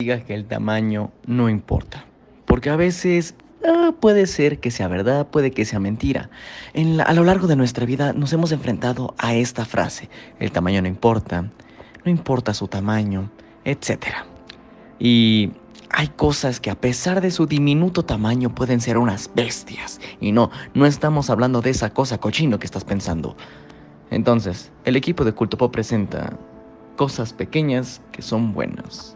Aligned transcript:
diga 0.00 0.24
que 0.24 0.34
el 0.34 0.46
tamaño 0.46 1.12
no 1.24 1.48
importa. 1.48 2.04
Porque 2.46 2.68
a 2.68 2.74
veces 2.74 3.36
ah, 3.64 3.92
puede 4.00 4.26
ser 4.26 4.58
que 4.58 4.72
sea 4.72 4.88
verdad, 4.88 5.28
puede 5.28 5.52
que 5.52 5.64
sea 5.64 5.78
mentira. 5.78 6.30
En 6.72 7.00
a 7.00 7.12
lo 7.12 7.22
largo 7.22 7.46
de 7.46 7.54
nuestra 7.54 7.86
vida 7.86 8.12
nos 8.12 8.32
hemos 8.32 8.50
enfrentado 8.50 9.14
a 9.18 9.34
esta 9.34 9.64
frase. 9.64 10.10
El 10.40 10.50
tamaño 10.50 10.82
no 10.82 10.88
importa, 10.88 11.42
no 12.04 12.10
importa 12.10 12.54
su 12.54 12.66
tamaño, 12.66 13.30
etc. 13.64 14.06
Y 14.98 15.52
hay 15.90 16.08
cosas 16.08 16.58
que 16.58 16.70
a 16.70 16.80
pesar 16.80 17.20
de 17.20 17.30
su 17.30 17.46
diminuto 17.46 18.04
tamaño 18.04 18.52
pueden 18.52 18.80
ser 18.80 18.98
unas 18.98 19.30
bestias. 19.32 20.00
Y 20.20 20.32
no, 20.32 20.50
no 20.74 20.86
estamos 20.86 21.30
hablando 21.30 21.60
de 21.60 21.70
esa 21.70 21.90
cosa 21.90 22.18
cochino 22.18 22.58
que 22.58 22.66
estás 22.66 22.84
pensando. 22.84 23.36
Entonces, 24.10 24.72
el 24.84 24.96
equipo 24.96 25.24
de 25.24 25.34
Culto 25.34 25.56
Pop 25.56 25.72
presenta 25.72 26.36
cosas 26.96 27.32
pequeñas 27.32 28.02
que 28.10 28.22
son 28.22 28.52
buenas. 28.52 29.14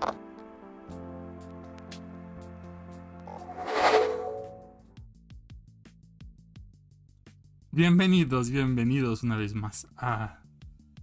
Bienvenidos, 7.79 8.51
bienvenidos 8.51 9.23
una 9.23 9.37
vez 9.37 9.55
más 9.55 9.87
a, 9.97 10.41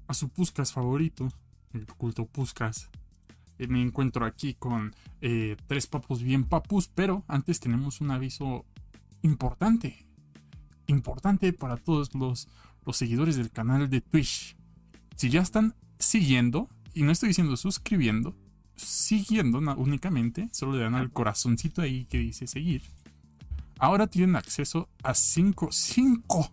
a 0.07 0.13
su 0.13 0.27
Puscas 0.27 0.73
favorito, 0.73 1.29
el 1.71 1.85
culto 1.85 2.25
Puscas. 2.25 2.89
Eh, 3.57 3.67
me 3.67 3.81
encuentro 3.81 4.25
aquí 4.25 4.55
con 4.55 4.93
eh, 5.21 5.55
tres 5.67 5.87
papus 5.87 6.21
bien 6.21 6.43
papus, 6.43 6.89
pero 6.89 7.23
antes 7.29 7.61
tenemos 7.61 8.01
un 8.01 8.11
aviso 8.11 8.65
importante. 9.21 10.05
Importante 10.87 11.53
para 11.53 11.77
todos 11.77 12.13
los, 12.13 12.49
los 12.85 12.97
seguidores 12.97 13.37
del 13.37 13.51
canal 13.51 13.89
de 13.89 14.01
Twitch. 14.01 14.57
Si 15.15 15.29
ya 15.29 15.43
están 15.43 15.75
siguiendo, 15.97 16.67
y 16.93 17.03
no 17.03 17.13
estoy 17.13 17.29
diciendo 17.29 17.55
suscribiendo, 17.55 18.35
siguiendo 18.75 19.59
únicamente, 19.77 20.49
solo 20.51 20.73
le 20.73 20.83
dan 20.83 20.95
al 20.95 21.09
corazoncito 21.09 21.81
ahí 21.81 22.05
que 22.07 22.19
dice 22.19 22.47
seguir. 22.47 22.81
Ahora 23.79 24.07
tienen 24.07 24.35
acceso 24.35 24.89
a 25.03 25.13
5, 25.13 25.69
5 25.71 26.51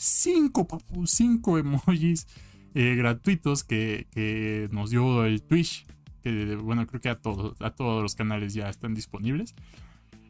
cinco, 0.00 0.66
papu, 0.66 1.06
cinco 1.06 1.58
emojis 1.58 2.26
eh, 2.74 2.94
gratuitos 2.96 3.64
que, 3.64 4.68
nos 4.72 4.90
dio 4.90 5.24
el 5.24 5.42
Twitch. 5.42 5.86
Que 6.22 6.56
bueno, 6.56 6.86
creo 6.86 7.00
que 7.00 7.08
a 7.10 7.20
todos, 7.20 7.60
a 7.60 7.70
todos 7.70 8.02
los 8.02 8.14
canales 8.14 8.54
ya 8.54 8.68
están 8.68 8.94
disponibles. 8.94 9.54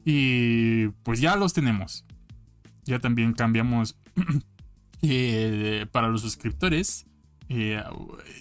Y 0.04 0.88
pues 1.04 1.20
ya 1.20 1.36
los 1.36 1.52
tenemos. 1.52 2.04
Ya 2.84 2.98
también 2.98 3.32
cambiamos 3.32 3.96
eh, 5.02 5.86
para 5.92 6.08
los 6.08 6.22
suscriptores. 6.22 7.06
Eh, 7.48 7.82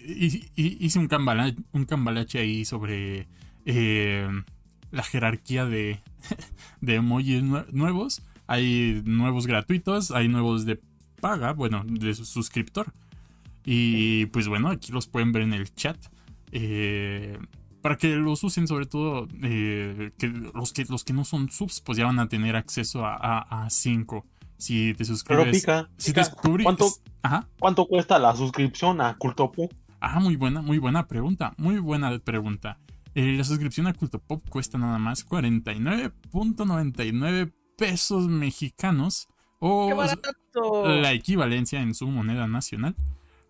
hice 0.05 0.99
un, 0.99 1.07
cambalache, 1.07 1.57
un 1.73 1.85
cambalache 1.85 2.39
ahí 2.39 2.65
sobre 2.65 3.27
la 3.65 5.03
jerarquía 5.03 5.65
de, 5.65 6.01
de 6.81 6.95
emojis 6.95 7.43
nuevos. 7.43 8.23
Hay 8.47 9.03
nuevos 9.05 9.45
gratuitos, 9.45 10.09
hay 10.09 10.27
nuevos 10.27 10.65
de 10.65 10.79
paga, 11.19 11.53
bueno, 11.53 11.83
de 11.85 12.13
su 12.13 12.25
suscriptor. 12.25 12.93
Y 13.65 14.27
pues 14.27 14.47
bueno, 14.47 14.69
aquí 14.69 14.91
los 14.91 15.07
pueden 15.07 15.31
ver 15.31 15.43
en 15.43 15.53
el 15.53 15.73
chat. 15.75 15.97
Eh, 16.51 17.37
para 17.81 17.97
que 17.97 18.15
los 18.15 18.43
usen, 18.43 18.67
sobre 18.67 18.85
todo 18.85 19.27
eh, 19.41 20.11
que 20.17 20.27
los, 20.27 20.73
que 20.73 20.85
los 20.85 21.03
que 21.03 21.13
no 21.13 21.23
son 21.23 21.49
subs, 21.49 21.81
pues 21.81 21.97
ya 21.97 22.05
van 22.05 22.19
a 22.19 22.27
tener 22.27 22.55
acceso 22.55 23.05
a 23.05 23.67
5. 23.69 24.25
Si 24.59 24.93
te 24.93 25.03
suscribes. 25.05 25.65
si 25.95 26.11
te 26.11 26.21
¿cuánto, 26.63 26.89
¿cuánto, 27.59 27.87
cuesta 27.87 28.19
la 28.19 28.35
suscripción 28.35 28.99
a 28.99 29.15
Cultopop? 29.17 29.71
Ah, 30.01 30.19
muy 30.19 30.35
buena, 30.35 30.61
muy 30.61 30.79
buena 30.79 31.07
pregunta. 31.07 31.53
Muy 31.57 31.79
buena 31.79 32.19
pregunta. 32.19 32.77
Eh, 33.15 33.35
la 33.37 33.45
suscripción 33.45 33.87
a 33.87 33.93
Cultopop 33.93 34.45
cuesta 34.49 34.77
nada 34.77 34.99
más 34.99 35.25
49.99 35.25 37.53
pesos 37.77 38.27
mexicanos 38.27 39.29
o 39.59 39.93
la 41.01 41.11
equivalencia 41.13 41.81
en 41.81 41.93
su 41.93 42.07
moneda 42.07 42.47
nacional. 42.47 42.95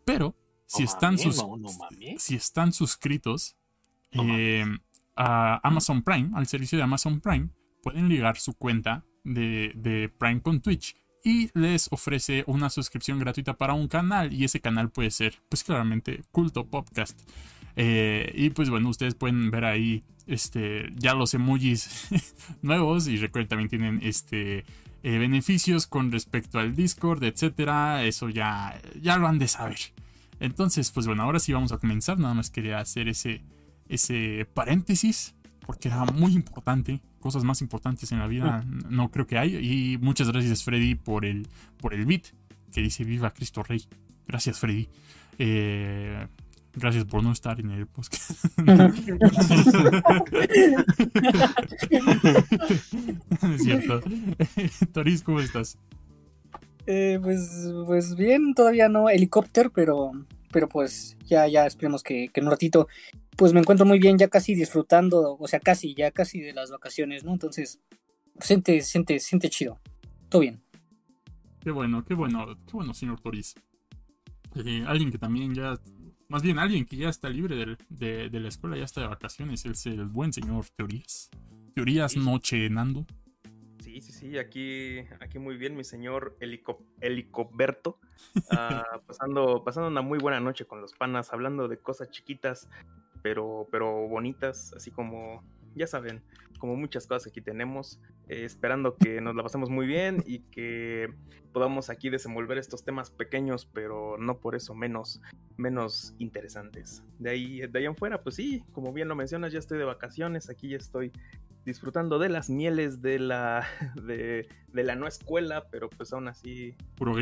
Pero 0.05 0.35
si, 0.65 0.83
están, 0.83 1.17
si 1.17 2.35
están 2.35 2.73
suscritos 2.73 3.55
eh, 4.11 4.65
a 5.15 5.59
Amazon 5.67 6.03
Prime, 6.03 6.31
al 6.35 6.47
servicio 6.47 6.77
de 6.77 6.83
Amazon 6.83 7.19
Prime, 7.19 7.49
pueden 7.81 8.09
ligar 8.09 8.37
su 8.37 8.53
cuenta 8.53 9.03
de, 9.23 10.11
Prime 10.17 10.41
con 10.41 10.61
Twitch 10.61 10.95
y 11.23 11.49
les 11.57 11.91
ofrece 11.91 12.43
una 12.47 12.69
suscripción 12.69 13.19
gratuita 13.19 13.57
para 13.57 13.73
un 13.73 13.87
canal 13.87 14.31
y 14.33 14.45
ese 14.45 14.61
canal 14.61 14.89
puede 14.89 15.11
ser 15.11 15.41
pues 15.49 15.63
claramente 15.63 16.23
culto 16.31 16.65
podcast. 16.67 17.19
Eh, 17.75 18.31
y 18.35 18.49
pues 18.49 18.69
bueno 18.69 18.89
ustedes 18.89 19.15
pueden 19.15 19.51
ver 19.51 19.63
ahí 19.63 20.03
este 20.27 20.89
ya 20.95 21.13
los 21.13 21.33
emojis 21.33 22.07
nuevos 22.61 23.07
y 23.07 23.17
recuerden 23.17 23.47
también 23.47 23.69
tienen 23.69 23.99
este 24.01 24.65
eh, 25.03 25.17
beneficios 25.17 25.87
con 25.87 26.11
respecto 26.11 26.59
al 26.59 26.75
Discord, 26.75 27.23
etcétera. 27.23 28.03
Eso 28.03 28.29
ya, 28.29 28.79
ya 29.01 29.17
lo 29.17 29.27
han 29.27 29.39
de 29.39 29.47
saber. 29.47 29.79
Entonces, 30.39 30.91
pues 30.91 31.07
bueno, 31.07 31.23
ahora 31.23 31.39
sí 31.39 31.53
vamos 31.53 31.71
a 31.71 31.77
comenzar. 31.77 32.19
Nada 32.19 32.33
más 32.33 32.49
quería 32.49 32.79
hacer 32.79 33.07
ese, 33.07 33.41
ese 33.87 34.47
paréntesis 34.53 35.35
porque 35.65 35.89
era 35.89 36.05
muy 36.05 36.33
importante. 36.33 37.01
Cosas 37.19 37.43
más 37.43 37.61
importantes 37.61 38.11
en 38.11 38.19
la 38.19 38.27
vida 38.27 38.63
no 38.89 39.11
creo 39.11 39.27
que 39.27 39.37
hay. 39.37 39.55
Y 39.57 39.97
muchas 39.97 40.29
gracias, 40.29 40.63
Freddy, 40.63 40.95
por 40.95 41.25
el, 41.25 41.47
por 41.79 41.93
el 41.93 42.05
beat 42.05 42.27
que 42.71 42.81
dice 42.81 43.03
Viva 43.03 43.31
Cristo 43.31 43.63
Rey. 43.63 43.85
Gracias, 44.27 44.59
Freddy. 44.59 44.87
Eh, 45.37 46.27
Gracias 46.79 47.03
por 47.03 47.21
no 47.21 47.33
estar 47.33 47.59
en 47.59 47.71
el 47.71 47.87
podcast. 47.87 48.45
es 53.53 53.63
cierto. 53.63 54.01
Toris, 54.93 55.21
¿cómo 55.21 55.41
estás? 55.41 55.77
Eh, 56.85 57.19
pues, 57.21 57.69
pues 57.85 58.15
bien, 58.15 58.53
todavía 58.53 58.87
no 58.87 59.09
helicóptero, 59.09 59.71
pero, 59.71 60.11
pero 60.53 60.69
pues 60.69 61.17
ya, 61.25 61.49
ya 61.49 61.65
esperemos 61.65 62.01
que, 62.01 62.29
que 62.29 62.39
en 62.39 62.45
un 62.45 62.51
ratito 62.51 62.87
pues 63.35 63.51
me 63.53 63.59
encuentro 63.59 63.85
muy 63.85 63.99
bien, 63.99 64.17
ya 64.17 64.29
casi 64.29 64.55
disfrutando, 64.55 65.35
o 65.37 65.47
sea, 65.47 65.59
casi, 65.59 65.93
ya 65.95 66.11
casi 66.11 66.39
de 66.39 66.53
las 66.53 66.71
vacaciones, 66.71 67.25
¿no? 67.25 67.33
Entonces, 67.33 67.81
siente, 68.39 68.81
siente, 68.81 69.19
siente 69.19 69.49
chido. 69.49 69.79
Todo 70.29 70.41
bien. 70.41 70.61
Qué 71.61 71.71
bueno, 71.71 72.05
qué 72.05 72.13
bueno, 72.13 72.57
qué 72.65 72.73
bueno, 72.73 72.93
señor 72.93 73.19
Toris. 73.19 73.55
Eh, 74.55 74.83
alguien 74.87 75.11
que 75.11 75.17
también 75.17 75.53
ya 75.53 75.77
más 76.29 76.43
bien 76.43 76.59
alguien 76.59 76.85
que 76.85 76.95
ya 76.95 77.09
está 77.09 77.27
libre 77.29 77.77
de, 77.89 78.29
la 78.31 78.47
escuela, 78.47 78.77
ya 78.77 78.85
está 78.85 79.01
de 79.01 79.07
vacaciones, 79.07 79.65
es 79.65 79.85
el 79.87 80.05
buen 80.05 80.31
señor 80.31 80.65
Teorías. 80.75 81.29
Teorías 81.73 82.15
Noche 82.15 82.69
Nando. 82.69 83.05
Sí, 83.79 83.99
sí, 84.01 84.11
sí, 84.11 84.37
aquí, 84.37 84.99
aquí 85.19 85.39
muy 85.39 85.57
bien, 85.57 85.75
mi 85.75 85.83
señor 85.83 86.37
Helico, 86.39 86.85
Helicoberto. 87.01 87.99
Ah, 88.51 88.83
pasando, 89.07 89.63
pasando 89.63 89.89
una 89.89 90.03
muy 90.03 90.19
buena 90.19 90.39
noche 90.39 90.65
con 90.65 90.81
los 90.81 90.93
panas, 90.93 91.33
hablando 91.33 91.67
de 91.67 91.79
cosas 91.79 92.11
chiquitas, 92.11 92.69
pero, 93.23 93.67
pero 93.71 94.07
bonitas, 94.07 94.73
así 94.73 94.91
como, 94.91 95.43
ya 95.75 95.87
saben, 95.87 96.21
como 96.59 96.75
muchas 96.75 97.07
cosas 97.07 97.23
que 97.23 97.29
aquí 97.29 97.41
tenemos, 97.41 97.99
eh, 98.27 98.43
esperando 98.45 98.95
que 98.95 99.21
nos 99.21 99.35
la 99.35 99.43
pasemos 99.43 99.69
muy 99.69 99.87
bien 99.87 100.23
y 100.25 100.39
que 100.39 101.13
podamos 101.53 101.89
aquí 101.89 102.09
desenvolver 102.09 102.57
estos 102.57 102.83
temas 102.83 103.09
pequeños, 103.09 103.65
pero 103.65 104.17
no 104.17 104.37
por 104.39 104.55
eso 104.55 104.75
menos, 104.75 105.21
menos 105.57 106.13
interesantes. 106.19 107.03
De 107.17 107.31
ahí, 107.31 107.61
de 107.61 107.79
ahí 107.79 107.85
en 107.85 107.95
fuera, 107.95 108.21
pues 108.21 108.35
sí, 108.35 108.63
como 108.71 108.93
bien 108.93 109.07
lo 109.07 109.15
mencionas, 109.15 109.51
ya 109.51 109.59
estoy 109.59 109.77
de 109.79 109.85
vacaciones, 109.85 110.49
aquí 110.49 110.69
ya 110.69 110.77
estoy 110.77 111.11
disfrutando 111.65 112.19
de 112.19 112.29
las 112.29 112.49
mieles 112.49 113.01
de 113.01 113.19
la, 113.19 113.65
de, 113.95 114.47
la 114.73 114.95
no 114.95 115.07
escuela, 115.07 115.67
pero 115.71 115.89
pues 115.89 116.13
aún 116.13 116.27
así 116.27 116.75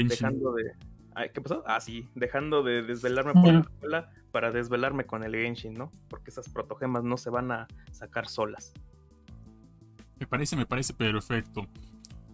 dejando 0.10 0.54
de... 0.54 0.74
¿Qué 1.34 1.42
pasó? 1.42 1.64
Ah, 1.66 1.80
sí, 1.82 2.08
dejando 2.16 2.62
de 2.64 2.84
desvelarme 2.84 3.34
por 3.34 3.54
la 3.54 3.60
escuela 3.60 4.12
para 4.32 4.52
desvelarme 4.52 5.06
con 5.06 5.24
el 5.24 5.34
Genshin, 5.34 5.74
¿no? 5.74 5.92
Porque 6.10 6.30
esas 6.30 6.48
protogemas 6.50 7.04
no 7.04 7.18
se 7.18 7.30
van 7.30 7.52
a 7.52 7.68
sacar 7.92 8.28
solas. 8.28 8.74
Me 10.20 10.28
parece, 10.28 10.56
me 10.56 10.66
parece 10.66 10.94
perfecto. 10.94 11.68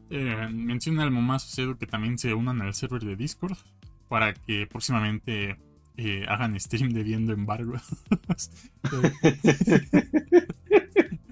Eh, 0.10 0.50
menciona 0.52 1.04
al 1.04 1.12
Momazo 1.12 1.48
Cedo 1.50 1.78
que 1.78 1.88
también 1.88 2.18
se 2.18 2.34
unan 2.34 2.62
al 2.62 2.74
server 2.74 3.02
de 3.04 3.16
Discord 3.16 3.57
para 4.10 4.34
que 4.34 4.68
próximamente 4.68 5.57
eh, 5.98 6.25
hagan 6.28 6.60
stream 6.60 6.92
de 6.92 7.04
viendo 7.04 7.31
embargo. 7.34 7.74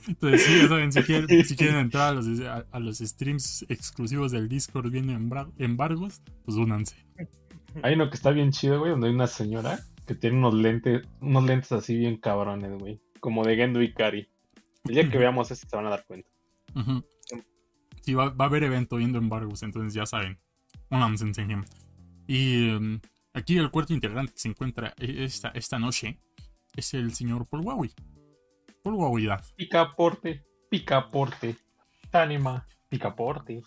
Entonces, 0.07 0.43
sí, 0.43 0.57
ya 0.61 0.67
saben, 0.67 0.91
si 0.91 1.03
quieren, 1.55 1.75
entrar 1.75 2.09
a 2.09 2.13
los, 2.13 2.27
a, 2.71 2.79
los, 2.79 2.97
streams 2.99 3.65
exclusivos 3.69 4.31
del 4.31 4.49
Discord 4.49 4.89
viendo 4.89 5.13
embargos, 5.57 6.21
pues 6.43 6.57
únanse. 6.57 6.95
Hay 7.83 7.93
uno 7.95 8.09
que 8.09 8.15
está 8.15 8.31
bien 8.31 8.51
chido, 8.51 8.79
güey, 8.79 8.91
donde 8.91 9.07
hay 9.07 9.13
una 9.13 9.27
señora 9.27 9.79
que 10.05 10.15
tiene 10.15 10.37
unos 10.37 10.53
lentes, 10.53 11.07
unos 11.21 11.43
lentes 11.43 11.71
así 11.71 11.97
bien 11.97 12.17
cabrones, 12.17 12.77
güey. 12.79 12.99
Como 13.19 13.43
de 13.43 13.55
Gendo 13.55 13.81
y 13.81 13.93
Kari. 13.93 14.27
El 14.85 14.95
día 14.95 15.09
que 15.09 15.17
veamos 15.17 15.51
este 15.51 15.67
se 15.67 15.75
van 15.75 15.85
a 15.85 15.91
dar 15.91 16.05
cuenta. 16.05 16.29
Sí, 18.01 18.13
va, 18.13 18.33
a 18.37 18.43
haber 18.43 18.63
evento 18.63 18.95
viendo 18.95 19.19
embargos, 19.19 19.63
entonces 19.63 19.93
ya 19.93 20.05
saben. 20.05 20.39
En 20.89 21.65
Y 22.27 22.69
em, 22.69 22.99
aquí 23.33 23.57
el 23.57 23.71
cuarto 23.71 23.93
integrante 23.93 24.33
que 24.33 24.39
se 24.39 24.49
encuentra 24.49 24.93
esta, 24.97 25.49
esta 25.49 25.79
noche 25.79 26.19
es 26.75 26.93
el 26.93 27.13
señor 27.13 27.47
Paul 27.47 27.63
Huawei. 27.65 27.91
Polguahuidad. 28.83 29.43
Picaporte, 29.55 30.43
picaporte. 30.69 31.55
Anima, 32.11 32.65
picaporte. 32.89 33.61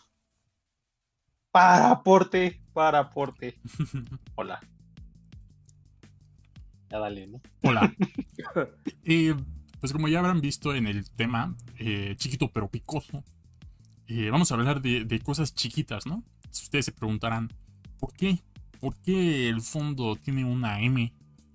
Paraporte, 1.55 2.61
paraporte. 2.73 3.61
Hola. 4.35 4.61
Ya 6.91 6.99
dale, 6.99 7.29
¿no? 7.29 7.41
Hola. 7.62 7.95
y 9.05 9.31
pues 9.79 9.93
como 9.93 10.09
ya 10.09 10.19
habrán 10.19 10.41
visto 10.41 10.75
en 10.75 10.89
el 10.89 11.09
tema, 11.12 11.55
eh, 11.79 12.17
chiquito 12.17 12.51
pero 12.51 12.67
picoso, 12.67 13.23
eh, 14.09 14.31
vamos 14.31 14.51
a 14.51 14.56
hablar 14.56 14.83
de, 14.83 15.05
de 15.05 15.21
cosas 15.21 15.55
chiquitas, 15.55 16.06
¿no? 16.06 16.25
Si 16.51 16.65
ustedes 16.65 16.87
se 16.87 16.93
preguntarán, 16.93 17.53
¿por 18.01 18.12
qué? 18.15 18.43
¿Por 18.81 18.97
qué 18.97 19.49
el 19.49 19.61
fondo 19.61 20.17
tiene 20.17 20.45
una 20.45 20.81
M? 20.81 21.12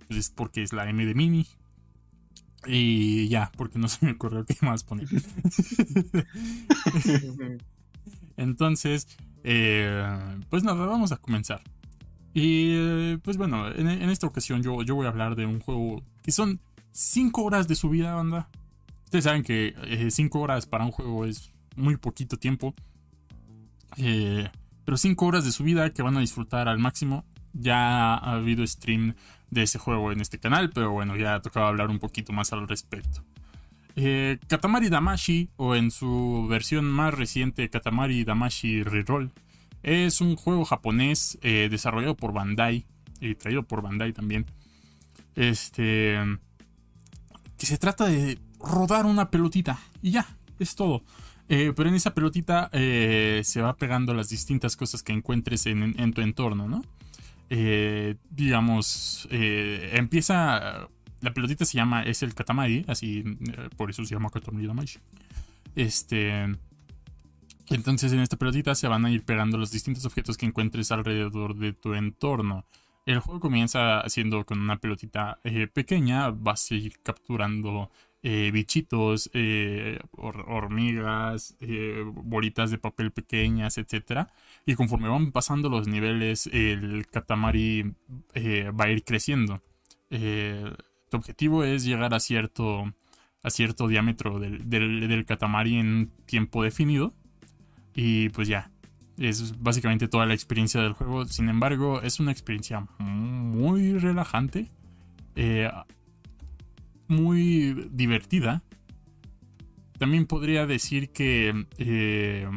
Pues 0.08 0.18
es 0.18 0.30
porque 0.30 0.64
es 0.64 0.72
la 0.72 0.90
M 0.90 1.06
de 1.06 1.14
Mini. 1.14 1.46
Y 2.66 3.28
ya, 3.28 3.52
porque 3.58 3.80
no 3.80 3.90
se 3.90 4.06
me 4.06 4.14
ocurrió 4.14 4.46
qué 4.46 4.56
más 4.62 4.86
poner. 4.86 5.10
Entonces, 8.38 9.06
eh, 9.44 10.40
pues 10.50 10.64
nada, 10.64 10.86
vamos 10.86 11.12
a 11.12 11.18
comenzar. 11.18 11.62
Y 12.34 12.72
eh, 12.72 13.20
pues 13.24 13.38
bueno, 13.38 13.68
en, 13.70 13.88
esta 14.10 14.28
ocasión 14.28 14.62
yo, 14.62 14.84
yo 14.84 14.96
voy 14.96 15.06
a 15.06 15.10
hablar 15.10 15.36
de 15.36 15.46
un 15.46 15.60
juego 15.60 16.04
que 16.22 16.32
son 16.32 16.60
5 16.92 17.44
horas 17.44 17.68
de 17.68 17.76
su 17.76 17.90
vida, 17.90 18.14
banda. 18.14 18.50
Ustedes 19.06 19.24
saben 19.24 19.44
que 19.44 20.08
5 20.10 20.40
horas 20.40 20.68
para 20.68 20.86
un 20.86 20.92
juego 20.92 21.26
es 21.26 21.52
muy 21.76 21.98
poquito 21.98 22.38
tiempo. 22.38 22.74
Eh, 23.98 24.48
pero 24.86 24.98
5 24.98 25.26
horas 25.26 25.46
de 25.46 25.52
su 25.52 25.64
vida 25.64 25.92
que 25.92 26.02
van 26.02 26.18
a 26.18 26.20
disfrutar 26.20 26.68
al 26.68 26.80
máximo. 26.80 27.26
Ya 27.54 28.14
ha 28.14 28.34
habido 28.34 28.66
stream 28.66 29.16
de 29.50 29.64
ese 29.64 29.80
juego 29.80 30.12
en 30.12 30.22
este 30.22 30.40
canal, 30.40 30.70
pero 30.70 30.92
bueno, 30.92 31.16
ya 31.16 31.42
tocaba 31.42 31.68
hablar 31.68 31.90
un 31.90 32.00
poquito 32.00 32.32
más 32.32 32.54
al 32.54 32.68
respecto. 32.68 33.24
Eh, 34.02 34.40
Katamari 34.48 34.88
Damashi, 34.88 35.50
o 35.58 35.76
en 35.76 35.92
su 35.92 36.48
versión 36.50 36.86
más 36.86 37.14
reciente, 37.14 37.70
Katamari 37.70 38.24
Damashi 38.24 38.82
Reroll, 38.82 39.34
es 39.84 40.22
un 40.22 40.38
juego 40.38 40.64
japonés 40.64 41.38
eh, 41.42 41.68
desarrollado 41.70 42.16
por 42.16 42.32
Bandai 42.32 42.86
y 43.20 43.36
traído 43.36 43.64
por 43.64 43.82
Bandai 43.82 44.14
también. 44.14 44.46
Este. 45.36 46.18
Que 47.58 47.66
se 47.66 47.78
trata 47.78 48.06
de 48.06 48.40
rodar 48.62 49.06
una 49.06 49.30
pelotita 49.30 49.78
y 50.02 50.12
ya, 50.12 50.26
es 50.60 50.76
todo. 50.76 51.04
Eh, 51.50 51.74
pero 51.76 51.90
en 51.90 51.96
esa 51.96 52.14
pelotita 52.14 52.70
se 52.72 53.62
va 53.62 53.76
pegando 53.76 54.14
las 54.14 54.30
distintas 54.30 54.78
cosas 54.78 55.04
que 55.04 55.12
encuentres 55.12 55.66
en, 55.66 56.00
en 56.00 56.14
tu 56.14 56.22
entorno, 56.22 56.70
¿no? 56.70 56.86
Digamos, 58.30 59.28
empieza. 59.30 60.88
La 61.22 61.34
pelotita 61.34 61.66
se 61.66 61.78
llama, 61.78 62.04
es 62.04 62.24
el 62.24 62.34
Katamari, 62.34 62.86
así, 62.88 63.24
eh, 63.26 63.70
por 63.76 63.90
eso 63.90 64.06
se 64.06 64.16
llama 64.16 64.30
Katamari 64.30 64.68
Damashi. 64.68 65.00
Este. 65.76 66.56
Entonces 67.70 68.12
en 68.14 68.20
esta 68.22 68.38
pelotita 68.38 68.74
se 68.74 68.88
van 68.88 69.06
a 69.06 69.12
ir 69.12 69.24
pegando 69.24 69.58
los 69.58 69.72
distintos 69.72 70.06
objetos 70.06 70.38
que 70.38 70.46
encuentres 70.46 70.92
alrededor 70.92 71.56
de 71.56 71.74
tu 71.74 71.94
entorno. 71.94 72.66
El 73.06 73.20
juego 73.20 73.40
comienza 73.40 74.00
haciendo 74.00 74.46
con 74.46 74.60
una 74.60 74.78
pelotita 74.78 75.40
eh, 75.44 75.68
pequeña, 75.68 76.30
vas 76.32 76.72
a 76.72 76.76
ir 76.76 77.00
capturando 77.04 77.92
eh, 78.24 78.50
bichitos, 78.52 79.30
hor 80.12 80.46
hormigas, 80.48 81.56
bolitas 82.14 82.72
de 82.72 82.78
papel 82.80 83.12
pequeñas, 83.12 83.78
etc. 83.78 84.28
Y 84.66 84.76
conforme 84.76 85.08
van 85.08 85.32
pasando 85.32 85.70
los 85.70 85.88
niveles, 85.88 86.48
el 86.48 87.08
Katamari 87.08 87.94
va 88.34 88.86
a 88.86 88.90
ir 88.90 89.04
creciendo. 89.04 89.62
Eh, 90.12 90.74
tu 91.10 91.18
objetivo 91.18 91.64
es 91.64 91.84
llegar 91.84 92.14
a 92.14 92.20
cierto, 92.20 92.94
a 93.44 93.50
cierto 93.50 93.88
diámetro 93.88 94.40
del, 94.40 94.70
del, 94.70 95.08
del 95.08 95.26
en 95.78 96.12
tiempo 96.26 96.64
definido. 96.64 97.14
Y 97.96 98.30
pues 98.30 98.48
ya, 98.48 98.72
es 99.18 99.60
básicamente 99.60 100.08
toda 100.08 100.26
la 100.26 100.34
experiencia 100.34 100.82
del 100.82 100.94
juego. 100.94 101.26
Sin 101.26 101.50
embargo, 101.50 102.02
es 102.02 102.20
una 102.20 102.32
experiencia 102.32 102.88
muy 103.00 103.98
relajante. 103.98 104.72
Eh, 105.36 105.70
muy 107.08 107.90
divertida. 107.92 108.64
También 109.98 110.26
podría 110.26 110.66
decir 110.66 111.10
que 111.10 111.66
eh, 111.78 112.48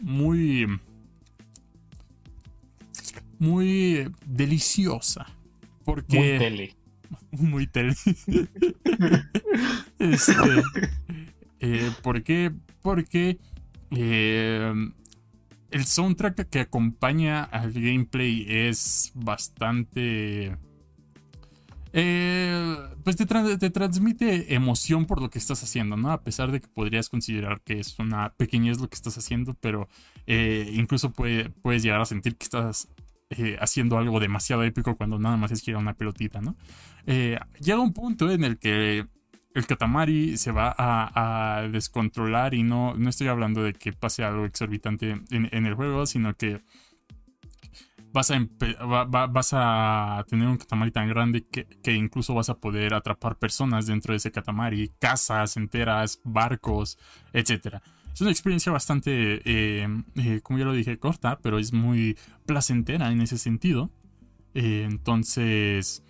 muy 0.00 0.66
muy 3.38 4.08
deliciosa 4.24 5.26
porque 5.84 6.16
Muy 6.16 6.38
tele. 6.38 6.76
muy 7.32 7.66
tele 7.66 7.94
este, 9.98 10.62
eh, 11.60 11.90
¿por 12.02 12.22
qué? 12.22 12.52
porque 12.82 13.38
eh, 13.90 14.72
el 15.70 15.84
soundtrack 15.84 16.48
que 16.48 16.60
acompaña 16.60 17.44
al 17.44 17.72
gameplay 17.72 18.46
es 18.48 19.12
bastante 19.14 20.56
eh, 21.94 22.78
pues 23.04 23.16
te, 23.16 23.26
transmite 23.26 24.54
emoción 24.54 25.04
por 25.04 25.20
lo 25.20 25.28
que 25.28 25.38
estás 25.38 25.62
haciendo, 25.62 25.96
¿no? 25.96 26.10
A 26.10 26.22
pesar 26.22 26.50
de 26.50 26.60
que 26.60 26.68
podrías 26.68 27.10
considerar 27.10 27.60
que 27.60 27.80
es 27.80 27.98
una 27.98 28.32
pequeñez 28.32 28.80
lo 28.80 28.88
que 28.88 28.94
estás 28.94 29.18
haciendo, 29.18 29.54
pero 29.60 29.88
eh, 30.26 30.70
incluso 30.72 31.12
puede, 31.12 31.50
puedes 31.50 31.82
llegar 31.82 32.00
a 32.00 32.06
sentir 32.06 32.36
que 32.36 32.44
estás 32.44 32.88
eh, 33.38 33.56
haciendo 33.60 33.98
algo 33.98 34.20
demasiado 34.20 34.62
épico 34.62 34.96
cuando 34.96 35.18
nada 35.18 35.36
más 35.36 35.50
es 35.52 35.62
girar 35.62 35.80
una 35.80 35.94
pelotita, 35.94 36.40
¿no? 36.40 36.56
Eh, 37.06 37.38
llega 37.60 37.80
un 37.80 37.92
punto 37.92 38.30
en 38.30 38.44
el 38.44 38.58
que 38.58 39.06
el 39.54 39.66
Katamari 39.66 40.36
se 40.36 40.52
va 40.52 40.74
a, 40.76 41.68
descontrolar 41.68 42.54
y 42.54 42.62
no, 42.62 42.94
no 42.94 43.10
estoy 43.10 43.28
hablando 43.28 43.62
de 43.62 43.74
que 43.74 43.92
pase 43.92 44.24
algo 44.24 44.44
exorbitante 44.44 45.20
en, 45.30 45.66
el 45.66 45.74
juego, 45.74 46.06
sino 46.06 46.34
que 46.34 46.62
vas 48.12 48.30
a, 48.30 48.38
va, 48.38 49.04
va, 49.04 49.26
vas 49.26 49.50
a 49.52 50.24
tener 50.28 50.48
un 50.48 50.58
Katamari 50.58 50.90
tan 50.90 51.08
grande 51.08 51.46
que, 51.46 51.66
que, 51.66 51.94
incluso 51.94 52.34
vas 52.34 52.50
a 52.50 52.58
poder 52.58 52.94
atrapar 52.94 53.36
personas 53.36 53.86
dentro 53.86 54.12
de 54.12 54.18
ese 54.18 54.30
Katamari, 54.30 54.90
casas 54.98 55.56
enteras, 55.56 56.20
barcos, 56.24 56.98
etc. 57.32 57.76
Es 58.14 58.20
una 58.20 58.30
experiencia 58.30 58.70
bastante, 58.70 59.40
eh, 59.44 59.88
eh, 60.16 60.40
como 60.42 60.58
ya 60.58 60.64
lo 60.64 60.72
dije, 60.72 60.98
corta, 60.98 61.38
pero 61.42 61.58
es 61.58 61.72
muy 61.72 62.18
placentera 62.46 63.10
en 63.10 63.22
ese 63.22 63.38
sentido. 63.38 63.90
Eh, 64.54 64.86
entonces, 64.88 66.02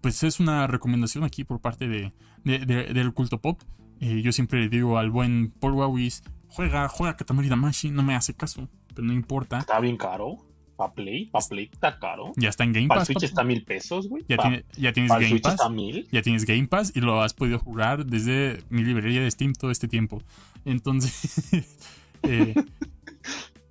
pues 0.00 0.22
es 0.22 0.38
una 0.38 0.66
recomendación 0.66 1.24
aquí 1.24 1.42
por 1.44 1.60
parte 1.60 1.88
de, 1.88 2.12
de, 2.44 2.58
de, 2.60 2.92
del 2.92 3.12
culto 3.12 3.40
pop. 3.40 3.60
yo 4.00 4.30
siempre 4.32 4.60
le 4.60 4.68
digo 4.68 4.98
al 4.98 5.10
buen 5.10 5.50
Paul 5.50 5.74
Wawis, 5.74 6.22
juega, 6.48 6.88
juega 6.88 7.16
Katamari 7.16 7.48
Damashi, 7.48 7.90
no 7.90 8.02
me 8.02 8.14
hace 8.14 8.34
caso, 8.34 8.68
pero 8.94 9.06
no 9.06 9.12
importa. 9.12 9.58
Está 9.58 9.80
bien 9.80 9.96
caro. 9.96 10.38
¿Pa 10.76 10.92
Play? 10.92 11.26
¿Pa 11.26 11.40
Play 11.40 11.70
está 11.72 11.98
caro? 11.98 12.32
Ya 12.36 12.48
está 12.48 12.64
en 12.64 12.72
Game 12.72 12.88
Pass. 12.88 12.98
Pass. 12.98 13.06
Switch 13.06 13.22
está 13.22 13.42
a 13.42 13.44
mil 13.44 13.64
pesos, 13.64 14.08
güey. 14.08 14.24
Ya, 14.28 14.38
tiene, 14.38 14.64
ya, 14.76 14.92
tienes 14.92 15.12
Game 15.12 15.28
Switch 15.28 15.42
Pass. 15.42 15.54
está 15.54 15.68
mil. 15.68 16.08
Ya 16.10 16.22
tienes 16.22 16.44
Game 16.44 16.66
Pass 16.66 16.92
y 16.94 17.00
lo 17.00 17.22
has 17.22 17.34
podido 17.34 17.58
jugar 17.58 18.06
desde 18.06 18.62
mi 18.70 18.82
librería 18.82 19.22
de 19.22 19.30
Steam 19.30 19.52
todo 19.52 19.70
este 19.70 19.86
tiempo. 19.88 20.22
Entonces, 20.64 21.52
eh, 22.22 22.54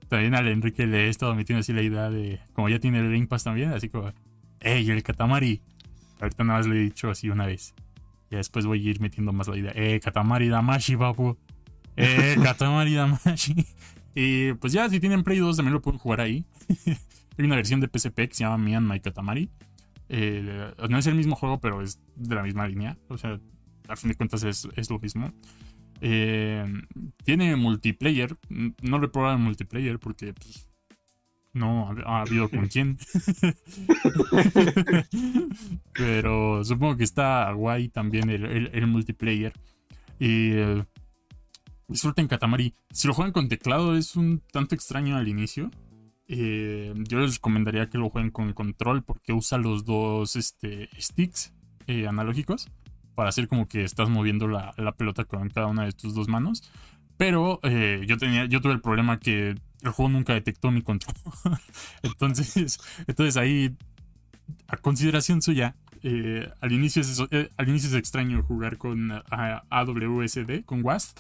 también 0.07 0.35
al 0.35 0.47
Enrique 0.47 0.87
le 0.87 1.05
he 1.05 1.09
estado 1.09 1.35
metiendo 1.35 1.59
así 1.59 1.73
la 1.73 1.81
idea 1.81 2.09
de, 2.09 2.39
como 2.53 2.69
ya 2.69 2.79
tiene 2.79 2.99
el 2.99 3.11
Game 3.11 3.27
Pass 3.27 3.43
también, 3.43 3.71
así 3.71 3.89
como, 3.89 4.11
hey, 4.61 4.89
el 4.89 5.03
Katamari. 5.03 5.61
Ahorita 6.21 6.43
nada 6.43 6.59
más 6.59 6.67
le 6.67 6.77
he 6.77 6.79
dicho 6.79 7.09
así 7.09 7.29
una 7.29 7.45
vez. 7.45 7.73
Y 8.31 8.35
después 8.37 8.65
voy 8.65 8.87
a 8.87 8.89
ir 8.89 9.01
metiendo 9.01 9.33
más 9.33 9.47
la 9.47 9.57
idea. 9.57 9.73
Eh, 9.75 9.99
Katamari 9.99 10.47
Damashi, 10.47 10.95
papu. 10.95 11.37
Eh, 11.97 12.37
Katamari 12.43 12.93
Damashi. 12.93 13.65
Y 14.15 14.53
pues 14.53 14.73
ya, 14.73 14.89
si 14.89 14.99
tienen 14.99 15.23
Play 15.23 15.39
2 15.39 15.57
también 15.57 15.73
lo 15.73 15.81
pueden 15.81 15.99
jugar 15.99 16.21
ahí. 16.21 16.45
Hay 17.37 17.45
una 17.45 17.55
versión 17.55 17.79
de 17.79 17.87
PSP 17.87 18.15
que 18.15 18.33
se 18.33 18.43
llama 18.43 18.57
Myanmar 18.57 19.01
Katamari. 19.01 19.49
Eh, 20.09 20.71
no 20.89 20.97
es 20.97 21.07
el 21.07 21.15
mismo 21.15 21.35
juego, 21.35 21.59
pero 21.59 21.81
es 21.81 21.99
de 22.15 22.35
la 22.35 22.43
misma 22.43 22.67
línea. 22.67 22.97
O 23.07 23.17
sea, 23.17 23.39
a 23.87 23.95
fin 23.95 24.09
de 24.09 24.15
cuentas 24.15 24.43
es, 24.43 24.67
es 24.75 24.89
lo 24.89 24.99
mismo. 24.99 25.33
Eh, 26.01 26.65
tiene 27.23 27.55
multiplayer. 27.55 28.37
No 28.49 28.99
lo 28.99 29.07
he 29.07 29.09
probado 29.09 29.35
en 29.35 29.41
multiplayer 29.41 29.97
porque 29.99 30.33
pues, 30.33 30.69
no 31.53 31.89
ha, 31.89 32.17
ha, 32.17 32.21
habido 32.21 32.49
con 32.49 32.67
quién. 32.67 32.97
pero 35.93 36.63
supongo 36.63 36.97
que 36.97 37.03
está 37.03 37.51
guay 37.53 37.89
también 37.89 38.29
el, 38.29 38.45
el, 38.45 38.69
el 38.73 38.87
multiplayer. 38.87 39.53
Y 40.19 40.51
eh, 40.53 40.85
disfruten 41.87 42.27
Katamari. 42.27 42.75
Si 42.91 43.07
lo 43.07 43.13
juegan 43.13 43.33
con 43.33 43.49
teclado 43.49 43.95
es 43.95 44.15
un 44.15 44.41
tanto 44.51 44.75
extraño 44.75 45.17
al 45.17 45.27
inicio. 45.27 45.71
Eh, 46.27 46.93
yo 47.09 47.19
les 47.19 47.35
recomendaría 47.35 47.89
que 47.89 47.97
lo 47.97 48.09
jueguen 48.09 48.31
con 48.31 48.53
control 48.53 49.03
porque 49.03 49.33
usa 49.33 49.57
los 49.57 49.83
dos 49.83 50.35
este, 50.35 50.89
sticks 50.99 51.53
eh, 51.87 52.07
analógicos 52.07 52.71
para 53.13 53.29
hacer 53.29 53.47
como 53.47 53.67
que 53.67 53.83
estás 53.83 54.09
moviendo 54.09 54.47
la, 54.47 54.73
la, 54.77 54.93
pelota 54.93 55.25
con 55.25 55.49
cada 55.49 55.67
una 55.67 55.85
de 55.85 55.91
tus 55.91 56.15
dos 56.15 56.27
manos. 56.27 56.71
Pero 57.17 57.59
eh, 57.63 58.03
yo, 58.07 58.17
tenía, 58.17 58.45
yo 58.45 58.61
tuve 58.61 58.73
el 58.73 58.81
problema 58.81 59.19
que 59.19 59.49
el 59.49 59.91
juego 59.91 60.09
nunca 60.09 60.33
detectó 60.33 60.71
mi 60.71 60.81
control. 60.81 61.15
entonces, 62.03 62.79
entonces 63.05 63.37
ahí, 63.37 63.75
a 64.67 64.77
consideración 64.77 65.41
suya, 65.41 65.75
al, 66.61 66.71
inicio 66.71 67.01
es, 67.01 67.19
al 67.55 67.69
inicio 67.69 67.89
es 67.89 67.95
extraño 67.95 68.41
jugar 68.43 68.77
con 68.77 69.11
AWSD, 69.69 70.65
con 70.65 70.83
WASD, 70.83 71.19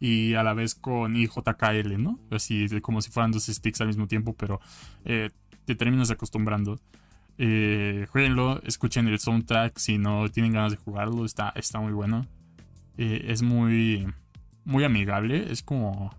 y 0.00 0.34
a 0.34 0.42
la 0.42 0.54
vez 0.54 0.74
con 0.74 1.16
IJKL, 1.16 2.02
¿no? 2.02 2.18
Así 2.30 2.68
como 2.80 3.02
si 3.02 3.10
fueran 3.10 3.32
dos 3.32 3.46
sticks 3.46 3.80
al 3.80 3.88
mismo 3.88 4.06
tiempo, 4.06 4.34
pero 4.34 4.60
eh, 5.04 5.30
te 5.64 5.74
terminas 5.74 6.10
acostumbrando. 6.10 6.78
Eh, 7.38 8.06
jueguenlo, 8.10 8.60
escuchen 8.62 9.08
el 9.08 9.18
soundtrack 9.18 9.78
si 9.78 9.98
no 9.98 10.30
tienen 10.30 10.52
ganas 10.52 10.72
de 10.72 10.78
jugarlo, 10.78 11.24
está, 11.24 11.52
está 11.56 11.80
muy 11.80 11.92
bueno. 11.92 12.26
es 12.96 13.42
muy, 13.42 14.06
muy 14.64 14.84
amigable, 14.84 15.50
es 15.50 15.62
como... 15.62 16.14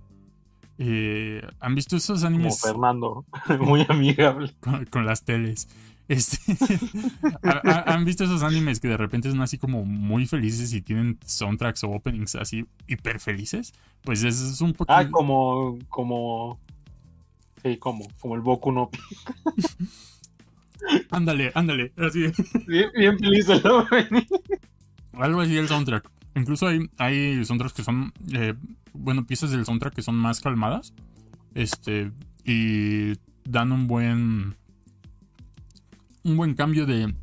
¿Han 0.78 1.74
visto 1.74 1.96
esos 1.96 2.26
animes? 2.26 2.60
Como 2.60 2.74
Fernando, 2.74 3.26
muy 3.62 3.86
amigable. 3.88 4.54
con 4.90 5.06
las 5.06 5.24
teles. 5.24 5.70
Este, 6.08 6.38
¿Han 7.88 8.06
visto 8.06 8.26
esos 8.26 8.44
animes 8.44 8.80
que 8.80 8.88
de 8.88 8.98
repente 8.98 9.30
son 9.30 9.42
así 9.42 9.58
como 9.58 9.86
muy 9.86 10.28
felices 10.28 10.72
y 10.74 10.82
tienen 10.82 11.18
soundtracks 11.26 11.84
o 11.84 11.92
openings 11.92 12.36
así 12.36 12.66
hiper 12.88 13.20
felices? 13.20 13.74
Pues 14.04 14.24
es 14.24 14.62
un 14.62 14.74
poco. 14.74 14.92
Ah, 14.94 15.10
como. 15.10 15.80
como. 15.90 16.60
Sí, 17.64 17.78
como. 17.78 18.08
Como 18.20 18.36
el 18.36 18.42
Boku 18.42 18.72
no 18.72 18.92
ándale, 21.10 21.52
ándale. 21.56 21.92
Así. 21.98 22.26
Bien, 22.68 22.90
bien 22.96 23.18
feliz 23.18 23.50
el 23.50 23.66
opening. 23.66 24.26
Algo 25.14 25.42
así 25.42 25.58
el 25.58 25.68
soundtrack. 25.68 26.12
Incluso 26.36 26.68
hay, 26.68 26.88
hay 26.98 27.44
soundtracks 27.46 27.74
que 27.74 27.84
son. 27.84 28.14
Eh, 28.32 28.54
bueno, 28.94 29.26
piezas 29.26 29.50
del 29.50 29.66
soundtrack 29.66 29.96
que 29.96 30.04
son 30.04 30.16
más 30.16 30.40
calmadas. 30.40 30.94
Este. 31.56 32.12
Y 32.44 33.14
dan 33.44 33.72
un 33.72 33.88
buen 33.88 34.56
un 36.26 36.36
buen 36.36 36.56
cambio 36.56 36.86
de, 36.86 37.14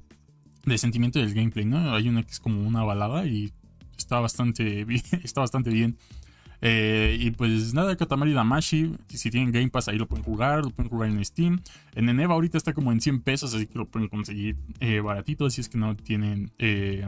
de 0.64 0.78
sentimiento 0.78 1.18
del 1.18 1.34
gameplay, 1.34 1.66
¿no? 1.66 1.94
Hay 1.94 2.08
una 2.08 2.22
que 2.22 2.30
es 2.30 2.40
como 2.40 2.66
una 2.66 2.84
balada 2.84 3.26
y 3.26 3.52
está 3.98 4.20
bastante 4.20 4.84
bien. 4.86 5.02
Está 5.22 5.40
bastante 5.40 5.70
bien. 5.70 5.98
Eh, 6.64 7.16
y 7.18 7.32
pues 7.32 7.74
nada, 7.74 7.96
Katamari 7.96 8.32
Damashi, 8.32 8.96
si 9.08 9.30
tienen 9.32 9.50
Game 9.50 9.68
Pass 9.68 9.88
ahí 9.88 9.98
lo 9.98 10.06
pueden 10.06 10.24
jugar, 10.24 10.64
lo 10.64 10.70
pueden 10.70 10.90
jugar 10.90 11.10
en 11.10 11.22
Steam. 11.24 11.60
En 11.96 12.08
Eneva 12.08 12.34
ahorita 12.34 12.56
está 12.56 12.72
como 12.72 12.92
en 12.92 13.00
100 13.00 13.22
pesos, 13.22 13.52
así 13.52 13.66
que 13.66 13.76
lo 13.76 13.86
pueden 13.86 14.08
conseguir 14.08 14.56
eh, 14.78 15.00
baratito, 15.00 15.50
si 15.50 15.60
es 15.60 15.68
que 15.68 15.78
no 15.78 15.96
tienen 15.96 16.52
eh, 16.58 17.04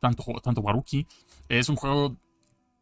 tanto, 0.00 0.24
tanto 0.42 0.62
Baruki. 0.62 1.06
Es 1.48 1.68
un 1.68 1.76
juego, 1.76 2.16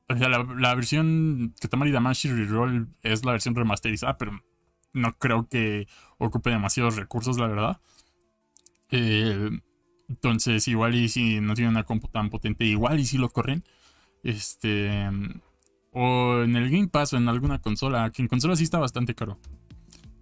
o 0.08 0.16
sea, 0.16 0.30
la, 0.30 0.42
la, 0.58 0.74
versión 0.74 1.54
Katamari 1.60 1.90
Damashi 1.90 2.30
Reroll 2.30 2.88
es 3.02 3.22
la 3.22 3.32
versión 3.32 3.54
remasterizada, 3.54 4.16
pero 4.16 4.40
no 4.94 5.12
creo 5.18 5.46
que 5.46 5.86
ocupe 6.16 6.48
demasiados 6.48 6.96
recursos, 6.96 7.36
la 7.36 7.48
verdad. 7.48 7.80
Eh, 8.90 9.50
entonces, 10.08 10.68
igual 10.68 10.94
y 10.94 11.08
si 11.08 11.40
no 11.40 11.54
tiene 11.54 11.70
una 11.70 11.84
compu 11.84 12.08
tan 12.08 12.30
potente, 12.30 12.64
igual 12.64 13.00
y 13.00 13.04
si 13.04 13.18
lo 13.18 13.30
corren. 13.30 13.64
Este. 14.22 15.08
O 15.92 16.42
en 16.42 16.56
el 16.56 16.70
Game 16.70 16.88
Pass 16.88 17.14
o 17.14 17.16
en 17.16 17.28
alguna 17.28 17.60
consola, 17.60 18.10
que 18.10 18.22
en 18.22 18.28
consola 18.28 18.56
sí 18.56 18.64
está 18.64 18.78
bastante 18.78 19.14
caro. 19.14 19.38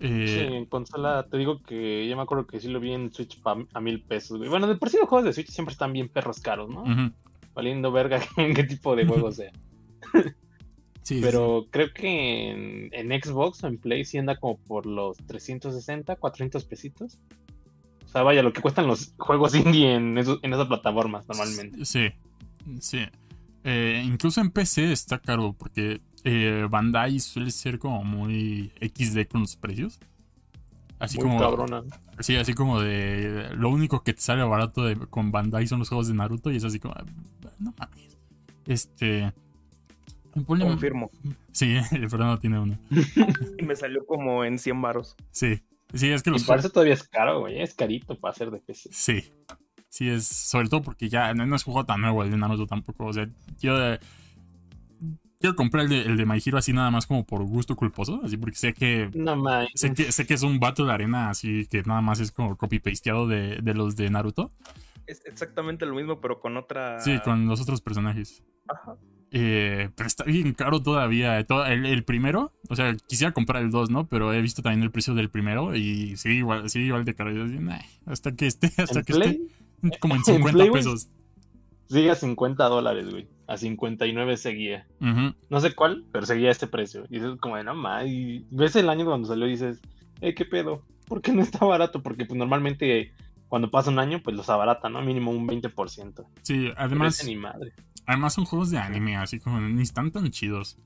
Eh, 0.01 0.27
sí, 0.29 0.55
en 0.55 0.67
consola 0.67 1.27
te 1.31 1.39
digo 1.39 1.63
que 1.63 2.07
yo 2.07 2.17
me 2.17 2.23
acuerdo 2.23 2.47
que 2.47 2.61
sí 2.61 2.69
lo 2.69 2.81
vi 2.81 2.93
en 2.93 3.13
Switch 3.13 3.41
a 3.45 3.81
mil 3.81 4.03
pesos. 4.03 4.39
Bueno, 4.49 4.67
de 4.67 4.77
por 4.77 4.91
sí 4.91 4.99
los 4.99 5.09
juegos 5.09 5.25
de 5.25 5.33
Switch 5.33 5.51
siempre 5.51 5.73
están 5.73 5.93
bien 5.93 6.09
perros 6.09 6.41
caros, 6.41 6.71
¿no? 6.71 6.85
Valiendo 7.55 7.93
verga 7.93 8.21
en 8.37 8.55
qué 8.55 8.65
tipo 8.65 8.95
de 8.97 9.07
juego 9.07 9.33
sea. 9.33 9.53
sí, 11.03 11.21
Pero 11.23 11.67
creo 11.71 11.93
que 11.93 12.51
en, 12.51 12.91
en, 12.93 13.23
Xbox 13.23 13.65
o 13.65 13.69
en 13.69 13.79
Play 13.79 14.05
sí 14.05 14.19
anda 14.19 14.37
como 14.37 14.59
por 14.59 14.87
los 14.87 15.17
360, 15.17 16.17
400 16.17 16.65
pesitos 16.65 17.19
sea, 18.15 18.23
vaya, 18.23 18.43
lo 18.43 18.53
que 18.53 18.61
cuestan 18.61 18.87
los 18.87 19.13
juegos 19.19 19.55
indie 19.55 19.95
en, 19.95 20.17
en 20.17 20.53
esas 20.53 20.67
plataformas 20.67 21.27
normalmente. 21.29 21.85
Sí, 21.85 22.09
sí. 22.81 23.01
Eh, 23.65 24.03
incluso 24.05 24.41
en 24.41 24.51
PC 24.51 24.93
está 24.93 25.19
caro 25.19 25.55
porque 25.59 26.01
eh, 26.23 26.67
Bandai 26.71 27.19
suele 27.19 27.51
ser 27.51 27.79
como 27.79 28.05
muy 28.05 28.73
XD 28.81 29.27
con 29.31 29.43
los 29.43 29.57
precios. 29.57 29.99
Así 30.99 31.19
muy 31.19 31.29
como. 31.29 31.41
Cabrona. 31.41 31.83
Sí, 32.21 32.37
así 32.37 32.55
como 32.55 32.81
de. 32.81 33.51
Lo 33.55 33.69
único 33.71 34.03
que 34.03 34.13
te 34.13 34.21
sale 34.21 34.43
barato 34.45 34.85
de, 34.85 34.97
con 34.97 35.33
Bandai 35.33 35.67
son 35.67 35.81
los 35.81 35.89
juegos 35.89 36.09
de 36.09 36.15
Naruto 36.15 36.51
y 36.51 36.57
es 36.57 36.65
así 36.65 36.79
como. 36.79 36.95
No 37.59 37.75
mames. 37.79 38.19
Este. 38.67 39.33
Confirmo. 40.47 41.11
Sí, 41.53 41.77
el 41.93 42.11
Fernando 42.11 42.39
tiene 42.39 42.59
uno. 42.59 42.79
y 43.59 43.63
me 43.63 43.77
salió 43.77 44.05
como 44.07 44.45
en 44.45 44.59
100 44.59 44.83
baros. 44.83 45.17
Sí. 45.31 45.63
Sí, 45.95 46.11
es 46.11 46.23
que 46.23 46.31
los. 46.31 46.43
Y 46.43 46.47
parece 46.47 46.71
todavía 46.71 46.95
es 46.95 47.09
caro, 47.09 47.41
güey. 47.41 47.61
Es 47.61 47.75
carito 47.75 48.19
para 48.19 48.33
hacer 48.33 48.51
de 48.51 48.59
PC. 48.59 48.91
Sí. 48.93 49.33
Sí, 49.89 50.09
es. 50.09 50.27
Sobre 50.27 50.69
todo 50.69 50.83
porque 50.83 51.09
ya 51.09 51.33
no 51.35 51.55
es 51.55 51.63
juego 51.63 51.85
tan 51.85 52.01
nuevo 52.01 52.23
el 52.23 52.31
de 52.31 52.37
Naruto 52.37 52.67
tampoco. 52.67 53.07
O 53.07 53.13
sea, 53.13 53.29
yo. 53.61 53.77
Quiero 55.41 55.57
comprar 55.57 55.85
el 55.85 55.91
de, 55.91 56.03
el 56.03 56.17
de 56.17 56.25
My 56.25 56.41
Hero 56.45 56.57
así 56.57 56.73
nada 56.73 56.91
más 56.91 57.07
como 57.07 57.27
por 57.27 57.45
gusto 57.45 57.77
culposo. 57.77 58.21
Así 58.25 58.37
porque 58.37 58.57
sé 58.57 58.73
que. 58.73 59.11
No 59.15 59.37
mames. 59.37 59.71
Sé 59.75 59.93
que, 59.93 60.11
sé 60.11 60.27
que 60.27 60.35
es 60.35 60.43
un 60.43 60.59
vato 60.59 60.85
de 60.87 60.93
arena 60.93 61.31
así 61.31 61.67
que 61.67 61.83
nada 61.83 62.01
más 62.01 62.21
es 62.21 62.33
como 62.33 62.57
copy-pasteado 62.57 63.29
de, 63.29 63.59
de 63.63 63.75
los 63.75 63.95
de 63.95 64.11
Naruto. 64.11 64.51
Es 65.07 65.25
exactamente 65.27 65.85
lo 65.85 65.95
mismo, 65.95 66.21
pero 66.21 66.41
con 66.41 66.57
otra. 66.57 66.99
Sí, 67.01 67.19
con 67.23 67.47
los 67.47 67.61
otros 67.61 67.83
personajes. 67.83 68.43
Ajá. 68.69 68.97
Eh, 69.37 69.91
pero 69.97 70.07
está 70.07 70.23
bien 70.23 70.53
caro 70.53 70.81
todavía. 70.81 71.41
el, 71.41 72.05
primero, 72.05 72.53
o 72.69 72.77
sea, 72.77 72.95
quisiera 73.09 73.33
comprar 73.33 73.65
el 73.65 73.73
2, 73.73 73.91
¿no? 73.91 74.07
Pero 74.07 74.33
he 74.33 74.41
visto 74.41 74.63
también 74.63 74.85
el 74.85 74.93
precio 74.93 75.13
del 75.15 75.29
primero 75.29 75.75
y 75.75 76.17
sí, 76.17 76.37
igual, 76.37 76.71
sí, 76.71 76.83
igual 76.83 77.05
de 77.05 77.15
caro. 77.17 77.33
hasta 78.07 78.31
que 78.37 78.47
esté, 78.47 78.71
hasta 78.81 79.03
que 79.03 79.13
esté 79.13 79.41
como 80.01 80.15
en 80.15 80.23
50 80.23 80.71
pesos. 80.71 81.09
Sigue 81.89 82.13
a 82.13 82.15
50 82.15 82.65
dólares, 82.67 83.11
güey. 83.11 83.27
A 83.49 83.57
59 83.57 84.37
seguía. 84.37 84.87
No 85.01 85.61
sé 85.61 85.75
cuál, 85.75 86.05
pero 86.13 86.25
seguía 86.27 86.53
este 86.53 86.69
precio. 86.69 87.05
Y 87.11 87.17
es 87.17 87.25
como 87.41 87.57
de, 87.57 87.65
no 87.65 87.75
más. 87.75 88.07
Y 88.07 88.47
ves 88.53 88.77
el 88.77 88.89
año 88.89 89.05
cuando 89.05 89.27
salió 89.27 89.49
y 89.49 89.51
dices, 89.51 89.81
eh, 90.21 90.35
¿qué 90.35 90.45
pedo? 90.45 90.83
¿Por 91.09 91.23
qué 91.23 91.33
no 91.33 91.43
está 91.43 91.65
barato? 91.67 92.03
Porque 92.03 92.25
pues 92.25 92.39
normalmente 92.39 93.13
cuando 93.55 93.71
pasa 93.71 93.89
un 93.89 94.01
año, 94.01 94.21
pues 94.21 94.37
los 94.37 94.49
abarata, 94.49 94.89
¿no? 94.89 95.01
Mínimo 95.01 95.31
un 95.31 95.47
20%. 95.47 96.27
Sí, 96.43 96.73
además. 96.77 97.25
Ni 97.25 97.37
madre. 97.37 97.73
Además 98.05 98.35
son 98.35 98.47
juegos 98.47 98.73
de 98.73 98.79
anime, 98.79 99.17
así 99.17 99.39
como 99.39 99.61
ni 99.61 99.81
están 99.81 100.11
tan 100.11 100.29
chidos. 100.33 100.77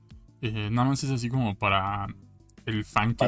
Eh, 0.43 0.69
nada 0.71 0.89
más 0.89 1.03
es 1.03 1.09
así 1.09 1.29
como 1.29 1.55
para 1.55 2.05
el 2.67 2.85
fan 2.85 3.15
que 3.15 3.27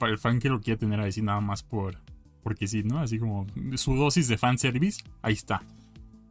para, 0.00 0.10
el 0.10 0.18
fan 0.18 0.40
que 0.40 0.48
lo 0.48 0.60
quiere 0.60 0.78
tener 0.78 0.98
así 0.98 1.22
nada 1.22 1.40
más 1.40 1.62
por 1.62 2.02
porque 2.42 2.66
sí, 2.66 2.82
¿no? 2.82 2.98
Así 2.98 3.20
como 3.20 3.46
su 3.76 3.94
dosis 3.94 4.26
de 4.26 4.36
fan 4.36 4.58
service, 4.58 5.04
ahí 5.22 5.34
está. 5.34 5.62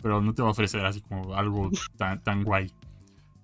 Pero 0.04 0.20
no 0.20 0.34
te 0.34 0.42
va 0.42 0.50
a 0.50 0.52
ofrecer 0.52 0.86
así 0.86 1.00
como 1.00 1.36
algo 1.36 1.72
tan, 1.96 2.22
tan 2.22 2.44
guay. 2.44 2.70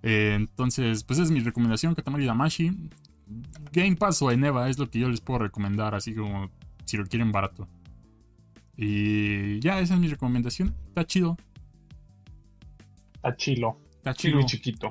Eh, 0.03 0.33
entonces, 0.36 1.05
pues 1.05 1.17
es 1.17 1.31
mi 1.31 1.39
recomendación, 1.39 1.95
Katamari 1.95 2.25
Damashi. 2.25 2.89
Game 3.71 3.95
Pass 3.95 4.21
o 4.21 4.31
Eneva 4.31 4.67
es 4.67 4.77
lo 4.77 4.89
que 4.89 5.00
yo 5.00 5.07
les 5.07 5.21
puedo 5.21 5.39
recomendar, 5.39 5.95
así 5.95 6.13
como 6.13 6.51
si 6.83 6.98
lo 6.98 7.05
quieren 7.05 7.31
barato. 7.31 7.69
Y 8.78 9.60
ya, 9.60 9.80
esa 9.80 9.96
es 9.96 10.00
mi 10.00 10.08
recomendación. 10.08 10.75
Está 10.88 11.06
chido. 11.06 11.38
Está 13.16 13.36
chilo. 13.36 13.78
Está 13.98 14.13
chilo. 14.13 14.40
y 14.40 14.46
chiquito. 14.46 14.90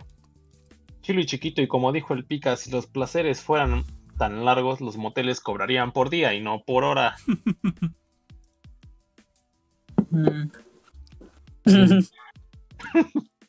Chilo 1.03 1.21
y 1.21 1.27
chiquito. 1.27 1.63
Y 1.63 1.69
como 1.69 1.93
dijo 1.93 2.15
el 2.15 2.25
Pica, 2.25 2.57
si 2.57 2.71
los 2.71 2.87
placeres 2.87 3.41
fueran 3.41 3.85
tan 4.19 4.45
largos, 4.45 4.81
los 4.81 4.97
moteles 4.97 5.41
cobrarían 5.41 5.93
por 5.93 6.11
día 6.11 6.35
y 6.35 6.41
no 6.41 6.63
por 6.65 6.85
hora. 6.85 7.17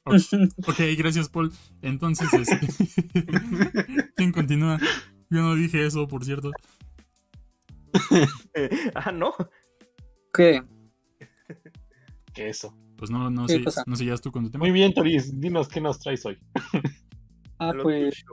ok, 0.06 0.80
gracias, 0.98 1.30
Paul. 1.30 1.52
Entonces, 1.82 2.34
este... 2.34 2.60
¿quién 4.16 4.32
continúa? 4.32 4.80
Yo 5.30 5.42
no 5.42 5.56
dije 5.56 5.86
eso, 5.86 6.08
por 6.08 6.26
cierto. 6.26 6.52
ah, 8.96 9.12
no. 9.12 9.34
¿Qué? 10.34 10.64
¿Qué 12.34 12.50
eso? 12.50 12.76
Pues 12.98 13.10
no, 13.10 13.32
no, 13.32 13.48
sé, 13.48 13.64
no 13.88 13.96
sé, 13.96 14.06
ya 14.06 14.16
tú 14.18 14.32
con 14.32 14.44
tu 14.44 14.52
tema. 14.52 14.64
Muy 14.64 14.72
bien, 14.72 14.94
Toris, 14.94 15.40
dinos 15.40 15.68
qué 15.68 15.82
nos 15.82 16.00
traes 16.00 16.24
hoy. 16.26 16.38
ah, 17.60 17.74
pues. 17.82 18.24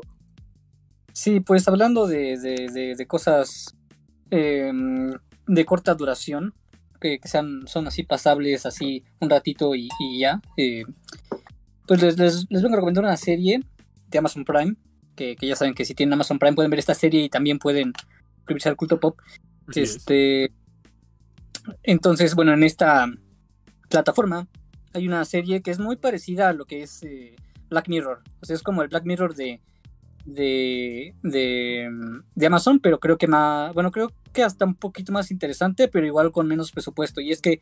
Sí, 1.13 1.41
pues 1.41 1.67
hablando 1.67 2.07
de, 2.07 2.39
de, 2.39 2.95
de, 2.95 3.07
cosas 3.07 3.75
em, 4.31 5.11
de 5.47 5.65
corta 5.65 5.95
duración, 5.95 6.55
que, 7.01 7.19
sean, 7.25 7.67
son 7.67 7.87
así 7.87 8.03
pasables, 8.03 8.67
así 8.67 9.05
un 9.21 9.31
ratito 9.31 9.75
y, 9.75 9.89
ya. 10.19 10.41
Eh, 10.59 10.85
pues 11.87 12.03
les, 12.03 12.19
les, 12.19 12.47
les, 12.51 12.63
vengo 12.63 12.75
a 12.75 12.77
recomendar 12.77 13.05
una 13.05 13.17
serie 13.17 13.63
de 14.09 14.19
Amazon 14.19 14.45
Prime, 14.45 14.77
que, 15.17 15.35
que, 15.35 15.47
ya 15.47 15.57
saben 15.57 15.75
que 15.75 15.87
si 15.87 15.95
tienen 15.95 16.13
Amazon 16.13 16.39
Prime 16.39 16.55
pueden 16.55 16.71
ver 16.71 16.79
esta 16.79 16.95
serie 16.95 17.25
y 17.25 17.31
también 17.31 17.59
pueden 17.59 17.95
suscribirse 18.37 18.69
al 18.69 18.77
culto 18.77 19.01
pop. 19.01 19.19
este. 19.75 20.53
Entonces, 21.83 22.35
bueno, 22.35 22.53
en 22.53 22.63
esta 22.63 23.07
plataforma 23.89 24.49
hay 24.95 25.07
una 25.07 25.25
serie 25.25 25.63
que 25.63 25.71
es 25.71 25.79
muy 25.79 25.97
parecida 25.97 26.49
a 26.49 26.53
lo 26.53 26.65
que 26.65 26.83
es 26.83 27.03
eh, 27.03 27.37
Black 27.71 27.89
Mirror. 27.89 28.23
O 28.41 28.47
sea, 28.47 28.57
es 28.57 28.63
como 28.63 28.83
el 28.83 28.89
Black 28.89 29.05
Mirror 29.05 29.35
de, 29.35 29.61
de, 30.25 31.15
de, 31.23 32.47
Amazon, 32.47 32.81
pero 32.81 33.01
creo 33.01 33.19
que 33.19 33.27
más, 33.27 33.73
bueno, 33.75 33.91
creo 33.91 34.13
que 34.33 34.43
hasta 34.43 34.65
un 34.65 34.75
poquito 34.75 35.13
más 35.13 35.31
interesante, 35.31 35.89
pero 35.89 36.07
igual 36.07 36.33
con 36.33 36.47
menos 36.47 36.73
presupuesto. 36.73 37.21
Y 37.21 37.33
es 37.33 37.41
que 37.41 37.61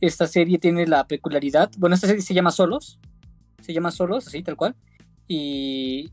esta 0.00 0.26
serie 0.26 0.58
tiene 0.58 0.86
la 0.86 1.06
peculiaridad, 1.06 1.70
bueno, 1.78 1.94
esta 1.94 2.06
serie 2.06 2.22
se 2.22 2.34
llama 2.34 2.50
Solos, 2.50 2.98
se 3.60 3.72
llama 3.72 3.90
Solos, 3.90 4.26
así 4.26 4.42
tal 4.42 4.56
cual, 4.56 4.76
y, 5.26 6.10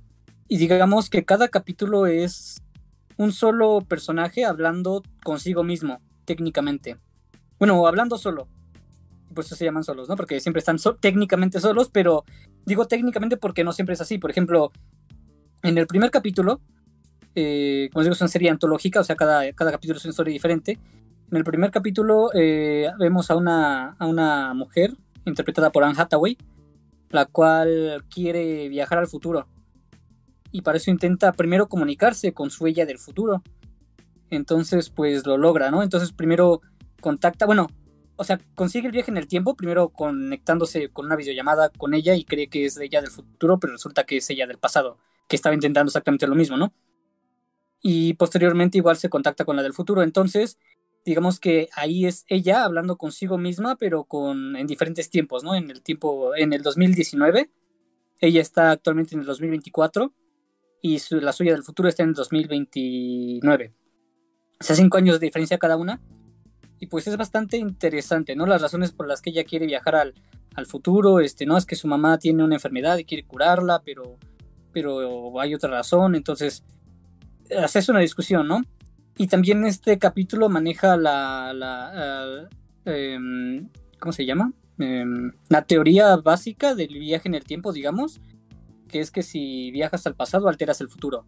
y 0.48 0.58
digamos 0.58 1.10
que 1.10 1.26
cada 1.26 1.50
capítulo 1.50 2.06
es 2.06 2.62
un 3.18 3.32
solo 3.32 3.82
personaje 3.82 4.46
hablando 4.46 5.04
consigo 5.24 5.64
mismo, 5.64 6.00
técnicamente. 6.26 6.98
Bueno, 7.60 7.86
hablando 7.86 8.18
solo. 8.18 8.48
Por 9.34 9.46
eso 9.46 9.56
se 9.56 9.64
llaman 9.64 9.84
solos, 9.84 10.10
¿no? 10.10 10.16
Porque 10.16 10.40
siempre 10.40 10.60
están 10.60 10.78
técnicamente 11.00 11.60
solos, 11.60 11.90
pero 11.92 12.26
digo 12.66 12.86
técnicamente 12.88 13.38
porque 13.38 13.64
no 13.64 13.72
siempre 13.72 13.94
es 13.94 14.02
así. 14.02 14.18
Por 14.18 14.32
ejemplo, 14.32 14.72
en 15.64 15.78
el 15.78 15.88
primer 15.88 16.12
capítulo, 16.12 16.60
eh, 17.36 17.90
como 17.94 18.04
digo, 18.04 18.14
es 18.14 18.22
una 18.22 18.28
serie 18.28 18.50
antológica, 18.50 19.00
o 19.00 19.04
sea, 19.04 19.16
cada, 19.16 19.52
cada 19.54 19.72
capítulo 19.72 19.98
es 19.98 20.06
una 20.06 20.12
historia 20.12 20.34
diferente. 20.34 20.80
En 21.32 21.38
el 21.38 21.44
primer 21.44 21.72
capítulo 21.72 22.30
eh, 22.34 22.90
vemos 23.00 23.32
a 23.32 23.36
una, 23.38 23.96
a 24.00 24.06
una 24.06 24.54
mujer 24.54 24.94
interpretada 25.26 25.72
por 25.72 25.84
Anne 25.84 25.96
Hathaway, 25.98 26.38
la 27.10 27.26
cual 27.26 28.04
quiere 28.10 28.68
viajar 28.70 28.98
al 28.98 29.08
futuro. 29.08 29.48
Y 30.52 30.62
para 30.62 30.78
eso 30.78 30.92
intenta 30.92 31.32
primero 31.32 31.70
comunicarse 31.70 32.34
con 32.34 32.50
su 32.50 32.68
ella 32.68 32.86
del 32.86 32.98
futuro. 32.98 33.42
Entonces, 34.32 34.90
pues 34.90 35.28
lo 35.28 35.38
logra, 35.38 35.70
¿no? 35.70 35.84
Entonces 35.84 36.14
primero 36.14 36.62
contacta, 37.02 37.46
bueno, 37.46 37.68
o 38.16 38.24
sea, 38.24 38.40
consigue 38.56 38.88
el 38.88 38.92
viaje 38.94 39.12
en 39.12 39.18
el 39.18 39.28
tiempo, 39.28 39.56
primero 39.56 39.90
conectándose 39.90 40.90
con 40.90 41.06
una 41.06 41.16
videollamada 41.16 41.70
con 41.70 41.94
ella 41.94 42.16
y 42.16 42.24
cree 42.24 42.50
que 42.50 42.66
es 42.66 42.78
ella 42.78 43.02
del 43.02 43.12
futuro, 43.12 43.60
pero 43.60 43.74
resulta 43.74 44.06
que 44.06 44.18
es 44.18 44.30
ella 44.30 44.48
del 44.48 44.58
pasado, 44.58 44.98
que 45.28 45.36
estaba 45.36 45.56
intentando 45.56 45.90
exactamente 45.90 46.28
lo 46.28 46.36
mismo, 46.36 46.56
¿no? 46.56 46.74
Y 47.82 48.14
posteriormente 48.14 48.78
igual 48.78 48.98
se 48.98 49.10
contacta 49.10 49.44
con 49.44 49.56
la 49.56 49.64
del 49.64 49.74
futuro. 49.74 50.04
Entonces, 50.04 50.60
digamos 51.04 51.40
que 51.40 51.68
ahí 51.74 52.06
es 52.06 52.26
ella 52.28 52.64
hablando 52.64 52.98
consigo 52.98 53.38
misma, 53.38 53.76
pero 53.76 54.04
con 54.04 54.56
en 54.56 54.68
diferentes 54.68 55.10
tiempos, 55.10 55.44
¿no? 55.44 55.56
En 55.56 55.72
el 55.72 55.82
tiempo, 55.82 56.36
en 56.36 56.54
el 56.54 56.62
2019, 56.62 57.50
ella 58.20 58.42
está 58.42 58.72
actualmente 58.72 59.16
en 59.16 59.22
el 59.22 59.26
2024 59.26 60.14
y 60.84 61.00
la 61.10 61.34
suya 61.34 61.54
del 61.54 61.64
futuro 61.64 61.90
está 61.90 62.04
en 62.04 62.10
el 62.10 62.16
2029. 62.16 63.74
O 64.62 64.64
sea, 64.64 64.76
cinco 64.76 65.00
años 65.00 65.20
de 65.20 65.26
diferencia 65.26 65.58
cada 65.58 65.76
una. 65.76 66.00
Y 66.80 66.86
pues 66.86 67.08
es 67.08 67.18
bastante 67.18 67.58
interesante, 67.58 68.36
¿no? 68.36 68.46
Las 68.46 68.62
razones 68.62 68.92
por 68.92 69.08
las 69.08 69.20
que 69.20 69.32
ella 69.32 69.44
quiere 69.44 69.66
viajar 69.66 69.96
al, 69.96 70.14
al 70.54 70.68
futuro, 70.68 71.20
este, 71.20 71.48
no 71.48 71.58
es 71.58 71.66
que 71.66 71.76
su 71.76 71.88
mamá 71.88 72.20
tiene 72.20 72.44
una 72.44 72.56
enfermedad 72.56 73.00
y 73.00 73.06
quiere 73.06 73.26
curarla, 73.26 73.82
pero, 73.84 74.18
pero 74.72 75.40
hay 75.40 75.56
otra 75.56 75.72
razón, 75.72 76.14
entonces 76.14 76.64
haces 77.58 77.90
una 77.90 78.00
discusión, 78.02 78.48
¿no? 78.48 78.62
Y 79.18 79.28
también 79.28 79.66
este 79.66 79.98
capítulo 79.98 80.48
maneja 80.48 80.96
la, 80.96 81.54
la 81.54 82.48
em, 82.86 83.68
¿cómo 84.00 84.14
se 84.14 84.26
llama? 84.28 84.54
Em, 84.78 85.32
la 85.50 85.64
teoría 85.64 86.16
básica 86.18 86.76
del 86.76 87.00
viaje 87.00 87.28
en 87.28 87.36
el 87.36 87.44
tiempo, 87.46 87.74
digamos, 87.74 88.22
que 88.88 89.00
es 89.00 89.10
que 89.10 89.24
si 89.24 89.72
viajas 89.72 90.06
al 90.06 90.16
pasado 90.16 90.48
alteras 90.48 90.82
el 90.82 90.90
futuro. 90.90 91.26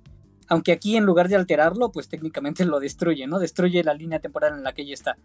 Aunque 0.47 0.71
aquí 0.71 0.97
en 0.97 1.05
lugar 1.05 1.29
de 1.29 1.35
alterarlo, 1.35 1.91
pues 1.91 2.09
técnicamente 2.09 2.65
lo 2.65 2.79
destruye, 2.79 3.27
¿no? 3.27 3.39
Destruye 3.39 3.83
la 3.83 3.93
línea 3.93 4.19
temporal 4.19 4.53
en 4.53 4.63
la 4.63 4.73
que 4.73 4.83
ella 4.83 4.93
está. 4.93 5.17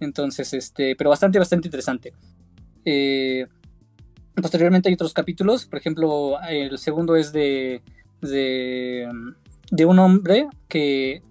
Entonces, 0.00 0.52
este, 0.54 0.96
pero 0.96 1.10
bastante, 1.10 1.38
bastante 1.38 1.68
interesante. 1.68 2.12
Eh, 2.84 3.46
posteriormente 4.40 4.88
hay 4.88 4.94
otros 4.94 5.12
capítulos, 5.12 5.66
por 5.66 5.78
ejemplo, 5.78 6.40
el 6.48 6.78
segundo 6.78 7.16
es 7.16 7.32
de, 7.32 7.82
de, 8.22 9.08
de 9.70 9.84
un 9.84 9.98
hombre 9.98 10.48
que 10.68 11.22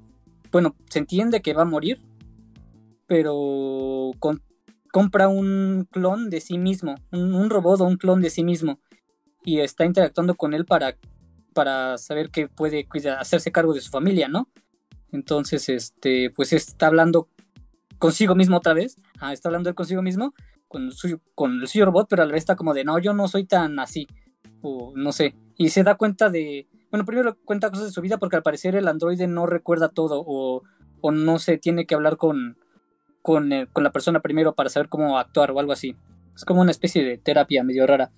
bueno, 0.52 0.76
se 0.90 1.00
entiende 1.00 1.42
que 1.42 1.54
va 1.54 1.64
a 1.64 1.66
morir, 1.66 2.00
pero 3.06 4.12
compra 4.92 5.28
un 5.28 5.88
clon 5.92 6.30
de 6.30 6.42
sí 6.42 6.58
mismo, 6.58 6.96
un, 7.12 7.50
robot 7.50 7.82
o 7.82 7.86
un 7.86 7.98
clon 7.98 8.22
de 8.22 8.30
sí 8.30 8.44
mismo, 8.44 8.80
y 9.44 9.60
está 9.60 9.86
interactuando 9.86 10.36
con 10.36 10.54
él 10.54 10.66
para, 10.66 10.98
para 11.58 11.98
saber 11.98 12.30
que 12.30 12.48
puede 12.48 12.88
hacerse 13.20 13.52
cargo 13.52 13.74
de 13.74 13.82
su 13.82 13.90
familia, 13.90 14.28
¿no? 14.28 14.48
Entonces, 15.12 15.70
este, 15.70 16.30
pues 16.30 16.54
está 16.54 16.86
hablando 16.86 17.30
consigo 17.98 18.36
mismo 18.36 18.58
otra 18.58 18.76
vez, 18.76 18.98
ah, 19.20 19.34
está 19.34 19.50
hablando 19.50 19.68
él 19.68 19.74
consigo 19.74 20.04
mismo, 20.04 20.36
con, 20.68 20.92
su, 20.92 21.20
con 21.34 21.60
el 21.60 21.68
suyo 21.68 21.86
robot, 21.86 22.06
pero 22.12 22.22
a 22.22 22.26
la 22.28 22.34
vez 22.34 22.44
está 22.44 22.56
como 22.56 22.76
de, 22.76 22.84
no, 22.84 23.00
yo 23.00 23.16
no 23.16 23.28
soy 23.28 23.46
tan 23.46 23.80
así, 23.80 24.06
o 24.62 24.94
no 24.96 25.12
sé, 25.12 25.34
y 25.56 25.70
se 25.70 25.82
da 25.82 25.96
cuenta 25.96 26.30
de, 26.30 26.68
bueno, 26.92 27.06
primero 27.06 27.36
cuenta 27.44 27.72
cosas 27.72 27.88
de 27.88 27.92
su 27.92 28.02
vida 28.02 28.20
porque 28.20 28.36
al 28.36 28.44
parecer 28.44 28.76
el 28.76 28.88
androide 28.88 29.26
no 29.26 29.48
recuerda 29.48 29.90
todo 29.90 30.24
o, 30.28 30.62
no 31.12 31.40
se 31.40 31.58
tiene 31.58 31.88
que 31.88 31.96
hablar 31.96 32.18
con, 32.18 32.60
con, 33.24 33.50
la 33.50 33.92
persona 33.92 34.20
primero 34.20 34.54
para 34.54 34.70
saber 34.70 34.90
cómo 34.90 35.18
actuar 35.18 35.50
o 35.50 35.60
algo 35.60 35.72
así. 35.72 35.96
Es 36.36 36.46
como 36.46 36.62
una 36.62 36.70
especie 36.70 37.04
de 37.04 37.18
terapia 37.18 37.64
medio 37.64 37.88
rara. 37.88 38.12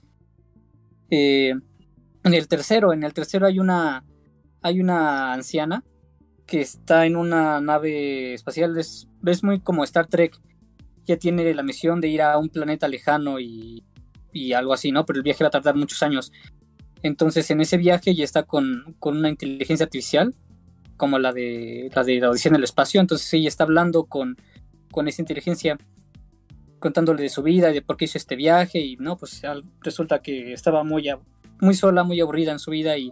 Eh, 1.10 1.54
en 2.24 2.34
el 2.34 2.48
tercero, 2.48 2.94
en 2.94 3.04
el 3.04 3.14
tercero 3.14 3.46
hay 3.48 3.60
una, 3.60 4.06
hay 4.62 4.80
una 4.82 5.34
anciana 5.34 5.84
que 6.46 6.62
está 6.62 7.06
en 7.06 7.16
una 7.16 7.62
nave 7.62 8.34
espacial. 8.34 8.78
Es, 8.78 9.08
es 9.26 9.44
muy 9.44 9.60
como 9.60 9.84
Star 9.84 10.08
Trek. 10.08 10.36
Ya 11.06 11.18
tiene 11.18 11.54
la 11.54 11.64
misión 11.64 12.02
de 12.02 12.08
ir 12.08 12.22
a 12.22 12.38
un 12.38 12.50
planeta 12.50 12.88
lejano 12.88 13.40
y, 13.40 13.84
y 14.34 14.54
algo 14.54 14.74
así, 14.74 14.92
¿no? 14.92 15.06
Pero 15.06 15.18
el 15.18 15.24
viaje 15.24 15.44
va 15.44 15.50
a 15.50 15.52
tardar 15.52 15.76
muchos 15.76 16.02
años. 16.04 16.32
Entonces 17.02 17.50
en 17.52 17.62
ese 17.62 17.78
viaje 17.78 18.14
ya 18.16 18.24
está 18.24 18.44
con, 18.44 18.96
una 19.02 19.30
inteligencia 19.30 19.86
artificial, 19.86 20.36
como 20.98 21.18
la 21.18 21.32
de 21.32 21.90
la 21.96 22.04
de 22.04 22.20
la 22.20 22.30
Odisea 22.30 22.50
en 22.50 22.56
el 22.58 22.64
espacio. 22.64 23.00
Entonces 23.00 23.32
ella 23.34 23.48
está 23.48 23.64
hablando 23.64 24.06
con, 24.06 24.38
con 24.92 25.08
esa 25.08 25.22
inteligencia, 25.22 25.78
contándole 26.80 27.24
de 27.24 27.30
su 27.30 27.42
vida 27.42 27.72
y 27.72 27.76
de 27.76 27.82
por 27.82 27.96
qué 27.96 28.06
hizo 28.06 28.18
este 28.18 28.36
viaje. 28.36 28.80
Y 28.80 28.98
no, 28.98 29.18
pues 29.18 29.42
resulta 29.82 30.22
que 30.22 30.54
estaba 30.54 30.84
muy, 30.84 31.10
muy 31.62 31.74
sola, 31.74 32.04
muy 32.04 32.20
aburrida 32.20 32.52
en 32.52 32.60
su 32.60 32.72
vida. 32.72 32.98
Y, 32.98 33.12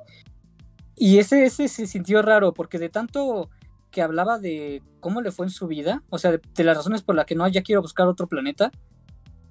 y 0.95 1.19
ese, 1.19 1.45
ese 1.45 1.67
se 1.67 1.87
sintió 1.87 2.21
raro, 2.21 2.53
porque 2.53 2.79
de 2.79 2.89
tanto 2.89 3.49
que 3.91 4.01
hablaba 4.01 4.39
de 4.39 4.83
cómo 4.99 5.21
le 5.21 5.31
fue 5.31 5.45
en 5.45 5.51
su 5.51 5.67
vida, 5.67 6.03
o 6.09 6.17
sea, 6.17 6.31
de, 6.31 6.63
las 6.63 6.77
razones 6.77 7.01
por 7.01 7.15
las 7.15 7.25
que 7.25 7.35
no, 7.35 7.47
ya 7.47 7.61
quiero 7.61 7.81
buscar 7.81 8.07
otro 8.07 8.27
planeta, 8.27 8.71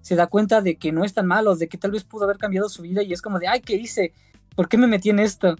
se 0.02 0.14
da 0.14 0.26
cuenta 0.26 0.60
de 0.60 0.76
que 0.76 0.92
no 0.92 1.04
es 1.04 1.14
tan 1.14 1.26
malo, 1.26 1.56
de 1.56 1.68
que 1.68 1.78
tal 1.78 1.90
vez 1.90 2.04
pudo 2.04 2.24
haber 2.24 2.38
cambiado 2.38 2.68
su 2.68 2.82
vida 2.82 3.02
y 3.02 3.12
es 3.12 3.22
como 3.22 3.38
de, 3.38 3.48
ay, 3.48 3.60
¿qué 3.60 3.74
hice? 3.74 4.12
¿Por 4.54 4.68
qué 4.68 4.78
me 4.78 4.86
metí 4.86 5.10
en 5.10 5.18
esto? 5.18 5.56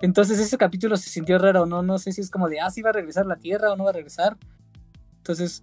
Entonces 0.00 0.38
ese 0.38 0.58
capítulo 0.58 0.96
se 0.96 1.08
sintió 1.08 1.38
raro, 1.38 1.64
¿no? 1.64 1.82
No 1.82 1.98
sé 1.98 2.12
si 2.12 2.20
es 2.20 2.30
como 2.30 2.48
de, 2.48 2.60
ah, 2.60 2.70
sí 2.70 2.82
va 2.82 2.90
a 2.90 2.92
regresar 2.92 3.24
la 3.26 3.36
Tierra 3.36 3.72
o 3.72 3.76
no 3.76 3.84
va 3.84 3.90
a 3.90 3.94
regresar. 3.94 4.36
Entonces, 5.18 5.62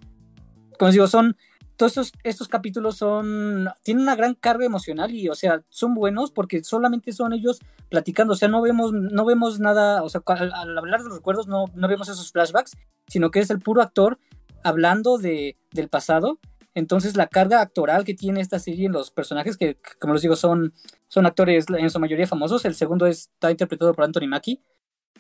como 0.80 0.92
digo, 0.92 1.08
son, 1.08 1.38
todos 1.84 1.98
estos, 1.98 2.14
estos 2.24 2.48
capítulos 2.48 2.96
son, 2.96 3.68
tienen 3.84 4.04
una 4.04 4.16
gran 4.16 4.36
carga 4.36 4.66
emocional 4.66 5.12
y, 5.12 5.28
o 5.28 5.36
sea, 5.36 5.64
son 5.68 5.94
buenos 5.94 6.32
porque 6.32 6.64
solamente 6.64 7.12
son 7.12 7.34
ellos 7.34 7.60
platicando, 7.90 8.32
o 8.32 8.36
sea, 8.38 8.48
no 8.48 8.62
vemos, 8.62 8.94
no 8.94 9.26
vemos 9.26 9.60
nada, 9.60 10.02
o 10.02 10.08
sea, 10.08 10.22
al, 10.28 10.78
hablar 10.78 11.02
de 11.02 11.10
los 11.10 11.18
recuerdos 11.18 11.48
no, 11.48 11.66
no 11.76 11.90
vemos 11.90 12.08
esos 12.08 12.32
flashbacks, 12.32 12.78
sino 13.10 13.32
que 13.32 13.42
es 13.42 13.50
el 13.50 13.60
puro 13.60 13.82
actor 13.82 14.18
hablando 14.64 15.18
de, 15.18 15.58
del 15.74 15.90
pasado. 15.90 16.40
Entonces 16.74 17.18
la 17.18 17.28
carga 17.28 17.60
actoral 17.60 18.06
que 18.06 18.14
tiene 18.14 18.40
esta 18.40 18.60
serie 18.60 18.86
en 18.86 18.94
los 18.94 19.12
personajes, 19.12 19.58
que 19.58 19.78
como 20.00 20.14
les 20.14 20.22
digo 20.22 20.38
son, 20.38 20.74
son 21.10 21.26
actores 21.26 21.66
en 21.68 21.90
su 21.90 22.00
mayoría 22.00 22.28
famosos, 22.28 22.64
el 22.64 22.76
segundo 22.76 23.08
está 23.08 23.52
interpretado 23.52 23.94
por 23.94 24.06
Anthony 24.06 24.28
Mackie, 24.30 24.62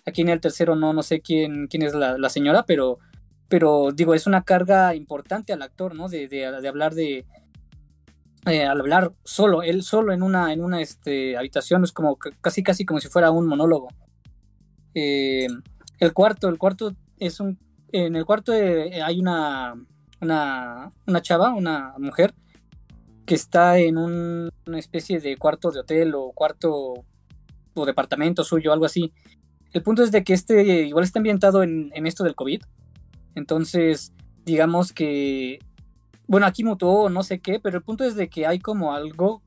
aquí 0.06 0.21
en 0.21 0.30
el 0.30 0.39
tercero 0.39 0.78
no, 0.78 0.93
no 0.93 1.04
sé 1.04 1.19
quién, 1.19 1.67
quién 1.67 1.84
es 1.84 1.93
la, 1.93 2.30
señora, 2.30 2.63
pero, 2.65 2.99
pero 3.53 3.91
digo, 3.93 4.15
es 4.15 4.25
una 4.25 4.41
carga 4.41 4.95
importante 4.95 5.53
al 5.53 5.61
actor, 5.61 5.93
¿no? 5.93 6.09
De, 6.09 6.27
de, 6.27 6.67
hablar 6.67 6.95
de... 6.95 7.23
Eh, 8.47 8.65
al 8.65 8.79
hablar 8.79 9.13
solo, 9.23 9.61
él 9.61 9.83
solo 9.83 10.11
en 10.11 10.23
una, 10.23 10.51
en 10.51 10.63
una 10.63 10.81
este, 10.81 11.37
habitación, 11.37 11.83
es 11.83 11.91
como 11.91 12.17
casi 12.17 12.63
casi 12.63 12.83
como 12.83 12.99
si 12.99 13.09
fuera 13.09 13.29
un 13.29 13.45
monólogo. 13.45 13.89
Eh, 14.95 15.45
el 15.99 16.13
cuarto, 16.13 16.49
el 16.49 16.57
cuarto 16.57 16.95
es 17.19 17.39
un... 17.39 17.59
En 17.91 18.15
el 18.15 18.25
cuarto 18.25 18.53
eh, 18.53 19.03
hay 19.03 19.19
una 19.19 19.75
una, 20.19 20.91
una 21.05 21.21
chava, 21.21 21.53
una 21.53 21.93
mujer, 21.99 22.33
que 23.27 23.35
está 23.35 23.77
en 23.77 23.99
una 23.99 24.79
especie 24.79 25.19
de 25.19 25.37
cuarto 25.37 25.69
de 25.69 25.81
hotel 25.81 26.15
o 26.15 26.31
cuarto 26.31 27.05
o 27.75 27.85
departamento 27.85 28.43
suyo, 28.43 28.73
algo 28.73 28.85
así. 28.85 29.13
El 29.73 29.83
punto 29.83 30.01
es 30.01 30.11
de 30.11 30.23
que 30.23 30.33
este 30.33 30.87
igual 30.87 31.03
está 31.03 31.19
ambientado 31.19 31.61
en, 31.61 31.91
esto 32.07 32.23
del 32.23 32.33
COVID. 32.33 32.63
Entonces, 33.36 34.13
digamos 34.46 34.93
que, 34.93 35.60
bueno, 36.28 36.46
aquí 36.46 36.63
mutó 36.63 37.10
no 37.10 37.24
sé 37.24 37.39
qué, 37.39 37.60
pero 37.60 37.78
el 37.78 37.84
punto 37.84 38.04
es 38.04 38.15
de 38.15 38.30
que 38.30 38.48
hay 38.48 38.60
como 38.60 38.93
algo... 38.93 39.41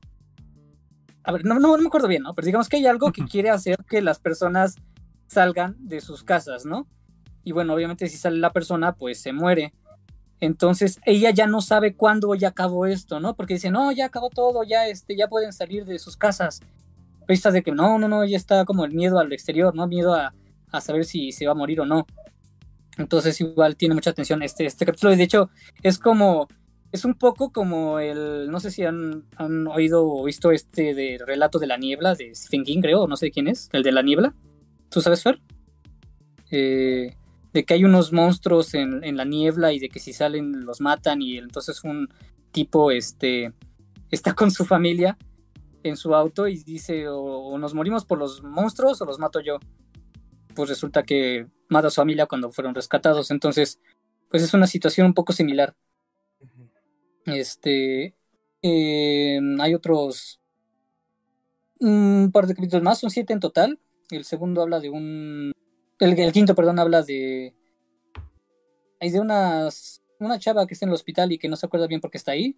A 1.23 1.31
ver, 1.31 1.43
no, 1.43 1.55
no, 1.55 1.75
no 1.75 1.77
me 1.77 1.87
acuerdo 1.87 2.07
bien, 2.07 2.23
¿no? 2.23 2.33
Pero 2.33 2.45
digamos 2.45 2.69
que 2.69 2.77
hay 2.77 2.85
algo 2.85 3.11
que 3.11 3.25
quiere 3.25 3.49
hacer 3.49 3.77
que 3.89 4.01
las 4.01 4.19
personas 4.19 4.75
salgan 5.27 5.75
de 5.79 5.99
sus 5.99 6.23
casas, 6.23 6.65
¿no? 6.65 6.87
Y 7.43 7.51
bueno, 7.51 7.73
obviamente 7.73 8.07
si 8.07 8.17
sale 8.17 8.37
la 8.37 8.53
persona, 8.53 8.95
pues 8.95 9.21
se 9.21 9.33
muere. 9.33 9.73
Entonces 10.39 10.99
ella 11.05 11.31
ya 11.31 11.47
no 11.47 11.61
sabe 11.61 11.95
cuándo 11.95 12.33
ya 12.35 12.49
acabó 12.49 12.85
esto, 12.85 13.19
¿no? 13.19 13.35
Porque 13.35 13.55
dice, 13.55 13.71
no, 13.71 13.91
ya 13.91 14.05
acabó 14.05 14.29
todo, 14.29 14.63
ya, 14.63 14.87
este, 14.87 15.15
ya 15.17 15.27
pueden 15.27 15.51
salir 15.51 15.85
de 15.85 15.99
sus 15.99 16.15
casas. 16.15 16.61
Pero 17.25 17.51
de 17.51 17.63
que 17.63 17.71
no, 17.71 17.99
no, 17.99 18.07
no, 18.07 18.23
ya 18.25 18.37
está 18.37 18.63
como 18.65 18.85
el 18.85 18.93
miedo 18.93 19.19
al 19.19 19.33
exterior, 19.33 19.75
¿no? 19.75 19.87
Miedo 19.87 20.13
a, 20.13 20.33
saber 20.79 21.05
si 21.05 21.31
se 21.31 21.45
va 21.45 21.51
a 21.53 21.55
morir 21.55 21.81
o 21.81 21.85
no. 21.85 22.05
Entonces 22.97 23.39
igual 23.41 23.75
tiene 23.75 23.95
mucha 23.95 24.09
atención 24.09 24.41
este, 24.43 24.65
este 24.65 24.85
capítulo. 24.85 25.13
Y 25.13 25.17
de 25.17 25.23
hecho 25.23 25.49
es 25.83 25.99
como, 25.99 26.47
es 26.91 27.05
un 27.05 27.15
poco 27.15 27.51
como 27.51 27.99
el, 27.99 28.49
no 28.49 28.59
sé 28.59 28.71
si 28.71 28.83
han, 28.83 29.25
oído 29.67 30.07
o 30.07 30.23
visto 30.23 30.51
este 30.51 30.93
de 30.93 31.19
relato 31.25 31.59
de 31.59 31.67
la 31.67 31.77
niebla 31.77 32.15
de 32.15 32.33
Stephen 32.33 32.63
King, 32.63 32.81
creo, 32.81 33.07
no 33.07 33.17
sé 33.17 33.31
quién 33.31 33.47
es, 33.47 33.69
el 33.73 33.83
de 33.83 33.91
la 33.91 34.01
niebla. 34.01 34.33
¿Tú 34.89 35.01
sabes, 35.01 35.23
Fer? 35.23 35.39
Eh, 36.49 37.13
de 37.53 37.65
que 37.65 37.73
hay 37.73 37.83
unos 37.83 38.13
monstruos 38.13 38.73
en, 38.73 39.17
la 39.17 39.25
niebla 39.25 39.73
y 39.73 39.79
de 39.79 39.89
que 39.89 39.99
si 39.99 40.13
salen 40.13 40.65
los 40.65 40.79
matan 40.79 41.21
y 41.21 41.37
entonces 41.37 41.83
un 41.83 42.07
tipo 42.51 42.91
este, 42.91 43.53
está 44.11 44.33
con 44.33 44.51
su 44.51 44.65
familia 44.65 45.17
en 45.83 45.97
su 45.97 46.13
auto 46.15 46.47
y 46.47 46.57
dice 46.63 47.07
o, 47.09 47.57
nos 47.57 47.73
morimos 47.73 48.05
por 48.05 48.17
los 48.17 48.43
monstruos 48.43 49.01
o 49.01 49.05
los 49.05 49.19
mato 49.19 49.39
yo. 49.39 49.59
Pues 50.55 50.69
resulta 50.69 51.03
que 51.03 51.47
mata 51.69 51.87
a 51.87 51.91
su 51.91 52.01
familia 52.01 52.25
cuando 52.25 52.51
fueron 52.51 52.75
rescatados. 52.75 53.31
Entonces, 53.31 53.79
pues 54.29 54.43
es 54.43 54.53
una 54.53 54.67
situación 54.67 55.07
un 55.07 55.13
poco 55.13 55.33
similar. 55.33 55.75
Este, 57.25 58.15
eh, 58.61 59.39
hay 59.59 59.73
otros 59.73 60.39
un 61.79 62.31
par 62.33 62.47
de 62.47 62.55
capítulos 62.55 62.83
más, 62.83 62.99
son 62.99 63.09
siete 63.09 63.33
en 63.33 63.39
total. 63.39 63.79
El 64.09 64.23
segundo 64.23 64.61
habla 64.61 64.79
de 64.79 64.89
un, 64.89 65.51
el, 65.99 66.31
quinto, 66.31 66.55
perdón, 66.55 66.79
habla 66.79 67.03
de, 67.03 67.53
hay 68.99 69.11
de 69.11 69.19
unas, 69.19 70.01
una 70.19 70.39
chava 70.39 70.65
que 70.65 70.73
está 70.73 70.85
en 70.85 70.89
el 70.89 70.95
hospital 70.95 71.31
y 71.31 71.37
que 71.37 71.49
no 71.49 71.55
se 71.55 71.65
acuerda 71.65 71.87
bien 71.87 72.01
por 72.01 72.11
qué 72.11 72.17
está 72.17 72.31
ahí. 72.31 72.57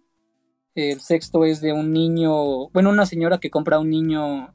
El 0.74 1.00
sexto 1.00 1.44
es 1.44 1.60
de 1.60 1.72
un 1.72 1.92
niño, 1.92 2.68
bueno, 2.68 2.90
una 2.90 3.04
señora 3.04 3.38
que 3.38 3.50
compra 3.50 3.80
un 3.80 3.90
niño 3.90 4.54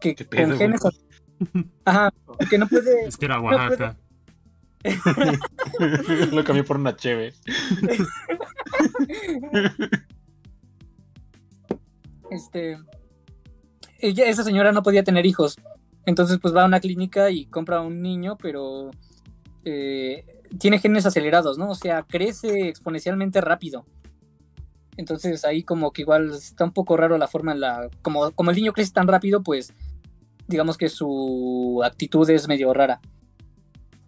que 0.00 0.14
con 0.14 0.58
genes, 0.58 0.80
ajá, 1.84 2.12
que 2.48 2.58
no 2.58 2.66
puede. 2.66 3.06
Es 3.06 3.16
que 3.16 3.26
era 3.26 3.40
Oaxaca. 3.40 3.96
Lo 6.32 6.44
cambié 6.44 6.64
por 6.64 6.76
una 6.76 6.96
cheve. 6.96 7.34
este. 12.30 12.78
Ella, 14.00 14.26
esa 14.26 14.44
señora 14.44 14.72
no 14.72 14.82
podía 14.82 15.02
tener 15.02 15.26
hijos. 15.26 15.56
Entonces, 16.06 16.38
pues 16.40 16.54
va 16.54 16.62
a 16.62 16.66
una 16.66 16.80
clínica 16.80 17.30
y 17.30 17.46
compra 17.46 17.80
un 17.80 18.00
niño, 18.00 18.38
pero 18.40 18.90
eh, 19.64 20.24
tiene 20.58 20.78
genes 20.78 21.04
acelerados, 21.04 21.58
¿no? 21.58 21.70
O 21.70 21.74
sea, 21.74 22.04
crece 22.04 22.68
exponencialmente 22.68 23.40
rápido. 23.40 23.84
Entonces 24.96 25.44
ahí 25.44 25.62
como 25.62 25.92
que 25.92 26.02
igual 26.02 26.30
está 26.30 26.64
un 26.64 26.72
poco 26.72 26.96
raro 26.96 27.18
la 27.18 27.28
forma 27.28 27.52
en 27.52 27.60
la... 27.60 27.88
Como, 28.02 28.32
como 28.32 28.50
el 28.50 28.56
niño 28.56 28.72
crece 28.72 28.92
tan 28.92 29.06
rápido, 29.06 29.42
pues 29.42 29.72
digamos 30.48 30.76
que 30.76 30.88
su 30.88 31.80
actitud 31.84 32.28
es 32.30 32.48
medio 32.48 32.72
rara. 32.74 33.00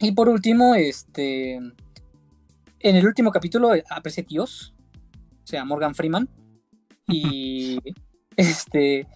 Y 0.00 0.12
por 0.12 0.28
último, 0.28 0.74
este, 0.74 1.54
en 1.54 2.96
el 2.96 3.06
último 3.06 3.30
capítulo 3.30 3.72
aparece 3.90 4.22
Dios, 4.22 4.74
o 5.44 5.46
sea, 5.46 5.64
Morgan 5.64 5.94
Freeman. 5.94 6.28
Y 7.06 7.78
este, 8.36 9.06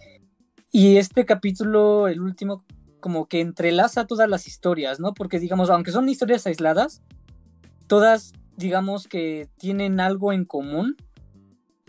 y 0.71 0.97
este 0.97 1.25
capítulo, 1.25 2.07
el 2.07 2.21
último, 2.21 2.63
como 2.99 3.27
que 3.27 3.41
entrelaza 3.41 4.05
todas 4.05 4.29
las 4.29 4.47
historias, 4.47 4.99
¿no? 4.99 5.13
Porque 5.13 5.39
digamos, 5.39 5.69
aunque 5.69 5.91
son 5.91 6.09
historias 6.09 6.45
aisladas, 6.47 7.01
todas, 7.87 8.33
digamos 8.57 9.07
que 9.07 9.49
tienen 9.57 9.99
algo 9.99 10.33
en 10.33 10.45
común 10.45 10.95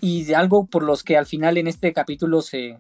y 0.01 0.25
de 0.25 0.37
algo 0.37 0.67
por 0.67 0.83
los 0.83 1.03
que 1.03 1.17
al 1.17 1.27
final 1.27 1.59
en 1.59 1.67
este 1.67 1.93
capítulo 1.93 2.43
se, 2.43 2.79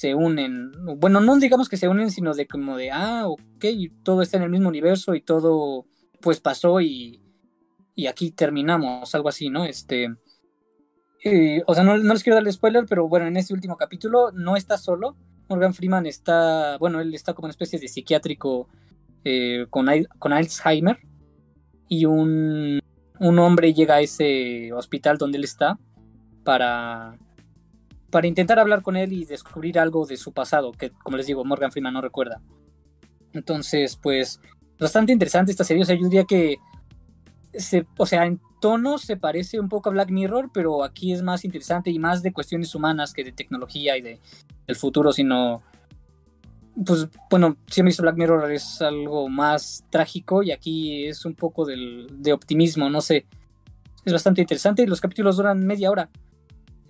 se 0.00 0.14
unen. 0.14 0.72
Bueno, 0.96 1.20
no 1.20 1.38
digamos 1.38 1.68
que 1.68 1.76
se 1.76 1.86
unen, 1.86 2.10
sino 2.10 2.32
de 2.32 2.46
como 2.46 2.78
de, 2.78 2.90
ah, 2.90 3.24
ok, 3.26 3.66
todo 4.02 4.22
está 4.22 4.38
en 4.38 4.44
el 4.44 4.48
mismo 4.48 4.70
universo 4.70 5.14
y 5.14 5.20
todo 5.20 5.84
pues 6.22 6.40
pasó 6.40 6.80
y, 6.80 7.20
y 7.94 8.06
aquí 8.06 8.30
terminamos, 8.30 9.14
algo 9.14 9.28
así, 9.28 9.50
¿no? 9.50 9.66
Este... 9.66 10.08
Eh, 11.22 11.62
o 11.66 11.74
sea, 11.74 11.84
no, 11.84 11.98
les 11.98 12.22
quiero 12.22 12.36
darle 12.36 12.50
spoiler, 12.50 12.86
pero 12.88 13.08
bueno, 13.08 13.26
en 13.26 13.36
este 13.36 13.52
último 13.52 13.76
capítulo 13.76 14.32
no 14.32 14.56
está 14.56 14.78
solo. 14.78 15.16
Morgan 15.50 15.74
Freeman 15.74 16.06
está, 16.06 16.78
bueno, 16.78 17.02
él 17.02 17.12
está 17.12 17.34
como 17.34 17.44
una 17.44 17.50
especie 17.52 17.78
de 17.78 17.88
psiquiátrico 17.88 18.68
eh, 19.24 19.66
con, 19.68 19.86
con 20.18 20.32
Alzheimer 20.32 20.96
y 21.88 22.06
un, 22.06 22.80
un 23.18 23.38
hombre 23.38 23.74
llega 23.74 23.96
a 23.96 24.00
ese 24.00 24.72
hospital 24.72 25.18
donde 25.18 25.36
él 25.36 25.44
está 25.44 25.78
para 26.42 27.18
para 28.10 28.26
intentar 28.26 28.58
hablar 28.58 28.82
con 28.82 28.96
él 28.96 29.12
y 29.12 29.24
descubrir 29.24 29.78
algo 29.78 30.06
de 30.06 30.16
su 30.16 30.32
pasado, 30.32 30.72
que 30.72 30.90
como 30.90 31.16
les 31.16 31.26
digo, 31.26 31.44
Morgan 31.44 31.72
Freeman 31.72 31.94
no 31.94 32.00
recuerda. 32.00 32.40
Entonces, 33.32 33.96
pues, 33.96 34.40
bastante 34.78 35.12
interesante 35.12 35.52
esta 35.52 35.64
serie. 35.64 35.82
O 35.82 35.86
sea, 35.86 35.96
yo 35.96 36.04
diría 36.04 36.24
que, 36.24 36.56
se, 37.52 37.86
o 37.96 38.06
sea, 38.06 38.26
en 38.26 38.40
tono 38.60 38.98
se 38.98 39.16
parece 39.16 39.60
un 39.60 39.68
poco 39.68 39.88
a 39.88 39.92
Black 39.92 40.10
Mirror, 40.10 40.50
pero 40.52 40.84
aquí 40.84 41.12
es 41.12 41.22
más 41.22 41.44
interesante 41.44 41.90
y 41.90 41.98
más 41.98 42.22
de 42.22 42.32
cuestiones 42.32 42.74
humanas 42.74 43.12
que 43.12 43.24
de 43.24 43.32
tecnología 43.32 43.96
y 43.96 44.02
de 44.02 44.20
el 44.66 44.76
futuro, 44.76 45.12
sino, 45.12 45.62
pues, 46.84 47.08
bueno, 47.30 47.56
si 47.66 47.80
han 47.80 47.86
visto 47.86 48.02
Black 48.02 48.16
Mirror 48.16 48.50
es 48.52 48.82
algo 48.82 49.28
más 49.28 49.84
trágico 49.90 50.42
y 50.42 50.52
aquí 50.52 51.06
es 51.06 51.24
un 51.24 51.34
poco 51.34 51.64
del, 51.64 52.08
de 52.10 52.32
optimismo, 52.32 52.90
no 52.90 53.00
sé. 53.00 53.26
Es 54.04 54.12
bastante 54.12 54.40
interesante 54.40 54.82
y 54.82 54.86
los 54.86 55.00
capítulos 55.00 55.36
duran 55.36 55.66
media 55.66 55.90
hora. 55.90 56.08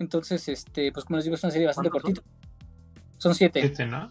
Entonces, 0.01 0.47
este, 0.49 0.91
pues 0.91 1.05
como 1.05 1.17
les 1.17 1.25
digo, 1.25 1.35
es 1.35 1.43
una 1.43 1.51
serie 1.51 1.67
bastante 1.67 1.89
cortita. 1.89 2.21
Son? 3.17 3.35
siete. 3.35 3.61
Siete, 3.61 3.85
¿no? 3.85 4.09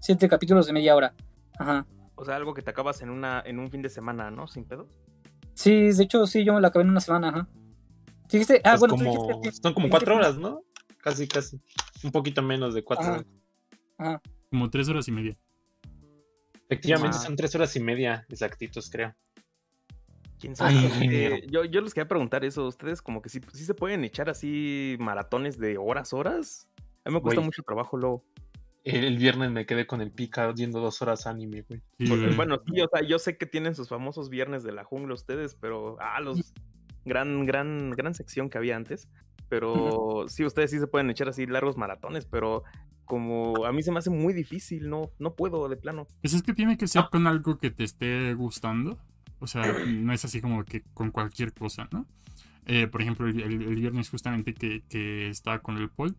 Siete 0.00 0.28
capítulos 0.28 0.66
de 0.66 0.72
media 0.74 0.94
hora. 0.94 1.14
Ajá. 1.58 1.86
O 2.14 2.24
sea, 2.24 2.36
algo 2.36 2.52
que 2.52 2.62
te 2.62 2.70
acabas 2.70 3.00
en 3.00 3.10
una, 3.10 3.42
en 3.44 3.58
un 3.58 3.70
fin 3.70 3.82
de 3.82 3.88
semana, 3.88 4.30
¿no? 4.30 4.46
Sin 4.46 4.64
pedo. 4.64 4.86
Sí, 5.54 5.92
de 5.92 6.02
hecho, 6.02 6.26
sí, 6.26 6.44
yo 6.44 6.52
me 6.52 6.60
la 6.60 6.68
acabé 6.68 6.84
en 6.84 6.90
una 6.90 7.00
semana, 7.00 7.28
ajá. 7.28 7.48
Dijiste, 8.30 8.60
ah, 8.64 8.76
pues 8.78 8.92
bueno, 8.92 9.40
son 9.62 9.74
como 9.74 9.88
cuatro 9.88 10.16
horas, 10.16 10.36
¿no? 10.36 10.62
Casi, 10.98 11.26
casi. 11.26 11.60
Un 12.02 12.12
poquito 12.12 12.42
menos 12.42 12.74
de 12.74 12.84
cuatro 12.84 13.06
horas. 13.06 13.24
Ajá. 13.98 14.22
Como 14.50 14.68
tres 14.70 14.88
horas 14.88 15.08
y 15.08 15.12
media. 15.12 15.36
Efectivamente, 16.68 17.18
son 17.18 17.36
tres 17.36 17.54
horas 17.54 17.74
y 17.76 17.80
media 17.80 18.26
exactitos, 18.28 18.90
creo 18.90 19.14
yo, 20.40 21.64
yo 21.64 21.80
les 21.80 21.94
quería 21.94 22.08
preguntar 22.08 22.44
eso. 22.44 22.66
¿Ustedes 22.66 23.02
como 23.02 23.22
que 23.22 23.28
sí, 23.28 23.40
sí 23.52 23.64
se 23.64 23.74
pueden 23.74 24.04
echar 24.04 24.28
así 24.28 24.96
maratones 24.98 25.58
de 25.58 25.78
horas, 25.78 26.12
horas? 26.12 26.68
A 27.04 27.10
mí 27.10 27.14
me 27.14 27.22
cuesta 27.22 27.40
mucho 27.40 27.62
trabajo 27.62 27.96
luego. 27.96 28.24
El, 28.84 29.16
viernes 29.16 29.50
me 29.50 29.64
quedé 29.64 29.86
con 29.86 30.02
el 30.02 30.10
pica 30.10 30.52
yendo 30.54 30.78
dos 30.78 31.00
horas 31.00 31.26
anime, 31.26 31.62
güey. 31.62 31.82
bueno, 32.36 32.60
sí, 32.66 32.80
o 32.82 32.88
sea, 32.92 33.06
yo 33.06 33.18
sé 33.18 33.38
que 33.38 33.46
tienen 33.46 33.74
sus 33.74 33.88
famosos 33.88 34.28
viernes 34.28 34.62
de 34.62 34.72
la 34.72 34.84
jungla 34.84 35.14
ustedes, 35.14 35.54
pero 35.54 35.96
ah, 36.00 36.20
los 36.20 36.52
gran, 37.04 37.46
gran, 37.46 37.90
gran 37.92 38.14
sección 38.14 38.50
que 38.50 38.58
había 38.58 38.76
antes. 38.76 39.08
Pero 39.48 40.24
sí, 40.28 40.44
ustedes 40.44 40.70
sí 40.70 40.78
se 40.78 40.86
pueden 40.86 41.10
echar 41.10 41.28
así 41.28 41.46
largos 41.46 41.76
maratones, 41.76 42.26
pero 42.26 42.62
como 43.04 43.64
a 43.64 43.72
mí 43.72 43.82
se 43.82 43.92
me 43.92 43.98
hace 43.98 44.10
muy 44.10 44.32
difícil, 44.32 44.88
no, 44.88 45.10
no 45.18 45.34
puedo 45.34 45.68
de 45.68 45.76
plano. 45.76 46.06
Pues 46.22 46.34
es 46.34 46.42
que 46.42 46.54
tiene 46.54 46.76
que 46.76 46.86
ser 46.86 47.04
con 47.10 47.26
algo 47.26 47.58
que 47.58 47.70
te 47.70 47.84
esté 47.84 48.34
gustando. 48.34 48.98
O 49.40 49.46
sea, 49.46 49.64
no 49.86 50.12
es 50.12 50.24
así 50.24 50.40
como 50.40 50.64
que 50.64 50.82
con 50.94 51.10
cualquier 51.10 51.52
cosa, 51.52 51.88
¿no? 51.90 52.06
Eh, 52.66 52.86
por 52.86 53.02
ejemplo, 53.02 53.26
el, 53.26 53.58
viernes 53.76 54.08
justamente 54.08 54.54
que, 54.54 55.28
estaba 55.28 55.58
con 55.58 55.76
el 55.76 55.90
Paul, 55.90 56.16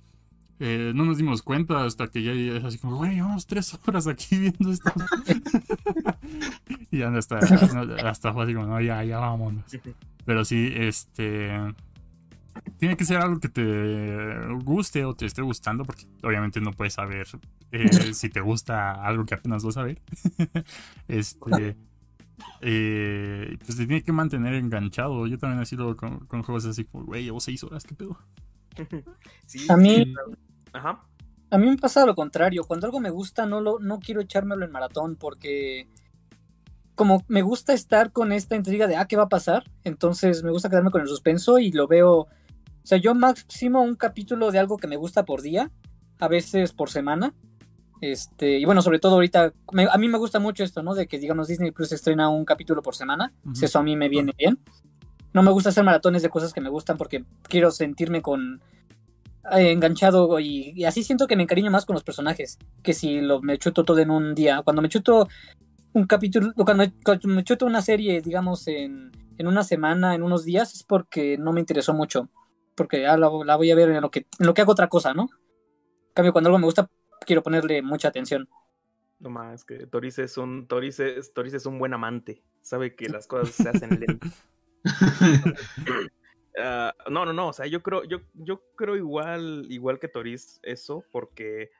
eh, 0.60 0.92
no 0.96 1.06
nos 1.06 1.18
dimos 1.18 1.42
cuenta 1.42 1.84
hasta 1.84 2.08
que 2.08 2.24
ya 2.24 2.32
es 2.32 2.64
así 2.64 2.78
como, 2.78 2.98
güey, 2.98 3.16
llevamos 3.16 3.48
tres 3.48 3.78
horas 3.86 4.08
aquí 4.08 4.38
viendo 4.38 4.72
esto. 4.72 4.92
y 6.92 7.02
hasta, 7.02 7.40
hasta 7.40 8.34
fue 8.34 8.44
así 8.44 8.54
como, 8.54 8.68
no, 8.68 8.80
ya, 8.80 9.04
ya 9.04 9.20
vámonos. 9.20 9.66
Pero 10.26 10.46
sí, 10.46 10.72
este. 10.76 11.52
Tiene 12.78 12.96
que 12.96 13.04
ser 13.04 13.18
algo 13.18 13.40
que 13.40 13.50
te 13.50 14.48
guste 14.64 15.04
o 15.04 15.14
te 15.14 15.26
esté 15.26 15.42
gustando, 15.42 15.84
porque 15.84 16.06
obviamente 16.24 16.62
no 16.62 16.72
puedes 16.72 16.94
saber 16.94 17.28
eh, 17.72 18.14
si 18.14 18.30
te 18.30 18.40
gusta 18.40 18.94
algo 19.06 19.26
que 19.26 19.36
apenas 19.36 19.64
vas 19.64 19.78
a 19.78 19.84
ver. 19.84 20.02
este. 21.08 21.76
Eh, 22.62 23.58
pues 23.64 23.78
te 23.78 23.86
tiene 23.86 24.04
que 24.04 24.12
mantener 24.12 24.54
enganchado. 24.56 25.28
Yo 25.28 25.38
también 25.38 25.62
he 25.62 25.66
sido 25.66 25.96
con, 25.96 26.28
juegos 26.28 26.66
así 26.66 26.86
como, 26.86 27.06
güey, 27.06 27.24
llevo 27.24 27.40
seis 27.40 27.64
horas, 27.64 27.84
¿qué 27.84 27.96
pedo? 27.96 28.18
a 29.70 29.78
mí, 29.78 30.14
Ajá. 30.74 31.04
a 31.50 31.58
mí 31.58 31.68
me 31.68 31.78
pasa 31.78 32.06
lo 32.06 32.16
contrario. 32.16 32.64
Cuando 32.66 32.88
algo 32.88 33.00
me 33.00 33.10
gusta, 33.10 33.46
no, 33.46 33.62
lo, 33.62 33.80
no 33.80 34.00
quiero 34.00 34.22
echármelo 34.22 34.66
en 34.66 34.72
maratón 34.72 35.16
porque 35.16 35.88
como 36.96 37.24
me 37.28 37.42
gusta 37.42 37.74
estar 37.74 38.12
con 38.12 38.32
esta 38.32 38.56
intriga 38.56 38.88
de, 38.88 38.96
ah, 38.96 39.06
¿qué 39.06 39.18
va 39.18 39.24
a 39.24 39.30
pasar? 39.30 39.70
Entonces 39.84 40.44
me 40.44 40.52
gusta 40.52 40.70
quedarme 40.70 40.92
con 40.92 41.02
el 41.02 41.08
suspenso 41.08 41.60
y 41.60 41.72
lo 41.72 41.88
veo, 41.88 42.12
o 42.22 42.28
sea, 42.84 42.98
yo 42.98 43.14
máximo 43.14 43.82
un 43.82 43.96
capítulo 43.96 44.52
de 44.52 44.60
algo 44.60 44.78
que 44.78 44.88
me 44.88 44.96
gusta 44.96 45.26
por 45.26 45.42
día, 45.42 45.72
a 46.20 46.28
veces 46.30 46.72
por 46.72 46.90
semana, 46.90 47.34
este, 48.12 48.60
y 48.60 48.66
bueno, 48.66 48.82
sobre 48.82 49.00
todo 49.00 49.16
ahorita, 49.16 49.54
a 49.92 49.98
mí 49.98 50.08
me 50.08 50.18
gusta 50.18 50.40
mucho 50.40 50.64
esto, 50.64 50.84
¿no? 50.84 50.96
De 50.96 51.08
que, 51.08 51.20
digamos, 51.20 51.48
Disney 51.48 51.72
Plus 51.72 51.92
estrena 51.92 52.30
un 52.30 52.46
capítulo 52.46 52.82
por 52.82 52.96
semana. 52.96 53.34
Eso 53.62 53.80
a 53.80 53.84
mí 53.84 53.96
me 53.96 54.10
viene 54.10 54.34
bien. 54.38 54.60
No 55.34 55.44
me 55.44 55.52
gusta 55.52 55.70
hacer 55.70 55.84
maratones 55.84 56.22
de 56.22 56.30
cosas 56.30 56.54
que 56.54 56.62
me 56.62 56.70
gustan 56.70 56.98
porque 56.98 57.26
quiero 57.44 57.72
sentirme 57.72 58.22
con 58.22 58.62
eh, 59.52 59.72
enganchado 59.72 60.40
y, 60.40 60.86
así 60.86 61.04
siento 61.04 61.28
que 61.28 61.36
me 61.36 61.44
encariño 61.44 61.70
más 61.70 61.86
con 61.86 61.94
los 61.94 62.04
personajes 62.04 62.58
que 62.82 62.94
si 62.94 63.20
lo 63.20 63.42
me 63.42 63.58
chuto 63.58 63.84
todo 63.84 64.00
en 64.00 64.12
un 64.12 64.34
día. 64.34 64.62
Cuando 64.64 64.82
me 64.82 64.90
chuto 64.90 65.28
un 65.94 66.06
capítulo, 66.08 66.54
cuando, 66.56 66.86
me 67.24 67.44
chuto 67.44 67.66
una 67.66 67.82
serie, 67.82 68.22
digamos, 68.22 68.68
en 68.68 69.12
en 69.38 69.48
una 69.48 69.64
semana, 69.64 70.16
en 70.16 70.24
unos 70.24 70.44
días, 70.44 70.74
es 70.74 70.84
porque 70.84 71.38
no 71.38 71.54
me 71.54 71.60
interesó 71.60 71.94
mucho. 71.94 72.30
Porque 72.76 73.02
ya 73.02 73.18
la, 73.18 73.28
voy 73.28 73.72
a 73.72 73.76
ver 73.76 73.90
en 73.90 74.02
lo, 74.02 74.12
que, 74.12 74.28
en 74.40 74.46
lo 74.46 74.54
que 74.54 74.62
hago 74.62 74.72
otra 74.72 74.90
cosa, 74.90 75.14
¿no? 75.14 75.24
En 75.24 76.14
cambio, 76.14 76.34
cuando 76.34 76.50
algo 76.50 76.60
me 76.60 76.66
gusta, 76.66 76.90
quiero 77.26 77.44
ponerle 77.44 77.82
mucha 77.82 78.08
atención. 78.08 78.48
No 79.20 79.30
más, 79.30 79.64
que 79.64 79.88
Toris 79.88 80.20
es 80.20 80.38
un, 80.38 80.68
Toris 80.68 81.00
es, 81.00 81.34
Toris 81.34 81.54
es 81.54 81.66
un 81.66 81.80
buen 81.80 81.94
amante. 81.94 82.44
Sabe 82.62 82.96
que 82.96 83.10
las 83.10 83.28
cosas 83.28 83.56
se 83.56 83.70
hacen 83.70 83.90
lento. 84.00 84.28
Ah, 86.58 86.94
no, 87.10 87.26
no, 87.26 87.34
no. 87.34 87.50
O 87.50 87.54
sea, 87.54 87.66
yo 87.66 87.84
creo, 87.84 88.04
yo, 88.06 88.20
yo 88.34 88.62
creo 88.76 88.96
igual, 88.96 89.66
igual 89.70 90.00
que 90.00 90.08
Toris 90.08 90.60
eso, 90.64 91.04
porque 91.12 91.72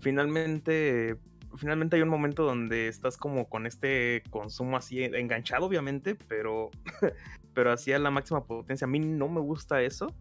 finalmente, 0.00 1.18
finalmente 1.56 1.96
hay 1.96 2.02
un 2.02 2.08
momento 2.08 2.44
donde 2.44 2.88
estás 2.88 3.16
como 3.16 3.48
con 3.48 3.66
este 3.66 4.22
consumo 4.30 4.76
así 4.76 5.04
enganchado, 5.04 5.66
obviamente, 5.66 6.14
pero, 6.14 6.70
pero 7.54 7.72
así 7.72 7.92
a 7.92 7.98
la 7.98 8.10
máxima 8.10 8.44
potencia. 8.44 8.86
A 8.86 8.88
mí 8.88 9.00
no 9.00 9.28
me 9.28 9.40
gusta 9.40 9.82
eso. 9.82 10.14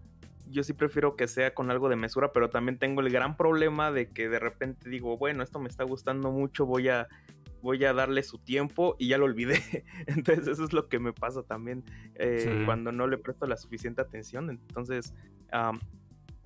Yo 0.52 0.64
sí 0.64 0.74
prefiero 0.74 1.16
que 1.16 1.28
sea 1.28 1.54
con 1.54 1.72
algo 1.72 1.90
de 1.90 1.96
mesura, 1.96 2.34
pero 2.34 2.50
también 2.50 2.78
tengo 2.78 3.02
el 3.02 3.10
gran 3.10 3.38
problema 3.38 3.92
de 3.92 4.10
que 4.10 4.30
de 4.30 4.40
repente 4.40 4.90
digo, 4.90 5.18
bueno, 5.18 5.44
esto 5.44 5.60
me 5.60 5.70
está 5.70 5.84
gustando 5.84 6.32
mucho, 6.32 6.66
voy 6.66 6.90
a 6.90 7.08
voy 7.62 7.86
a 7.86 7.94
darle 7.94 8.24
su 8.24 8.40
tiempo 8.40 8.96
y 9.00 9.08
ya 9.08 9.18
lo 9.18 9.26
olvidé. 9.26 9.86
Entonces 10.08 10.48
eso 10.48 10.64
es 10.64 10.74
lo 10.74 10.88
que 10.88 11.00
me 11.00 11.14
pasa 11.14 11.44
también 11.44 11.84
eh, 12.16 12.64
cuando 12.66 12.92
no 12.92 13.08
le 13.08 13.18
presto 13.18 13.46
la 13.46 13.58
suficiente 13.58 14.02
atención. 14.02 14.50
Entonces, 14.50 15.14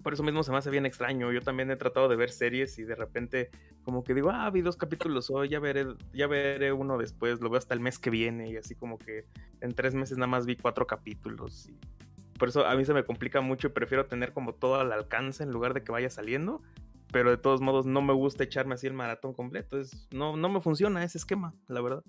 por 0.03 0.13
eso 0.13 0.23
mismo 0.23 0.43
se 0.43 0.51
me 0.51 0.57
hace 0.57 0.69
bien 0.69 0.85
extraño. 0.85 1.31
Yo 1.31 1.41
también 1.41 1.71
he 1.71 1.75
tratado 1.75 2.07
de 2.07 2.15
ver 2.15 2.29
series 2.29 2.77
y 2.79 2.83
de 2.83 2.95
repente 2.95 3.49
como 3.83 4.03
que 4.03 4.13
digo, 4.13 4.31
ah, 4.31 4.49
vi 4.49 4.61
dos 4.61 4.77
capítulos 4.77 5.29
hoy, 5.29 5.49
ya 5.49 5.59
veré, 5.59 5.85
ya 6.11 6.27
veré 6.27 6.73
uno 6.73 6.97
después, 6.97 7.39
lo 7.39 7.49
veo 7.49 7.59
hasta 7.59 7.73
el 7.73 7.79
mes 7.79 7.99
que 7.99 8.09
viene 8.09 8.49
y 8.49 8.57
así 8.57 8.75
como 8.75 8.97
que 8.97 9.25
en 9.61 9.73
tres 9.73 9.93
meses 9.93 10.17
nada 10.17 10.27
más 10.27 10.45
vi 10.45 10.55
cuatro 10.55 10.87
capítulos. 10.87 11.69
Y 11.69 11.79
por 12.37 12.49
eso 12.49 12.65
a 12.65 12.75
mí 12.75 12.85
se 12.85 12.93
me 12.93 13.03
complica 13.03 13.41
mucho 13.41 13.67
y 13.67 13.71
prefiero 13.71 14.05
tener 14.05 14.33
como 14.33 14.53
todo 14.53 14.75
al 14.75 14.91
alcance 14.91 15.43
en 15.43 15.51
lugar 15.51 15.73
de 15.73 15.83
que 15.83 15.91
vaya 15.91 16.09
saliendo 16.09 16.61
pero 17.15 17.29
de 17.29 17.37
todos 17.37 17.61
modos 17.61 17.85
no 17.85 18.01
me 18.01 18.11
gusta 18.11 18.43
echarme 18.43 18.75
así 18.75 18.87
el 18.87 18.93
maratón 18.93 19.33
completo. 19.33 19.79
Es, 19.79 20.05
no, 20.11 20.35
no 20.35 20.49
me 20.49 20.59
funciona 20.59 21.01
ese 21.01 21.17
esquema, 21.17 21.53
la 21.69 21.79
verdad. 21.79 22.03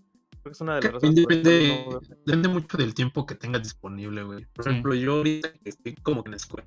es 0.51 0.61
una 0.61 0.75
de 0.75 0.83
las 0.83 0.95
razones 0.95 1.15
depende, 1.15 1.85
depende 2.25 2.49
mucho 2.49 2.77
del 2.77 2.93
tiempo 2.93 3.25
que 3.25 3.37
tengas 3.37 3.63
disponible, 3.63 4.25
güey. 4.25 4.47
Por 4.47 4.67
ejemplo, 4.67 4.95
yo 4.95 5.19
ahorita 5.19 5.53
que 5.53 5.69
estoy 5.69 5.95
como 5.95 6.25
que 6.25 6.31
en 6.31 6.35
escuela, 6.35 6.67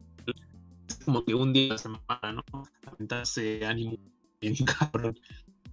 es 0.87 0.95
como 1.03 1.25
que 1.25 1.35
un 1.35 1.51
día 1.51 1.65
a 1.65 1.73
la 1.73 1.77
semana, 1.79 2.31
¿no? 2.33 2.43
Aventarse 2.85 3.65
ánimo 3.65 3.97
bien 4.39 4.55
cabrón. 4.79 5.19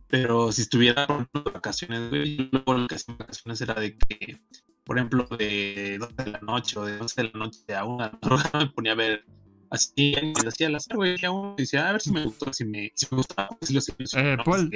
Pero 0.08 0.50
si 0.50 0.62
estuviera 0.62 1.06
con 1.06 1.28
vacaciones, 1.32 2.10
güey, 2.10 2.36
yo 2.36 2.48
lo 2.66 2.88
que 2.88 2.96
hacía 2.96 3.12
en 3.12 3.18
vacaciones 3.18 3.60
era 3.60 3.74
de 3.74 3.96
que, 3.96 4.40
por 4.86 4.96
ejemplo, 4.96 5.24
de 5.36 5.98
12 5.98 6.14
de 6.24 6.30
la 6.30 6.40
noche 6.40 6.78
o 6.78 6.84
de 6.84 6.96
12 6.96 7.22
de 7.22 7.30
la 7.32 7.38
noche 7.38 7.74
a 7.74 7.84
una 7.84 8.18
me 8.54 8.66
ponía 8.68 8.92
a 8.92 8.94
ver 8.94 9.24
Así, 9.70 10.14
así 10.46 10.64
al 10.64 10.76
azar, 10.76 10.96
güey, 10.96 11.16
y 11.16 11.54
decía, 11.56 11.88
a 11.88 11.92
ver 11.92 12.00
si 12.00 12.12
me 12.12 12.24
gustó, 12.24 12.52
si 12.52 12.64
me, 12.64 12.92
si 12.94 13.06
me 13.10 13.16
gustaba, 13.16 13.48
si 13.60 13.74
lo 13.74 13.80
eh, 14.14 14.36
Paul, 14.44 14.70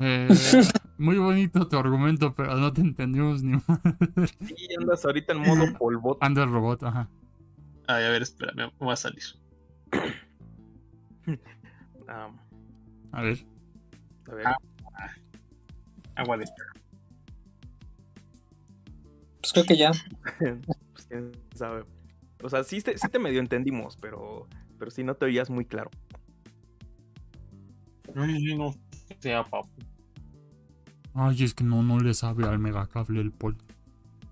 eh, 0.00 0.28
muy 0.98 1.18
bonito 1.18 1.68
tu 1.68 1.76
argumento, 1.76 2.34
pero 2.34 2.56
no 2.56 2.72
te 2.72 2.80
entendimos 2.80 3.42
ni 3.42 3.52
más. 3.52 4.34
Sí, 4.40 4.54
andas 4.78 5.04
ahorita 5.04 5.34
en 5.34 5.40
modo 5.40 5.78
polvot. 5.78 6.18
Andas 6.20 6.48
robot, 6.48 6.82
ajá. 6.82 7.08
Ay, 7.86 8.04
a 8.04 8.08
ver, 8.08 8.22
espérame, 8.22 8.56
me 8.56 8.72
voy 8.78 8.92
a 8.92 8.96
salir. 8.96 9.22
Um, 11.26 11.38
a 13.12 13.22
ver. 13.22 13.46
A 14.28 14.34
ver. 14.34 14.46
Ah, 14.46 14.56
agua 16.16 16.38
de. 16.38 16.46
Pues 19.44 19.52
creo 19.52 19.66
que 19.66 19.76
ya. 19.76 19.90
pues 20.38 21.06
quién 21.06 21.32
sabe. 21.54 21.84
O 22.42 22.48
sea, 22.48 22.64
sí 22.64 22.80
te, 22.80 22.96
sí 22.96 23.06
te 23.08 23.18
medio 23.18 23.40
entendimos, 23.40 23.98
pero, 24.00 24.48
pero 24.78 24.90
sí 24.90 25.04
no 25.04 25.16
te 25.16 25.26
oías 25.26 25.50
muy 25.50 25.66
claro. 25.66 25.90
Ay, 28.16 28.56
no 28.56 28.74
sea 29.18 29.44
papu. 29.44 29.68
Ay, 31.12 31.44
es 31.44 31.52
que 31.52 31.62
no, 31.62 31.82
no 31.82 32.00
le 32.00 32.14
sabe 32.14 32.46
al 32.46 32.58
megacable 32.58 33.20
el 33.20 33.32
pol. 33.32 33.58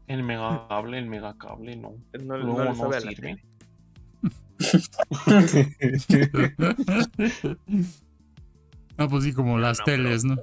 El 0.07 0.23
megacable, 0.23 0.99
el 0.99 1.05
megacable, 1.07 1.77
no. 1.77 1.93
No, 2.25 2.39
no, 2.39 2.65
le 2.65 2.75
sabe 2.75 2.97
no 2.97 3.03
sirve. 3.11 3.45
ah, 8.97 9.09
pues 9.09 9.25
sí, 9.25 9.35
como 9.35 9.59
las 9.59 9.85
teles, 9.85 10.25
¿no? 10.25 10.39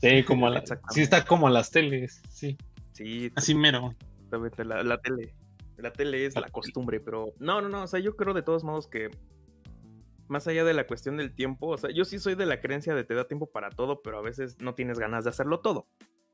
Sí, 0.00 0.24
como 0.24 0.48
la, 0.48 0.64
sí 0.90 1.02
está 1.02 1.26
como 1.26 1.50
las 1.50 1.70
teles, 1.70 2.22
sí. 2.30 2.56
Sí. 2.92 3.32
Así 3.34 3.54
mero. 3.54 3.94
La, 4.30 4.82
la 4.82 5.00
tele. 5.00 5.34
La 5.76 5.92
tele 5.92 6.26
es 6.26 6.34
la 6.36 6.48
costumbre, 6.48 7.00
pero 7.00 7.32
no, 7.38 7.60
no, 7.60 7.68
no, 7.68 7.82
o 7.82 7.86
sea, 7.86 7.98
yo 7.98 8.16
creo 8.16 8.34
de 8.34 8.42
todos 8.42 8.62
modos 8.62 8.86
que 8.86 9.10
más 10.28 10.46
allá 10.46 10.64
de 10.64 10.74
la 10.74 10.86
cuestión 10.86 11.16
del 11.16 11.34
tiempo, 11.34 11.68
o 11.68 11.78
sea, 11.78 11.90
yo 11.90 12.04
sí 12.04 12.18
soy 12.18 12.34
de 12.34 12.46
la 12.46 12.60
creencia 12.60 12.94
de 12.94 13.04
te 13.04 13.14
da 13.14 13.26
tiempo 13.26 13.50
para 13.50 13.70
todo, 13.70 14.00
pero 14.02 14.18
a 14.18 14.22
veces 14.22 14.60
no 14.60 14.74
tienes 14.74 14.98
ganas 14.98 15.24
de 15.24 15.30
hacerlo 15.30 15.60
todo. 15.60 15.86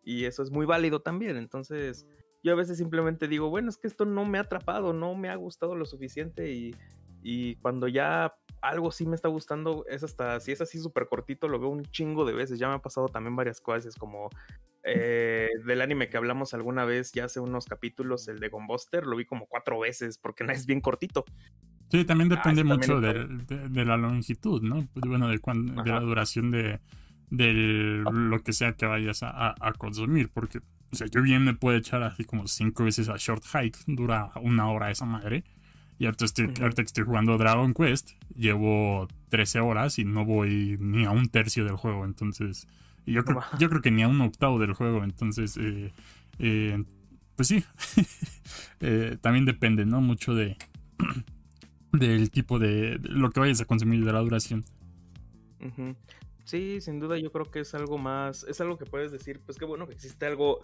Y 0.04 0.24
eso 0.24 0.42
es 0.42 0.50
muy 0.50 0.66
válido 0.66 1.00
también, 1.00 1.36
entonces 1.36 2.06
yo 2.42 2.52
a 2.52 2.56
veces 2.56 2.78
simplemente 2.78 3.26
digo, 3.26 3.50
bueno, 3.50 3.68
es 3.68 3.78
que 3.78 3.88
esto 3.88 4.04
no 4.04 4.24
me 4.24 4.38
ha 4.38 4.42
atrapado, 4.42 4.92
no 4.92 5.14
me 5.14 5.28
ha 5.28 5.36
gustado 5.36 5.74
lo 5.74 5.86
suficiente 5.86 6.52
y, 6.52 6.74
y 7.22 7.56
cuando 7.56 7.88
ya 7.88 8.34
algo 8.60 8.90
sí 8.92 9.06
me 9.06 9.16
está 9.16 9.28
gustando, 9.28 9.84
es 9.88 10.04
hasta, 10.04 10.38
si 10.40 10.52
es 10.52 10.60
así 10.60 10.78
súper 10.78 11.08
cortito, 11.08 11.48
lo 11.48 11.58
veo 11.58 11.68
un 11.68 11.84
chingo 11.84 12.24
de 12.24 12.32
veces, 12.32 12.58
ya 12.58 12.68
me 12.68 12.74
ha 12.74 12.82
pasado 12.82 13.08
también 13.08 13.36
varias 13.36 13.60
cosas, 13.60 13.96
como 13.96 14.30
eh, 14.88 15.48
del 15.66 15.80
anime 15.80 16.08
que 16.08 16.16
hablamos 16.16 16.54
alguna 16.54 16.84
vez, 16.84 17.12
ya 17.12 17.26
hace 17.26 17.40
unos 17.40 17.66
capítulos, 17.66 18.28
el 18.28 18.40
de 18.40 18.48
Gunbuster, 18.48 19.06
lo 19.06 19.16
vi 19.16 19.24
como 19.24 19.46
cuatro 19.46 19.78
veces 19.78 20.18
porque 20.18 20.44
es 20.64 20.66
bien 20.66 20.80
cortito. 20.80 21.24
Sí, 21.90 22.04
también 22.04 22.30
ah, 22.32 22.36
depende 22.36 22.64
mucho 22.64 23.00
de, 23.00 23.84
la 23.84 23.96
longitud, 23.96 24.62
¿no? 24.62 24.86
Pues, 24.92 25.06
bueno, 25.06 25.28
de, 25.28 25.38
de 25.38 25.90
la 25.90 26.00
duración 26.00 26.50
de, 26.50 26.80
lo 27.30 28.42
que 28.42 28.52
sea 28.52 28.74
que 28.74 28.84
vayas 28.84 29.20
a, 29.22 29.54
consumir, 29.78 30.28
porque, 30.28 30.58
o 30.92 30.96
sea, 30.96 31.06
yo 31.06 31.22
bien 31.22 31.44
me 31.44 31.54
puedo 31.54 31.78
echar 31.78 32.02
así 32.02 32.24
como 32.24 32.46
cinco 32.46 32.84
veces 32.84 33.08
a 33.08 33.16
Short 33.16 33.42
Hike, 33.42 33.78
dura 33.86 34.32
una 34.42 34.70
hora 34.70 34.90
esa 34.90 35.06
madre. 35.06 35.44
Y 36.00 36.04
ahorita 36.04 36.26
estoy, 36.26 36.52
ahorita 36.60 36.82
estoy 36.82 37.04
jugando 37.04 37.38
Dragon 37.38 37.74
Quest, 37.74 38.10
llevo 38.36 39.08
13 39.30 39.60
horas 39.60 39.98
y 39.98 40.04
no 40.04 40.24
voy 40.24 40.76
ni 40.78 41.06
a 41.06 41.10
un 41.10 41.28
tercio 41.28 41.64
del 41.64 41.74
juego, 41.74 42.04
entonces 42.04 42.68
yo, 43.12 43.24
creo, 43.24 43.40
yo 43.58 43.68
creo 43.68 43.82
que 43.82 43.90
ni 43.90 44.02
a 44.02 44.08
un 44.08 44.20
octavo 44.20 44.58
del 44.58 44.74
juego, 44.74 45.04
entonces, 45.04 45.56
eh, 45.56 45.92
eh, 46.38 46.84
pues 47.36 47.48
sí, 47.48 47.64
eh, 48.80 49.16
también 49.20 49.44
depende, 49.44 49.84
¿no? 49.86 50.00
Mucho 50.00 50.34
de 50.34 50.56
del 51.92 52.30
tipo 52.30 52.58
de, 52.58 52.98
lo 53.02 53.30
que 53.30 53.40
vayas 53.40 53.60
a 53.60 53.64
consumir, 53.64 54.04
de 54.04 54.12
la 54.12 54.20
duración. 54.20 54.64
Sí, 56.44 56.80
sin 56.80 56.98
duda 56.98 57.18
yo 57.18 57.30
creo 57.30 57.50
que 57.50 57.60
es 57.60 57.74
algo 57.74 57.98
más, 57.98 58.44
es 58.44 58.60
algo 58.60 58.78
que 58.78 58.86
puedes 58.86 59.12
decir, 59.12 59.40
pues 59.44 59.58
qué 59.58 59.64
bueno 59.64 59.86
que 59.86 59.94
existe 59.94 60.26
algo 60.26 60.60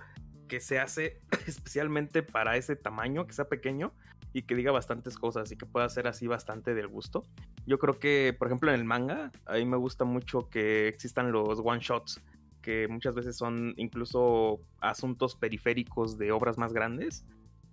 que 0.48 0.60
se 0.60 0.78
hace 0.78 1.20
especialmente 1.46 2.22
para 2.22 2.56
ese 2.56 2.76
tamaño, 2.76 3.26
que 3.26 3.32
sea 3.32 3.48
pequeño 3.48 3.92
y 4.32 4.42
que 4.42 4.54
diga 4.54 4.72
bastantes 4.72 5.16
cosas 5.16 5.50
y 5.52 5.56
que 5.56 5.66
pueda 5.66 5.88
ser 5.88 6.06
así 6.06 6.26
bastante 6.26 6.74
del 6.74 6.88
gusto. 6.88 7.22
Yo 7.66 7.78
creo 7.78 7.98
que, 7.98 8.34
por 8.36 8.48
ejemplo, 8.48 8.70
en 8.72 8.80
el 8.80 8.84
manga, 8.84 9.30
a 9.46 9.54
mí 9.54 9.64
me 9.64 9.76
gusta 9.76 10.04
mucho 10.04 10.48
que 10.50 10.88
existan 10.88 11.32
los 11.32 11.60
one 11.64 11.80
shots 11.80 12.20
que 12.64 12.88
muchas 12.88 13.14
veces 13.14 13.36
son 13.36 13.74
incluso 13.76 14.58
asuntos 14.80 15.36
periféricos 15.36 16.16
de 16.16 16.32
obras 16.32 16.56
más 16.56 16.72
grandes, 16.72 17.26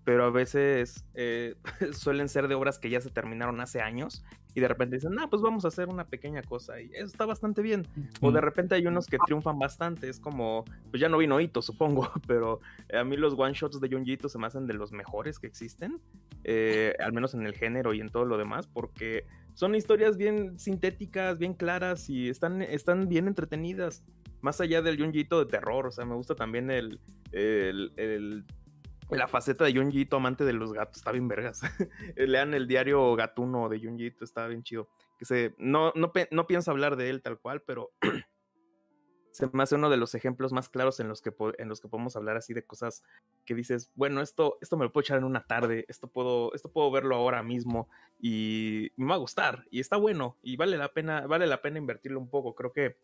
pero 0.03 0.25
a 0.25 0.29
veces 0.29 1.05
eh, 1.13 1.55
suelen 1.93 2.27
ser 2.27 2.49
de 2.49 2.55
obras 2.55 2.77
que 2.77 2.89
ya 2.89 2.99
se 2.99 3.09
terminaron 3.09 3.61
hace 3.61 3.79
años 3.79 4.25
y 4.53 4.59
de 4.59 4.67
repente 4.67 4.97
dicen, 4.97 5.17
ah, 5.17 5.27
pues 5.29 5.41
vamos 5.41 5.63
a 5.63 5.69
hacer 5.69 5.87
una 5.87 6.07
pequeña 6.07 6.41
cosa 6.41 6.81
y 6.81 6.91
eso 6.93 7.05
está 7.05 7.25
bastante 7.25 7.61
bien. 7.61 7.87
O 8.19 8.33
de 8.33 8.41
repente 8.41 8.75
hay 8.75 8.85
unos 8.85 9.07
que 9.07 9.17
triunfan 9.25 9.57
bastante, 9.57 10.09
es 10.09 10.19
como, 10.19 10.65
pues 10.89 10.99
ya 10.99 11.07
no 11.07 11.19
vino 11.19 11.39
Ito, 11.39 11.61
supongo, 11.61 12.11
pero 12.27 12.59
a 12.93 13.05
mí 13.05 13.15
los 13.15 13.33
one 13.37 13.53
shots 13.53 13.79
de 13.79 13.87
Junji 13.87 14.17
se 14.27 14.37
me 14.37 14.47
hacen 14.47 14.67
de 14.67 14.73
los 14.73 14.91
mejores 14.91 15.39
que 15.39 15.47
existen, 15.47 16.01
eh, 16.43 16.95
al 16.99 17.13
menos 17.13 17.33
en 17.33 17.45
el 17.45 17.53
género 17.53 17.93
y 17.93 18.01
en 18.01 18.09
todo 18.09 18.25
lo 18.25 18.37
demás, 18.37 18.67
porque 18.67 19.25
son 19.53 19.75
historias 19.75 20.17
bien 20.17 20.57
sintéticas, 20.57 21.37
bien 21.37 21.53
claras 21.53 22.09
y 22.09 22.29
están, 22.29 22.61
están 22.61 23.07
bien 23.07 23.27
entretenidas 23.27 24.03
más 24.41 24.59
allá 24.59 24.81
del 24.81 24.97
Junjito 24.97 25.39
de 25.39 25.45
terror, 25.45 25.87
o 25.87 25.91
sea, 25.91 26.05
me 26.05 26.15
gusta 26.15 26.35
también 26.35 26.71
el, 26.71 26.99
el, 27.31 28.43
la 29.09 29.27
faceta 29.27 29.65
de 29.65 29.73
Junjito 29.73 30.17
amante 30.17 30.43
de 30.43 30.53
los 30.53 30.73
gatos, 30.73 30.97
está 30.97 31.11
bien 31.11 31.27
vergas. 31.27 31.61
Lean 32.15 32.53
el 32.53 32.67
diario 32.67 33.15
gatuno 33.15 33.69
de 33.69 33.79
Junjito, 33.79 34.23
está 34.23 34.47
bien 34.47 34.63
chido. 34.63 34.89
Que 35.17 35.25
se, 35.25 35.55
no, 35.57 35.93
no, 35.95 36.11
no 36.31 36.47
pienso 36.47 36.71
hablar 36.71 36.95
de 36.95 37.09
él 37.09 37.21
tal 37.21 37.39
cual, 37.39 37.61
pero 37.61 37.91
se 39.31 39.49
me 39.53 39.63
hace 39.63 39.75
uno 39.75 39.89
de 39.89 39.97
los 39.97 40.15
ejemplos 40.15 40.51
más 40.51 40.69
claros 40.69 40.99
en 40.99 41.07
los 41.07 41.21
que, 41.21 41.33
en 41.57 41.69
los 41.69 41.81
que 41.81 41.87
podemos 41.87 42.15
hablar 42.15 42.37
así 42.37 42.53
de 42.53 42.65
cosas 42.65 43.03
que 43.45 43.55
dices, 43.55 43.91
bueno, 43.95 44.21
esto, 44.21 44.57
esto 44.61 44.77
me 44.77 44.85
lo 44.85 44.91
puedo 44.91 45.03
echar 45.03 45.17
en 45.17 45.23
una 45.23 45.45
tarde, 45.45 45.85
esto 45.87 46.07
puedo, 46.07 46.53
esto 46.53 46.71
puedo 46.71 46.91
verlo 46.91 47.15
ahora 47.15 47.43
mismo 47.43 47.89
y 48.19 48.91
me 48.97 49.07
va 49.07 49.15
a 49.15 49.19
gustar 49.19 49.65
y 49.71 49.79
está 49.79 49.97
bueno 49.97 50.37
y 50.41 50.57
vale 50.57 50.77
la 50.77 50.93
pena, 50.93 51.27
vale 51.27 51.47
la 51.47 51.61
pena 51.61 51.77
invertirlo 51.77 52.19
un 52.19 52.29
poco. 52.29 52.55
Creo 52.55 52.73
que 52.73 52.97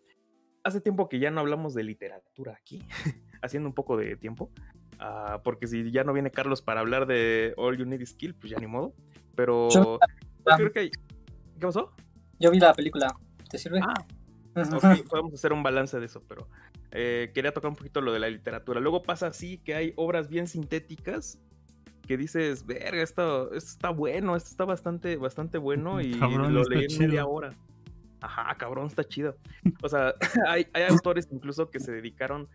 hace 0.64 0.82
tiempo 0.82 1.10
que 1.10 1.20
ya 1.20 1.32
no 1.32 1.42
hablamos 1.42 1.74
de 1.74 1.84
literatura 1.84 2.54
aquí, 2.60 2.86
haciendo 3.42 3.70
un 3.70 3.76
poco 3.76 3.98
de 3.98 4.16
tiempo. 4.18 4.52
Ah, 5.00 5.42
porque 5.44 5.68
si 5.68 5.92
ya 5.92 6.04
no 6.04 6.14
viene 6.14 6.32
Carlos 6.32 6.62
para 6.62 6.80
hablar 6.80 7.06
de 7.06 7.54
All 7.58 7.78
You 7.78 7.86
Need 7.86 8.02
Is 8.02 8.14
Kill, 8.16 8.36
pues 8.36 8.52
ya 8.52 8.60
ni 8.60 8.68
modo. 8.68 8.94
Pero 9.36 9.68
creo 10.44 10.72
que 10.72 10.90
¿Qué 11.60 11.66
pasó? 11.66 11.92
Yo 12.40 12.52
vi 12.52 12.60
la 12.60 12.74
película. 12.74 13.08
¿Te 13.50 13.58
sirve? 13.58 13.80
Ah, 13.82 13.94
podemos 15.10 15.34
hacer 15.34 15.54
un 15.54 15.64
balance 15.64 16.00
de 16.00 16.06
eso, 16.06 16.24
pero 16.28 16.48
eh, 16.92 17.32
quería 17.34 17.52
tocar 17.54 17.70
un 17.70 17.76
poquito 17.76 18.02
lo 18.02 18.14
de 18.14 18.20
la 18.20 18.30
literatura. 18.30 18.80
Luego 18.80 19.04
pasa 19.04 19.28
así 19.28 19.58
que 19.60 19.76
hay 19.76 19.94
obras 19.96 20.30
bien 20.30 20.48
sintéticas 20.48 21.40
que 22.08 22.18
dices, 22.18 22.66
verga, 22.66 23.02
esto, 23.02 23.54
está 23.54 23.90
bueno, 23.90 24.36
esto 24.36 24.50
está 24.50 24.66
bastante, 24.66 25.18
bastante 25.18 25.58
bueno 25.58 26.02
y 26.02 26.14
lo 26.14 26.64
leí 26.64 26.86
en 26.90 27.00
media 27.00 27.26
hora. 27.26 27.54
Ajá, 28.22 28.56
cabrón, 28.58 28.88
está 28.88 29.04
chido. 29.04 29.38
O 29.84 29.90
sea, 29.90 30.16
hay, 30.48 30.68
hay 30.74 30.84
autores 30.84 31.28
incluso 31.32 31.70
que 31.70 31.80
se 31.80 31.92
dedicaron 31.92 32.48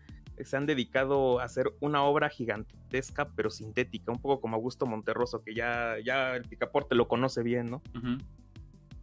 se 0.43 0.57
han 0.57 0.65
dedicado 0.65 1.39
a 1.39 1.43
hacer 1.43 1.71
una 1.79 2.03
obra 2.03 2.29
gigantesca 2.29 3.29
pero 3.35 3.49
sintética, 3.49 4.11
un 4.11 4.19
poco 4.19 4.41
como 4.41 4.55
Augusto 4.55 4.85
Monterroso, 4.85 5.43
que 5.43 5.53
ya, 5.53 5.97
ya 6.03 6.35
el 6.35 6.43
picaporte 6.43 6.95
lo 6.95 7.07
conoce 7.07 7.43
bien, 7.43 7.69
¿no? 7.69 7.81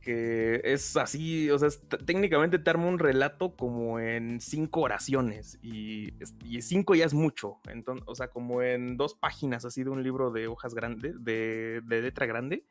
Que 0.00 0.62
es 0.64 0.96
así, 0.96 1.50
o 1.50 1.58
sea, 1.58 1.68
técnicamente 2.06 2.58
te 2.58 2.70
arma 2.70 2.86
un 2.86 2.98
relato 2.98 3.54
como 3.54 4.00
en 4.00 4.40
cinco 4.40 4.80
oraciones 4.80 5.58
y, 5.62 6.14
y, 6.42 6.62
cinco 6.62 6.94
ya 6.94 7.04
es 7.04 7.12
mucho, 7.12 7.58
entonces, 7.68 8.02
o 8.08 8.14
sea, 8.14 8.28
como 8.28 8.62
en 8.62 8.96
dos 8.96 9.14
páginas 9.14 9.66
así 9.66 9.84
de 9.84 9.90
un 9.90 10.02
libro 10.02 10.30
de 10.30 10.46
hojas 10.46 10.74
grandes, 10.74 11.22
de, 11.22 11.82
de 11.84 12.00
letra 12.00 12.24
grande, 12.24 12.64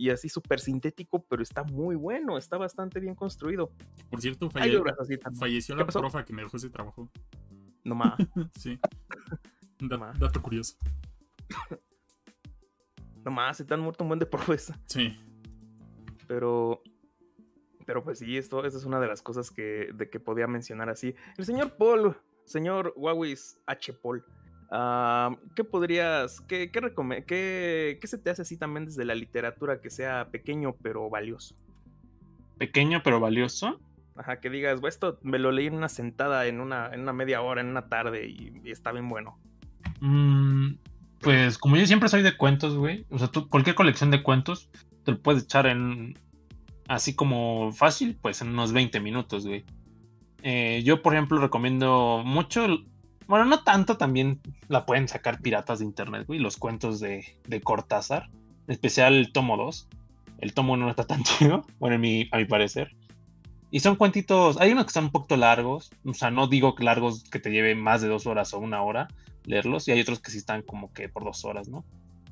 y 0.00 0.08
así 0.08 0.30
súper 0.30 0.60
sintético, 0.60 1.22
pero 1.28 1.42
está 1.42 1.62
muy 1.62 1.94
bueno, 1.94 2.38
está 2.38 2.56
bastante 2.56 3.00
bien 3.00 3.14
construido. 3.14 3.70
Por 4.08 4.22
cierto, 4.22 4.48
falleció 4.48 5.76
la 5.76 5.86
profa 5.86 6.24
que 6.24 6.32
me 6.32 6.40
dejó 6.40 6.56
ese 6.56 6.70
trabajo. 6.70 7.10
No 7.84 7.94
más. 7.94 8.14
sí. 8.58 8.80
dato 9.78 10.42
curioso. 10.42 10.76
No 13.22 13.30
más, 13.30 13.58
se 13.58 13.66
te 13.66 13.74
han 13.74 13.80
muerto 13.80 14.02
un 14.02 14.08
buen 14.08 14.18
de 14.18 14.24
profes. 14.24 14.72
Sí. 14.86 15.14
Pero. 16.30 16.80
Pero 17.86 18.04
pues 18.04 18.20
sí, 18.20 18.36
esto, 18.36 18.64
esta 18.64 18.78
es 18.78 18.84
una 18.84 19.00
de 19.00 19.08
las 19.08 19.20
cosas 19.20 19.50
que, 19.50 19.88
de 19.92 20.08
que 20.08 20.20
podía 20.20 20.46
mencionar 20.46 20.88
así. 20.88 21.16
El 21.36 21.44
señor 21.44 21.76
Paul, 21.76 22.16
señor 22.44 22.92
Wawis 22.96 23.58
H. 23.66 23.94
Paul. 23.94 24.24
¿Qué 25.56 25.64
podrías, 25.64 26.40
qué, 26.42 26.70
qué, 26.70 27.98
qué 28.00 28.06
se 28.06 28.18
te 28.18 28.30
hace 28.30 28.42
así 28.42 28.56
también 28.56 28.86
desde 28.86 29.04
la 29.04 29.16
literatura 29.16 29.80
que 29.80 29.90
sea 29.90 30.28
pequeño 30.30 30.76
pero 30.80 31.10
valioso? 31.10 31.56
Pequeño 32.58 33.00
pero 33.02 33.18
valioso. 33.18 33.80
Ajá, 34.14 34.38
que 34.38 34.50
digas, 34.50 34.78
esto 34.86 35.18
me 35.22 35.40
lo 35.40 35.50
leí 35.50 35.66
en 35.66 35.74
una 35.74 35.88
sentada, 35.88 36.46
en 36.46 36.60
una, 36.60 36.94
en 36.94 37.00
una 37.00 37.12
media 37.12 37.42
hora, 37.42 37.60
en 37.60 37.66
una 37.66 37.88
tarde 37.88 38.28
y, 38.28 38.70
está 38.70 38.92
bien 38.92 39.08
bueno. 39.08 39.36
Mm, 40.00 40.74
pues 41.22 41.58
como 41.58 41.76
yo 41.76 41.86
siempre 41.86 42.08
soy 42.08 42.22
de 42.22 42.36
cuentos, 42.36 42.76
güey. 42.76 43.04
O 43.10 43.18
sea, 43.18 43.26
tú, 43.26 43.48
cualquier 43.48 43.74
colección 43.74 44.12
de 44.12 44.22
cuentos 44.22 44.70
te 45.04 45.12
lo 45.12 45.20
puedes 45.20 45.44
echar 45.44 45.66
en... 45.66 46.18
Así 46.88 47.14
como 47.14 47.72
fácil, 47.72 48.18
pues 48.20 48.42
en 48.42 48.48
unos 48.48 48.72
20 48.72 48.98
minutos, 49.00 49.46
güey. 49.46 49.64
Eh, 50.42 50.82
yo, 50.84 51.02
por 51.02 51.14
ejemplo, 51.14 51.38
recomiendo 51.38 52.22
mucho... 52.24 52.66
Bueno, 53.26 53.44
no 53.44 53.62
tanto, 53.62 53.96
también 53.96 54.40
la 54.66 54.86
pueden 54.86 55.06
sacar 55.06 55.40
piratas 55.40 55.78
de 55.78 55.84
internet, 55.84 56.26
güey. 56.26 56.40
Los 56.40 56.56
cuentos 56.56 56.98
de, 56.98 57.24
de 57.46 57.60
Cortázar. 57.60 58.28
En 58.66 58.72
especial 58.72 59.14
el 59.14 59.32
tomo 59.32 59.56
2. 59.56 59.88
El 60.38 60.52
tomo 60.52 60.72
1 60.72 60.84
no 60.84 60.90
está 60.90 61.06
tan 61.06 61.22
chido, 61.24 61.64
bueno, 61.78 61.96
a 61.96 61.98
mi 61.98 62.44
parecer. 62.48 62.96
Y 63.70 63.80
son 63.80 63.96
cuentitos, 63.96 64.60
hay 64.60 64.72
unos 64.72 64.86
que 64.86 64.92
son 64.92 65.04
un 65.04 65.10
poquito 65.10 65.36
largos, 65.36 65.90
o 66.04 66.12
sea, 66.12 66.30
no 66.30 66.48
digo 66.48 66.74
largos 66.80 67.22
que 67.30 67.38
te 67.38 67.50
lleve 67.50 67.76
más 67.76 68.02
de 68.02 68.08
dos 68.08 68.26
horas 68.26 68.52
o 68.52 68.58
una 68.58 68.82
hora 68.82 69.08
leerlos, 69.44 69.86
y 69.86 69.92
hay 69.92 70.00
otros 70.00 70.18
que 70.18 70.30
sí 70.30 70.38
están 70.38 70.62
como 70.62 70.92
que 70.92 71.08
por 71.08 71.24
dos 71.24 71.44
horas, 71.44 71.68
¿no? 71.68 71.84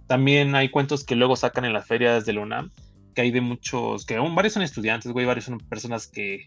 También 0.08 0.54
hay 0.54 0.70
cuentos 0.70 1.04
que 1.04 1.14
luego 1.14 1.36
sacan 1.36 1.66
en 1.66 1.74
las 1.74 1.86
ferias 1.86 2.24
de 2.24 2.32
la 2.32 2.40
UNAM, 2.40 2.72
que 3.14 3.20
hay 3.20 3.30
de 3.30 3.42
muchos, 3.42 4.06
que 4.06 4.16
aún 4.16 4.34
varios 4.34 4.54
son 4.54 4.62
estudiantes, 4.62 5.12
güey, 5.12 5.26
varios 5.26 5.44
son 5.44 5.58
personas 5.58 6.06
que, 6.06 6.46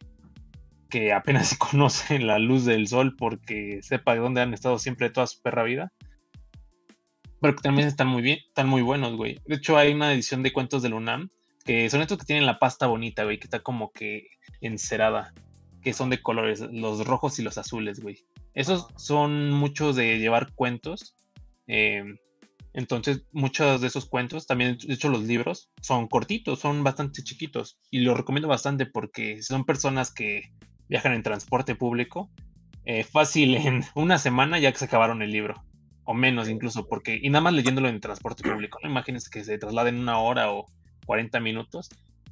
que 0.89 1.13
apenas 1.13 1.55
conocen 1.57 2.27
la 2.27 2.39
luz 2.39 2.65
del 2.65 2.87
sol 2.87 3.15
porque 3.15 3.79
sepa 3.83 4.13
de 4.13 4.19
dónde 4.19 4.41
han 4.41 4.53
estado 4.53 4.79
siempre 4.79 5.11
toda 5.11 5.27
su 5.27 5.41
perra 5.41 5.63
vida. 5.63 5.93
Pero 7.39 7.55
que 7.55 7.61
también 7.61 7.87
están 7.87 8.07
muy 8.07 8.21
bien, 8.21 8.39
están 8.47 8.67
muy 8.67 8.81
buenos, 8.81 9.15
güey. 9.15 9.39
De 9.45 9.55
hecho, 9.55 9.77
hay 9.77 9.93
una 9.93 10.13
edición 10.13 10.43
de 10.43 10.51
cuentos 10.51 10.81
de 10.81 10.89
la 10.89 10.95
UNAM 10.95 11.29
que 11.63 11.89
son 11.89 12.01
estos 12.01 12.17
que 12.17 12.25
tienen 12.25 12.47
la 12.47 12.57
pasta 12.57 12.87
bonita, 12.87 13.23
güey, 13.23 13.37
que 13.37 13.45
está 13.45 13.59
como 13.59 13.91
que 13.91 14.27
encerada, 14.61 15.33
que 15.83 15.93
son 15.93 16.09
de 16.09 16.21
colores, 16.21 16.61
los 16.71 17.05
rojos 17.05 17.37
y 17.37 17.43
los 17.43 17.57
azules, 17.59 17.99
güey. 17.99 18.25
Esos 18.53 18.87
son 18.97 19.51
muchos 19.51 19.95
de 19.95 20.17
llevar 20.17 20.53
cuentos. 20.53 21.15
Em, 21.67 22.17
entonces, 22.73 23.23
muchos 23.31 23.81
de 23.81 23.87
esos 23.87 24.05
cuentos, 24.05 24.47
también 24.47 24.77
de 24.77 24.93
hecho 24.93 25.09
los 25.09 25.23
libros, 25.23 25.69
son 25.81 26.07
cortitos, 26.07 26.59
son 26.59 26.83
bastante 26.83 27.23
chiquitos. 27.23 27.79
Y 27.89 27.99
los 27.99 28.15
recomiendo 28.15 28.47
bastante 28.47 28.85
porque 28.85 29.41
son 29.41 29.65
personas 29.65 30.13
que 30.13 30.53
viajan 30.87 31.13
en 31.13 31.23
transporte 31.23 31.75
público. 31.75 32.29
Eh, 32.85 33.03
fácil, 33.03 33.55
en 33.55 33.83
una 33.95 34.17
semana 34.17 34.59
ya 34.59 34.71
que 34.71 34.79
se 34.79 34.85
acabaron 34.85 35.21
el 35.21 35.31
libro. 35.31 35.63
O 36.03 36.13
menos 36.13 36.49
incluso, 36.49 36.87
porque, 36.87 37.19
y 37.21 37.29
nada 37.29 37.41
más 37.41 37.53
leyéndolo 37.53 37.89
en 37.89 37.99
transporte 37.99 38.43
público. 38.43 38.79
¿no? 38.81 38.89
Imagínense 38.89 39.29
que 39.29 39.43
se 39.43 39.57
trasladen 39.57 39.99
una 39.99 40.19
hora 40.19 40.51
o 40.51 40.65
40 41.05 41.39
minutos, 41.39 41.89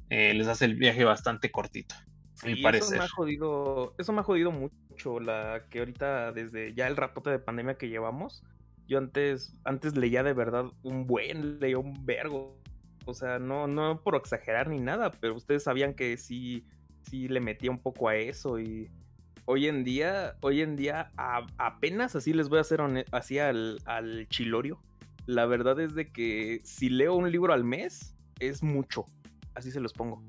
eh, 0.08 0.34
les 0.34 0.48
hace 0.48 0.64
el 0.64 0.74
viaje 0.76 1.04
bastante 1.04 1.50
cortito. 1.50 1.94
Sí, 2.34 2.52
Eso 2.52 2.90
me, 2.92 2.98
ha 2.98 3.08
jodido, 3.08 3.94
eso 3.98 4.12
me 4.14 4.20
ha 4.20 4.24
jodido 4.24 4.50
mucho, 4.50 5.20
la 5.20 5.64
que 5.68 5.80
ahorita 5.80 6.32
desde 6.32 6.72
ya 6.72 6.86
el 6.86 6.96
rapote 6.96 7.28
de 7.28 7.38
pandemia 7.38 7.76
que 7.76 7.90
llevamos, 7.90 8.42
yo 8.90 8.98
antes, 8.98 9.56
antes 9.62 9.96
leía 9.96 10.24
de 10.24 10.32
verdad 10.32 10.64
un 10.82 11.06
buen, 11.06 11.60
leía 11.60 11.78
un 11.78 12.04
vergo. 12.04 12.58
O 13.06 13.14
sea, 13.14 13.38
no, 13.38 13.68
no 13.68 14.02
por 14.02 14.16
exagerar 14.16 14.68
ni 14.68 14.80
nada, 14.80 15.12
pero 15.12 15.36
ustedes 15.36 15.62
sabían 15.62 15.94
que 15.94 16.16
sí, 16.16 16.66
sí 17.02 17.28
le 17.28 17.38
metía 17.38 17.70
un 17.70 17.78
poco 17.78 18.08
a 18.08 18.16
eso 18.16 18.58
y 18.58 18.90
hoy 19.44 19.68
en 19.68 19.84
día, 19.84 20.36
hoy 20.40 20.60
en 20.60 20.74
día 20.74 21.12
apenas 21.56 22.16
así 22.16 22.32
les 22.32 22.48
voy 22.48 22.58
a 22.58 22.62
hacer 22.62 22.80
así 23.12 23.38
al, 23.38 23.80
al 23.84 24.28
chilorio. 24.28 24.82
La 25.24 25.46
verdad 25.46 25.78
es 25.78 25.94
de 25.94 26.10
que 26.10 26.60
si 26.64 26.90
leo 26.90 27.14
un 27.14 27.30
libro 27.30 27.52
al 27.52 27.62
mes, 27.62 28.16
es 28.40 28.64
mucho. 28.64 29.06
Así 29.54 29.70
se 29.70 29.78
los 29.78 29.92
pongo. 29.92 30.20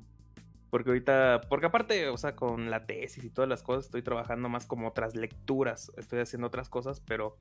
Porque 0.69 0.91
ahorita, 0.91 1.41
porque 1.49 1.65
aparte, 1.65 2.09
o 2.09 2.17
sea, 2.17 2.35
con 2.35 2.69
la 2.69 2.85
tesis 2.85 3.23
y 3.23 3.31
todas 3.31 3.49
las 3.49 3.63
cosas, 3.63 3.85
estoy 3.85 4.03
trabajando 4.03 4.49
más 4.49 4.67
como 4.67 4.87
otras 4.87 5.15
lecturas, 5.15 5.91
estoy 5.97 6.19
haciendo 6.19 6.47
otras 6.47 6.69
cosas, 6.69 7.01
pero 7.01 7.39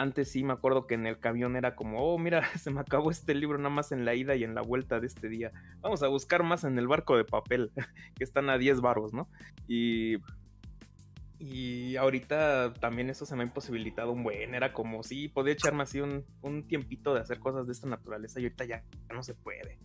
antes 0.00 0.30
sí 0.30 0.42
me 0.42 0.54
acuerdo 0.54 0.86
que 0.86 0.94
en 0.94 1.06
el 1.06 1.18
camión 1.18 1.56
era 1.56 1.76
como, 1.76 2.02
oh, 2.02 2.18
mira, 2.18 2.42
se 2.58 2.70
me 2.70 2.80
acabó 2.80 3.10
este 3.10 3.34
libro 3.34 3.58
nada 3.58 3.70
más 3.70 3.92
en 3.92 4.04
la 4.04 4.14
ida 4.14 4.34
y 4.34 4.44
en 4.44 4.54
la 4.54 4.62
vuelta 4.62 4.98
de 4.98 5.06
este 5.06 5.28
día. 5.28 5.52
Vamos 5.80 6.02
a 6.02 6.08
buscar 6.08 6.42
más 6.42 6.64
en 6.64 6.78
el 6.78 6.88
barco 6.88 7.16
de 7.16 7.24
papel, 7.24 7.70
que 8.16 8.24
están 8.24 8.48
a 8.48 8.58
10 8.58 8.80
baros, 8.80 9.12
¿no? 9.12 9.28
Y, 9.68 10.16
y 11.38 11.96
ahorita 11.96 12.74
también 12.74 13.10
eso 13.10 13.26
se 13.26 13.36
me 13.36 13.42
ha 13.42 13.46
imposibilitado 13.46 14.12
un 14.12 14.22
buen, 14.22 14.54
era 14.54 14.72
como, 14.72 15.02
sí, 15.02 15.28
podía 15.28 15.52
echarme 15.52 15.82
así 15.82 16.00
un, 16.00 16.24
un 16.42 16.66
tiempito 16.66 17.14
de 17.14 17.20
hacer 17.20 17.38
cosas 17.38 17.66
de 17.66 17.72
esta 17.72 17.86
naturaleza 17.86 18.40
y 18.40 18.44
ahorita 18.44 18.64
ya 18.64 18.82
no 19.12 19.22
se 19.22 19.34
puede. 19.34 19.78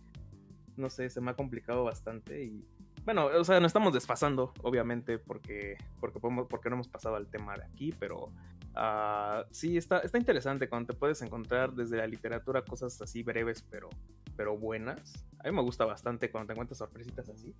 No 0.76 0.90
sé, 0.90 1.08
se 1.10 1.20
me 1.20 1.30
ha 1.30 1.34
complicado 1.34 1.84
bastante 1.84 2.42
y 2.44 2.66
bueno, 3.06 3.26
o 3.26 3.44
sea, 3.44 3.60
no 3.60 3.68
estamos 3.68 3.92
desfasando, 3.92 4.52
obviamente, 4.62 5.18
porque, 5.18 5.76
porque, 6.00 6.18
podemos, 6.18 6.48
porque 6.48 6.68
no 6.68 6.74
hemos 6.74 6.88
pasado 6.88 7.14
al 7.14 7.28
tema 7.28 7.54
de 7.54 7.62
aquí, 7.62 7.94
pero 8.00 8.32
uh, 8.76 9.44
sí, 9.50 9.76
está, 9.76 9.98
está 9.98 10.18
interesante 10.18 10.68
cuando 10.68 10.92
te 10.92 10.98
puedes 10.98 11.20
encontrar 11.22 11.72
desde 11.72 11.96
la 11.96 12.06
literatura 12.06 12.62
cosas 12.62 13.00
así 13.00 13.22
breves, 13.22 13.62
pero, 13.70 13.88
pero 14.36 14.56
buenas. 14.56 15.26
A 15.40 15.48
mí 15.48 15.54
me 15.54 15.62
gusta 15.62 15.84
bastante 15.84 16.30
cuando 16.30 16.48
te 16.48 16.52
encuentras 16.52 16.78
sorpresitas 16.78 17.28
así. 17.28 17.54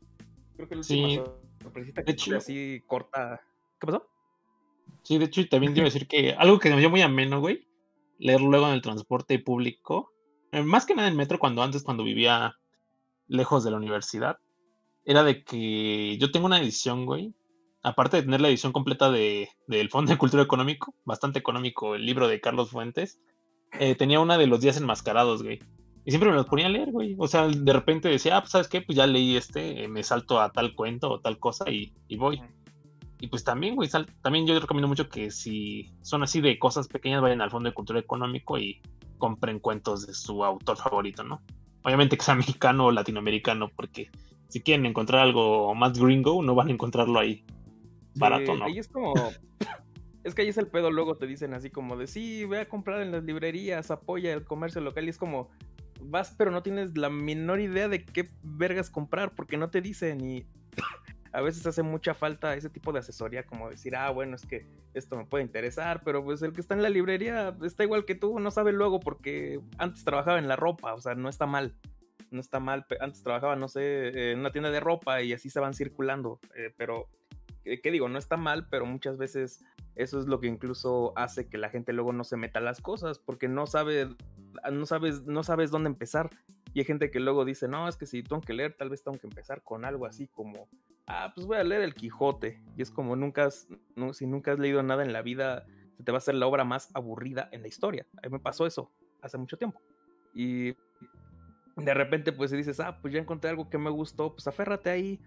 Creo 0.56 0.68
que 0.68 0.74
la 0.74 0.80
última 0.80 1.24
sorpresita 1.62 2.02
que 2.02 2.12
hecho, 2.12 2.36
así 2.36 2.82
corta. 2.86 3.40
¿Qué 3.78 3.86
pasó? 3.86 4.08
Sí, 5.02 5.18
de 5.18 5.26
hecho, 5.26 5.46
también 5.48 5.72
quiero 5.72 5.86
decir 5.86 6.08
que 6.08 6.32
algo 6.38 6.58
que 6.58 6.70
me 6.70 6.80
dio 6.80 6.90
muy 6.90 7.02
ameno, 7.02 7.40
güey, 7.40 7.66
leer 8.18 8.40
luego 8.40 8.66
en 8.66 8.74
el 8.74 8.82
transporte 8.82 9.38
público, 9.38 10.12
eh, 10.52 10.62
más 10.62 10.86
que 10.86 10.94
nada 10.94 11.08
en 11.08 11.16
metro, 11.16 11.38
cuando 11.38 11.62
antes, 11.62 11.82
cuando 11.82 12.04
vivía 12.04 12.56
lejos 13.28 13.64
de 13.64 13.70
la 13.70 13.76
universidad, 13.76 14.38
era 15.04 15.22
de 15.22 15.44
que 15.44 16.16
yo 16.18 16.30
tengo 16.30 16.46
una 16.46 16.60
edición, 16.60 17.06
güey. 17.06 17.34
Aparte 17.86 18.16
de 18.16 18.24
tener 18.24 18.40
la 18.40 18.48
edición 18.48 18.72
completa 18.72 19.12
de, 19.12 19.48
del 19.68 19.90
Fondo 19.90 20.10
de 20.10 20.18
Cultura 20.18 20.42
Económico, 20.42 20.92
bastante 21.04 21.38
económico, 21.38 21.94
el 21.94 22.04
libro 22.04 22.26
de 22.26 22.40
Carlos 22.40 22.70
Fuentes, 22.70 23.20
eh, 23.78 23.94
tenía 23.94 24.18
una 24.18 24.36
de 24.36 24.48
los 24.48 24.60
días 24.60 24.76
enmascarados, 24.76 25.44
güey. 25.44 25.60
Y 26.04 26.10
siempre 26.10 26.30
me 26.30 26.34
los 26.34 26.46
ponía 26.46 26.66
a 26.66 26.68
leer, 26.68 26.90
güey. 26.90 27.14
O 27.16 27.28
sea, 27.28 27.46
de 27.46 27.72
repente 27.72 28.08
decía, 28.08 28.38
ah, 28.38 28.40
pues, 28.40 28.50
¿sabes 28.50 28.66
qué? 28.66 28.80
Pues 28.80 28.96
ya 28.96 29.06
leí 29.06 29.36
este, 29.36 29.84
eh, 29.84 29.86
me 29.86 30.02
salto 30.02 30.40
a 30.40 30.50
tal 30.50 30.74
cuento 30.74 31.12
o 31.12 31.20
tal 31.20 31.38
cosa 31.38 31.70
y, 31.70 31.94
y 32.08 32.16
voy. 32.16 32.42
Y 33.20 33.28
pues 33.28 33.44
también, 33.44 33.76
güey, 33.76 33.88
también 34.20 34.48
yo 34.48 34.58
recomiendo 34.58 34.88
mucho 34.88 35.08
que 35.08 35.30
si 35.30 35.94
son 36.02 36.24
así 36.24 36.40
de 36.40 36.58
cosas 36.58 36.88
pequeñas, 36.88 37.22
vayan 37.22 37.40
al 37.40 37.52
Fondo 37.52 37.68
de 37.68 37.74
Cultura 37.74 38.00
Económico 38.00 38.58
y 38.58 38.82
compren 39.18 39.60
cuentos 39.60 40.08
de 40.08 40.12
su 40.12 40.44
autor 40.44 40.76
favorito, 40.76 41.22
¿no? 41.22 41.40
Obviamente 41.84 42.16
que 42.16 42.24
sea 42.24 42.34
mexicano 42.34 42.86
o 42.86 42.90
latinoamericano, 42.90 43.70
porque 43.76 44.10
si 44.48 44.60
quieren 44.60 44.86
encontrar 44.86 45.20
algo 45.20 45.72
más 45.76 45.96
gringo, 45.96 46.42
no 46.42 46.56
van 46.56 46.66
a 46.66 46.72
encontrarlo 46.72 47.20
ahí 47.20 47.44
barato, 48.16 48.54
¿no? 48.54 48.64
Ahí 48.64 48.78
es 48.78 48.88
como. 48.88 49.14
es 50.24 50.34
que 50.34 50.42
ahí 50.42 50.48
es 50.48 50.58
el 50.58 50.66
pedo, 50.66 50.90
luego 50.90 51.16
te 51.16 51.26
dicen 51.26 51.54
así 51.54 51.70
como 51.70 51.96
de, 51.96 52.08
sí, 52.08 52.44
ve 52.44 52.60
a 52.60 52.68
comprar 52.68 53.00
en 53.00 53.12
las 53.12 53.22
librerías, 53.22 53.90
apoya 53.92 54.32
el 54.32 54.44
comercio 54.44 54.80
local 54.80 55.04
y 55.04 55.10
es 55.10 55.18
como, 55.18 55.50
vas 56.00 56.34
pero 56.36 56.50
no 56.50 56.62
tienes 56.62 56.96
la 56.98 57.10
menor 57.10 57.60
idea 57.60 57.88
de 57.88 58.04
qué 58.04 58.28
vergas 58.42 58.90
comprar 58.90 59.34
porque 59.34 59.56
no 59.56 59.70
te 59.70 59.80
dicen 59.80 60.20
y 60.20 60.46
a 61.32 61.40
veces 61.40 61.66
hace 61.66 61.82
mucha 61.82 62.14
falta 62.14 62.54
ese 62.56 62.70
tipo 62.70 62.92
de 62.92 63.00
asesoría 63.00 63.44
como 63.44 63.70
decir, 63.70 63.94
ah, 63.94 64.10
bueno, 64.10 64.36
es 64.36 64.46
que 64.46 64.66
esto 64.94 65.16
me 65.16 65.26
puede 65.26 65.44
interesar, 65.44 66.02
pero 66.04 66.24
pues 66.24 66.42
el 66.42 66.52
que 66.52 66.60
está 66.60 66.74
en 66.74 66.82
la 66.82 66.88
librería 66.88 67.56
está 67.62 67.84
igual 67.84 68.04
que 68.04 68.14
tú, 68.14 68.40
no 68.40 68.50
sabe 68.50 68.72
luego 68.72 68.98
porque 68.98 69.60
antes 69.78 70.04
trabajaba 70.04 70.38
en 70.38 70.48
la 70.48 70.56
ropa, 70.56 70.94
o 70.94 71.00
sea, 71.00 71.14
no 71.14 71.28
está 71.28 71.46
mal. 71.46 71.76
No 72.32 72.40
está 72.40 72.58
mal, 72.58 72.84
antes 72.98 73.22
trabajaba, 73.22 73.54
no 73.54 73.68
sé, 73.68 74.32
en 74.32 74.40
una 74.40 74.50
tienda 74.50 74.72
de 74.72 74.80
ropa 74.80 75.22
y 75.22 75.32
así 75.32 75.48
se 75.48 75.60
van 75.60 75.74
circulando, 75.74 76.40
eh, 76.56 76.74
pero 76.76 77.08
¿qué 77.82 77.90
digo? 77.90 78.08
No 78.08 78.18
está 78.18 78.36
mal, 78.36 78.68
pero 78.68 78.86
muchas 78.86 79.16
veces 79.16 79.64
eso 79.94 80.20
es 80.20 80.26
lo 80.26 80.40
que 80.40 80.46
incluso 80.46 81.12
hace 81.16 81.48
que 81.48 81.58
la 81.58 81.70
gente 81.70 81.92
luego 81.92 82.12
no 82.12 82.24
se 82.24 82.36
meta 82.36 82.60
las 82.60 82.80
cosas, 82.80 83.18
porque 83.18 83.48
no 83.48 83.66
sabe, 83.66 84.08
no 84.70 84.86
sabes, 84.86 85.24
no 85.24 85.42
sabes 85.42 85.70
dónde 85.70 85.88
empezar. 85.88 86.30
Y 86.74 86.80
hay 86.80 86.84
gente 86.84 87.10
que 87.10 87.20
luego 87.20 87.44
dice, 87.44 87.68
no, 87.68 87.88
es 87.88 87.96
que 87.96 88.06
si 88.06 88.22
tengo 88.22 88.42
que 88.42 88.52
leer, 88.52 88.74
tal 88.76 88.90
vez 88.90 89.02
tengo 89.02 89.18
que 89.18 89.26
empezar 89.26 89.62
con 89.62 89.84
algo 89.84 90.06
así 90.06 90.28
como, 90.28 90.68
ah, 91.06 91.32
pues 91.34 91.46
voy 91.46 91.56
a 91.56 91.64
leer 91.64 91.82
el 91.82 91.94
Quijote. 91.94 92.60
Y 92.76 92.82
es 92.82 92.90
como 92.90 93.16
nunca 93.16 93.46
has, 93.46 93.68
si 94.12 94.26
nunca 94.26 94.52
has 94.52 94.58
leído 94.58 94.82
nada 94.82 95.02
en 95.02 95.12
la 95.12 95.22
vida, 95.22 95.66
te 96.04 96.12
va 96.12 96.18
a 96.18 96.20
ser 96.20 96.34
la 96.34 96.46
obra 96.46 96.64
más 96.64 96.90
aburrida 96.94 97.48
en 97.52 97.62
la 97.62 97.68
historia. 97.68 98.06
A 98.18 98.26
mí 98.26 98.32
me 98.32 98.40
pasó 98.40 98.66
eso 98.66 98.92
hace 99.22 99.38
mucho 99.38 99.56
tiempo. 99.56 99.80
Y 100.34 100.74
de 101.76 101.94
repente 101.94 102.32
pues 102.32 102.50
dices, 102.50 102.80
ah, 102.80 102.98
pues 103.00 103.14
ya 103.14 103.20
encontré 103.20 103.50
algo 103.50 103.70
que 103.70 103.78
me 103.78 103.90
gustó, 103.90 104.34
pues 104.34 104.46
aférrate 104.46 104.90
ahí. 104.90 105.20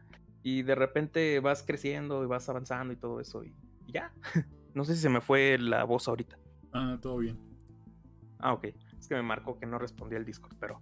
Y 0.43 0.63
de 0.63 0.75
repente 0.75 1.39
vas 1.39 1.63
creciendo 1.63 2.23
y 2.23 2.27
vas 2.27 2.47
avanzando 2.49 2.93
y 2.93 2.95
todo 2.95 3.19
eso. 3.19 3.43
Y, 3.43 3.53
ya. 3.87 4.13
no 4.73 4.85
sé 4.85 4.95
si 4.95 5.01
se 5.01 5.09
me 5.09 5.21
fue 5.21 5.57
la 5.57 5.83
voz 5.83 6.07
ahorita. 6.07 6.37
Ah, 6.71 6.97
todo 7.01 7.17
bien. 7.17 7.37
Ah, 8.39 8.53
ok. 8.53 8.67
Es 8.97 9.07
que 9.07 9.15
me 9.15 9.23
marcó 9.23 9.57
que 9.57 9.65
no 9.65 9.79
respondí 9.79 10.15
al 10.15 10.25
Discord, 10.25 10.55
pero... 10.59 10.81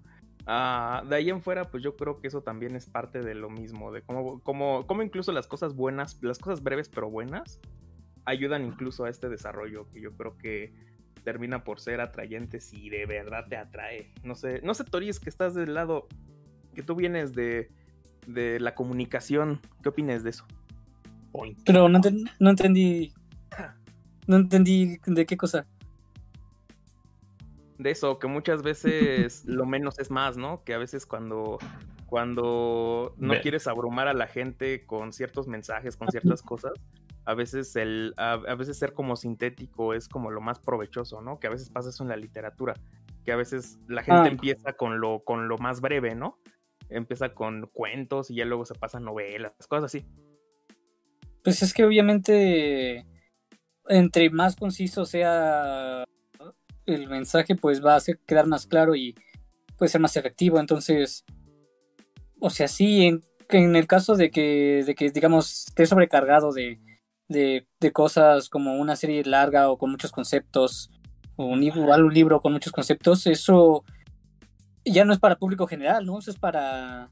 Ah, 0.50 1.04
de 1.10 1.16
ahí 1.16 1.30
en 1.30 1.42
fuera, 1.42 1.70
pues 1.70 1.84
yo 1.84 1.98
creo 1.98 2.22
que 2.22 2.28
eso 2.30 2.42
también 2.42 2.78
es 2.78 2.86
parte 2.86 3.22
de 3.22 3.36
lo 3.36 3.50
mismo, 3.50 3.92
de 3.92 4.02
cómo, 4.02 4.40
cómo, 4.44 4.88
cómo 4.88 5.04
incluso 5.04 5.34
las 5.34 5.46
cosas 5.46 5.76
buenas, 5.76 6.24
las 6.24 6.40
cosas 6.40 6.64
breves 6.64 6.88
pero 6.88 7.10
buenas, 7.10 7.60
ayudan 8.24 8.64
incluso 8.64 9.04
a 9.04 9.10
este 9.10 9.28
desarrollo 9.28 9.90
que 9.90 10.00
yo 10.00 10.16
creo 10.16 10.38
que 10.38 10.74
termina 11.26 11.66
por 11.66 11.82
ser 11.82 12.00
atrayente 12.00 12.62
si 12.62 12.90
de 12.90 13.06
verdad 13.06 13.48
te 13.50 13.58
atrae. 13.58 14.14
No 14.24 14.36
sé, 14.36 14.62
no 14.64 14.74
sé, 14.74 14.86
Toris, 14.86 15.20
que 15.20 15.30
estás 15.30 15.54
del 15.54 15.74
lado, 15.74 16.08
que 16.74 16.82
tú 16.82 16.96
vienes 16.96 17.34
de, 17.34 17.70
de 18.28 18.60
la 18.60 18.76
comunicación. 18.76 19.62
¿Qué 19.82 19.90
opinas 19.90 20.24
de 20.24 20.30
eso? 20.30 20.46
Pero 21.66 21.90
no, 21.90 22.00
no 22.40 22.50
entendí. 22.50 23.14
No 24.28 24.36
entendí 24.36 25.00
de 25.06 25.26
qué 25.26 25.38
cosa. 25.38 25.66
De 27.78 27.92
eso, 27.92 28.20
que 28.20 28.28
muchas 28.28 28.62
veces 28.64 29.44
lo 29.46 29.66
menos 29.66 30.00
es 30.00 30.12
más, 30.12 30.38
¿no? 30.38 30.64
Que 30.64 30.74
a 30.74 30.78
veces 30.78 31.06
cuando, 31.06 31.58
cuando 32.08 33.14
no 33.18 33.40
quieres 33.42 33.68
abrumar 33.68 34.08
a 34.08 34.14
la 34.14 34.28
gente 34.28 34.86
con 34.86 35.14
ciertos 35.14 35.48
mensajes, 35.48 35.96
con 35.96 36.10
ciertas 36.10 36.42
cosas, 36.42 36.74
a 37.26 37.34
veces 37.34 37.76
el, 37.76 38.14
a, 38.18 38.38
veces 38.56 38.78
ser 38.78 38.94
como 38.94 39.16
sintético 39.16 39.94
es 39.94 40.08
como 40.08 40.32
lo 40.32 40.42
más 40.42 40.60
provechoso, 40.60 41.22
¿no? 41.22 41.40
Que 41.40 41.48
a 41.48 41.50
veces 41.50 41.70
pasa 41.70 41.90
eso 41.90 42.04
en 42.04 42.10
la 42.10 42.18
literatura, 42.18 42.74
que 43.24 43.32
a 43.32 43.36
veces 43.36 43.80
la 43.88 44.02
gente 44.02 44.22
ah. 44.22 44.32
empieza 44.32 44.74
con 44.74 45.00
lo, 45.00 45.24
con 45.24 45.48
lo 45.48 45.58
más 45.58 45.82
breve, 45.82 46.16
¿no? 46.16 46.40
Empieza 46.90 47.34
con 47.34 47.68
cuentos 47.74 48.30
y 48.32 48.36
ya 48.36 48.46
luego 48.46 48.66
se 48.66 48.76
pasa 48.76 48.98
a 48.98 49.02
novelas, 49.02 49.54
cosas 49.68 49.86
así. 49.86 50.06
Pues 51.44 51.62
es 51.62 51.74
que 51.74 51.86
obviamente 51.86 53.06
entre 53.90 54.30
más 54.30 54.56
conciso 54.56 55.06
sea 55.06 56.04
el 56.86 57.08
mensaje, 57.08 57.56
pues 57.56 57.84
va 57.84 57.94
a 57.94 57.98
hacer 57.98 58.20
quedar 58.26 58.48
más 58.48 58.66
claro 58.66 58.96
y 58.96 59.16
puede 59.78 59.90
ser 59.90 60.02
más 60.02 60.16
efectivo. 60.18 60.60
Entonces, 60.60 61.26
o 62.40 62.50
sea, 62.50 62.68
sí, 62.68 63.06
en, 63.06 63.22
en 63.50 63.76
el 63.76 63.88
caso 63.88 64.16
de 64.16 64.32
que, 64.32 64.84
de 64.86 64.96
que, 64.96 65.10
digamos, 65.12 65.68
esté 65.68 65.86
sobrecargado 65.86 66.52
de, 66.52 66.80
de, 67.28 67.92
cosas 67.94 68.50
como 68.50 68.78
una 68.78 68.96
serie 68.96 69.24
larga 69.24 69.70
o 69.70 69.78
con 69.78 69.92
muchos 69.92 70.12
conceptos, 70.12 70.90
o 71.36 71.46
un, 71.46 71.62
un 71.64 72.14
libro 72.14 72.42
con 72.42 72.54
muchos 72.54 72.72
conceptos, 72.72 73.28
eso 73.28 73.84
ya 74.92 75.06
no 75.06 75.14
es 75.14 75.20
para 75.20 75.38
público 75.38 75.68
general, 75.68 76.06
¿no? 76.06 76.20
Eso 76.20 76.32
es 76.32 76.38
para, 76.38 77.10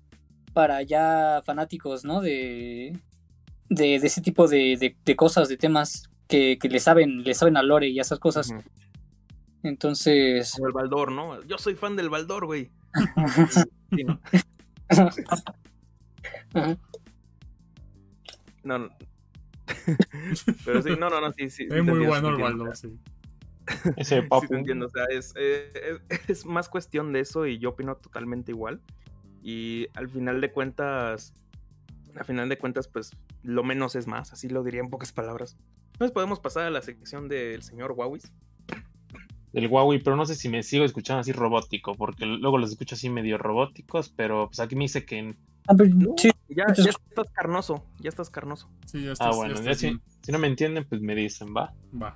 para 0.54 0.82
ya 0.82 1.42
fanáticos, 1.46 2.06
¿no? 2.06 2.22
De, 2.22 2.98
de, 3.70 3.96
ese 3.96 4.22
tipo 4.22 4.48
de, 4.48 4.96
cosas, 5.16 5.50
de 5.50 5.58
temas 5.58 6.10
que, 6.28 6.58
le 6.62 6.80
saben, 6.80 7.24
le 7.24 7.34
saben 7.34 7.58
a 7.58 7.64
Lore 7.64 7.90
y 7.90 8.00
esas 8.00 8.20
cosas. 8.20 8.54
Entonces. 9.64 10.54
Como 10.54 10.68
el 10.68 10.74
Baldor, 10.74 11.12
¿no? 11.12 11.42
Yo 11.44 11.58
soy 11.58 11.76
fan 11.76 11.96
del 11.96 12.10
Baldor, 12.10 12.46
güey. 12.46 12.72
¿no? 13.92 14.20
no, 18.64 18.90
Pero 20.66 20.82
sí, 20.82 20.90
no, 21.00 21.10
no, 21.10 21.22
no, 21.22 21.32
sí, 21.34 21.50
sí. 21.50 21.68
Es 21.70 21.84
muy 21.84 22.06
bueno 22.06 22.30
el 22.30 22.42
Baldor, 22.42 22.76
sí. 22.76 22.98
Ese 23.98 24.24
papu. 24.30 24.54
entiendo, 24.54 24.88
o 24.88 24.90
sea, 24.90 25.06
eh, 25.10 25.18
es, 25.18 25.34
es, 26.30 26.46
más 26.46 26.70
cuestión 26.70 27.14
de 27.14 27.22
eso 27.22 27.46
y 27.46 27.58
yo 27.60 27.70
opino 27.70 27.96
totalmente 27.96 28.52
igual. 28.52 28.82
Y 29.44 29.88
al 29.94 30.10
final 30.10 30.42
de 30.42 30.52
cuentas, 30.52 31.34
al 32.16 32.26
final 32.26 32.50
de 32.50 32.58
cuentas, 32.58 32.88
pues 32.88 33.12
lo 33.44 33.64
menos 33.64 33.96
es 33.96 34.08
más, 34.08 34.34
así 34.34 34.50
lo 34.50 34.64
diría 34.64 34.82
en 34.82 34.90
pocas 34.90 35.12
palabras. 35.12 35.58
Entonces 35.94 36.12
podemos 36.12 36.40
pasar 36.40 36.66
a 36.66 36.70
la 36.70 36.82
sección 36.82 37.30
del 37.30 37.62
señor 37.62 37.94
Huawei. 37.94 38.22
Del 39.54 39.68
Huawei, 39.68 40.04
pero 40.04 40.18
no 40.18 40.26
sé 40.26 40.36
si 40.36 40.50
me 40.50 40.64
sigo 40.64 40.84
escuchando 40.84 41.22
así 41.22 41.32
robótico, 41.32 41.96
porque 41.96 42.26
luego 42.26 42.58
los 42.58 42.72
escucho 42.72 42.96
así 42.96 43.10
medio 43.10 43.38
robóticos, 43.38 44.10
pero 44.10 44.48
pues 44.48 44.60
aquí 44.60 44.76
me 44.76 44.86
dice 44.86 45.06
que... 45.06 45.36
Ah, 45.68 45.76
ya, 46.50 46.66
ya, 46.76 46.90
estás 46.90 47.32
carnoso, 47.34 47.86
ya 48.00 48.10
estás 48.10 48.30
carnoso. 48.30 48.70
Sí, 48.86 49.04
ya 49.04 49.14
estás, 49.14 49.34
ah, 49.34 49.36
bueno, 49.36 49.56
si, 49.74 50.00
si, 50.22 50.32
no 50.32 50.40
me 50.40 50.48
entienden, 50.48 50.86
pues 50.86 51.02
me 51.02 51.16
dicen, 51.16 51.56
va. 51.56 51.74
Va. 52.00 52.16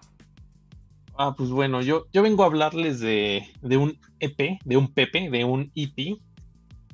Ah, 1.21 1.35
pues 1.35 1.49
bueno, 1.49 1.81
yo, 1.81 2.07
yo 2.13 2.21
vengo 2.23 2.43
a 2.43 2.45
hablarles 2.45 3.01
de, 3.01 3.45
un 3.61 3.99
EP, 4.21 4.57
de 4.63 4.77
un 4.77 4.93
Pepe, 4.93 5.29
de 5.29 5.43
un 5.43 5.69
EP. 5.75 6.17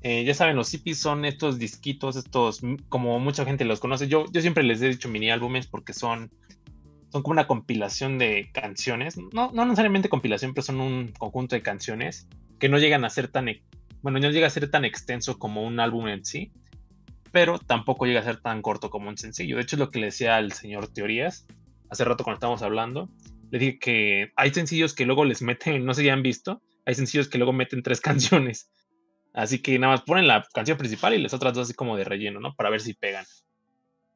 Eh, 0.02 0.24
ya 0.24 0.34
saben, 0.34 0.56
los 0.56 0.74
EPs 0.74 0.98
son 0.98 1.26
estos 1.26 1.60
disquitos, 1.60 2.16
estos, 2.16 2.62
como 2.90 3.20
mucha 3.20 3.46
gente 3.46 3.66
los 3.66 3.80
conoce. 3.80 4.08
Yo, 4.08 4.26
yo 4.32 4.42
siempre 4.42 4.64
les 4.64 4.82
he 4.82 4.90
dicho 4.90 5.10
mini 5.10 5.30
álbumes 5.30 5.68
porque 5.68 5.94
son, 5.94 6.32
son 7.12 7.22
como 7.22 7.34
una 7.34 7.46
compilación 7.46 8.18
de 8.18 8.50
canciones. 8.52 9.16
No, 9.32 9.52
no 9.54 9.64
necesariamente 9.64 10.10
compilación, 10.10 10.56
pero 10.56 10.64
son 10.64 10.82
un 10.82 11.10
conjunto 11.10 11.56
de 11.56 11.62
canciones 11.62 12.28
que 12.58 12.68
no 12.68 12.80
llegan 12.80 13.06
a 13.06 13.12
ser 13.12 13.28
tan, 13.28 13.46
bueno, 14.02 14.18
no 14.18 14.32
llega 14.32 14.48
a 14.48 14.50
ser 14.50 14.72
tan 14.72 14.86
extenso 14.86 15.38
como 15.38 15.62
un 15.62 15.80
álbum 15.80 16.08
en 16.08 16.26
sí, 16.26 16.52
pero 17.32 17.60
tampoco 17.60 18.08
llega 18.08 18.22
a 18.22 18.24
ser 18.24 18.42
tan 18.42 18.64
corto 18.64 18.90
como 18.90 19.08
un 19.10 19.20
sencillo. 19.20 19.58
De 19.58 19.62
hecho, 19.62 19.76
es 19.76 19.82
lo 19.82 19.92
que 19.92 20.00
le 20.00 20.08
decía 20.08 20.36
al 20.38 20.52
señor 20.52 20.88
Teorías 20.88 21.46
hace 21.92 22.04
rato 22.04 22.24
cuando 22.24 22.38
estábamos 22.38 22.64
hablando 22.64 23.08
le 23.52 23.60
dije 23.60 23.80
que 23.80 24.32
hay 24.36 24.54
sencillos 24.54 24.93
que 24.93 25.06
luego 25.06 25.26
les 25.26 25.41
meten, 25.41 25.86
no 25.86 25.93
sé 25.93 26.02
si 26.02 26.10
han 26.10 26.24
visto, 26.24 26.62
hay 26.86 26.96
sencillos 26.96 27.28
que 27.28 27.38
luego 27.38 27.54
meten 27.54 27.84
tres 27.84 28.02
canciones. 28.02 28.72
Así 29.34 29.62
que 29.62 29.78
nada 29.78 29.93
más 29.93 30.02
ponen 30.04 30.28
la 30.28 30.46
canción 30.54 30.78
principal 30.78 31.14
y 31.14 31.22
las 31.22 31.34
otras 31.34 31.54
dos 31.54 31.68
así 31.68 31.74
como 31.74 31.98
de 31.98 32.06
relleno, 32.06 32.39
¿no? 32.39 32.56
Para 32.56 32.70
ver 32.70 32.82
si 32.82 32.93
pegan. 32.93 33.26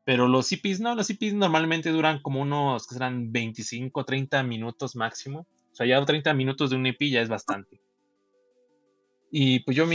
Pero 0.06 0.28
los 0.28 0.52
EPs 0.52 0.80
no, 0.80 0.96
los 0.96 1.10
EPs 1.10 1.34
normalmente 1.34 1.90
duran 1.90 2.22
como 2.22 2.42
unos, 2.42 2.88
que 2.88 2.96
serán 2.96 3.32
25, 3.32 4.06
30 4.06 4.42
minutos 4.44 4.96
máximo. 4.96 5.46
O 5.72 5.76
sea, 5.76 5.86
ya 5.86 6.04
30 6.04 6.34
minutos 6.34 6.70
de 6.70 6.78
un 6.78 6.86
EP 6.88 6.98
ya 7.10 7.22
es 7.22 7.30
bastante. 7.30 7.82
Y 9.30 9.60
pues 9.60 9.76
yo, 9.76 9.86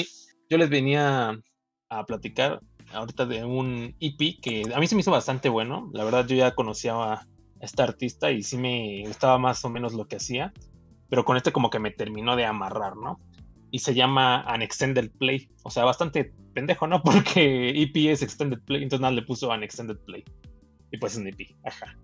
yo 0.49 0.59
les 0.59 0.68
venía 0.68 1.41
a 1.89 2.07
platicar 2.07 2.61
ahorita 2.93 3.26
de 3.26 3.45
un 3.45 3.97
EP 3.99 4.41
que 4.41 4.62
a 4.74 4.78
mí 4.78 4.87
se 4.87 4.95
me 4.95 5.01
hizo 5.01 5.11
bastante 5.11 5.49
bueno. 5.49 5.91
La 5.93 6.05
verdad 6.05 6.26
yo 6.26 6.37
ya 6.37 6.55
conocía 6.55 6.95
a, 6.95 7.26
esta 7.65 7.85
artista 7.85 8.31
y 8.31 8.43
sí 8.43 8.57
me 8.57 9.05
gustaba 9.07 9.39
más 9.39 9.65
o 9.65 9.69
menos 9.69 9.93
lo 9.93 10.07
que 10.07 10.17
hacía, 10.17 10.53
pero 11.09 11.25
con 11.25 11.37
este 11.37 11.53
como 11.53 11.71
que 11.71 11.79
me 11.79 11.91
terminó 11.91 12.37
de 12.37 12.45
amarrar, 12.45 12.97
¿no? 12.97 13.21
Y 13.71 13.81
se 13.81 13.95
llama 13.95 14.43
An 14.43 14.62
Extended 14.62 15.11
Play, 15.19 15.49
o 15.62 15.71
sea, 15.71 15.85
bastante 15.85 16.33
pendejo, 16.55 16.87
¿no? 16.87 17.03
Porque 17.05 17.71
EP 17.71 17.97
es 18.11 18.23
Extended 18.23 18.61
Play, 18.61 18.83
entonces 18.83 19.01
nada 19.01 19.12
le 19.12 19.23
puso 19.23 19.53
An 19.53 19.62
Extended 19.62 19.99
Play. 19.99 20.25
Y 20.91 20.99
pues 20.99 21.15
es 21.15 21.19
un 21.19 21.27
EP, 21.27 21.57
ajá. 21.65 21.97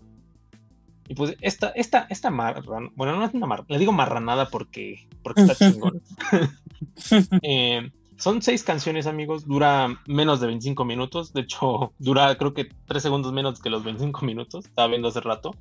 Y 1.07 1.15
pues 1.15 1.35
esta, 1.41 1.69
esta, 1.69 2.07
esta 2.09 2.29
marrana, 2.29 2.89
bueno, 2.95 3.17
no 3.17 3.25
es 3.25 3.33
una 3.33 3.47
marrana, 3.47 3.67
le 3.69 3.79
digo 3.79 3.91
marranada 3.91 4.49
porque, 4.49 5.07
porque 5.23 5.41
está 5.41 5.55
chingón. 5.71 6.01
eh, 7.41 7.91
son 8.21 8.43
seis 8.43 8.63
canciones, 8.63 9.07
amigos. 9.07 9.47
Dura 9.47 9.99
menos 10.05 10.39
de 10.39 10.47
25 10.47 10.85
minutos. 10.85 11.33
De 11.33 11.41
hecho, 11.41 11.93
dura 11.99 12.37
creo 12.37 12.53
que 12.53 12.69
tres 12.85 13.01
segundos 13.01 13.33
menos 13.33 13.59
que 13.59 13.71
los 13.71 13.83
25 13.83 14.23
minutos. 14.25 14.65
Estaba 14.65 14.89
viendo 14.89 15.07
hace 15.07 15.21
rato. 15.21 15.55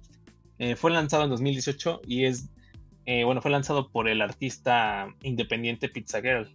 Eh, 0.58 0.76
fue 0.76 0.90
lanzado 0.90 1.24
en 1.24 1.30
2018 1.30 2.02
y 2.06 2.26
es, 2.26 2.50
eh, 3.06 3.24
bueno, 3.24 3.40
fue 3.40 3.50
lanzado 3.50 3.88
por 3.88 4.08
el 4.08 4.20
artista 4.20 5.08
independiente 5.22 5.88
Pizza 5.88 6.20
Girl. 6.20 6.54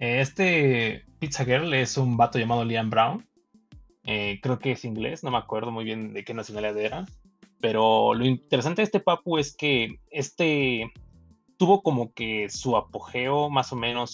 Eh, 0.00 0.20
este 0.20 1.04
Pizza 1.20 1.44
Girl 1.44 1.72
es 1.74 1.96
un 1.96 2.16
vato 2.16 2.40
llamado 2.40 2.64
Liam 2.64 2.90
Brown. 2.90 3.24
creo 4.02 4.58
que 4.58 4.72
es 4.72 4.84
inglés, 4.84 5.22
no 5.22 5.30
me 5.30 5.38
acuerdo 5.38 5.70
muy 5.70 5.84
bien 5.84 6.12
de 6.12 6.24
qué 6.24 6.34
nacionalidad 6.34 6.76
era. 6.76 7.06
Pero 7.60 8.14
lo 8.14 8.24
interesante 8.24 8.82
de 8.82 8.84
este 8.86 9.00
Papu 9.00 9.38
es 9.38 9.56
que 9.56 10.00
este 10.10 10.92
tuvo 11.56 11.82
como 11.82 12.12
que 12.12 12.48
su 12.50 12.76
apogeo, 12.76 13.48
más 13.48 13.72
o 13.72 13.76
menos 13.76 14.10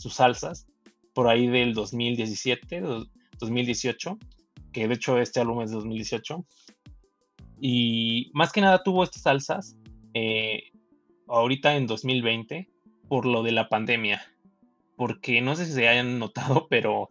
sus 0.00 0.14
salsas, 0.14 0.66
por 1.12 1.28
ahí 1.28 1.46
del 1.48 1.74
2017, 1.74 2.82
2018, 3.38 4.18
que 4.72 4.88
de 4.88 4.94
hecho 4.94 5.18
este 5.18 5.40
álbum 5.40 5.60
es 5.62 5.70
de 5.70 5.76
2018. 5.76 6.44
Y 7.60 8.30
más 8.32 8.52
que 8.52 8.62
nada 8.62 8.82
tuvo 8.82 9.04
estas 9.04 9.22
salsas 9.22 9.76
eh, 10.14 10.70
ahorita 11.28 11.76
en 11.76 11.86
2020 11.86 12.70
por 13.08 13.26
lo 13.26 13.42
de 13.42 13.52
la 13.52 13.68
pandemia. 13.68 14.22
Porque 14.96 15.42
no 15.42 15.54
sé 15.54 15.66
si 15.66 15.72
se 15.72 15.88
hayan 15.88 16.18
notado, 16.18 16.66
pero 16.70 17.10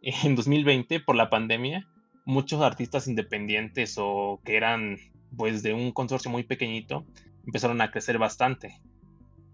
en 0.00 0.34
2020 0.34 1.00
por 1.00 1.16
la 1.16 1.28
pandemia 1.28 1.86
muchos 2.24 2.62
artistas 2.62 3.06
independientes 3.06 3.96
o 3.98 4.40
que 4.44 4.56
eran 4.56 4.96
pues 5.36 5.62
de 5.62 5.74
un 5.74 5.92
consorcio 5.92 6.30
muy 6.30 6.44
pequeñito 6.44 7.04
empezaron 7.44 7.80
a 7.80 7.90
crecer 7.90 8.18
bastante. 8.18 8.80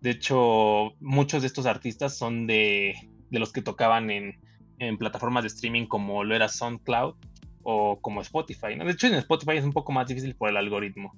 De 0.07 0.13
hecho, 0.13 0.95
muchos 1.01 1.43
de 1.43 1.49
estos 1.49 1.67
artistas 1.67 2.17
son 2.17 2.47
de, 2.47 2.95
los 3.33 3.53
que 3.53 3.61
tocaban 3.61 4.09
en, 4.13 4.39
plataformas 4.99 5.43
de 5.43 5.49
streaming 5.49 5.87
como 5.87 6.23
lo 6.23 6.37
era 6.37 6.49
SoundCloud 6.49 7.17
o 7.65 8.01
como 8.01 8.21
Spotify. 8.21 8.77
De 8.77 8.93
hecho, 8.93 9.09
en 9.09 9.15
Spotify 9.15 9.57
es 9.57 9.65
un 9.65 9.73
poco 9.73 9.91
más 9.91 10.07
difícil 10.07 10.37
por 10.37 10.49
el 10.49 10.59
algoritmo. 10.59 11.17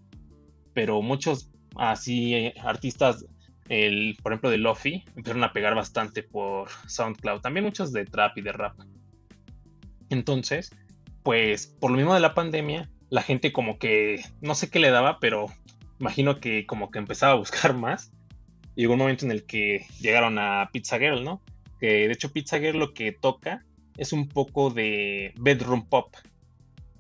Pero 0.72 1.02
muchos 1.02 1.50
así 1.76 2.34
eh, 2.34 2.54
artistas, 2.64 3.26
el, 3.68 4.16
por 4.22 4.32
ejemplo 4.32 4.48
de 4.48 4.56
Lofi, 4.56 5.04
empezaron 5.14 5.44
a 5.44 5.52
pegar 5.52 5.74
bastante 5.74 6.22
por 6.22 6.70
SoundCloud. 6.86 7.42
También 7.42 7.66
muchos 7.66 7.92
de 7.92 8.06
trap 8.06 8.38
y 8.38 8.40
de 8.40 8.52
rap. 8.52 8.74
Entonces, 10.08 10.70
pues 11.22 11.66
por 11.66 11.90
lo 11.90 11.98
mismo 11.98 12.14
de 12.14 12.20
la 12.20 12.32
pandemia, 12.32 12.88
la 13.10 13.20
gente 13.20 13.52
como 13.52 13.78
que, 13.78 14.24
no 14.40 14.54
sé 14.54 14.70
qué 14.70 14.78
le 14.78 14.88
daba, 14.88 15.20
pero 15.20 15.44
imagino 16.00 16.40
que 16.40 16.64
como 16.64 16.90
que 16.90 16.98
empezaba 16.98 17.34
a 17.34 17.36
buscar 17.36 17.74
más. 17.76 18.12
Y 18.78 18.82
llegó 18.82 18.92
un 18.92 19.00
momento 19.00 19.24
en 19.24 19.32
el 19.32 19.44
que 19.44 19.88
llegaron 19.98 20.38
a 20.38 20.70
Pizza 20.72 21.00
Girl, 21.00 21.24
¿no? 21.24 21.42
Que 21.80 22.06
de 22.06 22.12
hecho 22.12 22.30
Pizza 22.30 22.60
Girl 22.60 22.78
lo 22.78 22.94
que 22.94 23.10
toca 23.10 23.66
es 23.96 24.12
un 24.12 24.28
poco 24.28 24.70
de 24.70 25.34
bedroom 25.36 25.88
pop. 25.88 26.14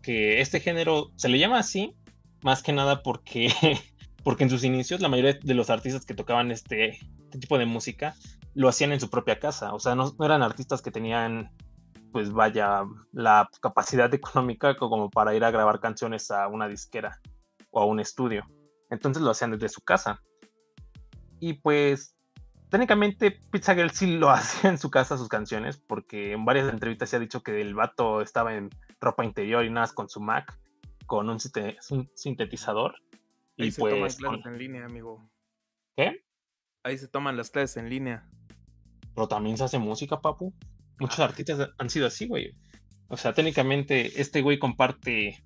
Que 0.02 0.40
este 0.40 0.58
género 0.58 1.12
se 1.14 1.28
le 1.28 1.38
llama 1.38 1.60
así, 1.60 1.94
más 2.42 2.64
que 2.64 2.72
nada 2.72 3.04
porque, 3.04 3.52
porque 4.24 4.42
en 4.42 4.50
sus 4.50 4.64
inicios 4.64 5.00
la 5.00 5.08
mayoría 5.08 5.38
de 5.40 5.54
los 5.54 5.70
artistas 5.70 6.04
que 6.04 6.14
tocaban 6.14 6.50
este, 6.50 6.98
este 7.26 7.38
tipo 7.38 7.58
de 7.58 7.66
música 7.66 8.16
lo 8.54 8.68
hacían 8.68 8.90
en 8.90 8.98
su 8.98 9.08
propia 9.08 9.38
casa. 9.38 9.72
O 9.72 9.78
sea, 9.78 9.94
no 9.94 10.12
eran 10.18 10.42
artistas 10.42 10.82
que 10.82 10.90
tenían 10.90 11.52
pues 12.10 12.32
vaya, 12.32 12.82
la 13.12 13.48
capacidad 13.62 14.12
económica 14.12 14.76
como 14.76 15.10
para 15.10 15.32
ir 15.36 15.44
a 15.44 15.52
grabar 15.52 15.78
canciones 15.78 16.32
a 16.32 16.48
una 16.48 16.66
disquera 16.66 17.20
o 17.70 17.80
a 17.80 17.84
un 17.84 18.00
estudio. 18.00 18.48
Entonces 18.90 19.22
lo 19.22 19.30
hacían 19.30 19.52
desde 19.52 19.68
su 19.68 19.80
casa. 19.82 20.20
Y 21.40 21.54
pues 21.54 22.16
técnicamente 22.68 23.38
Pizza 23.50 23.74
Girl 23.74 23.90
sí 23.90 24.18
lo 24.18 24.30
hacía 24.30 24.70
en 24.70 24.78
su 24.78 24.90
casa 24.90 25.16
sus 25.16 25.28
canciones, 25.28 25.78
porque 25.78 26.32
en 26.32 26.44
varias 26.44 26.72
entrevistas 26.72 27.10
se 27.10 27.16
ha 27.16 27.20
dicho 27.20 27.42
que 27.42 27.60
el 27.60 27.74
vato 27.74 28.20
estaba 28.20 28.54
en 28.54 28.70
ropa 29.00 29.24
interior 29.24 29.64
y 29.64 29.70
nada 29.70 29.88
con 29.94 30.08
su 30.08 30.20
Mac, 30.20 30.58
con 31.06 31.28
un, 31.28 31.38
sintetizador. 31.40 32.96
Ahí 33.58 33.68
y 33.68 33.70
se 33.70 33.80
toman 33.80 34.00
pues 34.00 34.16
clases 34.16 34.46
en 34.46 34.58
línea, 34.58 34.84
amigo. 34.84 35.28
¿Qué? 35.96 36.24
Ahí 36.84 36.98
se 36.98 37.08
toman 37.08 37.36
las 37.36 37.50
clases 37.50 37.76
en 37.76 37.88
línea. 37.88 38.28
Pero 39.14 39.26
también 39.26 39.56
se 39.56 39.64
hace 39.64 39.78
música, 39.78 40.20
papu. 40.20 40.54
Muchos 41.00 41.20
artistas 41.20 41.70
han 41.78 41.90
sido 41.90 42.06
así, 42.06 42.26
güey. 42.26 42.54
O 43.08 43.16
sea, 43.16 43.32
técnicamente 43.32 44.20
este 44.20 44.42
güey 44.42 44.58
comparte 44.58 45.42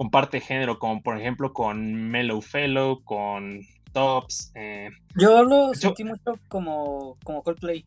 comparte 0.00 0.40
género, 0.40 0.78
como 0.78 1.02
por 1.02 1.20
ejemplo 1.20 1.52
con 1.52 2.10
Mellow 2.10 2.40
Fellow, 2.40 3.04
con 3.04 3.60
Tops. 3.92 4.52
Eh. 4.54 4.90
Yo 5.16 5.42
lo 5.44 5.74
sentí 5.74 6.04
mucho 6.04 6.38
como, 6.48 7.16
como 7.24 7.42
Coldplay. 7.42 7.84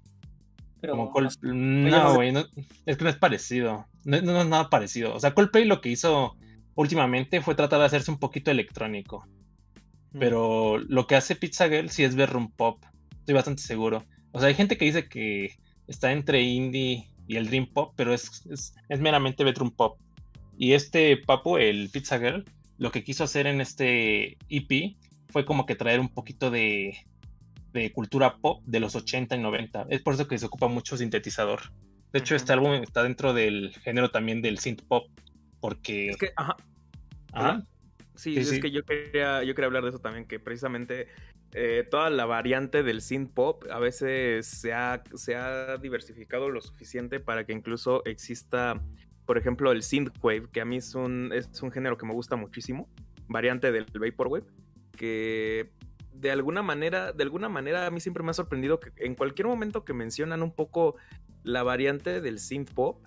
Pero 0.81 0.93
como 0.93 1.11
Coldplay. 1.11 1.53
No, 1.53 2.15
güey, 2.15 2.33
es 2.85 2.97
que 2.97 3.03
no 3.03 3.09
es 3.09 3.17
parecido. 3.17 3.85
No, 4.03 4.21
no, 4.21 4.41
es 4.41 4.47
nada 4.47 4.69
parecido. 4.69 5.13
O 5.15 5.19
sea, 5.19 5.33
Coldplay 5.33 5.65
lo 5.65 5.81
que 5.81 5.89
hizo 5.89 6.35
últimamente 6.75 7.41
fue 7.41 7.55
tratar 7.55 7.79
de 7.79 7.85
hacerse 7.85 8.11
un 8.11 8.19
poquito 8.19 8.51
electrónico. 8.51 9.27
Mm. 10.11 10.19
Pero 10.19 10.77
lo 10.77 11.07
que 11.07 11.15
hace 11.15 11.35
Pizza 11.35 11.67
Girl 11.69 11.89
sí 11.89 12.03
es 12.03 12.15
ver 12.15 12.31
pop. 12.55 12.83
Estoy 13.19 13.35
bastante 13.35 13.61
seguro. 13.61 14.03
O 14.31 14.39
sea, 14.39 14.49
hay 14.49 14.55
gente 14.55 14.77
que 14.77 14.85
dice 14.85 15.07
que 15.07 15.55
está 15.87 16.11
entre 16.11 16.41
indie 16.41 17.07
y 17.27 17.37
el 17.37 17.47
dream 17.47 17.67
pop, 17.67 17.93
pero 17.95 18.13
es, 18.13 18.43
es, 18.89 18.99
meramente 18.99 19.43
bedroom 19.43 19.71
pop. 19.71 19.97
Y 20.57 20.73
este 20.73 21.17
papo, 21.17 21.57
el 21.57 21.89
Pizza 21.89 22.19
Girl, 22.19 22.45
lo 22.77 22.91
que 22.91 23.03
quiso 23.03 23.23
hacer 23.23 23.47
en 23.47 23.61
este 23.61 24.37
EP 24.49 24.95
fue 25.33 25.45
como 25.45 25.65
que 25.65 25.75
traer 25.75 25.99
un 25.99 26.09
poquito 26.09 26.51
de, 26.51 26.95
de 27.73 27.91
cultura 27.91 28.37
pop 28.37 28.63
de 28.65 28.79
los 28.79 28.95
80 28.95 29.35
y 29.35 29.41
90. 29.41 29.87
Es 29.89 30.01
por 30.01 30.13
eso 30.13 30.27
que 30.27 30.37
se 30.37 30.45
ocupa 30.45 30.67
mucho 30.67 30.95
sintetizador. 30.95 31.59
De 32.13 32.19
hecho, 32.19 32.35
este 32.35 32.53
álbum 32.53 32.73
está 32.73 33.01
dentro 33.01 33.33
del 33.33 33.73
género 33.81 34.11
también 34.11 34.43
del 34.43 34.59
synth 34.59 34.83
pop, 34.83 35.07
porque... 35.59 36.09
Es 36.09 36.17
que, 36.17 36.31
ajá. 36.35 36.55
¿Ah? 37.33 37.63
Sí, 38.13 38.37
es 38.37 38.59
que 38.59 38.69
yo 38.69 38.85
quería, 38.85 39.43
yo 39.43 39.55
quería 39.55 39.65
hablar 39.65 39.81
de 39.81 39.89
eso 39.89 39.97
también, 39.97 40.27
que 40.27 40.39
precisamente 40.39 41.07
eh, 41.53 41.87
toda 41.89 42.11
la 42.11 42.25
variante 42.25 42.83
del 42.83 43.01
synth 43.01 43.33
pop 43.33 43.63
a 43.71 43.79
veces 43.79 44.45
se 44.45 44.71
ha, 44.71 45.01
se 45.15 45.35
ha 45.35 45.77
diversificado 45.77 46.49
lo 46.49 46.61
suficiente 46.61 47.19
para 47.19 47.47
que 47.47 47.53
incluso 47.53 48.05
exista, 48.05 48.79
por 49.25 49.39
ejemplo, 49.39 49.71
el 49.71 49.81
synthwave, 49.81 50.47
que 50.51 50.61
a 50.61 50.65
mí 50.65 50.77
es 50.77 50.93
un, 50.93 51.31
es 51.33 51.63
un 51.63 51.71
género 51.71 51.97
que 51.97 52.05
me 52.05 52.13
gusta 52.13 52.35
muchísimo, 52.35 52.87
variante 53.27 53.71
del 53.71 53.85
vaporwave, 53.85 54.45
que 54.97 55.71
de 56.13 56.31
alguna 56.31 56.61
manera, 56.61 57.11
de 57.11 57.23
alguna 57.23 57.49
manera 57.49 57.85
a 57.85 57.91
mí 57.91 57.99
siempre 57.99 58.23
me 58.23 58.31
ha 58.31 58.33
sorprendido 58.33 58.79
que 58.79 58.91
en 58.97 59.15
cualquier 59.15 59.47
momento 59.47 59.83
que 59.83 59.93
mencionan 59.93 60.41
un 60.41 60.51
poco 60.51 60.95
la 61.43 61.63
variante 61.63 62.21
del 62.21 62.39
synth 62.39 62.71
pop, 62.71 63.03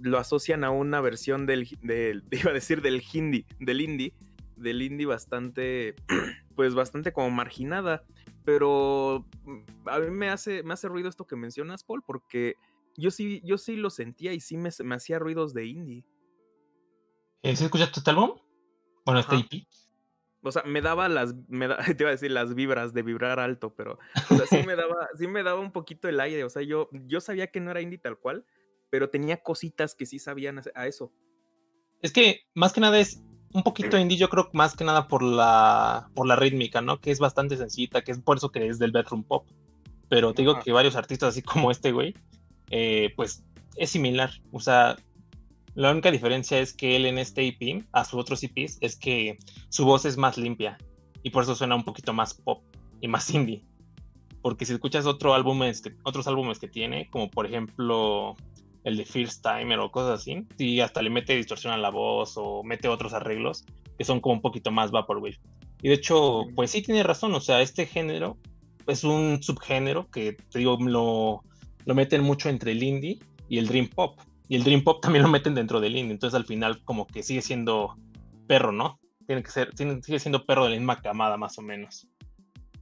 lo 0.00 0.18
asocian 0.18 0.64
a 0.64 0.70
una 0.70 1.00
versión 1.00 1.46
del, 1.46 1.68
del 1.82 2.24
iba 2.30 2.50
a 2.50 2.54
decir 2.54 2.82
del 2.82 3.02
hindi, 3.12 3.46
del 3.58 3.80
indie, 3.80 4.14
del 4.56 4.82
indie 4.82 5.06
bastante 5.06 5.94
pues 6.54 6.74
bastante 6.74 7.12
como 7.12 7.30
marginada. 7.30 8.04
Pero 8.44 9.26
mm, 9.44 9.88
a 9.88 9.98
mí 10.00 10.10
me 10.10 10.28
hace, 10.28 10.62
me 10.62 10.74
hace 10.74 10.88
ruido 10.88 11.08
esto 11.08 11.26
que 11.26 11.36
mencionas, 11.36 11.84
Paul, 11.84 12.02
porque 12.04 12.56
yo 12.96 13.10
sí, 13.10 13.40
yo 13.44 13.58
sí 13.58 13.76
lo 13.76 13.90
sentía 13.90 14.32
y 14.32 14.40
sí 14.40 14.56
me, 14.56 14.70
me 14.84 14.94
hacía 14.94 15.18
ruidos 15.18 15.54
de 15.54 15.66
indie. 15.66 16.04
¿Eh, 17.42 17.56
¿Sí 17.56 17.64
escuchaste 17.64 18.00
este 18.00 18.10
álbum? 18.10 18.32
Bueno, 19.04 19.20
este 19.20 19.36
EP. 19.36 19.66
O 20.42 20.50
sea, 20.50 20.62
me 20.64 20.80
daba 20.80 21.08
las, 21.08 21.34
me 21.48 21.68
te 21.96 22.02
iba 22.02 22.08
a 22.08 22.12
decir 22.12 22.30
las 22.30 22.54
vibras 22.54 22.92
de 22.92 23.02
vibrar 23.02 23.40
alto, 23.40 23.74
pero 23.74 23.98
sí 24.50 24.62
me 24.66 24.76
daba, 24.76 25.08
sí 25.18 25.26
me 25.26 25.42
daba 25.42 25.60
un 25.60 25.72
poquito 25.72 26.08
el 26.08 26.20
aire. 26.20 26.44
O 26.44 26.50
sea, 26.50 26.62
yo, 26.62 26.88
yo 26.92 27.20
sabía 27.20 27.46
que 27.48 27.60
no 27.60 27.70
era 27.70 27.80
indie 27.80 27.98
tal 27.98 28.18
cual, 28.18 28.44
pero 28.90 29.10
tenía 29.10 29.42
cositas 29.42 29.94
que 29.94 30.06
sí 30.06 30.18
sabían 30.18 30.60
a 30.74 30.86
eso. 30.86 31.12
Es 32.00 32.12
que 32.12 32.40
más 32.54 32.72
que 32.72 32.80
nada 32.80 32.98
es 32.98 33.22
un 33.54 33.62
poquito 33.62 33.98
indie, 33.98 34.18
yo 34.18 34.28
creo 34.28 34.48
más 34.52 34.74
que 34.74 34.84
nada 34.84 35.08
por 35.08 35.22
la, 35.22 36.10
por 36.14 36.26
la 36.26 36.36
rítmica, 36.36 36.80
¿no? 36.80 37.00
Que 37.00 37.10
es 37.10 37.18
bastante 37.18 37.56
sencillita, 37.56 38.02
que 38.02 38.12
es 38.12 38.18
por 38.18 38.38
eso 38.38 38.50
que 38.50 38.66
es 38.66 38.78
del 38.78 38.92
bedroom 38.92 39.24
pop. 39.24 39.46
Pero 40.08 40.34
te 40.34 40.42
digo 40.42 40.58
que 40.60 40.72
varios 40.72 40.96
artistas 40.96 41.30
así 41.30 41.42
como 41.42 41.70
este 41.70 41.92
güey, 41.92 42.14
eh, 42.70 43.12
pues 43.16 43.44
es 43.76 43.90
similar. 43.90 44.30
O 44.50 44.60
sea, 44.60 44.96
la 45.74 45.90
única 45.90 46.10
diferencia 46.10 46.58
es 46.58 46.74
que 46.74 46.96
él 46.96 47.06
en 47.06 47.18
este 47.18 47.46
EP, 47.46 47.84
a 47.92 48.04
sus 48.04 48.20
otros 48.20 48.42
EPs, 48.42 48.78
es 48.80 48.96
que 48.96 49.38
su 49.70 49.84
voz 49.84 50.04
es 50.04 50.16
más 50.16 50.36
limpia. 50.36 50.76
Y 51.22 51.30
por 51.30 51.44
eso 51.44 51.54
suena 51.54 51.74
un 51.74 51.84
poquito 51.84 52.12
más 52.12 52.34
pop 52.34 52.62
y 53.00 53.08
más 53.08 53.32
indie. 53.32 53.64
Porque 54.42 54.66
si 54.66 54.72
escuchas 54.72 55.06
otro 55.06 55.34
álbumes 55.34 55.82
otros 56.02 56.26
álbumes 56.26 56.58
que 56.58 56.68
tiene, 56.68 57.08
como 57.10 57.30
por 57.30 57.46
ejemplo 57.46 58.34
el 58.84 58.96
de 58.96 59.04
First 59.04 59.46
Timer 59.46 59.78
o 59.78 59.90
cosas 59.90 60.20
así, 60.20 60.44
y 60.58 60.80
hasta 60.80 61.00
le 61.00 61.10
mete 61.10 61.36
distorsión 61.36 61.72
a 61.72 61.78
la 61.78 61.90
voz 61.90 62.34
o 62.36 62.62
mete 62.64 62.88
otros 62.88 63.14
arreglos 63.14 63.64
que 63.96 64.04
son 64.04 64.20
como 64.20 64.34
un 64.34 64.40
poquito 64.40 64.70
más 64.70 64.90
Vaporwave. 64.90 65.38
Y 65.80 65.88
de 65.88 65.94
hecho, 65.94 66.42
pues 66.54 66.70
sí 66.70 66.82
tiene 66.82 67.02
razón, 67.02 67.34
o 67.34 67.40
sea, 67.40 67.62
este 67.62 67.86
género 67.86 68.36
es 68.86 69.04
un 69.04 69.42
subgénero 69.42 70.10
que, 70.10 70.32
te 70.32 70.58
digo, 70.58 70.76
lo, 70.80 71.42
lo 71.84 71.94
meten 71.94 72.22
mucho 72.22 72.48
entre 72.48 72.72
el 72.72 72.82
indie 72.82 73.18
y 73.48 73.58
el 73.58 73.68
dream 73.68 73.88
pop. 73.88 74.18
Y 74.52 74.56
el 74.56 74.64
dream 74.64 74.84
pop 74.84 75.00
también 75.00 75.22
lo 75.22 75.30
meten 75.30 75.54
dentro 75.54 75.80
del 75.80 75.96
indie, 75.96 76.12
entonces 76.12 76.38
al 76.38 76.44
final 76.44 76.84
como 76.84 77.06
que 77.06 77.22
sigue 77.22 77.40
siendo 77.40 77.96
perro, 78.46 78.70
¿no? 78.70 79.00
Tiene 79.26 79.42
que 79.42 79.50
ser, 79.50 79.70
sigue 79.74 80.18
siendo 80.18 80.44
perro 80.44 80.64
de 80.64 80.72
la 80.72 80.76
misma 80.76 81.00
camada 81.00 81.38
más 81.38 81.56
o 81.56 81.62
menos. 81.62 82.06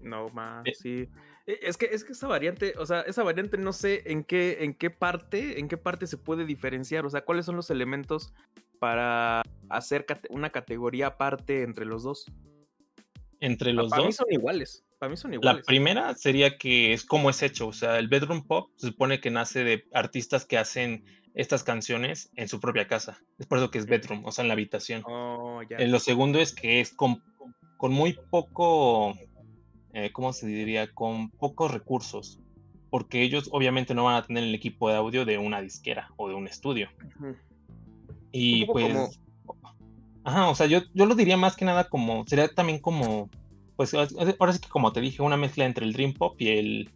No, 0.01 0.31
más, 0.31 0.67
eh, 0.67 0.73
sí. 0.75 1.09
E, 1.47 1.61
es 1.63 1.77
que, 1.77 1.87
es 1.93 2.03
que 2.03 2.15
esa 2.15 2.27
variante, 2.27 2.75
o 2.77 2.87
sea, 2.87 3.03
esa 3.03 3.23
variante 3.23 3.57
no 3.57 3.73
sé 3.73 4.03
en 4.07 4.25
qué, 4.25 4.65
en 4.65 4.75
qué 4.75 4.91
parte, 4.91 5.61
en 5.61 5.69
qué 5.69 5.77
parte 5.77 6.09
se 6.09 6.17
puede 6.17 6.45
diferenciar, 6.45 7.07
o 7.07 7.11
sea, 7.11 7.21
cuáles 7.21 7.47
son 7.47 7.55
los 7.55 7.71
elementos 7.71 8.35
para 8.81 9.43
hacer 9.69 10.07
una 10.31 10.51
categoría 10.51 11.07
aparte 11.07 11.63
entre 11.63 11.85
los 11.85 12.03
dos. 12.03 12.27
Entre 13.39 13.73
los 13.73 13.91
dos. 13.91 13.93
Para 13.93 14.07
mí 14.07 14.13
son 14.13 14.27
iguales. 14.29 14.85
Para 14.99 15.11
mí 15.11 15.17
son 15.17 15.35
iguales. 15.35 15.63
La 15.63 15.67
primera 15.67 16.15
sería 16.17 16.59
que 16.59 16.93
es 16.93 17.05
como 17.05 17.31
es 17.31 17.45
hecho. 17.45 17.69
O 17.69 17.73
sea, 17.73 18.01
el 18.01 18.09
bedroom 18.09 18.45
pop 18.45 18.71
se 18.75 18.89
supone 18.89 19.21
que 19.21 19.31
nace 19.31 19.63
de 19.63 19.85
artistas 19.93 20.45
que 20.45 20.59
hacen 20.59 21.05
estas 21.35 21.63
canciones 21.63 22.31
en 22.37 22.49
su 22.49 22.61
propia 22.61 22.87
casa. 22.87 23.19
Es 23.39 23.47
por 23.47 23.59
eso 23.59 23.71
que 23.71 23.79
es 23.79 23.87
bedroom, 23.87 24.25
o 24.25 24.33
sea, 24.33 24.43
en 24.43 24.49
la 24.49 24.55
habitación. 24.55 25.03
Oh, 25.07 25.61
eh, 25.63 25.87
lo 25.87 26.01
segundo 26.01 26.39
es 26.39 26.53
que 26.53 26.81
es 26.81 26.93
con, 26.93 27.23
con 27.77 27.93
muy 27.93 28.19
poco, 28.31 29.15
eh, 29.93 30.11
¿cómo 30.13 30.33
se 30.33 30.47
diría? 30.47 30.93
Con 30.93 31.31
pocos 31.31 31.71
recursos. 31.71 32.41
Porque 32.91 33.23
ellos 33.23 33.49
obviamente 33.53 33.95
no 33.95 34.05
van 34.05 34.17
a 34.17 34.27
tener 34.27 34.43
el 34.43 34.55
equipo 34.55 34.89
de 34.89 34.97
audio 34.97 35.25
de 35.25 35.39
una 35.39 35.61
disquera 35.61 36.11
o 36.17 36.29
de 36.29 36.35
un 36.35 36.49
estudio. 36.49 36.89
Y 38.33 38.67
pues... 38.67 39.21
Ajá, 40.23 40.49
o 40.49 40.55
sea, 40.55 40.67
yo, 40.67 40.81
yo 40.93 41.07
lo 41.07 41.15
diría 41.15 41.37
más 41.39 41.57
que 41.57 41.65
nada 41.65 41.89
como, 41.89 42.27
sería 42.27 42.47
también 42.49 42.79
como, 42.79 43.31
pues 43.77 43.95
ahora 43.95 44.53
sí 44.53 44.61
que 44.61 44.69
como 44.69 44.93
te 44.93 45.01
dije, 45.01 45.23
una 45.23 45.39
mezcla 45.39 45.65
entre 45.65 45.87
el 45.87 45.95
Dream 45.95 46.13
Pop 46.13 46.39
y 46.39 46.49
el, 46.49 46.91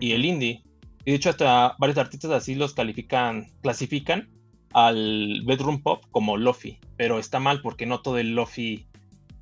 y 0.00 0.12
el 0.12 0.24
indie. 0.24 0.62
Y 1.04 1.12
de 1.12 1.16
hecho 1.16 1.30
hasta 1.30 1.74
varios 1.78 1.98
artistas 1.98 2.30
así 2.30 2.54
los 2.54 2.74
califican, 2.74 3.46
clasifican 3.62 4.28
al 4.72 5.42
bedroom 5.44 5.82
pop 5.82 6.04
como 6.10 6.36
lofi, 6.36 6.78
pero 6.96 7.18
está 7.18 7.40
mal 7.40 7.60
porque 7.62 7.86
no 7.86 8.02
todo 8.02 8.18
el 8.18 8.34
lofi, 8.34 8.86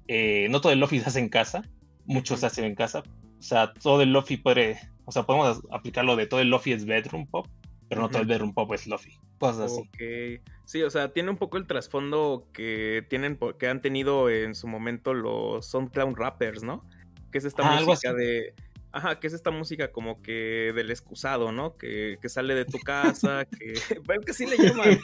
eh, 0.06 0.48
no 0.50 0.60
todo 0.60 0.72
el 0.72 0.80
lofi 0.80 1.00
se 1.00 1.08
hace 1.08 1.18
en 1.20 1.28
casa, 1.28 1.62
muchos 2.06 2.40
se 2.40 2.46
hacen 2.46 2.64
en 2.64 2.74
casa, 2.74 3.00
o 3.00 3.42
sea, 3.42 3.72
todo 3.74 4.02
el 4.02 4.12
lofi 4.12 4.36
puede, 4.36 4.78
o 5.04 5.12
sea, 5.12 5.24
podemos 5.24 5.60
aplicarlo 5.70 6.16
de 6.16 6.26
todo 6.26 6.40
el 6.40 6.48
lofi 6.48 6.72
es 6.72 6.84
bedroom 6.84 7.26
pop, 7.26 7.46
pero 7.88 8.02
no 8.02 8.08
todo 8.08 8.22
el 8.22 8.28
bedroom 8.28 8.54
pop 8.54 8.72
es 8.72 8.86
lofi, 8.86 9.18
cosas 9.38 9.72
así. 9.72 9.88
Okay. 9.88 10.40
Sí, 10.64 10.82
o 10.82 10.90
sea, 10.90 11.12
tiene 11.12 11.30
un 11.30 11.38
poco 11.38 11.56
el 11.56 11.66
trasfondo 11.66 12.46
que 12.52 13.06
tienen, 13.08 13.38
que 13.58 13.68
han 13.68 13.80
tenido 13.80 14.28
en 14.28 14.54
su 14.54 14.68
momento 14.68 15.14
los 15.14 15.66
SoundCloud 15.66 16.14
rappers, 16.16 16.62
¿no? 16.62 16.84
Que 17.32 17.38
es 17.38 17.46
esta 17.46 17.62
ah, 17.64 17.80
música 17.82 18.12
de 18.12 18.54
Ajá, 18.90 19.20
que 19.20 19.26
es 19.26 19.34
esta 19.34 19.50
música 19.50 19.92
como 19.92 20.22
que 20.22 20.72
del 20.74 20.90
excusado, 20.90 21.52
¿no? 21.52 21.76
Que, 21.76 22.18
sale 22.26 22.54
de 22.54 22.64
tu 22.64 22.78
casa, 22.78 23.44
que. 23.58 23.74
Bueno, 24.04 24.22
que 24.22 24.32
sí 24.32 24.46
le 24.46 24.56
llaman. 24.56 24.98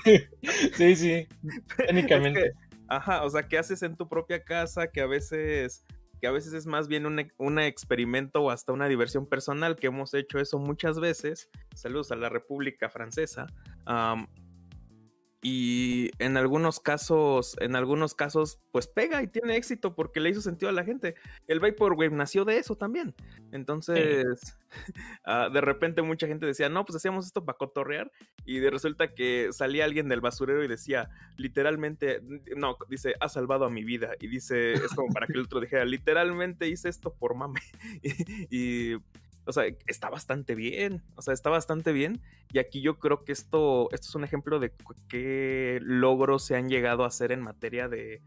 sí, 0.75 0.97
sí. 0.97 1.29
Técnicamente. 1.77 2.55
ajá, 2.89 3.25
o 3.25 3.31
sea, 3.31 3.47
que 3.47 3.59
haces 3.59 3.83
en 3.83 3.97
tu 3.97 4.09
propia 4.09 4.43
casa, 4.43 4.89
que 4.89 5.01
a 5.01 5.07
veces. 5.07 5.85
Que 6.21 6.29
a 6.29 6.31
veces 6.31 6.55
es 6.55 6.65
más 6.65 6.89
bien 6.89 7.05
un, 7.05 7.59
experimento 7.59 8.41
o 8.43 8.51
hasta 8.51 8.73
una 8.73 8.89
diversión 8.89 9.27
personal, 9.27 9.77
que 9.77 9.89
hemos 9.89 10.15
hecho 10.15 10.39
eso 10.39 10.59
muchas 10.59 10.99
veces. 10.99 11.51
Saludos 11.75 12.13
a 12.13 12.17
la 12.17 12.31
República 12.31 12.89
Francesa 12.89 13.47
y 15.47 16.11
en 16.21 16.39
algunos 16.39 16.81
casos, 16.81 17.55
en 17.61 17.77
algunos 17.77 18.15
casos, 18.15 18.61
pues 18.71 18.87
pega 18.87 19.23
y 19.23 19.27
tiene 19.27 19.57
éxito 19.57 19.95
porque 19.95 20.19
le 20.19 20.31
hizo 20.31 20.41
sentido 20.41 20.71
a 20.71 20.73
la 20.73 20.85
gente. 20.85 21.17
El 21.47 21.61
Vaporwave 21.61 22.17
nació 22.17 22.47
de 22.47 22.57
eso 22.57 22.77
también. 22.77 23.15
Entonces, 23.53 24.57
ah, 25.27 25.51
de 25.53 25.61
repente 25.61 26.01
mucha 26.01 26.27
gente 26.27 26.47
decía, 26.47 26.71
no, 26.71 26.87
pues 26.87 26.97
hacíamos 26.97 27.27
esto 27.27 27.45
para 27.45 27.59
cotorrear. 27.59 28.11
Y 28.47 28.61
de 28.61 28.71
resulta 28.71 29.13
que 29.13 29.51
salía 29.53 29.85
alguien 29.85 30.09
del 30.09 30.23
basurero 30.23 30.65
y 30.65 30.69
decía, 30.69 31.11
literalmente, 31.37 32.23
no, 32.57 32.79
dice, 32.89 33.13
ha 33.21 33.29
salvado 33.29 33.67
a 33.67 33.71
mi 33.71 33.85
vida. 33.85 34.13
Y 34.21 34.29
dice, 34.29 34.73
es 34.73 34.95
como 34.95 35.13
para 35.13 35.27
que 35.27 35.35
el 35.35 35.45
otro 35.45 35.61
dijera, 35.61 35.85
literalmente 35.85 36.69
hice 36.69 36.89
esto 36.89 37.13
por 37.13 37.35
mame. 37.35 37.61
y 38.51 38.95
o 39.47 39.53
sea, 39.53 39.65
está 39.87 40.11
bastante 40.11 40.55
bien, 40.55 41.03
o 41.17 41.23
sea, 41.23 41.35
está 41.35 41.51
bastante 41.51 41.93
bien. 41.93 42.21
Y 42.53 42.59
aquí 42.59 42.81
yo 42.81 42.99
creo 42.99 43.25
que 43.25 43.33
esto, 43.33 43.89
esto 43.93 44.09
es 44.09 44.15
un 44.15 44.25
ejemplo 44.25 44.59
de 44.59 44.73
qué 45.09 45.79
logros 45.83 46.45
se 46.45 46.57
han 46.57 46.69
llegado 46.69 47.05
a 47.05 47.09
hacer 47.09 47.33
en 47.33 47.43
materia 47.43 47.89
de, 47.89 48.23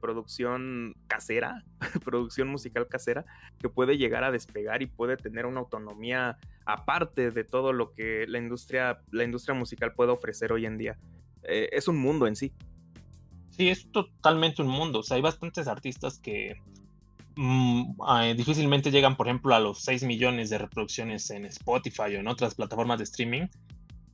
producción 0.00 0.96
casera, 1.06 1.62
producción 2.04 2.48
musical 2.48 2.88
casera, 2.88 3.24
que 3.60 3.68
puede 3.68 3.96
llegar 3.96 4.24
a 4.24 4.32
despegar 4.32 4.82
y 4.82 4.86
puede 4.86 5.16
tener 5.16 5.46
una 5.46 5.60
autonomía 5.60 6.38
aparte 6.64 7.30
de 7.30 7.44
todo 7.44 7.72
lo 7.72 7.92
que 7.92 8.26
la 8.26 8.38
industria, 8.38 9.00
la 9.12 9.22
industria 9.22 9.54
musical 9.54 9.94
puede 9.94 10.10
ofrecer 10.10 10.50
hoy 10.50 10.66
en 10.66 10.76
día. 10.76 10.98
Eh, 11.44 11.68
es 11.70 11.86
un 11.86 11.98
mundo 11.98 12.26
en 12.26 12.34
sí. 12.34 12.52
Sí, 13.50 13.68
es 13.68 13.90
totalmente 13.92 14.60
un 14.60 14.68
mundo. 14.68 14.98
O 14.98 15.02
sea, 15.04 15.14
hay 15.14 15.22
bastantes 15.22 15.68
artistas 15.68 16.18
que 16.18 16.60
Mm, 17.36 17.92
difícilmente 18.34 18.90
llegan, 18.90 19.16
por 19.16 19.28
ejemplo, 19.28 19.54
a 19.54 19.60
los 19.60 19.82
6 19.82 20.04
millones 20.04 20.48
de 20.48 20.58
reproducciones 20.58 21.30
en 21.30 21.44
Spotify 21.44 22.16
o 22.16 22.20
en 22.20 22.28
otras 22.28 22.54
plataformas 22.54 22.98
de 22.98 23.04
streaming, 23.04 23.46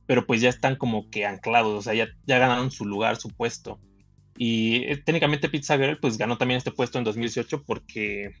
pero 0.05 0.25
pues 0.27 0.41
ya 0.41 0.49
están 0.49 0.75
como 0.75 1.09
que 1.09 1.25
anclados, 1.25 1.73
o 1.73 1.81
sea, 1.81 1.93
ya, 1.93 2.09
ya 2.25 2.37
ganaron 2.37 2.69
su 2.69 2.85
lugar, 2.85 3.15
su 3.15 3.29
puesto. 3.29 3.79
Y 4.37 4.83
eh, 4.85 4.97
técnicamente 4.97 5.47
Pizza 5.47 5.77
Girl 5.77 5.99
pues 5.99 6.17
ganó 6.17 6.37
también 6.37 6.57
este 6.57 6.71
puesto 6.71 6.97
en 6.97 7.05
2018 7.05 7.63
porque 7.63 8.31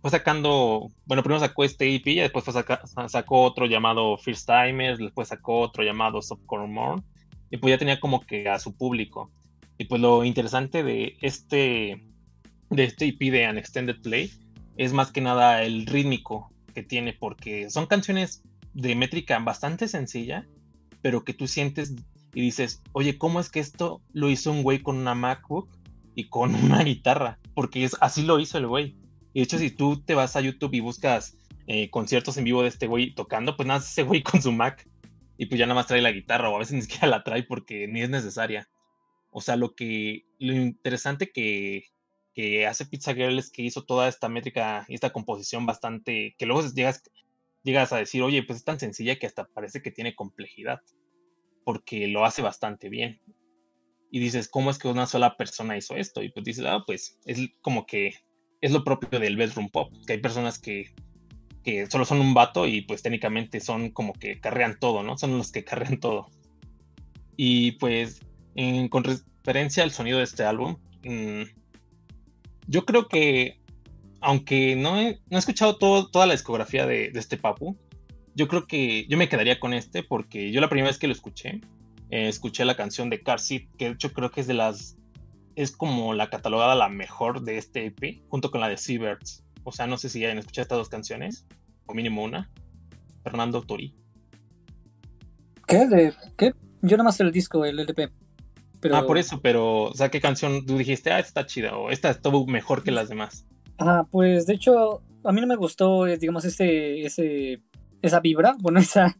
fue 0.00 0.10
sacando, 0.10 0.88
bueno, 1.06 1.22
primero 1.24 1.40
sacó 1.40 1.64
este 1.64 1.92
EP 1.94 2.06
y 2.06 2.16
después 2.16 2.44
sacó 3.08 3.42
otro 3.42 3.66
llamado 3.66 4.16
First 4.18 4.46
Timers, 4.48 4.98
después 4.98 5.28
sacó 5.28 5.60
otro 5.60 5.82
llamado 5.82 6.22
Softcore 6.22 6.68
More 6.68 7.02
y 7.50 7.56
pues 7.56 7.72
ya 7.72 7.78
tenía 7.78 7.98
como 7.98 8.20
que 8.20 8.48
a 8.48 8.60
su 8.60 8.76
público. 8.76 9.32
Y 9.78 9.84
pues 9.86 10.00
lo 10.00 10.24
interesante 10.24 10.84
de 10.84 11.16
este 11.22 12.07
de 12.70 12.84
este 12.84 13.06
EP 13.06 13.18
de 13.30 13.46
An 13.46 13.58
Extended 13.58 14.00
Play 14.00 14.32
es 14.76 14.92
más 14.92 15.10
que 15.10 15.20
nada 15.20 15.62
el 15.62 15.86
rítmico 15.86 16.52
que 16.74 16.82
tiene, 16.82 17.12
porque 17.12 17.70
son 17.70 17.86
canciones 17.86 18.42
de 18.74 18.94
métrica 18.94 19.38
bastante 19.40 19.88
sencilla, 19.88 20.46
pero 21.02 21.24
que 21.24 21.34
tú 21.34 21.48
sientes 21.48 21.94
y 22.34 22.42
dices, 22.42 22.82
oye, 22.92 23.18
¿cómo 23.18 23.40
es 23.40 23.50
que 23.50 23.60
esto 23.60 24.00
lo 24.12 24.30
hizo 24.30 24.52
un 24.52 24.62
güey 24.62 24.80
con 24.80 24.96
una 24.96 25.14
MacBook 25.14 25.68
y 26.14 26.28
con 26.28 26.54
una 26.64 26.82
guitarra? 26.84 27.38
Porque 27.54 27.84
es, 27.84 27.96
así 28.00 28.22
lo 28.22 28.38
hizo 28.38 28.58
el 28.58 28.66
güey. 28.66 28.96
Y 29.32 29.40
de 29.40 29.44
hecho, 29.44 29.58
si 29.58 29.70
tú 29.70 30.00
te 30.02 30.14
vas 30.14 30.36
a 30.36 30.40
YouTube 30.40 30.74
y 30.74 30.80
buscas 30.80 31.36
eh, 31.66 31.90
conciertos 31.90 32.36
en 32.36 32.44
vivo 32.44 32.62
de 32.62 32.68
este 32.68 32.86
güey 32.86 33.14
tocando, 33.14 33.56
pues 33.56 33.66
nada, 33.66 33.80
ese 33.80 34.02
güey 34.02 34.22
con 34.24 34.40
su 34.40 34.52
Mac 34.52 34.88
y 35.36 35.46
pues 35.46 35.58
ya 35.58 35.66
nada 35.66 35.76
más 35.76 35.86
trae 35.86 36.02
la 36.02 36.12
guitarra 36.12 36.50
o 36.50 36.56
a 36.56 36.58
veces 36.58 36.74
ni 36.74 36.82
siquiera 36.82 37.08
la 37.08 37.24
trae 37.24 37.42
porque 37.42 37.88
ni 37.88 38.02
es 38.02 38.10
necesaria. 38.10 38.68
O 39.30 39.40
sea, 39.40 39.56
lo 39.56 39.74
que, 39.74 40.24
lo 40.38 40.54
interesante 40.54 41.30
que, 41.30 41.84
que 42.38 42.68
hace 42.68 42.86
Pizza 42.86 43.14
Girl 43.14 43.36
es 43.36 43.50
que 43.50 43.62
hizo 43.62 43.82
toda 43.82 44.06
esta 44.06 44.28
métrica 44.28 44.86
y 44.86 44.94
esta 44.94 45.10
composición 45.10 45.66
bastante, 45.66 46.36
que 46.38 46.46
luego 46.46 46.64
llegas, 46.72 47.02
llegas 47.64 47.92
a 47.92 47.96
decir, 47.96 48.22
oye, 48.22 48.44
pues 48.44 48.60
es 48.60 48.64
tan 48.64 48.78
sencilla 48.78 49.18
que 49.18 49.26
hasta 49.26 49.48
parece 49.48 49.82
que 49.82 49.90
tiene 49.90 50.14
complejidad, 50.14 50.78
porque 51.64 52.06
lo 52.06 52.24
hace 52.24 52.40
bastante 52.40 52.90
bien. 52.90 53.20
Y 54.12 54.20
dices, 54.20 54.48
¿cómo 54.48 54.70
es 54.70 54.78
que 54.78 54.86
una 54.86 55.06
sola 55.06 55.36
persona 55.36 55.76
hizo 55.76 55.96
esto? 55.96 56.22
Y 56.22 56.30
pues 56.30 56.44
dices, 56.44 56.64
ah, 56.64 56.84
pues 56.86 57.18
es 57.24 57.40
como 57.60 57.86
que 57.86 58.14
es 58.60 58.70
lo 58.70 58.84
propio 58.84 59.18
del 59.18 59.36
bedroom 59.36 59.68
pop, 59.68 59.92
que 60.06 60.12
hay 60.12 60.20
personas 60.20 60.60
que, 60.60 60.92
que 61.64 61.90
solo 61.90 62.04
son 62.04 62.20
un 62.20 62.34
vato 62.34 62.68
y 62.68 62.82
pues 62.82 63.02
técnicamente 63.02 63.58
son 63.58 63.90
como 63.90 64.12
que 64.12 64.38
carrean 64.38 64.78
todo, 64.78 65.02
¿no? 65.02 65.18
Son 65.18 65.36
los 65.36 65.50
que 65.50 65.64
carrean 65.64 65.98
todo. 65.98 66.28
Y 67.36 67.72
pues 67.72 68.20
con 68.90 69.02
referencia 69.02 69.82
al 69.82 69.90
sonido 69.90 70.18
de 70.18 70.24
este 70.24 70.44
álbum, 70.44 70.76
mmm, 71.02 71.42
yo 72.68 72.84
creo 72.84 73.08
que, 73.08 73.60
aunque 74.20 74.76
no 74.76 75.00
he, 75.00 75.20
no 75.28 75.36
he 75.36 75.40
escuchado 75.40 75.76
toda 75.78 76.26
la 76.26 76.34
discografía 76.34 76.86
de, 76.86 77.10
este 77.14 77.38
Papu, 77.38 77.76
yo 78.34 78.46
creo 78.46 78.66
que 78.66 79.06
yo 79.08 79.16
me 79.16 79.28
quedaría 79.28 79.58
con 79.58 79.74
este 79.74 80.02
porque 80.02 80.52
yo 80.52 80.60
la 80.60 80.68
primera 80.68 80.88
vez 80.88 80.98
que 80.98 81.08
lo 81.08 81.12
escuché, 81.12 81.60
eh, 82.10 82.28
escuché 82.28 82.64
la 82.64 82.76
canción 82.76 83.10
de 83.10 83.22
Car 83.22 83.40
Seat, 83.40 83.64
que 83.76 83.86
de 83.86 83.90
hecho 83.92 84.12
creo 84.12 84.30
que 84.30 84.42
es 84.42 84.46
de 84.46 84.54
las, 84.54 84.96
es 85.56 85.72
como 85.72 86.14
la 86.14 86.30
catalogada 86.30 86.74
la 86.74 86.88
mejor 86.88 87.42
de 87.42 87.58
este 87.58 87.86
EP, 87.86 88.22
junto 88.28 88.50
con 88.50 88.60
la 88.60 88.68
de 88.68 88.76
Seabirds. 88.76 89.44
O 89.64 89.72
sea, 89.72 89.86
no 89.86 89.98
sé 89.98 90.08
si 90.08 90.20
ya 90.20 90.30
han 90.30 90.38
escuchado 90.38 90.62
estas 90.62 90.78
dos 90.78 90.88
canciones, 90.88 91.46
o 91.86 91.94
mínimo 91.94 92.22
una. 92.22 92.50
Fernando 93.24 93.62
Tori. 93.62 93.94
¿Qué? 95.66 95.86
¿De 95.86 96.14
qué? 96.36 96.54
Yo 96.80 96.96
nada 96.96 97.04
más 97.04 97.20
el 97.20 97.32
disco, 97.32 97.64
el 97.64 97.80
LP. 97.80 98.10
Ah, 98.92 99.04
por 99.06 99.18
eso, 99.18 99.40
pero, 99.40 99.84
o 99.84 99.94
sea, 99.94 100.10
¿qué 100.10 100.20
canción 100.20 100.64
tú 100.64 100.78
dijiste? 100.78 101.10
Ah, 101.10 101.18
esta 101.18 101.40
está 101.40 101.46
chida, 101.46 101.76
o 101.76 101.90
esta 101.90 102.10
estuvo 102.10 102.46
mejor 102.46 102.82
que 102.82 102.90
las 102.90 103.08
demás. 103.08 103.46
Ah, 103.78 104.06
pues 104.10 104.46
de 104.46 104.54
hecho, 104.54 105.02
a 105.24 105.32
mí 105.32 105.40
no 105.40 105.46
me 105.46 105.56
gustó, 105.56 106.06
eh, 106.06 106.16
digamos, 106.18 106.44
ese, 106.44 107.04
ese, 107.04 107.62
esa 108.02 108.20
vibra, 108.20 108.56
bueno, 108.60 108.78
esa, 108.80 109.16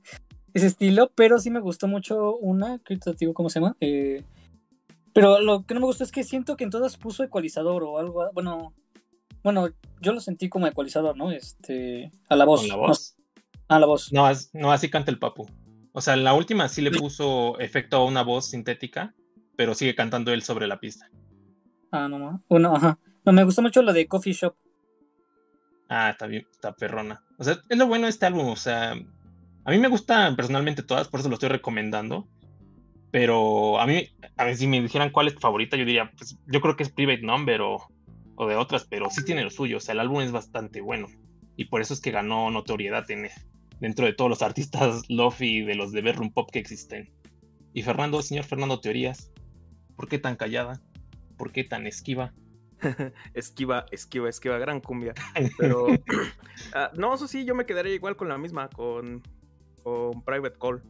ese 0.55 0.67
estilo, 0.67 1.11
pero 1.15 1.39
sí 1.39 1.51
me 1.51 1.61
gustó 1.61 1.89
mucho 1.89 2.37
una, 2.37 2.79
que 2.79 2.97
te 2.97 3.13
digo 3.13 3.35
cómo 3.35 3.51
se 3.51 3.61
llama. 3.61 3.77
Eh, 3.81 4.23
pero 5.13 5.41
lo 5.41 5.65
que 5.65 5.75
no 5.75 5.81
me 5.81 5.87
gustó 5.87 6.05
es 6.05 6.13
que 6.13 6.25
siento 6.25 6.57
que 6.57 6.65
en 6.65 6.71
todas 6.71 6.97
puso 6.97 7.25
ecualizador 7.25 7.83
o 7.83 7.99
algo, 7.99 8.31
bueno, 8.33 8.75
bueno, 9.43 9.69
yo 10.01 10.13
lo 10.13 10.21
sentí 10.21 10.49
como 10.49 10.67
ecualizador, 10.67 11.17
¿no? 11.17 11.31
Este, 11.33 12.13
a 12.29 12.37
la 12.37 12.45
voz. 12.45 12.61
¿Con 12.61 12.69
la 12.69 12.77
voz? 12.77 13.17
a 13.69 13.79
la 13.79 13.87
voz. 13.87 14.13
No, 14.13 14.29
no, 14.55 14.73
así 14.73 14.91
canta 14.91 15.11
el 15.11 15.19
papu. 15.19 15.47
O 15.93 16.01
sea, 16.01 16.15
en 16.15 16.25
la 16.25 16.35
última 16.35 16.69
sí 16.69 16.83
le 16.83 16.91
puso 16.91 17.59
efecto 17.59 17.97
a 17.97 18.05
una 18.05 18.23
voz 18.23 18.51
sintética, 18.51 19.15
pero 19.59 19.75
sigue 19.75 19.97
cantando 19.97 20.33
él 20.33 20.43
sobre 20.43 20.69
la 20.69 20.79
pista. 20.79 21.11
Ah, 21.91 22.07
no, 22.07 22.17
no. 22.17 22.45
Bueno, 22.49 22.77
ajá. 22.77 22.97
No, 23.25 23.33
me 23.33 23.43
gusta 23.43 23.61
mucho 23.61 23.83
lo 23.83 23.93
de 23.93 24.07
Coffee 24.07 24.33
Shop. 24.33 24.55
Ah, 25.89 26.11
está 26.11 26.29
bien, 26.29 26.47
está 26.53 26.77
perrona. 26.77 27.25
O 27.39 27.45
sea, 27.45 27.59
es 27.69 27.77
lo 27.77 27.89
bueno 27.89 28.05
de 28.05 28.11
este 28.11 28.25
álbum, 28.25 28.47
o 28.47 28.57
sea, 28.57 28.93
a 28.93 29.71
mí 29.73 29.79
me 29.79 29.89
gustan 29.89 30.37
personalmente 30.37 30.85
todas, 30.85 31.09
por 31.09 31.19
eso 31.19 31.29
lo 31.29 31.35
estoy 31.35 31.49
recomendando. 31.49 32.29
Pero 33.11 33.81
a 33.81 33.87
mí, 33.87 34.07
a 34.37 34.45
ver, 34.45 34.57
si 34.57 34.69
me 34.69 34.81
dijeran 34.81 35.11
cuál 35.11 35.27
es 35.27 35.35
tu 35.35 35.41
favorita, 35.41 35.77
yo 35.77 35.85
diría, 35.85 36.13
pues 36.17 36.39
yo 36.47 36.61
creo 36.61 36.77
que 36.77 36.85
es 36.85 36.93
Private 36.93 37.23
Number 37.23 37.61
o, 37.63 37.89
o 38.37 38.47
de 38.47 38.55
otras, 38.55 38.87
pero 38.89 39.11
sí 39.11 39.25
tiene 39.25 39.43
lo 39.43 39.51
suyo, 39.51 39.79
o 39.79 39.81
sea, 39.81 39.95
el 39.95 40.01
álbum 40.01 40.21
es 40.21 40.31
bastante 40.31 40.81
bueno. 40.81 41.09
y 41.57 41.65
por 41.65 41.81
eso 41.81 41.95
es 41.95 42.01
que 42.01 42.13
ganó 42.13 42.49
notoriedad 42.53 43.11
en, 43.11 43.29
dentro 43.81 44.07
de 44.07 44.13
todos 44.13 44.31
los 44.31 44.43
artistas 44.43 45.03
lofi 45.09 45.63
de 45.63 45.75
los 45.75 45.91
de 45.91 46.03
bedroom 46.03 46.33
pop 46.33 46.49
que 46.53 46.61
existen. 46.61 47.11
Y 47.75 47.83
Fernando, 47.83 48.23
señor 48.23 48.45
Fernando 48.45 48.81
Teorías, 48.81 49.33
¿por 49.99 50.09
qué 50.09 50.21
tan 50.21 50.37
callada? 50.37 50.81
¿Por 51.37 51.51
qué 51.51 51.65
tan 51.65 51.89
esquiva? 51.89 52.33
esquiva, 53.35 53.85
esquiva, 53.91 54.29
esquiva, 54.29 54.57
gran 54.59 54.81
cumbia. 54.81 55.13
Pero 55.59 55.89
ah, 56.73 56.93
no, 56.95 57.15
eso 57.15 57.27
sí, 57.27 57.45
yo 57.45 57.57
me 57.57 57.67
quedaría 57.67 57.95
igual 57.95 58.17
con 58.17 58.29
la 58.29 58.39
misma, 58.39 58.69
con, 58.71 59.23
con 59.83 60.23
Private 60.23 60.57
Call. 60.57 60.83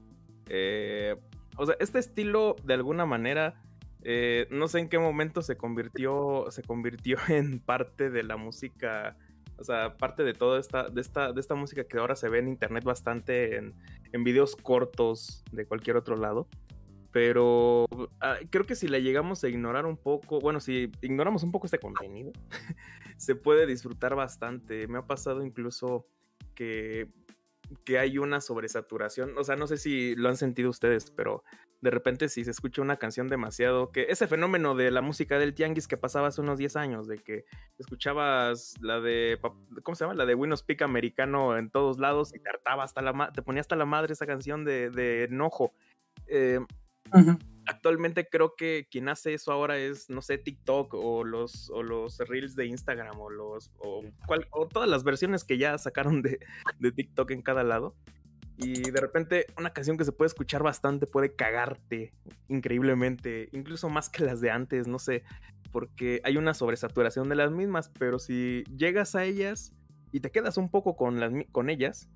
Eh, 0.51 1.17
o 1.57 1.65
sea, 1.65 1.75
este 1.81 1.99
estilo 1.99 2.55
de 2.65 2.75
alguna 2.75 3.07
manera, 3.07 3.63
eh, 4.03 4.47
no 4.51 4.69
sé 4.69 4.81
en 4.81 4.91
qué 4.91 4.99
momento 4.99 5.41
se 5.41 5.57
convirtió, 5.57 6.45
se 6.51 6.63
convirtió 6.63 7.17
en 7.29 7.61
parte 7.61 8.11
de 8.11 8.23
la 8.23 8.37
música. 8.37 9.17
O 9.57 9.65
sea, 9.65 9.97
parte 9.97 10.23
de 10.23 10.35
toda 10.35 10.61
esta, 10.61 10.91
de 10.91 11.01
esta, 11.01 11.33
de 11.33 11.41
esta 11.41 11.55
música 11.55 11.83
que 11.85 11.97
ahora 11.97 12.15
se 12.15 12.29
ve 12.29 12.41
en 12.41 12.49
internet 12.49 12.85
bastante 12.85 13.57
en, 13.57 13.75
en 14.13 14.23
videos 14.23 14.55
cortos 14.55 15.43
de 15.51 15.65
cualquier 15.65 15.97
otro 15.97 16.15
lado. 16.15 16.47
Pero 17.11 17.87
ah, 18.21 18.37
creo 18.51 18.67
que 18.67 18.75
si 18.75 18.87
la 18.89 18.99
llegamos 18.99 19.43
a 19.43 19.49
ignorar 19.49 19.87
un 19.87 19.97
poco, 19.97 20.41
bueno, 20.41 20.61
si 20.61 20.91
ignoramos 21.01 21.43
un 21.43 21.53
poco 21.53 21.67
este 21.67 21.79
contenido, 21.79 22.33
se 23.17 23.35
puede 23.35 23.67
disfrutar 23.67 24.15
bastante. 24.15 24.87
Me 24.89 24.99
ha 24.99 25.07
pasado 25.07 25.45
incluso 25.45 26.07
que, 26.55 27.09
que 27.85 27.99
hay 27.99 28.19
una 28.19 28.41
sobresaturación. 28.41 29.37
O 29.39 29.45
sea, 29.45 29.57
no 29.57 29.67
sé 29.67 29.79
si 29.79 30.15
lo 30.17 30.29
han 30.29 30.37
sentido 30.37 30.69
ustedes, 30.71 31.11
pero 31.11 31.45
de 31.81 31.91
repente 31.91 32.29
si 32.29 32.45
se 32.45 32.51
escucha 32.51 32.83
una 32.83 32.97
canción 32.97 33.29
demasiado, 33.29 33.93
que 33.93 34.07
ese 34.09 34.27
fenómeno 34.27 34.75
de 34.75 34.91
la 34.91 35.01
música 35.01 35.39
del 35.39 35.55
tianguis 35.55 35.87
que 35.87 35.97
pasaba 35.97 36.29
hace 36.29 36.41
unos 36.41 36.59
10 36.59 36.77
años, 36.77 37.07
de 37.07 37.19
que 37.19 37.45
escuchabas 37.79 38.75
la 38.81 39.01
de, 39.01 39.39
¿cómo 39.83 39.95
se 39.95 40.05
llama? 40.05 40.15
La 40.15 40.27
de 40.27 40.35
Windows 40.35 40.63
Peak 40.63 40.83
americano 40.83 41.57
en 41.57 41.71
todos 41.71 41.99
lados 41.99 42.35
y 42.35 42.41
te 42.41 42.51
hartaba 42.51 42.85
hasta 42.85 43.01
la, 43.01 43.31
te 43.33 43.43
ponía 43.43 43.61
hasta 43.61 43.77
la 43.77 43.87
madre 43.87 44.13
esa 44.13 44.27
canción 44.27 44.65
de, 44.65 44.91
de 44.91 45.25
enojo. 45.25 45.73
Eh, 46.27 46.61
Actualmente 47.67 48.27
creo 48.31 48.55
que 48.57 48.89
quien 48.91 49.11
hace 49.11 49.35
eso 49.35 49.53
ahora 49.53 49.77
es, 49.77 50.09
no 50.09 50.23
sé, 50.23 50.39
TikTok 50.39 50.95
o 50.95 51.23
los, 51.23 51.69
o 51.71 51.83
los 51.83 52.19
reels 52.19 52.57
de 52.57 52.67
Instagram 52.67 53.21
o 53.21 53.29
los 53.29 53.71
o, 53.79 54.03
todas 54.69 54.89
las 54.89 55.05
versiones 55.05 55.45
que 55.45 55.59
ya 55.59 55.77
sacaron 55.77 56.23
de, 56.23 56.39
de 56.79 56.93
TikTok 56.93 57.31
en 57.33 57.43
cada 57.43 57.65
lado. 57.65 57.95
Y 58.57 58.91
de 58.91 59.01
repente 59.01 59.47
una 59.57 59.73
canción 59.73 59.97
que 59.97 60.05
se 60.05 60.13
puede 60.13 60.29
escuchar 60.29 60.63
bastante 60.63 61.07
puede 61.07 61.35
cagarte 61.35 62.13
increíblemente, 62.49 63.51
incluso 63.53 63.89
más 63.89 64.09
que 64.09 64.25
las 64.25 64.41
de 64.41 64.51
antes, 64.51 64.89
no 64.89 64.99
sé, 64.99 65.23
porque 65.71 66.21
hay 66.25 66.37
una 66.37 66.55
sobresaturación 66.55 67.29
de 67.29 67.37
las 67.37 67.53
mismas, 67.53 67.91
pero 67.99 68.19
si 68.19 68.65
llegas 68.77 69.15
a 69.15 69.25
ellas 69.25 69.75
y 70.11 70.21
te 70.21 70.31
quedas 70.31 70.57
un 70.57 70.71
poco 70.71 70.97
con, 70.97 71.21
las, 71.21 71.33
con 71.53 71.71
ellas, 71.71 72.09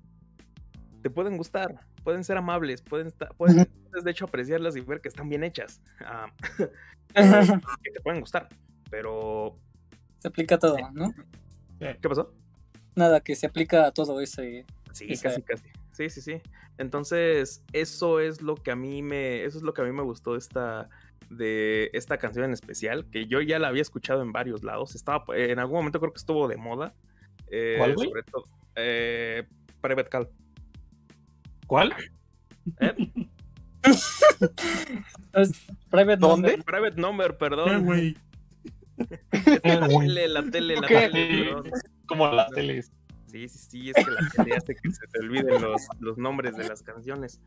te 1.03 1.09
pueden 1.09 1.37
gustar, 1.37 1.81
pueden 2.03 2.23
ser 2.23 2.37
amables, 2.37 2.81
pueden, 2.81 3.07
estar, 3.07 3.35
pueden 3.35 3.67
de 3.91 4.11
hecho 4.11 4.25
apreciarlas 4.25 4.77
y 4.77 4.81
ver 4.81 5.01
que 5.01 5.09
están 5.09 5.27
bien 5.27 5.43
hechas, 5.43 5.81
ah, 6.05 6.31
que 7.83 7.91
te 7.91 8.01
pueden 8.01 8.21
gustar, 8.21 8.47
pero... 8.89 9.59
Se 10.19 10.29
aplica 10.29 10.55
a 10.55 10.59
todo, 10.59 10.77
¿no? 10.93 11.13
¿Qué 11.77 12.09
pasó? 12.09 12.33
Nada, 12.95 13.19
que 13.19 13.35
se 13.35 13.47
aplica 13.47 13.87
a 13.87 13.91
todo 13.91 14.21
ese... 14.21 14.65
Sí, 14.93 15.07
casi, 15.21 15.41
casi. 15.41 15.65
Sí, 15.91 16.09
sí, 16.09 16.21
sí. 16.21 16.41
Entonces, 16.77 17.63
eso 17.73 18.21
es 18.21 18.41
lo 18.41 18.55
que 18.55 18.71
a 18.71 18.75
mí 18.77 19.01
me, 19.03 19.43
eso 19.43 19.57
es 19.57 19.63
lo 19.63 19.73
que 19.73 19.81
a 19.81 19.85
mí 19.85 19.91
me 19.91 20.03
gustó 20.03 20.33
de 20.33 20.39
esta, 20.39 20.89
de 21.29 21.89
esta 21.91 22.17
canción 22.17 22.45
en 22.45 22.53
especial, 22.53 23.09
que 23.11 23.27
yo 23.27 23.41
ya 23.41 23.59
la 23.59 23.67
había 23.67 23.81
escuchado 23.81 24.21
en 24.21 24.31
varios 24.31 24.63
lados. 24.63 24.95
Estaba, 24.95 25.25
en 25.35 25.59
algún 25.59 25.79
momento 25.79 25.99
creo 25.99 26.13
que 26.13 26.19
estuvo 26.19 26.47
de 26.47 26.55
moda. 26.55 26.93
Eh, 27.51 27.75
¿Cuál, 27.77 27.97
Sobre 27.97 28.23
todo, 28.23 28.45
eh, 28.75 29.45
Private 29.81 30.09
Call. 30.09 30.29
¿Cuál? 31.73 31.91
¿Eh? 32.81 32.93
Private 35.89 36.17
¿Dónde? 36.17 36.63
Private 36.63 37.01
Number, 37.01 37.35
perdón. 37.35 37.85
güey. 37.85 38.15
la 39.63 39.87
tele, 39.87 40.27
la 40.27 40.43
tele, 40.51 40.75
la 40.75 40.87
tele. 40.87 41.55
Como 42.05 42.27
la 42.27 42.47
tele. 42.49 42.83
Sí, 42.83 43.49
sí, 43.49 43.57
sí, 43.57 43.89
es 43.89 44.05
que 44.05 44.11
la 44.11 44.29
tele 44.35 44.55
hace 44.55 44.75
que 44.75 44.91
se 44.91 45.07
te 45.07 45.19
olviden 45.19 45.63
los, 45.63 45.81
los 45.99 46.19
nombres 46.19 46.55
de 46.55 46.69
las 46.69 46.83
canciones. 46.83 47.41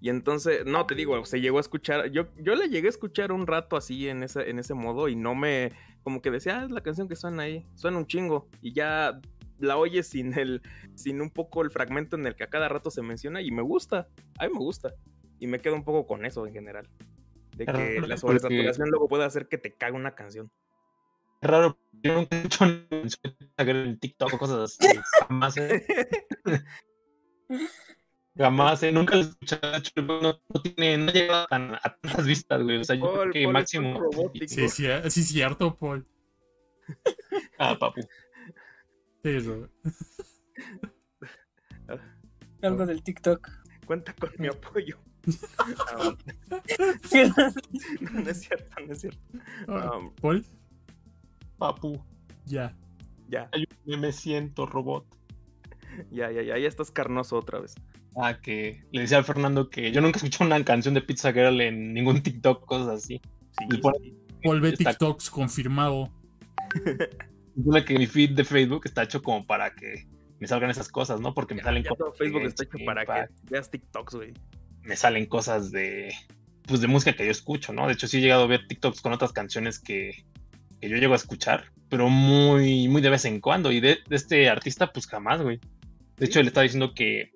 y 0.00 0.08
entonces, 0.08 0.66
no, 0.66 0.86
te 0.86 0.96
digo, 0.96 1.24
se 1.26 1.40
llegó 1.40 1.58
a 1.58 1.60
escuchar, 1.60 2.10
yo, 2.10 2.26
yo 2.38 2.56
le 2.56 2.68
llegué 2.68 2.88
a 2.88 2.90
escuchar 2.90 3.30
un 3.30 3.46
rato 3.46 3.76
así 3.76 4.08
en 4.08 4.24
ese, 4.24 4.50
en 4.50 4.58
ese 4.58 4.74
modo 4.74 5.08
y 5.08 5.14
no 5.14 5.36
me, 5.36 5.70
como 6.02 6.20
que 6.20 6.32
decía, 6.32 6.58
ah, 6.58 6.64
es 6.64 6.72
la 6.72 6.82
canción 6.82 7.06
que 7.06 7.14
suena 7.14 7.44
ahí, 7.44 7.64
suena 7.76 7.96
un 7.96 8.08
chingo. 8.08 8.48
Y 8.60 8.72
ya 8.72 9.20
la 9.64 9.76
oyes 9.76 10.06
sin 10.08 10.38
el, 10.38 10.62
sin 10.94 11.20
un 11.20 11.30
poco 11.30 11.62
el 11.62 11.70
fragmento 11.70 12.16
en 12.16 12.26
el 12.26 12.36
que 12.36 12.44
a 12.44 12.50
cada 12.50 12.68
rato 12.68 12.90
se 12.90 13.02
menciona 13.02 13.42
y 13.42 13.50
me 13.50 13.62
gusta, 13.62 14.08
a 14.38 14.46
mí 14.46 14.52
me 14.52 14.58
gusta. 14.58 14.94
Y 15.38 15.46
me 15.46 15.60
quedo 15.60 15.74
un 15.74 15.84
poco 15.84 16.06
con 16.06 16.24
eso 16.24 16.46
en 16.46 16.52
general. 16.52 16.88
De 17.56 17.66
que 17.66 18.00
la 18.06 18.16
sobresaturación 18.16 18.88
luego 18.90 19.08
puede 19.08 19.24
hacer 19.24 19.48
que 19.48 19.58
te 19.58 19.74
cague 19.74 19.96
una 19.96 20.14
canción. 20.14 20.50
Es 21.40 21.50
raro, 21.50 21.78
yo 22.02 22.14
nunca 22.14 22.36
he 22.36 22.46
hecho 22.46 22.64
en 22.64 23.98
TikTok 23.98 24.34
o 24.34 24.38
cosas 24.38 24.78
así. 24.80 24.98
Jamás. 25.28 25.56
¿eh? 25.56 25.84
Jamás, 28.36 28.82
¿eh? 28.82 28.90
nunca 28.90 29.14
lo 29.14 29.22
he 29.22 29.24
escuchado. 29.24 29.62
No, 29.96 30.20
no, 30.20 30.62
tiene, 30.62 30.98
no 30.98 31.12
llega 31.12 31.46
tan, 31.46 31.74
a 31.74 31.96
tantas 32.00 32.26
vistas, 32.26 32.62
güey. 32.62 32.78
O 32.78 32.84
sea, 32.84 32.96
yo 32.96 33.12
creo 33.12 33.32
que 33.32 33.46
máximo. 33.46 34.00
Sí, 34.46 34.68
sí, 34.68 34.86
sí, 35.08 35.22
cierto, 35.22 35.76
Paul. 35.76 36.06
ah, 37.58 37.78
papu. 37.78 38.00
Eso. 39.24 39.68
Algo 42.62 42.86
del 42.86 43.02
TikTok. 43.02 43.50
Cuenta 43.86 44.14
con 44.14 44.30
mi 44.38 44.46
apoyo. 44.48 44.98
no, 45.24 45.32
es 48.30 48.42
cierto, 48.42 48.76
no 48.86 48.92
es 48.92 49.00
cierto. 49.00 49.18
Um, 49.66 50.12
¿Paul? 50.20 50.44
Papu. 51.58 52.04
Ya. 52.44 52.76
Ya. 53.28 53.48
Me 53.84 54.12
siento 54.12 54.66
robot. 54.66 55.06
Ya, 56.10 56.30
ya, 56.30 56.42
ya, 56.42 56.58
ya 56.58 56.68
estás 56.68 56.90
carnoso 56.90 57.38
otra 57.38 57.60
vez. 57.60 57.74
Ah, 58.16 58.38
que 58.40 58.84
le 58.92 59.00
decía 59.02 59.18
a 59.18 59.24
Fernando 59.24 59.70
que 59.70 59.90
yo 59.90 60.02
nunca 60.02 60.18
escuché 60.18 60.44
una 60.44 60.62
canción 60.64 60.94
de 60.94 61.00
Pizza 61.00 61.32
Girl 61.32 61.60
en 61.62 61.94
ningún 61.94 62.22
TikTok, 62.22 62.64
cosas 62.66 63.02
así. 63.02 63.20
Sí, 63.58 63.66
Paul 64.42 64.60
ve 64.60 64.72
TikToks 64.72 65.30
confirmado. 65.30 66.10
Supone 67.54 67.84
que 67.84 67.98
mi 67.98 68.06
feed 68.06 68.30
de 68.32 68.44
Facebook 68.44 68.82
está 68.84 69.04
hecho 69.04 69.22
como 69.22 69.46
para 69.46 69.74
que 69.74 70.06
me 70.40 70.48
salgan 70.48 70.70
esas 70.70 70.88
cosas, 70.88 71.20
¿no? 71.20 71.34
Porque 71.34 71.54
me 71.54 71.62
salen 71.62 71.84
cosas. 71.84 72.18
Facebook 72.18 72.42
está 72.42 72.64
hecho 72.64 72.78
para 72.84 73.06
que 73.06 73.32
veas 73.50 73.70
TikToks, 73.70 74.14
güey. 74.14 74.32
Me 74.82 74.96
salen 74.96 75.26
cosas 75.26 75.70
de. 75.70 76.12
Pues 76.66 76.80
de 76.80 76.86
música 76.86 77.14
que 77.14 77.24
yo 77.24 77.30
escucho, 77.30 77.72
¿no? 77.72 77.86
De 77.86 77.92
hecho, 77.92 78.08
sí 78.08 78.18
he 78.18 78.20
llegado 78.20 78.44
a 78.44 78.46
ver 78.46 78.66
TikToks 78.66 79.00
con 79.02 79.12
otras 79.12 79.32
canciones 79.32 79.78
que, 79.78 80.24
que 80.80 80.88
yo 80.88 80.96
llego 80.96 81.12
a 81.12 81.16
escuchar, 81.16 81.72
pero 81.88 82.08
muy, 82.08 82.88
muy 82.88 83.02
de 83.02 83.10
vez 83.10 83.24
en 83.26 83.40
cuando. 83.40 83.70
Y 83.70 83.80
de, 83.80 83.98
este 84.10 84.48
artista, 84.48 84.92
pues 84.92 85.06
jamás, 85.06 85.42
güey. 85.42 85.60
De 86.16 86.26
hecho, 86.26 86.40
le 86.40 86.48
estaba 86.48 86.62
diciendo 86.62 86.94
que 86.94 87.32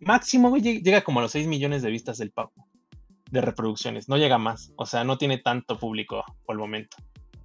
máximo, 0.00 0.50
güey, 0.50 0.62
llega 0.62 1.02
como 1.02 1.20
a 1.20 1.22
los 1.22 1.32
6 1.32 1.46
millones 1.46 1.82
de 1.82 1.90
vistas 1.90 2.18
del 2.18 2.30
Papo. 2.30 2.68
De 3.30 3.40
reproducciones. 3.40 4.08
No 4.08 4.16
llega 4.16 4.38
más. 4.38 4.72
O 4.76 4.86
sea, 4.86 5.04
no 5.04 5.18
tiene 5.18 5.38
tanto 5.38 5.78
público 5.78 6.24
por 6.44 6.54
el 6.54 6.60
momento. 6.60 6.96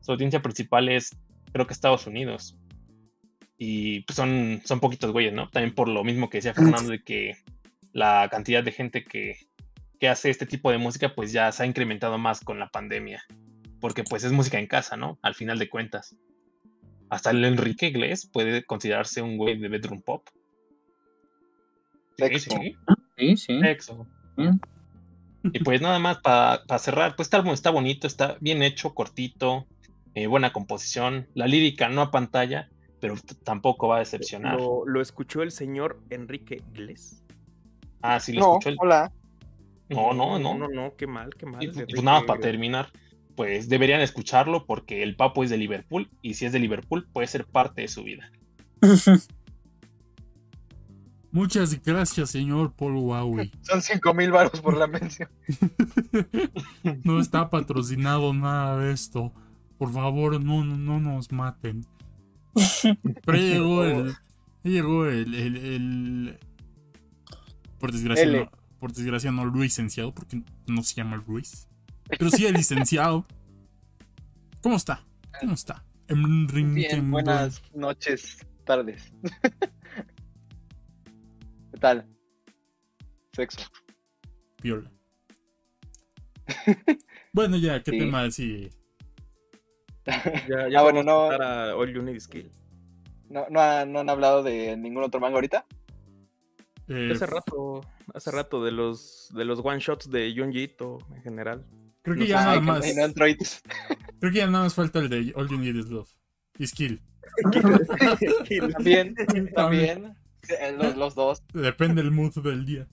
Su 0.02 0.12
audiencia 0.12 0.42
principal 0.42 0.90
es 0.90 1.18
creo 1.52 1.68
que 1.68 1.74
Estados 1.74 2.08
Unidos. 2.08 2.58
Y 3.58 4.02
pues 4.02 4.16
son, 4.16 4.62
son 4.66 4.80
poquitos 4.80 5.12
güeyes, 5.12 5.34
¿no? 5.34 5.50
También 5.50 5.74
por 5.74 5.88
lo 5.88 6.04
mismo 6.04 6.30
que 6.30 6.38
decía 6.38 6.54
Fernando 6.54 6.92
de 6.92 7.04
que 7.04 7.36
la 7.92 8.28
cantidad 8.30 8.64
de 8.64 8.72
gente 8.72 9.04
que, 9.04 9.38
que 10.00 10.10
hace 10.10 10.30
este 10.30 10.46
tipo 10.46 10.72
de 10.72 10.78
música 10.78 11.16
pues 11.16 11.32
ya 11.32 11.52
se 11.52 11.64
ha 11.64 11.66
incrementado 11.66 12.18
más 12.18 12.42
con 12.42 12.60
la 12.60 12.70
pandemia. 12.70 13.24
Porque 13.80 14.04
pues 14.04 14.24
es 14.24 14.32
música 14.32 14.60
en 14.60 14.68
casa, 14.68 14.96
¿no? 14.98 15.18
Al 15.22 15.36
final 15.36 15.60
de 15.60 15.70
cuentas. 15.70 16.16
Hasta 17.10 17.32
el 17.32 17.44
Enrique 17.46 17.88
Iglesias 17.88 18.30
puede 18.32 18.64
considerarse 18.64 19.22
un 19.22 19.38
güey 19.38 19.58
de 19.58 19.70
bedroom 19.70 20.02
pop. 20.02 20.28
Sí, 22.18 22.40
sí. 22.40 23.38
sí, 23.38 23.60
Y 25.44 25.60
pues 25.64 25.82
nada 25.82 26.00
más 26.00 26.18
para 26.20 26.80
cerrar, 26.80 27.16
pues 27.16 27.28
este 27.28 27.38
álbum 27.38 27.54
está 27.54 27.70
bonito, 27.70 28.08
está 28.08 28.38
bien 28.42 28.64
hecho, 28.64 28.94
cortito, 28.94 29.68
eh, 30.18 30.26
buena 30.26 30.52
composición, 30.52 31.28
la 31.36 31.46
lírica 31.46 31.90
no 31.90 32.02
a 32.02 32.10
pantalla, 32.10 32.70
pero 33.00 33.14
tampoco 33.44 33.88
va 33.88 33.98
a 33.98 34.00
decepcionar. 34.00 34.60
¿Lo, 34.60 35.00
escuchó 35.00 35.44
el 35.44 35.52
señor 35.52 36.02
Enrique 36.10 36.64
Iglesias? 36.74 37.24
Ah, 38.02 38.20
sí, 38.20 38.34
lo 38.34 38.58
escuchó. 38.58 38.72
Hola. 38.80 39.12
No, 39.90 40.16
no, 40.16 40.40
no. 40.40 40.58
No, 40.58 40.68
no, 40.70 40.96
qué 40.96 41.06
mal, 41.06 41.36
qué 41.36 41.46
mal. 41.46 41.60
pues 41.72 42.02
nada, 42.02 42.26
para 42.26 42.40
terminar, 42.40 42.92
pues 43.36 43.70
deberían 43.70 44.02
escucharlo 44.02 44.66
porque 44.66 45.04
el 45.04 45.16
Papo 45.16 45.44
es 45.44 45.52
de 45.52 45.58
Liverpool 45.58 46.10
y 46.24 46.34
si 46.34 46.48
es 46.48 46.52
de 46.52 46.58
Liverpool 46.58 47.08
puede 47.14 47.28
ser 47.28 47.46
parte 47.46 47.84
de 47.84 47.88
su 47.88 48.04
vida. 48.04 48.32
Muchas 51.32 51.80
gracias, 51.84 52.32
señor 52.32 52.74
Paul 52.74 52.96
Huawei. 52.96 53.52
Son 53.62 53.84
cinco 53.84 54.16
mil 54.16 54.32
baros 54.32 54.62
por 54.62 54.76
la 54.76 54.88
mención. 54.88 55.30
no 57.04 57.20
está 57.20 57.52
patrocinado 57.52 58.34
nada 58.34 58.80
de 58.80 58.92
esto. 58.92 59.32
Por 59.78 59.94
favor, 59.94 60.44
no, 60.44 60.64
no 60.64 61.00
nos 61.00 61.32
maten. 61.32 61.86
Pero 63.26 63.38
ya 63.38 63.44
llegó 63.44 63.84
el. 63.84 64.08
Ya 64.64 64.72
llegó 64.72 65.06
el. 65.06 65.36
el, 65.36 66.40
por 67.80 67.92
desgracia, 67.92 68.26
no, 68.26 68.52
por 68.80 68.94
desgracia 68.94 69.32
no 69.32 69.44
el 69.44 69.52
licenciado, 69.52 70.14
porque 70.14 70.42
no 70.68 70.84
se 70.84 70.96
llama 70.96 71.24
Luis. 71.28 71.68
Pero 72.10 72.30
sí 72.30 72.46
el 72.46 72.56
licenciado. 72.56 73.26
¿Cómo 74.62 74.76
está? 74.76 75.06
¿Cómo 75.40 75.54
está? 75.54 75.84
Bien, 76.10 77.12
buenas 77.12 77.62
noches, 77.74 78.40
tardes. 78.66 79.14
¿Qué 81.72 81.78
tal? 81.80 82.08
Sexo. 83.34 83.60
Viola. 84.64 84.92
bueno, 87.34 87.58
ya, 87.58 87.84
¿qué 87.84 87.92
tema 87.92 88.32
sí? 88.32 88.70
ya, 90.50 90.70
ya 90.70 90.80
ah, 90.80 90.84
bueno, 90.84 91.04
no. 91.04 91.32
A 91.32 91.76
All 91.76 91.94
You 91.94 92.02
Need 92.02 92.20
Skill. 92.20 92.50
No, 93.30 93.46
no, 93.50 93.62
han 93.62 94.10
hablado 94.10 94.42
de 94.42 94.78
ningún 94.78 95.04
otro 95.04 95.20
manga 95.20 95.36
ahorita. 95.36 95.66
Eh, 96.88 97.12
hace 97.14 97.26
rato, 97.26 97.82
hace 98.14 98.32
rato 98.32 98.64
de 98.64 98.72
los 98.72 99.30
de 99.34 99.44
los 99.44 99.60
one 99.62 99.80
shots 99.80 100.10
de 100.10 100.34
Junji 100.36 100.64
Ito 100.64 101.00
en 101.14 101.22
general. 101.22 101.66
Creo 102.02 102.16
que 102.16 102.28
ya 102.28 102.46
nada 102.46 102.62
más. 102.62 102.82
Creo 102.82 104.32
que 104.32 104.38
ya 104.38 104.48
nada 104.48 104.64
más 104.64 104.74
falta 104.74 105.00
el 105.00 105.10
de 105.10 105.34
All 105.36 105.50
You 105.50 105.58
Need 105.58 105.76
Is 105.76 105.90
Love. 105.90 106.10
Y 106.58 106.68
Skill. 106.68 107.02
también, 108.74 109.16
también. 109.54 110.16
Eh, 110.48 110.76
los, 110.78 110.96
los 110.96 111.16
dos. 111.16 111.44
Depende 111.54 112.02
del 112.02 112.12
mood 112.12 112.34
del 112.42 112.66
día. 112.66 112.88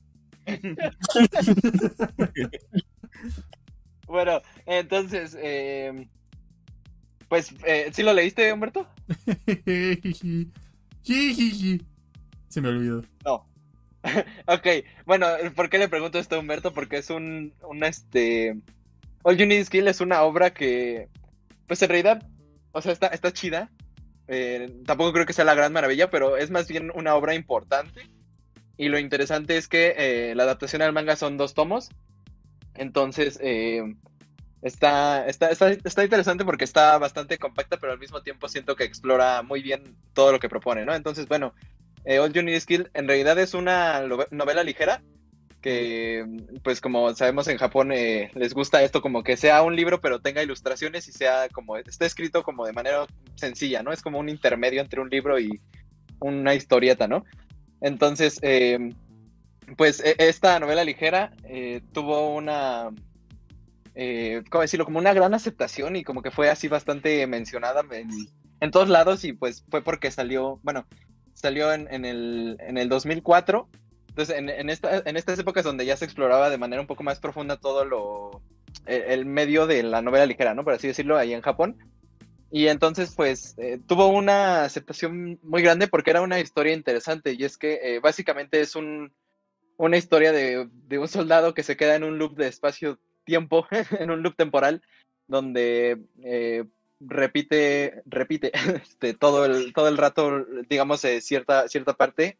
bueno, 4.06 4.42
entonces, 4.66 5.38
eh, 5.40 6.08
pues, 7.34 7.52
eh, 7.66 7.90
¿sí 7.92 8.04
lo 8.04 8.12
leíste, 8.12 8.52
Humberto? 8.52 8.86
Se 12.46 12.60
me 12.60 12.68
olvidó. 12.68 13.02
No. 13.24 13.44
ok, 14.46 14.66
bueno, 15.04 15.26
¿por 15.56 15.68
qué 15.68 15.78
le 15.78 15.88
pregunto 15.88 16.20
esto 16.20 16.36
a 16.36 16.38
Humberto? 16.38 16.72
Porque 16.72 16.98
es 16.98 17.10
un, 17.10 17.52
un 17.68 17.82
este... 17.82 18.56
All 19.24 19.36
You 19.36 19.46
Need 19.46 19.64
Skill 19.64 19.88
es 19.88 20.00
una 20.00 20.22
obra 20.22 20.54
que, 20.54 21.08
pues 21.66 21.82
en 21.82 21.88
realidad, 21.88 22.24
o 22.70 22.80
sea, 22.80 22.92
está, 22.92 23.08
está 23.08 23.32
chida. 23.32 23.68
Eh, 24.28 24.72
tampoco 24.86 25.12
creo 25.12 25.26
que 25.26 25.32
sea 25.32 25.44
la 25.44 25.56
gran 25.56 25.72
maravilla, 25.72 26.10
pero 26.10 26.36
es 26.36 26.52
más 26.52 26.68
bien 26.68 26.92
una 26.94 27.16
obra 27.16 27.34
importante. 27.34 28.08
Y 28.76 28.90
lo 28.90 29.00
interesante 29.00 29.56
es 29.56 29.66
que 29.66 29.94
eh, 29.98 30.36
la 30.36 30.44
adaptación 30.44 30.82
al 30.82 30.92
manga 30.92 31.16
son 31.16 31.36
dos 31.36 31.52
tomos. 31.52 31.90
Entonces, 32.74 33.40
eh, 33.42 33.82
está, 34.64 35.26
está, 35.26 35.50
está, 35.50 36.02
interesante 36.02 36.44
porque 36.44 36.64
está 36.64 36.98
bastante 36.98 37.38
compacta, 37.38 37.76
pero 37.76 37.92
al 37.92 37.98
mismo 37.98 38.22
tiempo 38.22 38.48
siento 38.48 38.74
que 38.74 38.84
explora 38.84 39.42
muy 39.42 39.62
bien 39.62 39.96
todo 40.14 40.32
lo 40.32 40.40
que 40.40 40.48
propone, 40.48 40.84
¿no? 40.84 40.94
Entonces, 40.94 41.28
bueno, 41.28 41.54
All 42.06 42.32
You 42.32 42.42
Need 42.42 42.60
Skill 42.60 42.90
en 42.94 43.06
realidad 43.06 43.38
es 43.38 43.54
una 43.54 44.02
novela 44.30 44.64
ligera 44.64 45.02
que 45.60 46.26
pues 46.62 46.82
como 46.82 47.14
sabemos 47.14 47.48
en 47.48 47.56
Japón 47.56 47.90
eh, 47.90 48.30
les 48.34 48.52
gusta 48.52 48.82
esto 48.82 49.00
como 49.00 49.22
que 49.22 49.38
sea 49.38 49.62
un 49.62 49.74
libro 49.74 49.98
pero 49.98 50.20
tenga 50.20 50.42
ilustraciones 50.42 51.08
y 51.08 51.12
sea 51.12 51.48
como 51.48 51.78
esté 51.78 52.04
escrito 52.04 52.42
como 52.42 52.66
de 52.66 52.74
manera 52.74 53.06
sencilla, 53.36 53.82
¿no? 53.82 53.90
Es 53.90 54.02
como 54.02 54.18
un 54.18 54.28
intermedio 54.28 54.82
entre 54.82 55.00
un 55.00 55.08
libro 55.08 55.40
y 55.40 55.62
una 56.20 56.54
historieta, 56.54 57.08
¿no? 57.08 57.24
Entonces, 57.80 58.38
eh, 58.42 58.78
pues 59.78 60.00
e, 60.04 60.16
esta 60.18 60.60
novela 60.60 60.84
ligera 60.84 61.32
eh, 61.44 61.80
tuvo 61.92 62.34
una, 62.34 62.90
¿cómo 64.50 64.62
decirlo? 64.62 64.84
Como 64.84 64.98
una 64.98 65.14
gran 65.14 65.34
aceptación 65.34 65.96
y 65.96 66.04
como 66.04 66.22
que 66.22 66.30
fue 66.30 66.50
así 66.50 66.68
bastante 66.68 67.26
mencionada 67.26 67.82
en, 67.92 68.08
en 68.60 68.70
todos 68.70 68.88
lados 68.88 69.24
y 69.24 69.32
pues 69.32 69.64
fue 69.70 69.82
porque 69.82 70.10
salió, 70.10 70.58
bueno, 70.62 70.86
salió 71.34 71.72
en, 71.72 71.86
en, 71.92 72.04
el, 72.04 72.56
en 72.60 72.78
el 72.78 72.88
2004 72.88 73.68
entonces, 74.14 74.36
en, 74.38 74.48
en, 74.48 74.70
esta, 74.70 75.02
en 75.04 75.16
estas 75.16 75.40
épocas 75.40 75.64
donde 75.64 75.84
ya 75.84 75.96
se 75.96 76.04
exploraba 76.04 76.48
de 76.48 76.56
manera 76.56 76.80
un 76.80 76.86
poco 76.86 77.02
más 77.02 77.18
profunda 77.18 77.56
todo 77.56 77.84
lo. 77.84 78.42
el, 78.86 79.26
medio 79.26 79.66
de 79.66 79.82
la 79.82 80.02
novela 80.02 80.24
ligera, 80.24 80.54
¿no? 80.54 80.62
Por 80.62 80.72
así 80.72 80.86
decirlo, 80.86 81.18
ahí 81.18 81.34
en 81.34 81.40
Japón. 81.40 81.76
Y 82.48 82.68
entonces, 82.68 83.12
pues, 83.16 83.56
eh, 83.58 83.80
tuvo 83.88 84.06
una 84.06 84.62
aceptación 84.62 85.40
muy 85.42 85.62
grande 85.62 85.88
porque 85.88 86.10
era 86.10 86.20
una 86.20 86.38
historia 86.38 86.74
interesante. 86.74 87.34
Y 87.36 87.42
es 87.42 87.58
que 87.58 87.80
eh, 87.82 87.98
básicamente 87.98 88.60
es 88.60 88.76
un, 88.76 89.12
una 89.78 89.96
historia 89.96 90.30
de, 90.30 90.68
de, 90.72 90.98
un 91.00 91.08
soldado 91.08 91.52
que 91.52 91.64
se 91.64 91.76
queda 91.76 91.96
en 91.96 92.04
un 92.04 92.16
loop 92.16 92.36
de 92.36 92.46
espacio-tiempo, 93.24 93.66
en 94.00 94.10
un 94.10 94.22
loop 94.22 94.36
temporal, 94.36 94.82
donde 95.26 95.98
eh, 96.22 96.64
repite, 97.00 98.02
repite 98.06 98.52
este, 98.82 99.14
todo, 99.14 99.44
el, 99.44 99.72
todo 99.72 99.88
el 99.88 99.96
rato, 99.96 100.44
digamos, 100.68 101.00
cierta, 101.20 101.68
cierta 101.68 101.94
parte 101.94 102.38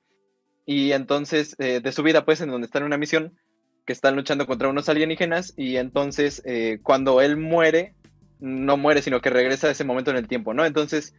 y 0.66 0.93
entonces 0.93 1.57
eh, 1.59 1.80
de 1.80 1.93
su 1.93 2.03
vida, 2.03 2.24
pues, 2.24 2.41
en 2.41 2.51
donde 2.51 2.66
está 2.66 2.78
en 2.78 2.85
una 2.85 2.97
misión, 2.97 3.39
que 3.85 3.93
están 3.93 4.16
luchando 4.16 4.47
contra 4.47 4.68
unos 4.68 4.89
alienígenas, 4.89 5.53
y 5.59 5.76
entonces 5.76 6.41
eh, 6.47 6.78
cuando 6.82 7.20
él 7.20 7.37
muere, 7.37 7.95
no 8.41 8.78
muere, 8.78 9.03
sino 9.03 9.20
que 9.20 9.28
regresa 9.28 9.68
a 9.68 9.72
ese 9.72 9.85
momento 9.85 10.11
en 10.11 10.16
el 10.16 10.26
tiempo, 10.26 10.55
¿no? 10.55 10.64
Entonces, 10.64 11.14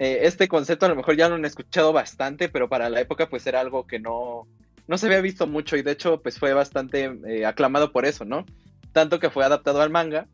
eh, 0.00 0.20
este 0.22 0.48
concepto 0.48 0.86
a 0.86 0.88
lo 0.88 0.96
mejor 0.96 1.16
ya 1.16 1.28
lo 1.28 1.36
han 1.36 1.44
escuchado 1.44 1.92
bastante, 1.92 2.48
pero 2.48 2.68
para 2.68 2.90
la 2.90 3.00
época, 3.00 3.28
pues, 3.28 3.46
era 3.46 3.60
algo 3.60 3.86
que 3.86 4.00
no, 4.00 4.48
no 4.88 4.98
se 4.98 5.06
había 5.06 5.20
visto 5.20 5.46
mucho, 5.46 5.76
y 5.76 5.82
de 5.82 5.92
hecho, 5.92 6.20
pues, 6.20 6.36
fue 6.36 6.52
bastante 6.52 7.46
aclamado 7.46 7.92
por 7.92 8.06
eso, 8.06 8.24
¿no? 8.24 8.44
Tanto 8.92 9.18
que 9.20 9.30
fue 9.30 9.44
adaptado 9.44 9.80
al 9.80 9.90
manga, 9.90 10.26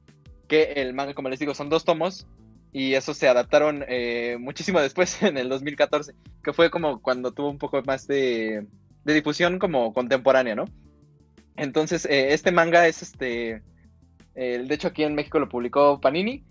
que 0.48 0.74
el 0.76 0.94
manga, 0.94 1.14
como 1.14 1.28
les 1.28 1.38
digo, 1.38 1.54
son 1.54 1.68
dos 1.68 1.84
tomos, 1.84 2.26
y 2.72 2.94
eso 2.94 3.14
se 3.14 3.28
adaptaron 3.28 3.84
eh, 3.88 4.36
muchísimo 4.38 4.80
después, 4.82 5.22
en 5.22 5.38
el 5.38 5.48
2014, 5.48 6.14
que 6.42 6.52
fue 6.52 6.70
como 6.70 7.00
cuando 7.00 7.32
tuvo 7.32 7.50
un 7.50 7.58
poco 7.58 7.82
más 7.82 8.06
de, 8.06 8.66
difusión 9.04 9.58
como 9.58 9.92
contemporánea, 9.92 10.54
¿no? 10.54 10.64
Entonces, 11.56 12.04
eh, 12.06 12.34
este 12.34 12.52
manga 12.52 12.86
es 12.86 13.02
este, 13.02 13.62
de 14.34 14.74
hecho 14.74 14.88
aquí 14.88 15.04
en 15.04 15.14
México 15.14 15.38
lo 15.38 15.48
publicó 15.48 16.00
Panini, 16.00 16.44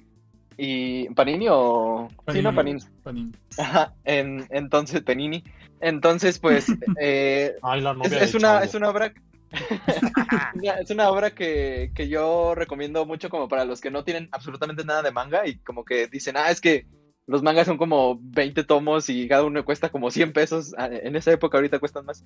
y 0.58 1.10
Panini 1.10 1.48
o 1.50 2.08
Panini, 2.24 2.40
sí 2.40 2.44
no 2.44 2.56
Panini, 2.56 2.80
Panini. 3.04 3.32
Ajá, 3.58 3.94
entonces 4.06 5.02
Panini. 5.02 5.44
Entonces 5.82 6.40
pues 6.40 6.68
eh, 7.00 7.56
es, 8.04 8.36
una 8.36 8.64
es 8.64 8.74
una 8.74 8.90
obra 8.90 9.14
es 10.80 10.92
una 10.92 11.10
obra 11.10 11.32
que, 11.32 11.92
yo 12.10 12.56
recomiendo 12.56 13.06
mucho 13.06 13.30
como 13.30 13.48
para 13.48 13.66
los 13.66 13.82
que 13.82 13.92
no 13.92 14.04
tienen 14.04 14.30
absolutamente 14.32 14.84
nada 14.84 15.04
de 15.04 15.12
manga 15.12 15.48
y 15.48 15.58
como 15.58 15.86
que 15.86 16.08
dicen, 16.08 16.36
ah, 16.38 16.52
es 16.52 16.62
que 16.62 16.86
los 17.28 17.42
mangas 17.42 17.66
son 17.66 17.78
como 17.78 18.20
20 18.22 18.64
tomos 18.66 19.10
y 19.10 19.28
cada 19.28 19.44
uno 19.44 19.66
cuesta 19.66 19.90
como 19.90 20.12
100 20.12 20.32
pesos. 20.32 20.76
Ah, 20.78 20.90
en 20.92 21.16
esa 21.16 21.32
época 21.32 21.58
ahorita 21.58 21.80
cuestan 21.80 22.06
más. 22.06 22.24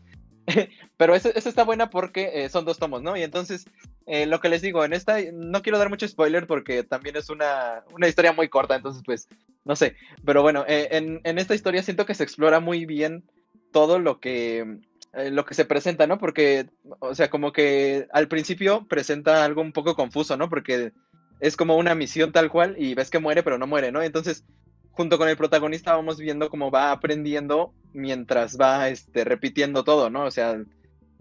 Pero 0.97 1.15
esa 1.15 1.29
está 1.29 1.63
buena 1.63 1.89
porque 1.89 2.43
eh, 2.43 2.49
son 2.49 2.65
dos 2.65 2.79
tomos, 2.79 3.01
¿no? 3.01 3.15
Y 3.15 3.23
entonces, 3.23 3.65
eh, 4.05 4.25
lo 4.25 4.41
que 4.41 4.49
les 4.49 4.61
digo, 4.61 4.83
en 4.83 4.91
esta, 4.91 5.17
no 5.31 5.61
quiero 5.61 5.77
dar 5.77 5.89
mucho 5.89 6.07
spoiler 6.07 6.47
porque 6.47 6.83
también 6.83 7.15
es 7.15 7.29
una, 7.29 7.83
historia 8.05 8.33
muy 8.33 8.49
corta, 8.49 8.75
entonces 8.75 9.01
pues, 9.05 9.29
no 9.63 9.75
sé. 9.77 9.95
Pero 10.25 10.41
bueno, 10.41 10.65
eh, 10.67 10.89
en, 10.91 11.21
en 11.23 11.39
esta 11.39 11.55
historia 11.55 11.81
siento 11.81 12.05
que 12.05 12.15
se 12.15 12.23
explora 12.23 12.59
muy 12.59 12.85
bien 12.85 13.23
todo 13.71 13.99
lo 13.99 14.19
que 14.19 14.79
eh, 15.13 15.31
lo 15.31 15.43
que 15.43 15.55
se 15.55 15.65
presenta, 15.65 16.05
¿no? 16.05 16.19
Porque, 16.19 16.69
o 16.99 17.15
sea, 17.15 17.29
como 17.29 17.51
que 17.51 18.07
al 18.13 18.27
principio 18.27 18.87
presenta 18.87 19.43
algo 19.43 19.61
un 19.61 19.71
poco 19.71 19.95
confuso, 19.95 20.37
¿no? 20.37 20.49
Porque 20.49 20.91
es 21.39 21.57
como 21.57 21.77
una 21.77 21.95
misión 21.95 22.31
tal 22.31 22.51
cual 22.51 22.75
y 22.77 22.93
ves 22.93 23.09
que 23.09 23.17
muere, 23.17 23.41
pero 23.41 23.57
no 23.57 23.65
muere, 23.65 23.91
¿no? 23.91 24.03
Entonces, 24.03 24.45
junto 24.91 25.17
con 25.17 25.27
el 25.27 25.37
protagonista 25.37 25.95
vamos 25.95 26.19
viendo 26.19 26.49
cómo 26.49 26.69
va 26.69 26.91
aprendiendo 26.91 27.73
mientras 27.93 28.57
va 28.59 28.89
este, 28.89 29.23
repitiendo 29.23 29.83
todo, 29.83 30.11
¿no? 30.11 30.25
O 30.25 30.31
sea, 30.31 30.61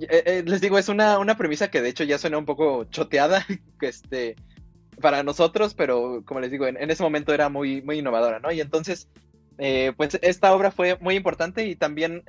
eh, 0.00 0.22
eh, 0.26 0.42
les 0.46 0.60
digo, 0.60 0.78
es 0.78 0.90
una, 0.90 1.18
una, 1.18 1.38
premisa 1.38 1.70
que 1.70 1.80
de 1.80 1.88
hecho 1.88 2.04
ya 2.04 2.18
suena 2.18 2.36
un 2.36 2.44
poco 2.44 2.84
choteada 2.84 3.46
este, 3.80 4.36
para 5.00 5.22
nosotros, 5.22 5.72
pero 5.72 6.22
como 6.26 6.40
les 6.40 6.50
digo, 6.50 6.66
en, 6.66 6.90
ese 6.90 7.02
momento 7.02 7.32
era 7.32 7.48
muy, 7.48 7.80
muy 7.80 8.00
innovadora, 8.00 8.38
¿no? 8.38 8.52
Y 8.52 8.60
entonces, 8.60 9.08
pues 9.96 10.18
esta 10.20 10.54
obra 10.54 10.70
fue 10.70 10.98
muy 11.00 11.16
importante 11.16 11.66
y 11.66 11.74
también 11.74 12.22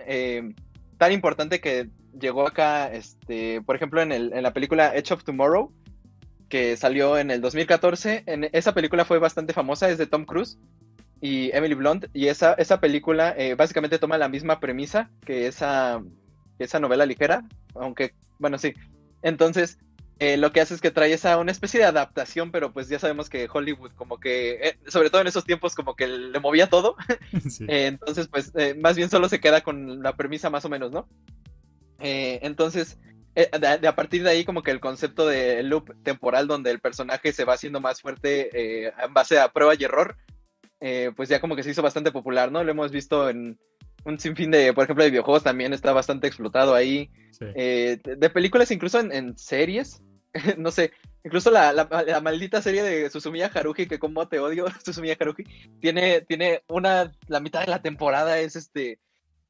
tan 0.99 1.13
importante 1.13 1.61
que 1.61 1.89
llegó 2.19 2.45
acá, 2.45 2.91
este, 2.91 3.61
por 3.61 3.75
ejemplo, 3.75 4.01
en, 4.01 4.11
el, 4.11 4.33
en 4.33 4.43
la 4.43 4.53
película 4.53 4.93
Edge 4.93 5.13
of 5.13 5.23
Tomorrow, 5.23 5.71
que 6.49 6.75
salió 6.75 7.17
en 7.17 7.31
el 7.31 7.39
2014. 7.41 8.23
En, 8.27 8.49
esa 8.51 8.73
película 8.73 9.05
fue 9.05 9.17
bastante 9.17 9.53
famosa, 9.53 9.89
es 9.89 9.97
de 9.97 10.07
Tom 10.07 10.25
Cruise 10.25 10.59
y 11.21 11.55
Emily 11.55 11.73
Blunt, 11.73 12.07
y 12.13 12.27
esa, 12.27 12.53
esa 12.53 12.81
película 12.81 13.33
eh, 13.37 13.55
básicamente 13.55 13.97
toma 13.97 14.17
la 14.17 14.29
misma 14.29 14.59
premisa 14.59 15.09
que 15.25 15.47
esa, 15.47 16.03
esa 16.59 16.79
novela 16.79 17.05
ligera, 17.05 17.45
aunque, 17.75 18.13
bueno, 18.37 18.57
sí. 18.57 18.73
Entonces, 19.21 19.79
eh, 20.19 20.37
lo 20.37 20.51
que 20.51 20.61
hace 20.61 20.73
es 20.73 20.81
que 20.81 20.91
trae 20.91 21.13
esa 21.13 21.37
una 21.37 21.51
especie 21.51 21.79
de 21.79 21.85
adaptación, 21.85 22.51
pero 22.51 22.71
pues 22.73 22.89
ya 22.89 22.99
sabemos 22.99 23.29
que 23.29 23.47
Hollywood 23.51 23.91
como 23.95 24.19
que, 24.19 24.51
eh, 24.61 24.79
sobre 24.87 25.09
todo 25.09 25.21
en 25.21 25.27
esos 25.27 25.45
tiempos, 25.45 25.75
como 25.75 25.95
que 25.95 26.07
le 26.07 26.39
movía 26.39 26.67
todo. 26.67 26.95
Eh, 27.67 27.87
entonces, 27.87 28.27
pues 28.27 28.51
más 28.77 28.95
bien 28.95 29.09
solo 29.09 29.29
se 29.29 29.39
queda 29.39 29.61
con 29.61 30.01
la 30.01 30.15
premisa 30.15 30.49
más 30.49 30.65
o 30.65 30.69
menos, 30.69 30.91
¿no? 30.91 31.07
entonces, 32.01 32.97
de, 33.35 33.87
a 33.87 33.95
partir 33.95 34.23
de 34.23 34.29
ahí 34.29 34.45
como 34.45 34.63
que 34.63 34.71
el 34.71 34.79
concepto 34.79 35.27
de 35.27 35.61
loop 35.63 35.93
temporal 36.01 36.47
donde 36.47 36.71
el 36.71 36.79
personaje 36.79 37.33
se 37.33 37.43
va 37.43 37.53
haciendo 37.53 37.81
más 37.81 38.01
fuerte 38.01 38.87
en 38.87 39.13
base 39.13 39.37
a 39.37 39.51
prueba 39.51 39.75
y 39.77 39.83
error, 39.83 40.15
pues 41.15 41.27
ya 41.27 41.41
como 41.41 41.57
que 41.57 41.63
se 41.63 41.71
hizo 41.71 41.81
bastante 41.81 42.11
popular, 42.11 42.51
¿no? 42.51 42.63
Lo 42.63 42.71
hemos 42.71 42.91
visto 42.91 43.29
en 43.29 43.59
un 44.05 44.19
sinfín 44.19 44.51
de, 44.51 44.73
por 44.73 44.83
ejemplo, 44.83 45.03
de 45.03 45.09
videojuegos 45.11 45.43
también 45.43 45.73
está 45.73 45.93
bastante 45.93 46.27
explotado 46.27 46.73
ahí. 46.73 47.09
Eh, 47.55 47.99
de, 48.03 48.29
películas, 48.29 48.71
incluso 48.71 48.99
en, 48.99 49.37
series. 49.37 50.01
no 50.57 50.71
sé, 50.71 50.91
incluso 51.23 51.51
la, 51.51 51.73
la, 51.73 52.21
maldita 52.21 52.61
serie 52.61 52.83
de 52.83 53.09
Susumiya 53.09 53.51
Haruhi, 53.53 53.87
que 53.87 53.99
como 53.99 54.27
te 54.27 54.39
odio, 54.39 54.65
Susumiya 54.85 55.17
Haruhi, 55.19 55.45
tiene, 55.79 56.21
tiene 56.21 56.63
una, 56.67 57.11
la 57.27 57.39
mitad 57.39 57.61
de 57.61 57.67
la 57.67 57.81
temporada 57.81 58.39
es 58.39 58.55
este 58.55 58.99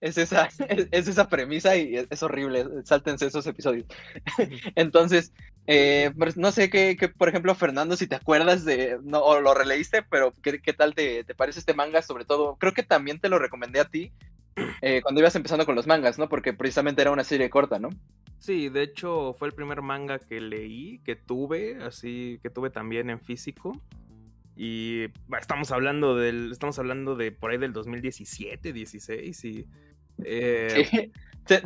es 0.01 0.17
esa, 0.17 0.49
es, 0.91 1.07
esa 1.07 1.27
premisa 1.27 1.75
y 1.75 1.95
es, 1.95 2.23
horrible. 2.23 2.65
Sáltense 2.85 3.25
esos 3.27 3.45
episodios. 3.47 3.85
Entonces, 4.75 5.33
eh, 5.67 6.11
pues, 6.17 6.37
no 6.37 6.51
sé 6.51 6.69
qué, 6.69 6.97
por 7.17 7.29
ejemplo, 7.29 7.53
Fernando, 7.55 7.95
si 7.95 8.07
te 8.07 8.15
acuerdas 8.15 8.65
de, 8.65 8.97
no, 9.03 9.19
o 9.19 9.41
lo 9.41 9.53
releíste, 9.53 10.03
pero 10.03 10.33
qué, 10.41 10.61
qué 10.61 10.73
tal 10.73 10.95
te, 10.95 11.23
te, 11.23 11.35
parece 11.35 11.59
este 11.59 11.73
manga, 11.73 12.01
sobre 12.01 12.25
todo. 12.25 12.55
Creo 12.57 12.73
que 12.73 12.83
también 12.83 13.19
te 13.19 13.29
lo 13.29 13.39
recomendé 13.39 13.79
a 13.79 13.85
ti 13.85 14.11
eh, 14.81 15.01
cuando 15.01 15.21
ibas 15.21 15.35
empezando 15.35 15.65
con 15.65 15.75
los 15.75 15.87
mangas, 15.87 16.17
¿no? 16.17 16.29
Porque 16.29 16.53
precisamente 16.53 17.01
era 17.01 17.11
una 17.11 17.23
serie 17.23 17.49
corta, 17.49 17.79
¿no? 17.79 17.89
Sí, 18.39 18.69
de 18.69 18.83
hecho 18.83 19.35
fue 19.37 19.49
el 19.49 19.53
primer 19.53 19.81
manga 19.81 20.17
que 20.19 20.39
leí, 20.39 20.99
que 20.99 21.15
tuve, 21.15 21.77
así 21.83 22.39
que 22.41 22.49
tuve 22.49 22.69
también 22.69 23.09
en 23.09 23.19
físico. 23.19 23.79
Y 24.55 25.05
estamos 25.39 25.71
hablando 25.71 26.15
del, 26.15 26.51
estamos 26.51 26.79
hablando 26.79 27.15
de 27.15 27.31
por 27.31 27.51
ahí 27.51 27.57
del 27.57 27.71
2017, 27.71 28.73
16 28.73 29.45
y 29.45 29.65
eh, 30.25 31.11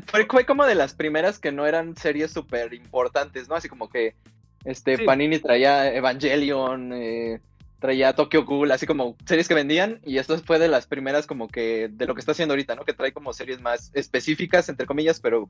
fue, 0.06 0.46
como 0.46 0.66
de 0.66 0.76
las 0.76 0.94
primeras 0.94 1.40
que 1.40 1.52
no 1.52 1.66
eran 1.66 1.96
series 1.96 2.32
súper 2.32 2.74
importantes, 2.74 3.50
¿no? 3.50 3.56
Así 3.56 3.68
como 3.68 3.90
que 3.90 4.16
este 4.64 5.00
Panini 5.00 5.40
traía 5.40 5.94
Evangelion, 5.94 6.94
eh, 6.94 7.42
traía 7.80 8.14
Tokyo 8.14 8.46
Ghoul, 8.46 8.72
así 8.72 8.86
como 8.86 9.18
series 9.26 9.48
que 9.48 9.56
vendían, 9.56 10.00
y 10.04 10.18
esto 10.18 10.38
fue 10.40 10.60
de 10.60 10.68
las 10.68 10.88
primeras 10.88 11.28
como 11.28 11.48
que 11.48 11.90
de 11.92 12.06
lo 12.06 12.14
que 12.14 12.20
está 12.20 12.32
haciendo 12.32 12.54
ahorita, 12.54 12.76
¿no? 12.76 12.86
Que 12.86 12.94
trae 12.94 13.12
como 13.12 13.34
series 13.34 13.60
más 13.60 13.92
específicas, 13.94 14.70
entre 14.70 14.86
comillas, 14.86 15.20
pero 15.20 15.50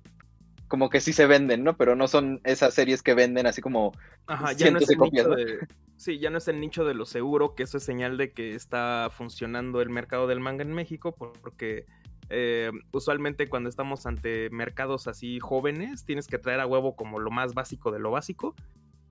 como 0.73 0.89
que 0.89 1.01
sí 1.01 1.13
se 1.13 1.27
venden, 1.27 1.63
¿no? 1.63 1.77
Pero 1.77 1.95
no 1.95 2.07
son 2.07 2.41
esas 2.45 2.73
series 2.73 3.03
que 3.03 3.13
venden 3.13 3.45
así 3.45 3.61
como 3.61 3.91
Ajá, 4.25 4.53
ya 4.53 4.71
no 4.71 4.79
es 4.79 4.89
el 4.89 4.97
nicho 4.97 5.29
de... 5.29 5.67
Sí, 5.97 6.17
ya 6.17 6.31
no 6.31 6.39
es 6.39 6.47
el 6.47 6.59
nicho 6.59 6.83
de 6.83 6.95
lo 6.95 7.05
seguro, 7.05 7.53
que 7.53 7.61
eso 7.61 7.77
es 7.77 7.83
señal 7.83 8.17
de 8.17 8.31
que 8.31 8.55
está 8.55 9.11
funcionando 9.15 9.83
el 9.83 9.91
mercado 9.91 10.25
del 10.25 10.39
manga 10.39 10.63
en 10.63 10.73
México, 10.73 11.13
porque 11.15 11.85
eh, 12.31 12.71
usualmente 12.91 13.49
cuando 13.49 13.69
estamos 13.69 14.07
ante 14.07 14.49
mercados 14.49 15.07
así 15.07 15.39
jóvenes, 15.39 16.05
tienes 16.05 16.25
que 16.25 16.39
traer 16.39 16.59
a 16.59 16.65
huevo 16.65 16.95
como 16.95 17.19
lo 17.19 17.29
más 17.29 17.53
básico 17.53 17.91
de 17.91 17.99
lo 17.99 18.09
básico. 18.09 18.55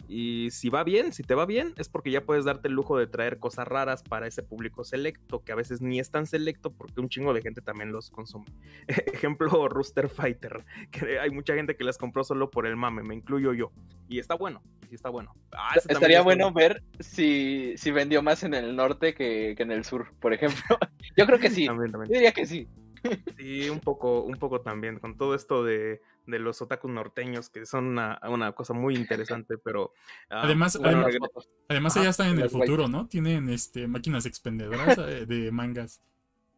Y 0.08 0.50
si 0.50 0.68
va 0.68 0.84
bien, 0.84 1.12
si 1.12 1.22
te 1.22 1.34
va 1.34 1.46
bien, 1.46 1.74
es 1.76 1.88
porque 1.88 2.10
ya 2.10 2.24
puedes 2.24 2.44
darte 2.44 2.68
el 2.68 2.74
lujo 2.74 2.98
de 2.98 3.06
traer 3.06 3.38
cosas 3.38 3.66
raras 3.66 4.02
para 4.02 4.26
ese 4.26 4.42
público 4.42 4.84
selecto, 4.84 5.42
que 5.42 5.52
a 5.52 5.54
veces 5.54 5.80
ni 5.80 6.00
es 6.00 6.10
tan 6.10 6.26
selecto 6.26 6.72
porque 6.72 7.00
un 7.00 7.08
chingo 7.08 7.32
de 7.32 7.42
gente 7.42 7.62
también 7.62 7.92
los 7.92 8.10
consume. 8.10 8.46
Ejemplo, 9.12 9.68
Rooster 9.68 10.08
Fighter, 10.08 10.64
que 10.90 11.18
hay 11.18 11.30
mucha 11.30 11.54
gente 11.54 11.76
que 11.76 11.84
las 11.84 11.98
compró 11.98 12.24
solo 12.24 12.50
por 12.50 12.66
el 12.66 12.76
mame, 12.76 13.02
me 13.02 13.14
incluyo 13.14 13.52
yo. 13.52 13.72
Y 14.08 14.18
está 14.18 14.34
bueno, 14.34 14.62
y 14.90 14.94
está 14.94 15.08
bueno. 15.08 15.34
Ah, 15.52 15.74
Estaría 15.76 16.22
bueno 16.22 16.52
ver 16.52 16.82
si, 17.00 17.74
si 17.76 17.90
vendió 17.90 18.22
más 18.22 18.42
en 18.42 18.54
el 18.54 18.76
norte 18.76 19.14
que, 19.14 19.54
en 19.56 19.70
el 19.70 19.84
sur, 19.84 20.12
por 20.20 20.32
ejemplo. 20.34 20.62
yo 21.16 21.26
creo 21.26 21.38
que 21.38 21.50
sí. 21.50 21.66
Yo 21.66 22.04
diría 22.08 22.32
que 22.32 22.46
sí. 22.46 22.68
Sí, 23.36 23.68
un 23.68 23.80
poco, 23.80 24.22
un 24.22 24.36
poco 24.36 24.60
también, 24.60 24.98
con 24.98 25.16
todo 25.16 25.34
esto 25.34 25.64
de, 25.64 26.00
los 26.26 26.62
otakus 26.62 26.90
norteños, 26.90 27.48
que 27.48 27.66
son 27.66 27.86
una, 27.86 28.52
cosa 28.52 28.74
muy 28.74 28.96
interesante, 28.96 29.58
pero... 29.58 29.92
Ah, 30.30 30.42
además, 30.44 30.78
además, 31.68 31.96
allá 31.96 32.10
están 32.10 32.28
en 32.28 32.40
el 32.40 32.50
futuro, 32.50 32.88
¿no? 32.88 33.06
Tienen 33.06 33.48
este 33.48 33.86
máquinas 33.88 34.26
expendedoras 34.26 34.98
eh, 35.08 35.26
de 35.26 35.50
mangas. 35.50 36.00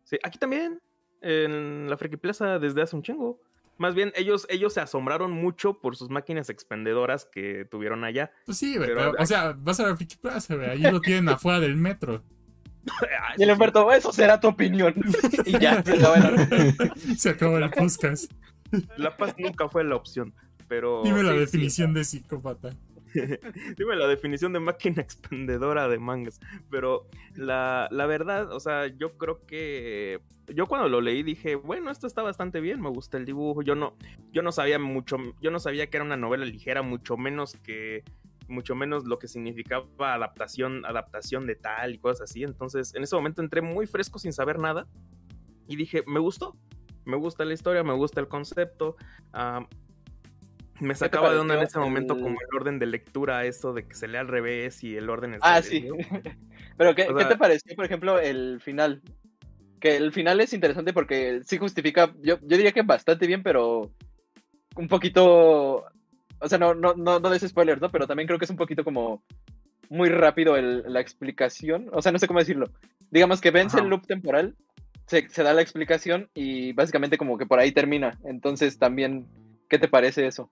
Sí, 0.04 0.18
aquí 0.22 0.38
también, 0.38 0.80
en 1.20 1.88
la 1.88 1.96
Friki 1.96 2.16
Plaza, 2.16 2.58
desde 2.58 2.82
hace 2.82 2.96
un 2.96 3.02
chingo. 3.02 3.40
Más 3.76 3.94
bien, 3.94 4.12
ellos, 4.14 4.46
ellos 4.50 4.72
se 4.72 4.80
asombraron 4.80 5.32
mucho 5.32 5.80
por 5.80 5.96
sus 5.96 6.08
máquinas 6.08 6.48
expendedoras 6.48 7.24
que 7.24 7.64
tuvieron 7.64 8.04
allá. 8.04 8.30
Pues 8.46 8.58
sí, 8.58 8.76
pero, 8.78 9.12
o 9.18 9.26
sea, 9.26 9.52
vas 9.58 9.80
a 9.80 9.88
la 9.88 9.96
Friki 9.96 10.16
Plaza, 10.16 10.54
allí 10.70 10.82
lo 10.82 11.00
tienen 11.00 11.28
afuera 11.28 11.58
del 11.58 11.76
metro. 11.76 12.22
y 13.38 13.42
el 13.42 13.50
Humberto, 13.50 13.90
eso 13.92 14.12
será 14.12 14.38
tu 14.38 14.48
opinión. 14.48 14.94
y 15.44 15.58
ya, 15.58 15.82
se 15.82 15.94
acabó 15.94 16.14
el, 16.14 17.18
se 17.18 17.30
acabó 17.30 17.58
el 17.58 17.70
podcast. 17.70 18.30
La 18.96 19.16
paz 19.16 19.34
nunca 19.38 19.68
fue 19.68 19.84
la 19.84 19.96
opción, 19.96 20.34
pero... 20.68 21.02
Dime 21.04 21.22
la 21.22 21.32
definición 21.32 21.94
de 21.94 22.04
psicópata. 22.04 22.74
Dime 23.76 23.96
la 23.96 24.06
definición 24.06 24.52
de 24.52 24.60
máquina 24.60 25.00
expendedora 25.00 25.88
de 25.88 25.98
mangas. 25.98 26.40
Pero 26.70 27.06
la, 27.34 27.88
la, 27.90 28.06
verdad, 28.06 28.50
o 28.52 28.60
sea, 28.60 28.86
yo 28.86 29.16
creo 29.16 29.44
que. 29.46 30.20
Yo 30.54 30.66
cuando 30.66 30.88
lo 30.88 31.00
leí 31.00 31.22
dije, 31.22 31.54
bueno, 31.54 31.90
esto 31.90 32.06
está 32.06 32.22
bastante 32.22 32.60
bien, 32.60 32.80
me 32.80 32.90
gusta 32.90 33.16
el 33.16 33.24
dibujo. 33.24 33.62
Yo 33.62 33.74
no, 33.74 33.96
yo 34.32 34.42
no 34.42 34.52
sabía 34.52 34.78
mucho, 34.78 35.16
yo 35.40 35.50
no 35.50 35.58
sabía 35.58 35.88
que 35.88 35.96
era 35.96 36.04
una 36.04 36.16
novela 36.16 36.44
ligera, 36.44 36.82
mucho 36.82 37.16
menos 37.16 37.54
que 37.62 38.02
mucho 38.46 38.74
menos 38.74 39.06
lo 39.06 39.18
que 39.18 39.26
significaba 39.26 40.14
adaptación, 40.14 40.84
adaptación 40.84 41.46
de 41.46 41.54
tal 41.54 41.94
y 41.94 41.98
cosas 41.98 42.30
así. 42.30 42.42
Entonces, 42.42 42.94
en 42.94 43.02
ese 43.02 43.16
momento 43.16 43.40
entré 43.40 43.62
muy 43.62 43.86
fresco 43.86 44.18
sin 44.18 44.34
saber 44.34 44.58
nada 44.58 44.86
y 45.66 45.76
dije, 45.76 46.04
me 46.06 46.20
gustó, 46.20 46.54
me 47.04 47.16
gusta 47.16 47.44
la 47.44 47.54
historia, 47.54 47.82
me 47.82 47.94
gusta 47.94 48.20
el 48.20 48.28
concepto. 48.28 48.96
me 50.80 50.94
sacaba 50.94 51.32
de 51.32 51.38
onda 51.38 51.54
en 51.54 51.62
ese 51.62 51.78
momento 51.78 52.14
como 52.14 52.38
el 52.40 52.56
orden 52.56 52.78
de 52.78 52.86
lectura, 52.86 53.44
eso 53.44 53.72
de 53.72 53.86
que 53.86 53.94
se 53.94 54.08
lea 54.08 54.20
al 54.20 54.28
revés 54.28 54.82
y 54.84 54.96
el 54.96 55.10
orden 55.10 55.34
es... 55.34 55.40
Ah, 55.42 55.62
sí. 55.62 55.88
Pero 56.76 56.94
¿qué, 56.94 57.06
¿qué 57.06 57.24
te 57.24 57.36
pareció, 57.36 57.76
por 57.76 57.84
ejemplo, 57.84 58.18
el 58.18 58.60
final? 58.60 59.02
Que 59.78 59.96
el 59.96 60.12
final 60.12 60.40
es 60.40 60.52
interesante 60.52 60.92
porque 60.92 61.40
sí 61.44 61.58
justifica, 61.58 62.12
yo, 62.20 62.38
yo 62.40 62.56
diría 62.56 62.72
que 62.72 62.82
bastante 62.82 63.26
bien, 63.26 63.42
pero 63.42 63.92
un 64.76 64.88
poquito 64.88 65.84
o 66.44 66.48
sea, 66.48 66.58
no, 66.58 66.74
no, 66.74 66.94
no, 66.94 67.20
no 67.20 67.30
des 67.30 67.48
spoilers, 67.48 67.80
¿no? 67.80 67.90
Pero 67.90 68.06
también 68.06 68.26
creo 68.26 68.38
que 68.38 68.44
es 68.44 68.50
un 68.50 68.58
poquito 68.58 68.84
como 68.84 69.22
muy 69.88 70.10
rápido 70.10 70.60
la 70.60 71.00
explicación. 71.00 71.88
O 71.92 72.02
sea, 72.02 72.12
no 72.12 72.18
sé 72.18 72.26
cómo 72.26 72.38
decirlo. 72.38 72.70
Digamos 73.10 73.40
que 73.40 73.50
vence 73.50 73.80
el 73.80 73.88
loop 73.88 74.06
temporal, 74.06 74.54
se, 75.06 75.28
se, 75.28 75.42
da 75.42 75.52
la 75.52 75.62
explicación 75.62 76.30
y 76.34 76.72
básicamente 76.72 77.18
como 77.18 77.38
que 77.38 77.46
por 77.46 77.58
ahí 77.58 77.72
termina. 77.72 78.18
Entonces 78.24 78.78
también, 78.78 79.26
¿qué 79.68 79.78
te 79.78 79.88
parece 79.88 80.26
eso? 80.26 80.50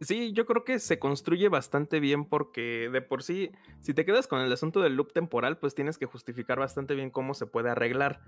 Sí, 0.00 0.32
yo 0.32 0.46
creo 0.46 0.64
que 0.64 0.78
se 0.78 1.00
construye 1.00 1.48
bastante 1.48 1.98
bien 1.98 2.24
porque 2.24 2.88
de 2.92 3.02
por 3.02 3.24
sí, 3.24 3.50
si 3.80 3.94
te 3.94 4.04
quedas 4.04 4.28
con 4.28 4.40
el 4.40 4.52
asunto 4.52 4.80
del 4.80 4.94
loop 4.94 5.12
temporal, 5.12 5.58
pues 5.58 5.74
tienes 5.74 5.98
que 5.98 6.06
justificar 6.06 6.58
bastante 6.58 6.94
bien 6.94 7.10
cómo 7.10 7.34
se 7.34 7.46
puede 7.46 7.70
arreglar. 7.70 8.20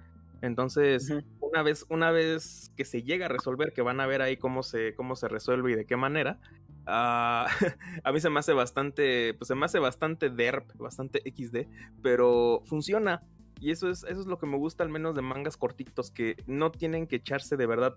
Entonces, 0.43 1.13
una 1.39 1.63
vez, 1.63 1.87
una 1.89 2.11
vez 2.11 2.73
que 2.77 2.85
se 2.85 3.03
llega 3.03 3.27
a 3.27 3.29
resolver, 3.29 3.73
que 3.73 3.83
van 3.83 4.01
a 4.01 4.07
ver 4.07 4.21
ahí 4.21 4.37
cómo 4.37 4.65
se, 4.65 4.95
cómo 4.95 5.15
se 5.15 5.29
resuelve 5.29 5.73
y 5.73 5.77
de 5.77 5.87
qué 5.87 5.97
manera, 5.97 6.41
ah, 6.87 7.47
a 8.05 8.13
mí 8.13 8.21
se 8.21 8.31
me 8.31 8.41
hace 8.41 8.53
bastante, 8.53 9.35
pues 9.35 9.47
se 9.47 9.55
me 9.55 9.67
hace 9.67 9.79
bastante 9.79 10.29
derp, 10.29 10.75
bastante 10.77 11.23
XD, 11.25 11.69
pero 12.03 12.63
funciona. 12.65 13.23
Y 13.61 13.71
eso 13.71 13.91
es, 13.91 14.05
eso 14.05 14.21
es 14.21 14.27
lo 14.27 14.39
que 14.39 14.47
me 14.47 14.57
gusta 14.57 14.83
al 14.83 14.91
menos 14.91 15.15
de 15.15 15.23
mangas 15.23 15.57
cortitos, 15.57 16.11
que 16.11 16.37
no 16.47 16.73
tienen 16.73 17.07
que 17.07 17.17
echarse 17.17 17.57
de 17.57 17.67
verdad 17.67 17.95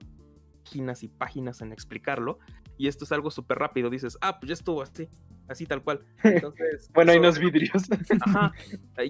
páginas 0.63 1.03
y 1.03 1.07
páginas 1.07 1.61
en 1.61 1.71
explicarlo. 1.71 2.39
Y 2.77 2.87
esto 2.87 3.05
es 3.05 3.11
algo 3.11 3.31
súper 3.31 3.59
rápido. 3.59 3.89
Dices, 3.89 4.17
ah, 4.21 4.39
pues 4.39 4.49
ya 4.49 4.53
estuvo 4.53 4.81
así, 4.81 5.07
así 5.47 5.65
tal 5.65 5.83
cual. 5.83 6.03
Entonces, 6.23 6.89
bueno, 6.93 7.11
hay 7.11 7.19
unos 7.19 7.39
vidrios. 7.39 7.83
Ajá, 8.21 8.51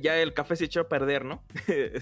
ya 0.01 0.17
el 0.17 0.33
café 0.33 0.55
se 0.55 0.65
echó 0.65 0.81
a 0.81 0.89
perder, 0.89 1.25
¿no? 1.25 1.43
que 1.65 1.95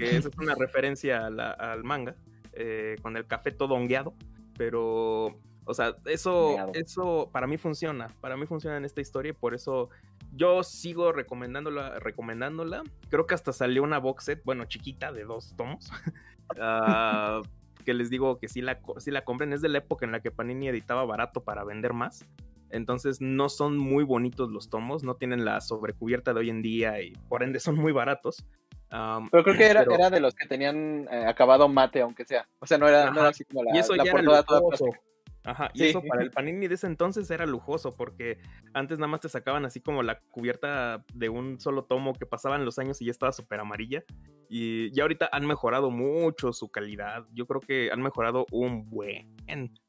eso 0.00 0.28
es 0.28 0.38
una 0.38 0.54
referencia 0.54 1.26
al 1.26 1.84
manga, 1.84 2.16
eh, 2.52 2.96
con 3.02 3.16
el 3.16 3.26
café 3.26 3.52
todo 3.52 3.74
hongueado. 3.74 4.14
Pero, 4.56 5.40
o 5.64 5.74
sea, 5.74 5.96
eso, 6.06 6.72
eso 6.74 7.30
para 7.32 7.46
mí 7.46 7.56
funciona. 7.56 8.08
Para 8.20 8.36
mí 8.36 8.46
funciona 8.46 8.76
en 8.76 8.84
esta 8.84 9.00
historia 9.00 9.30
y 9.30 9.34
por 9.34 9.54
eso 9.54 9.90
yo 10.36 10.62
sigo 10.62 11.12
recomendándola, 11.12 11.98
recomendándola. 11.98 12.82
Creo 13.08 13.26
que 13.26 13.34
hasta 13.34 13.52
salió 13.52 13.82
una 13.82 13.98
box 13.98 14.24
set, 14.24 14.42
bueno, 14.44 14.64
chiquita, 14.64 15.12
de 15.12 15.24
dos 15.24 15.54
tomos. 15.56 15.90
uh, 16.58 17.42
que 17.84 17.94
les 17.94 18.10
digo 18.10 18.38
que 18.38 18.48
si 18.48 18.62
la, 18.62 18.80
si 18.98 19.10
la 19.10 19.24
compren, 19.24 19.52
es 19.52 19.60
de 19.62 19.68
la 19.68 19.78
época 19.78 20.06
en 20.06 20.12
la 20.12 20.20
que 20.20 20.30
Panini 20.30 20.68
editaba 20.68 21.04
barato 21.04 21.44
para 21.44 21.64
vender 21.64 21.92
más. 21.92 22.26
Entonces 22.70 23.20
no 23.20 23.48
son 23.48 23.78
muy 23.78 24.02
bonitos 24.02 24.50
los 24.50 24.68
tomos, 24.68 25.04
no 25.04 25.14
tienen 25.14 25.44
la 25.44 25.60
sobrecubierta 25.60 26.32
de 26.34 26.40
hoy 26.40 26.50
en 26.50 26.62
día 26.62 27.00
y 27.00 27.12
por 27.28 27.42
ende 27.44 27.60
son 27.60 27.76
muy 27.76 27.92
baratos. 27.92 28.44
pero 28.88 29.44
creo 29.44 29.56
que 29.56 29.66
era, 29.66 29.82
era 29.82 30.10
de 30.10 30.18
los 30.18 30.34
que 30.34 30.48
tenían 30.48 31.06
eh, 31.10 31.24
acabado 31.26 31.68
mate, 31.68 32.00
aunque 32.00 32.24
sea. 32.24 32.48
O 32.58 32.66
sea, 32.66 32.78
no 32.78 32.88
era, 32.88 33.10
no 33.12 33.20
era 33.20 33.28
así 33.28 33.44
como 33.44 33.62
la, 33.62 33.76
y 33.76 33.78
eso 33.78 33.94
ya 33.94 34.10
portada 34.10 34.42
toda 34.42 34.60
Ajá, 35.44 35.70
y 35.74 35.84
eso 35.84 36.02
para 36.02 36.22
el 36.22 36.30
Panini 36.30 36.68
de 36.68 36.74
ese 36.74 36.86
entonces 36.86 37.30
era 37.30 37.44
lujoso, 37.44 37.94
porque 37.94 38.38
antes 38.72 38.98
nada 38.98 39.08
más 39.08 39.20
te 39.20 39.28
sacaban 39.28 39.66
así 39.66 39.80
como 39.80 40.02
la 40.02 40.18
cubierta 40.30 41.04
de 41.12 41.28
un 41.28 41.60
solo 41.60 41.84
tomo 41.84 42.14
que 42.14 42.24
pasaban 42.24 42.64
los 42.64 42.78
años 42.78 43.02
y 43.02 43.04
ya 43.04 43.10
estaba 43.10 43.30
súper 43.30 43.60
amarilla. 43.60 44.04
Y 44.48 44.90
ya 44.92 45.02
ahorita 45.02 45.28
han 45.32 45.46
mejorado 45.46 45.90
mucho 45.90 46.52
su 46.52 46.70
calidad. 46.70 47.26
Yo 47.32 47.46
creo 47.46 47.60
que 47.60 47.90
han 47.92 48.00
mejorado 48.00 48.46
un 48.52 48.88
buen. 48.88 49.36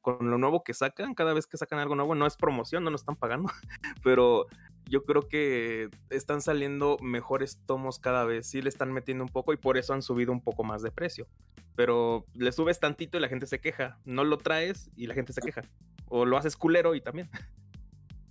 Con 0.01 0.30
lo 0.30 0.38
nuevo 0.38 0.64
que 0.64 0.74
sacan, 0.74 1.14
cada 1.14 1.34
vez 1.34 1.47
que 1.47 1.58
sacan 1.58 1.80
algo 1.80 1.95
nuevo, 1.95 2.16
no 2.16 2.28
es 2.28 2.36
promoción, 2.36 2.84
no 2.84 2.91
nos 2.91 3.01
están 3.01 3.16
pagando, 3.16 3.49
pero 4.03 4.47
yo 4.90 5.04
creo 5.04 5.28
que 5.28 5.90
están 6.10 6.42
saliendo 6.42 6.98
mejores 7.02 7.60
tomos 7.66 8.00
cada 8.00 8.24
vez, 8.24 8.48
sí 8.48 8.62
le 8.62 8.70
están 8.70 8.94
metiendo 8.94 9.24
un 9.24 9.30
poco 9.30 9.54
y 9.54 9.58
por 9.58 9.78
eso 9.78 9.94
han 9.94 10.02
subido 10.02 10.32
un 10.32 10.42
poco 10.42 10.64
más 10.64 10.82
de 10.82 10.92
precio. 10.92 11.28
Pero 11.76 12.26
le 12.34 12.52
subes 12.52 12.80
tantito 12.80 13.18
y 13.18 13.22
la 13.22 13.28
gente 13.28 13.48
se 13.48 13.60
queja, 13.60 13.98
no 14.06 14.24
lo 14.24 14.38
traes 14.38 14.90
y 14.96 15.08
la 15.08 15.14
gente 15.14 15.34
se 15.34 15.42
queja. 15.42 15.64
O 16.08 16.26
lo 16.26 16.38
haces 16.38 16.56
culero 16.56 16.96
y 16.96 17.02
también. 17.02 17.30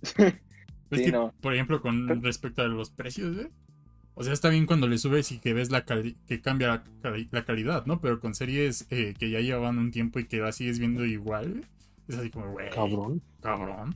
Por 1.41 1.53
ejemplo, 1.53 1.81
con 1.81 2.21
respecto 2.23 2.61
a 2.61 2.67
los 2.67 2.89
precios, 2.89 3.37
¿eh? 3.37 3.51
O 4.13 4.23
sea, 4.23 4.31
está 4.31 4.47
bien 4.49 4.65
cuando 4.65 4.87
le 4.87 4.97
subes 4.97 5.31
y 5.33 5.39
que 5.39 5.53
ves 5.53 5.71
la 5.71 5.83
que 5.83 6.41
cambia 6.41 6.83
la, 7.31 7.45
calidad, 7.45 7.85
¿no? 7.85 7.99
Pero 7.99 8.21
con 8.21 8.33
series 8.33 8.87
eh, 8.89 9.13
que 9.19 9.29
ya 9.29 9.41
llevan 9.41 9.77
un 9.77 9.91
tiempo 9.91 10.19
y 10.19 10.25
que 10.25 10.37
la 10.37 10.53
sigues 10.53 10.79
viendo 10.79 11.05
igual, 11.05 11.65
es 12.07 12.17
así 12.17 12.29
como, 12.29 12.53
güey. 12.53 12.69
Cabrón. 12.69 13.21
Cabrón. 13.41 13.93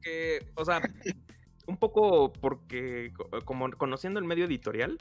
Que, 0.00 0.46
o 0.54 0.64
sea, 0.64 0.80
un 1.68 1.76
poco 1.76 2.32
porque, 2.32 3.12
como 3.44 3.70
conociendo 3.70 4.18
el 4.18 4.26
medio 4.26 4.46
editorial, 4.46 4.98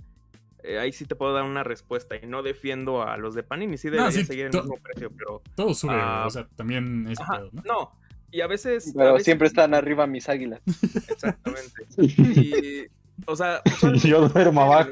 eh, 0.64 0.80
ahí 0.80 0.92
sí 0.92 1.06
te 1.06 1.16
puedo 1.16 1.34
dar 1.34 1.44
una 1.44 1.64
respuesta 1.64 2.16
y 2.16 2.28
no 2.28 2.44
defiendo 2.44 3.04
a 3.04 3.18
los 3.18 3.34
de 3.34 3.44
Panini, 3.44 3.78
sí 3.78 3.90
deberían 3.90 4.26
seguir 4.26 4.46
el 4.48 4.54
mismo 4.54 4.78
precio, 4.78 5.10
pero... 5.12 5.42
Todo 5.56 5.74
sube, 5.74 5.94
ah, 5.96 6.26
o 6.28 6.30
sea, 6.30 6.48
también 6.56 7.08
es 7.08 7.20
¿no? 7.52 7.62
No, 7.64 7.92
y 8.32 8.42
a 8.42 8.48
veces... 8.48 8.94
Pero 8.96 9.20
siempre 9.20 9.48
están 9.48 9.74
arriba 9.74 10.06
mis 10.06 10.30
águilas. 10.30 10.62
Exactamente. 10.66 11.88
y 11.98 12.88
o 13.26 13.36
sea, 13.36 13.62
yo 14.04 14.30
duermo 14.30 14.62
abajo 14.62 14.92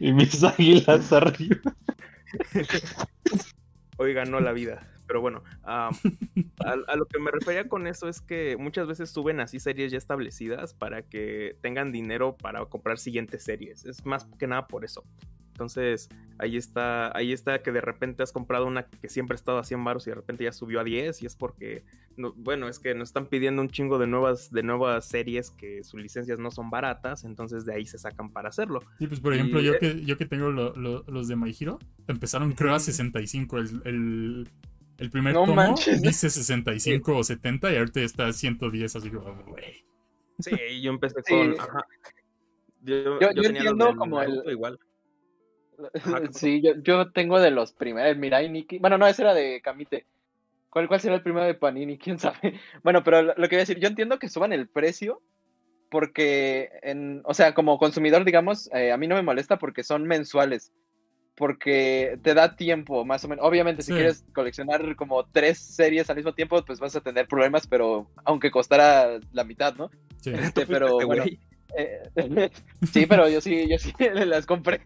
y 0.00 0.12
mis 0.12 0.42
águilas 0.42 1.12
arriba. 1.12 1.74
Hoy 3.96 4.12
ganó 4.12 4.40
la 4.40 4.52
vida. 4.52 4.86
Pero 5.10 5.20
bueno, 5.20 5.42
a, 5.64 5.90
lo 6.96 7.04
que 7.06 7.18
me 7.18 7.32
refería 7.32 7.66
con 7.66 7.88
eso 7.88 8.08
es 8.08 8.20
que 8.20 8.56
muchas 8.56 8.86
veces 8.86 9.10
suben 9.10 9.40
así 9.40 9.58
series 9.58 9.90
ya 9.90 9.98
establecidas 9.98 10.72
para 10.72 11.02
que 11.02 11.56
tengan 11.62 11.90
dinero 11.90 12.36
para 12.36 12.64
comprar 12.66 12.96
siguientes 12.96 13.42
series. 13.42 13.84
Es 13.84 14.06
más 14.06 14.28
que 14.38 14.46
nada 14.46 14.68
por 14.68 14.84
eso. 14.84 15.02
Entonces, 15.60 16.08
ahí 16.38 16.56
está, 16.56 17.14
ahí 17.14 17.32
está 17.32 17.60
que 17.60 17.70
de 17.70 17.82
repente 17.82 18.22
has 18.22 18.32
comprado 18.32 18.66
una 18.66 18.86
que 18.86 19.10
siempre 19.10 19.34
ha 19.34 19.36
estado 19.36 19.58
a 19.58 19.64
100 19.64 19.84
baros 19.84 20.06
y 20.06 20.10
de 20.10 20.14
repente 20.14 20.44
ya 20.44 20.52
subió 20.52 20.80
a 20.80 20.84
10 20.84 21.22
y 21.22 21.26
es 21.26 21.36
porque, 21.36 21.84
bueno, 22.36 22.66
es 22.66 22.78
que 22.78 22.94
nos 22.94 23.10
están 23.10 23.26
pidiendo 23.26 23.60
un 23.60 23.68
chingo 23.68 23.98
de 23.98 24.06
nuevas, 24.06 24.50
de 24.50 24.62
nuevas 24.62 25.06
series 25.06 25.50
que 25.50 25.84
sus 25.84 26.00
licencias 26.00 26.38
no 26.38 26.50
son 26.50 26.70
baratas, 26.70 27.24
entonces 27.24 27.66
de 27.66 27.74
ahí 27.74 27.84
se 27.84 27.98
sacan 27.98 28.32
para 28.32 28.48
hacerlo. 28.48 28.80
Sí, 28.98 29.06
pues 29.06 29.20
por 29.20 29.34
ejemplo, 29.34 29.60
yo, 29.60 29.78
que, 29.78 30.02
yo 30.02 30.16
que 30.16 30.24
tengo 30.24 30.50
los 30.50 31.28
de 31.28 31.36
My 31.36 31.54
Hero, 31.58 31.78
empezaron 32.08 32.52
creo 32.52 32.74
a 32.74 32.80
65 32.80 33.58
el, 33.58 33.82
el, 33.84 34.48
primer 35.08 35.32
tomo 35.32 35.74
dice 36.02 36.28
65 36.28 37.16
o 37.16 37.24
70 37.24 37.72
y 37.72 37.76
ahorita 37.76 38.00
está 38.00 38.26
a 38.26 38.32
110, 38.34 38.96
así 38.96 39.10
como, 39.10 39.42
güey. 39.44 39.84
Sí, 40.40 40.82
yo 40.82 40.90
empecé 40.90 41.22
con... 41.22 41.54
Yo, 42.82 43.18
yo, 43.20 43.42
entiendo 43.42 43.96
como 43.96 44.20
el... 44.20 44.42
Igual. 44.46 44.78
Sí, 46.32 46.60
yo, 46.60 46.72
yo 46.82 47.10
tengo 47.12 47.40
de 47.40 47.50
los 47.50 47.72
primeros, 47.72 48.16
Mirai 48.16 48.50
Nikki. 48.50 48.78
Bueno, 48.78 48.98
no, 48.98 49.06
ese 49.06 49.22
era 49.22 49.32
de 49.32 49.62
Kamite. 49.62 50.04
¿Cuál, 50.70 50.86
¿Cuál 50.86 51.00
será 51.00 51.16
el 51.16 51.22
primero 51.22 51.44
de 51.44 51.54
Panini? 51.54 51.98
¿Quién 51.98 52.18
sabe? 52.18 52.58
Bueno, 52.82 53.04
pero 53.04 53.22
lo, 53.22 53.34
que 53.34 53.40
voy 53.48 53.56
a 53.56 53.58
decir, 53.58 53.78
yo 53.78 53.88
entiendo 53.88 54.18
que 54.18 54.28
suban 54.28 54.52
el 54.52 54.68
precio 54.68 55.20
porque, 55.90 56.70
en, 56.82 57.20
o 57.24 57.34
sea, 57.34 57.52
como 57.52 57.78
consumidor, 57.78 58.24
digamos, 58.24 58.70
eh, 58.72 58.92
a 58.92 58.96
mí 58.96 59.08
no 59.08 59.16
me 59.16 59.22
molesta 59.22 59.58
porque 59.58 59.82
son 59.82 60.04
mensuales. 60.04 60.72
Porque 61.40 62.18
te 62.22 62.34
da 62.34 62.54
tiempo, 62.54 63.06
más 63.06 63.24
o 63.24 63.28
menos. 63.28 63.46
Obviamente, 63.46 63.80
si 63.80 63.92
quieres 63.92 64.26
coleccionar 64.34 64.94
como 64.94 65.24
tres 65.24 65.58
series 65.58 66.10
al 66.10 66.16
mismo 66.16 66.34
tiempo, 66.34 66.62
pues 66.66 66.80
vas 66.80 66.94
a 66.94 67.00
tener 67.00 67.26
problemas, 67.28 67.66
pero 67.66 68.10
aunque 68.26 68.50
costara 68.50 69.18
la 69.32 69.44
mitad, 69.44 69.74
¿no? 69.74 69.90
Sí. 70.18 70.32
Este, 70.34 70.66
pero 70.66 70.98
bueno, 71.06 71.24
eh, 71.78 72.10
sí, 72.92 73.06
pero 73.06 73.26
yo 73.30 73.40
sí, 73.40 73.66
yo 73.70 73.78
sí 73.78 73.94
las 74.26 74.44
compré. 74.44 74.82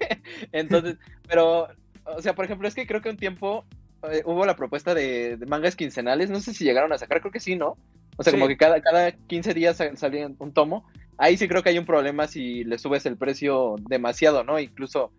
Entonces, 0.53 0.97
pero, 1.27 1.67
o 2.05 2.23
sea, 2.23 2.37
por 2.37 2.45
ejemplo, 2.45 2.69
es 2.69 2.77
que 2.77 2.87
creo 2.87 3.03
que 3.03 3.11
un 3.11 3.17
tiempo 3.17 3.65
eh, 4.13 4.23
hubo 4.25 4.47
la 4.47 4.55
propuesta 4.55 4.95
de, 4.95 5.37
mangas 5.49 5.75
quincenales. 5.75 6.31
No 6.31 6.39
sé 6.39 6.55
si 6.55 6.63
llegaron 6.63 6.93
a 6.93 6.99
sacar, 6.99 7.21
creo 7.21 7.33
que 7.33 7.41
sí, 7.41 7.57
¿no? 7.57 7.77
O 8.17 8.23
sea, 8.23 8.33
como 8.33 8.47
que 8.47 8.57
cada, 8.57 8.81
cada 8.81 9.11
15 9.11 9.55
días 9.55 9.83
salía 9.97 10.31
un 10.39 10.53
tomo. 10.53 10.89
Ahí 11.19 11.37
sí 11.37 11.49
creo 11.49 11.65
que 11.65 11.71
hay 11.71 11.79
un 11.79 11.85
problema 11.85 12.29
si 12.29 12.63
le 12.63 12.79
subes 12.79 13.07
el 13.07 13.17
precio 13.17 13.75
demasiado, 13.89 14.45
¿no? 14.45 14.61
Incluso, 14.61 15.11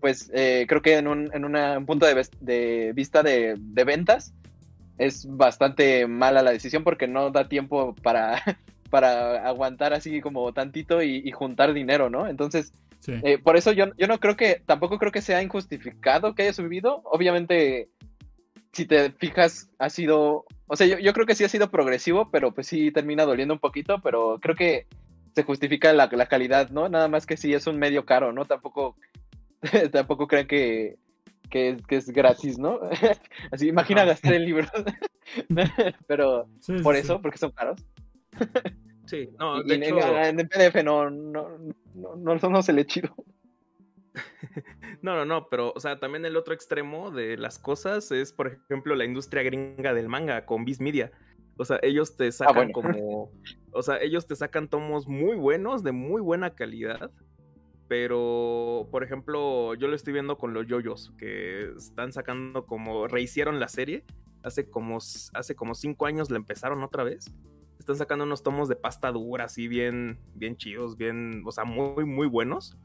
pues 0.00 0.30
eh, 0.34 0.66
creo 0.68 0.82
que 0.82 0.96
en 0.96 1.08
un, 1.08 1.30
en 1.34 1.44
un 1.44 1.86
punto 1.86 2.06
de, 2.06 2.26
de 2.40 2.92
vista 2.94 3.22
de, 3.22 3.54
de 3.58 3.84
ventas 3.84 4.34
es 4.96 5.26
bastante 5.28 6.06
mala 6.06 6.42
la 6.42 6.52
decisión 6.52 6.84
porque 6.84 7.06
no 7.06 7.30
da 7.30 7.48
tiempo 7.48 7.94
para 8.02 8.42
para 8.90 9.46
aguantar 9.46 9.92
así 9.92 10.20
como 10.20 10.52
tantito 10.52 11.02
y, 11.02 11.30
juntar 11.32 11.72
dinero, 11.74 12.10
¿no? 12.10 12.26
Entonces, 12.26 12.72
eh, 13.06 13.38
por 13.38 13.56
eso 13.56 13.72
yo, 13.72 13.94
yo 13.96 14.06
no 14.06 14.18
creo 14.18 14.36
que, 14.36 14.62
tampoco 14.66 14.98
creo 14.98 15.12
que 15.12 15.22
sea 15.22 15.42
injustificado 15.42 16.34
que 16.34 16.42
haya 16.42 16.52
subido. 16.52 17.02
Obviamente, 17.04 17.88
si 18.72 18.86
te 18.86 19.10
fijas, 19.12 19.70
ha 19.78 19.90
sido, 19.90 20.46
o 20.66 20.76
sea, 20.76 20.86
yo, 20.86 20.98
yo, 20.98 21.12
creo 21.12 21.26
que 21.26 21.34
sí 21.34 21.44
ha 21.44 21.48
sido 21.48 21.70
progresivo, 21.70 22.30
pero 22.30 22.52
pues 22.52 22.66
sí 22.66 22.90
termina 22.90 23.24
doliendo 23.24 23.54
un 23.54 23.60
poquito, 23.60 24.00
pero 24.02 24.38
creo 24.40 24.54
que 24.54 24.86
se 25.34 25.42
justifica 25.42 25.92
la, 25.92 26.08
la 26.10 26.26
calidad, 26.26 26.70
¿no? 26.70 26.88
Nada 26.88 27.08
más 27.08 27.26
que 27.26 27.36
sí 27.36 27.52
es 27.52 27.66
un 27.66 27.78
medio 27.78 28.04
caro, 28.04 28.32
¿no? 28.32 28.44
Tampoco, 28.44 28.96
tampoco 29.92 30.26
creen 30.26 30.46
que, 30.46 30.98
que, 31.50 31.76
que 31.86 31.96
es 31.96 32.10
gratis, 32.10 32.58
¿no? 32.58 32.80
Así, 33.52 33.68
imagina 33.68 34.04
gastar 34.04 34.34
en 34.34 34.44
libros. 34.44 34.70
pero 36.06 36.48
por 36.82 36.96
eso, 36.96 37.20
porque 37.20 37.38
son 37.38 37.52
caros. 37.52 37.84
Sí, 39.06 39.30
no, 39.38 39.62
de 39.62 39.74
hecho... 39.76 39.98
en, 40.18 40.36
PDF 40.36 40.84
no, 40.84 41.10
no, 41.10 41.58
no, 41.94 42.16
no, 42.16 42.34
no 42.34 42.62
se 42.62 42.72
le 42.72 42.86
chido. 42.86 43.14
No, 45.00 45.14
no, 45.14 45.24
no, 45.24 45.48
pero, 45.48 45.72
o 45.74 45.80
sea, 45.80 45.98
también 46.00 46.24
el 46.24 46.36
otro 46.36 46.54
extremo 46.54 47.10
de 47.10 47.36
las 47.36 47.58
cosas 47.58 48.10
es, 48.10 48.32
por 48.32 48.48
ejemplo, 48.48 48.94
la 48.94 49.04
industria 49.04 49.42
gringa 49.42 49.94
del 49.94 50.08
manga 50.08 50.44
con 50.44 50.64
Viz 50.64 50.80
Media. 50.80 51.12
O 51.56 51.64
sea, 51.64 51.78
ellos 51.82 52.16
te 52.16 52.28
ah, 52.28 52.32
sacan 52.32 52.72
como. 52.72 53.30
O 53.72 53.82
sea, 53.82 54.00
ellos 54.00 54.26
te 54.26 54.36
sacan 54.36 54.68
tomos 54.68 55.06
muy 55.06 55.36
buenos, 55.36 55.82
de 55.82 55.92
muy 55.92 56.20
buena 56.20 56.54
calidad. 56.54 57.10
Pero, 57.88 58.86
por 58.90 59.02
ejemplo, 59.02 59.74
yo 59.74 59.88
lo 59.88 59.96
estoy 59.96 60.12
viendo 60.12 60.36
con 60.36 60.52
los 60.52 60.66
yoyos, 60.66 61.12
que 61.18 61.72
están 61.76 62.12
sacando 62.12 62.66
como. 62.66 63.08
Rehicieron 63.08 63.60
la 63.60 63.68
serie. 63.68 64.04
Hace 64.42 64.68
como, 64.70 64.98
hace 64.98 65.56
como 65.56 65.74
cinco 65.74 66.06
años 66.06 66.30
la 66.30 66.36
empezaron 66.36 66.82
otra 66.82 67.02
vez 67.02 67.32
están 67.88 67.96
sacando 67.96 68.24
unos 68.24 68.42
tomos 68.42 68.68
de 68.68 68.76
pasta 68.76 69.10
dura, 69.10 69.44
así 69.44 69.66
bien, 69.66 70.18
bien 70.34 70.58
chidos, 70.58 70.98
bien, 70.98 71.42
o 71.46 71.52
sea, 71.52 71.64
muy, 71.64 72.04
muy 72.04 72.26
buenos. 72.26 72.76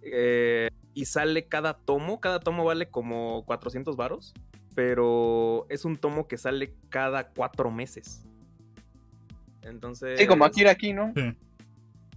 Eh, 0.00 0.70
y 0.94 1.04
sale 1.04 1.46
cada 1.46 1.74
tomo, 1.74 2.20
cada 2.20 2.40
tomo 2.40 2.64
vale 2.64 2.88
como 2.88 3.44
400 3.44 3.96
varos, 3.96 4.32
pero 4.74 5.66
es 5.68 5.84
un 5.84 5.96
tomo 5.96 6.26
que 6.26 6.38
sale 6.38 6.74
cada 6.88 7.28
cuatro 7.28 7.70
meses. 7.70 8.24
Entonces... 9.60 10.18
Sí, 10.18 10.26
como 10.26 10.46
Akira 10.46 10.70
aquí, 10.70 10.94
¿no? 10.94 11.12
Sí. 11.14 11.34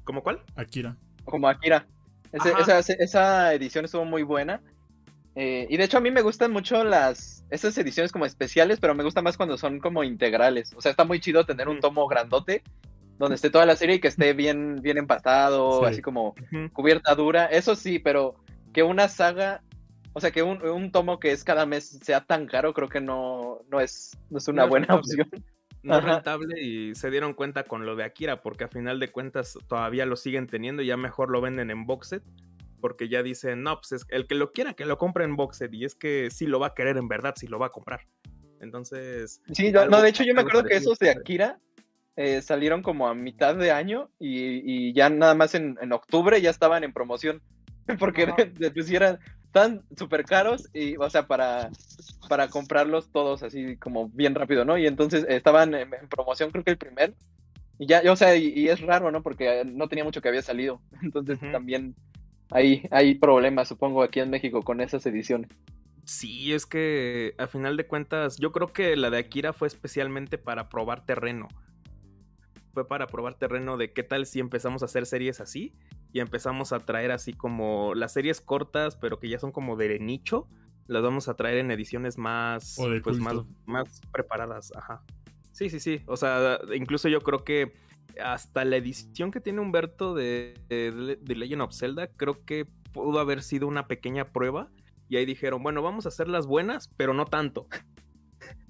¿Como 0.05 0.23
cuál? 0.23 0.41
Akira. 0.55 0.95
Como 1.25 1.49
Akira. 1.49 1.87
Esa, 2.31 2.79
esa, 2.79 3.53
edición 3.53 3.85
estuvo 3.85 4.05
muy 4.05 4.23
buena. 4.23 4.61
Eh, 5.35 5.67
y 5.69 5.77
de 5.77 5.83
hecho 5.83 5.97
a 5.97 6.01
mí 6.01 6.11
me 6.11 6.21
gustan 6.21 6.51
mucho 6.51 6.83
las 6.83 7.45
esas 7.49 7.77
ediciones 7.77 8.11
como 8.11 8.25
especiales, 8.25 8.79
pero 8.79 8.95
me 8.95 9.03
gusta 9.03 9.21
más 9.21 9.37
cuando 9.37 9.57
son 9.57 9.79
como 9.79 10.03
integrales. 10.03 10.73
O 10.75 10.81
sea, 10.81 10.91
está 10.91 11.05
muy 11.05 11.19
chido 11.19 11.45
tener 11.45 11.67
un 11.67 11.79
tomo 11.79 12.07
grandote 12.07 12.63
donde 13.17 13.35
esté 13.35 13.49
toda 13.49 13.65
la 13.65 13.75
serie 13.75 13.95
y 13.95 13.99
que 13.99 14.07
esté 14.07 14.33
bien, 14.33 14.81
bien 14.81 14.97
empatado, 14.97 15.85
así 15.85 16.01
como 16.01 16.35
cubierta 16.73 17.13
dura. 17.15 17.45
Eso 17.45 17.75
sí, 17.75 17.99
pero 17.99 18.35
que 18.71 18.81
una 18.81 19.09
saga, 19.09 19.61
o 20.13 20.21
sea, 20.21 20.31
que 20.31 20.41
un, 20.41 20.91
tomo 20.91 21.19
que 21.19 21.31
es 21.31 21.43
cada 21.43 21.65
mes 21.65 21.99
sea 22.01 22.21
tan 22.21 22.47
caro, 22.47 22.73
creo 22.73 22.87
que 22.87 23.01
no, 23.01 23.59
no, 23.69 23.81
es, 23.81 24.17
no 24.29 24.37
es 24.37 24.47
una 24.47 24.65
buena 24.65 24.95
opción. 24.95 25.29
No 25.81 25.97
es 25.97 26.03
rentable 26.03 26.61
y 26.61 26.93
se 26.95 27.09
dieron 27.09 27.33
cuenta 27.33 27.63
con 27.63 27.85
lo 27.85 27.95
de 27.95 28.03
Akira, 28.03 28.41
porque 28.41 28.65
a 28.65 28.67
final 28.67 28.99
de 28.99 29.11
cuentas 29.11 29.57
todavía 29.67 30.05
lo 30.05 30.15
siguen 30.15 30.47
teniendo 30.47 30.81
y 30.81 30.87
ya 30.87 30.97
mejor 30.97 31.31
lo 31.31 31.39
venden 31.39 31.71
en 31.71 31.85
box 31.85 32.09
set 32.09 32.23
porque 32.79 33.09
ya 33.09 33.23
dicen, 33.23 33.63
no, 33.63 33.79
pues 33.79 33.91
es 33.91 34.05
el 34.09 34.27
que 34.27 34.35
lo 34.35 34.51
quiera 34.51 34.73
que 34.73 34.85
lo 34.85 34.97
compre 34.97 35.25
en 35.25 35.35
Boxed 35.35 35.71
y 35.71 35.85
es 35.85 35.95
que 35.95 36.29
sí 36.31 36.47
lo 36.47 36.59
va 36.59 36.67
a 36.67 36.73
querer 36.73 36.97
en 36.97 37.07
verdad, 37.07 37.35
sí 37.35 37.47
lo 37.47 37.59
va 37.59 37.67
a 37.67 37.71
comprar. 37.71 38.01
Entonces... 38.61 39.41
Sí, 39.51 39.71
no, 39.71 40.01
de 40.01 40.09
hecho 40.09 40.23
yo 40.23 40.33
me 40.33 40.41
acuerdo 40.41 40.63
que 40.63 40.75
esos 40.75 40.99
de 40.99 41.11
Akira 41.11 41.59
eh, 42.15 42.41
salieron 42.41 42.81
como 42.81 43.07
a 43.07 43.13
mitad 43.13 43.55
de 43.55 43.71
año 43.71 44.09
y, 44.19 44.93
ya 44.93 45.09
nada 45.09 45.35
más 45.35 45.55
en, 45.55 45.77
octubre 45.91 46.41
ya 46.41 46.49
estaban 46.49 46.83
en 46.83 46.93
promoción, 46.93 47.41
porque 47.99 48.27
pues, 48.73 48.91
eran 48.91 49.19
tan 49.51 49.83
súper 49.97 50.25
caros 50.25 50.69
y, 50.73 50.95
o 50.97 51.09
sea, 51.09 51.27
para, 51.27 51.69
para 52.27 52.49
comprarlos 52.49 53.11
todos 53.11 53.43
así 53.43 53.77
como 53.77 54.09
bien 54.09 54.35
rápido, 54.35 54.65
¿no? 54.65 54.77
Y 54.77 54.85
entonces 54.85 55.25
estaban 55.27 55.73
en, 55.73 55.89
promoción 56.09 56.51
creo 56.51 56.63
que 56.63 56.71
el 56.71 56.77
primer 56.77 57.15
y 57.79 57.87
ya, 57.87 58.01
o 58.11 58.15
sea, 58.15 58.35
y, 58.35 58.67
es 58.67 58.81
raro, 58.81 59.09
¿no? 59.09 59.23
Porque 59.23 59.63
no 59.65 59.87
tenía 59.87 60.03
mucho 60.03 60.21
que 60.21 60.27
había 60.27 60.41
salido. 60.41 60.81
Entonces 61.01 61.39
también 61.39 61.95
hay, 62.51 62.83
hay 62.91 63.15
problemas, 63.15 63.69
supongo, 63.69 64.03
aquí 64.03 64.19
en 64.19 64.29
México 64.29 64.61
con 64.63 64.81
esas 64.81 65.05
ediciones. 65.05 65.49
Sí, 66.03 66.53
es 66.53 66.65
que 66.65 67.35
a 67.37 67.47
final 67.47 67.77
de 67.77 67.87
cuentas, 67.87 68.37
yo 68.37 68.51
creo 68.51 68.73
que 68.73 68.97
la 68.97 69.09
de 69.09 69.19
Akira 69.19 69.53
fue 69.53 69.69
especialmente 69.69 70.37
para 70.37 70.67
probar 70.67 71.05
terreno. 71.05 71.47
fue 72.73 72.85
para 72.85 73.07
probar 73.07 73.35
terreno 73.35 73.77
de 73.77 73.93
qué 73.93 74.03
tal 74.03 74.25
si 74.25 74.39
empezamos 74.39 74.81
a 74.81 74.85
hacer 74.85 75.05
series 75.05 75.39
así 75.39 75.73
y 76.11 76.19
empezamos 76.19 76.73
a 76.73 76.79
traer 76.79 77.11
así 77.11 77.33
como 77.33 77.93
las 77.95 78.13
series 78.13 78.41
cortas, 78.41 78.95
pero 78.95 79.19
que 79.19 79.29
ya 79.29 79.39
son 79.39 79.51
como 79.51 79.75
de 79.75 79.99
nicho, 79.99 80.47
las 80.87 81.03
vamos 81.03 81.27
a 81.27 81.35
traer 81.35 81.59
en 81.59 81.71
ediciones 81.71 82.17
más, 82.17 82.77
pues 83.03 83.17
más, 83.19 83.37
más 83.65 84.01
preparadas, 84.11 84.71
ajá. 84.75 85.03
Sí, 85.51 85.69
sí, 85.69 85.79
sí. 85.79 86.01
O 86.05 86.17
sea, 86.17 86.59
incluso 86.73 87.09
yo 87.09 87.21
creo 87.21 87.43
que 87.43 87.73
hasta 88.23 88.65
la 88.65 88.77
edición 88.77 89.31
que 89.31 89.39
tiene 89.39 89.61
Humberto 89.61 90.13
de, 90.13 90.55
de, 90.69 91.35
Legend 91.35 91.61
of 91.61 91.73
Zelda, 91.73 92.07
creo 92.07 92.43
que 92.45 92.65
pudo 92.93 93.19
haber 93.19 93.43
sido 93.43 93.67
una 93.67 93.87
pequeña 93.87 94.31
prueba. 94.31 94.69
Y 95.09 95.17
ahí 95.17 95.25
dijeron, 95.25 95.63
bueno, 95.63 95.81
vamos 95.81 96.05
a 96.05 96.09
hacer 96.09 96.27
las 96.27 96.45
buenas, 96.45 96.89
pero 96.95 97.13
no 97.13 97.25
tanto. 97.25 97.67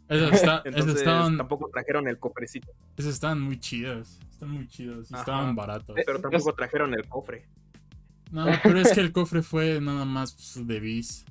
Entonces, 0.09 1.03
tampoco 1.03 1.69
trajeron 1.69 2.07
el 2.07 2.17
cofrecito. 2.17 2.71
Esas 2.97 3.13
estaban 3.13 3.39
muy 3.39 3.59
chidas. 3.59 4.19
Están 4.29 4.49
muy 4.49 4.67
chidas. 4.67 5.11
Estaban 5.11 5.55
baratos. 5.55 5.95
Pero 6.05 6.19
tampoco 6.19 6.53
trajeron 6.53 6.93
el 6.93 7.07
cofre. 7.07 7.47
No, 8.31 8.45
pero 8.63 8.79
es 8.79 8.93
que 8.93 9.01
el 9.01 9.11
cofre 9.11 9.41
fue 9.41 9.79
nada 9.81 10.05
más 10.05 10.33
pues, 10.33 10.67
de 10.67 10.79
Viz. 10.79 11.25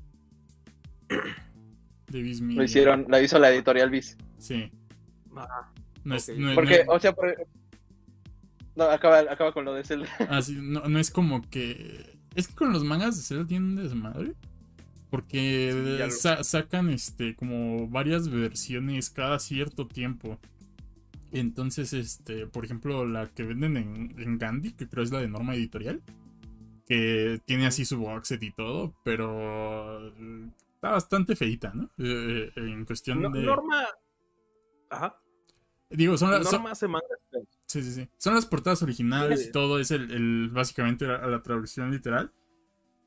De 2.09 2.23
Viz 2.23 2.41
Lo 2.41 2.63
hicieron, 2.63 3.07
la 3.09 3.21
hizo 3.21 3.39
la 3.39 3.51
editorial 3.51 3.91
Viz. 3.91 4.17
Sí. 4.39 4.71
no 6.05 6.15
es, 6.15 6.31
Porque, 6.55 6.85
o 6.89 6.99
sea, 6.99 7.15
no, 8.77 8.85
acaba, 8.85 9.19
acaba 9.21 9.53
con 9.53 9.65
lo 9.65 9.75
de 9.75 9.85
Zelda. 9.85 10.09
Ah, 10.29 10.41
sí, 10.41 10.57
no, 10.61 10.83
no 10.83 10.99
es 10.99 11.11
como 11.11 11.43
que. 11.51 12.17
Es 12.35 12.47
que 12.47 12.55
con 12.55 12.73
los 12.73 12.85
mangas 12.85 13.17
de 13.17 13.23
Zelda 13.23 13.47
tienen 13.47 13.75
desmadre. 13.77 14.35
Porque 15.11 16.09
sacan 16.43 16.91
este 16.91 17.35
como 17.35 17.89
varias 17.89 18.29
versiones 18.29 19.11
cada 19.11 19.39
cierto 19.39 19.87
tiempo. 19.87 20.39
Entonces, 21.33 21.93
este, 21.93 22.47
por 22.47 22.65
ejemplo, 22.65 23.07
la 23.07 23.27
que 23.27 23.45
venden 23.45 23.77
en, 23.77 24.39
Gandhi, 24.39 24.73
que 24.73 24.89
creo 24.89 25.05
es 25.05 25.11
la 25.11 25.21
de 25.21 25.29
Norma 25.29 25.55
Editorial, 25.55 26.03
que 26.87 27.41
tiene 27.45 27.67
así 27.67 27.85
su 27.85 27.99
box 27.99 28.29
set 28.29 28.43
y 28.43 28.51
todo, 28.51 28.95
pero 29.03 30.15
está 30.75 30.91
bastante 30.91 31.37
feita, 31.37 31.73
¿no? 31.75 31.85
Eh, 31.99 32.51
eh, 32.55 32.61
en 32.61 32.85
cuestión 32.85 33.31
de. 33.33 33.43
Norma. 33.43 33.87
Ajá. 34.91 35.21
Digo, 35.91 36.17
son 36.17 36.31
las. 36.31 36.51
Norma 36.53 36.75
se 36.75 36.87
Sí, 37.67 37.83
sí, 37.83 37.93
sí. 37.93 38.09
Son 38.17 38.35
las 38.35 38.47
portadas 38.47 38.83
originales 38.83 39.47
y 39.47 39.53
todo, 39.53 39.79
es 39.79 39.91
el, 39.91 40.11
el 40.11 40.49
básicamente 40.51 41.07
la 41.07 41.43
traducción 41.43 41.91
literal. 41.91 42.33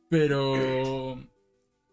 Pero 0.10 1.18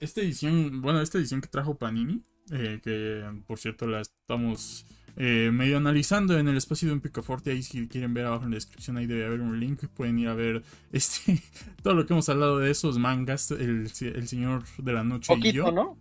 esta 0.01 0.21
edición, 0.21 0.81
bueno, 0.83 1.01
esta 1.01 1.19
edición 1.19 1.41
que 1.41 1.49
trajo 1.49 1.77
Panini, 1.77 2.23
eh, 2.53 2.81
que 2.83 3.25
por 3.47 3.59
cierto 3.59 3.87
la 3.87 4.01
estamos 4.01 4.87
eh, 5.17 5.51
medio 5.53 5.77
analizando 5.77 6.39
en 6.39 6.49
el 6.49 6.57
espacio 6.57 6.89
de 6.89 6.95
un 6.95 7.01
picaforte, 7.01 7.51
ahí 7.51 7.63
si 7.63 7.89
quieren 7.89 8.15
ver 8.15 8.27
abajo 8.27 8.45
en 8.45 8.51
la 8.51 8.57
descripción 8.57 8.97
ahí 8.97 9.07
debe 9.07 9.27
haber 9.27 9.41
un 9.41 9.59
link, 9.59 9.85
pueden 9.89 10.19
ir 10.19 10.29
a 10.29 10.35
ver 10.35 10.63
este 10.93 11.43
todo 11.83 11.95
lo 11.95 12.07
que 12.07 12.13
hemos 12.13 12.29
hablado 12.29 12.59
de 12.59 12.71
esos 12.71 12.99
mangas, 12.99 13.51
el, 13.51 13.89
señor 13.91 14.65
de 14.79 14.93
la 14.93 15.05
noche 15.05 15.35
Poquito, 15.35 15.49
y 15.49 15.53
yo. 15.53 15.73
¿no? 15.73 15.99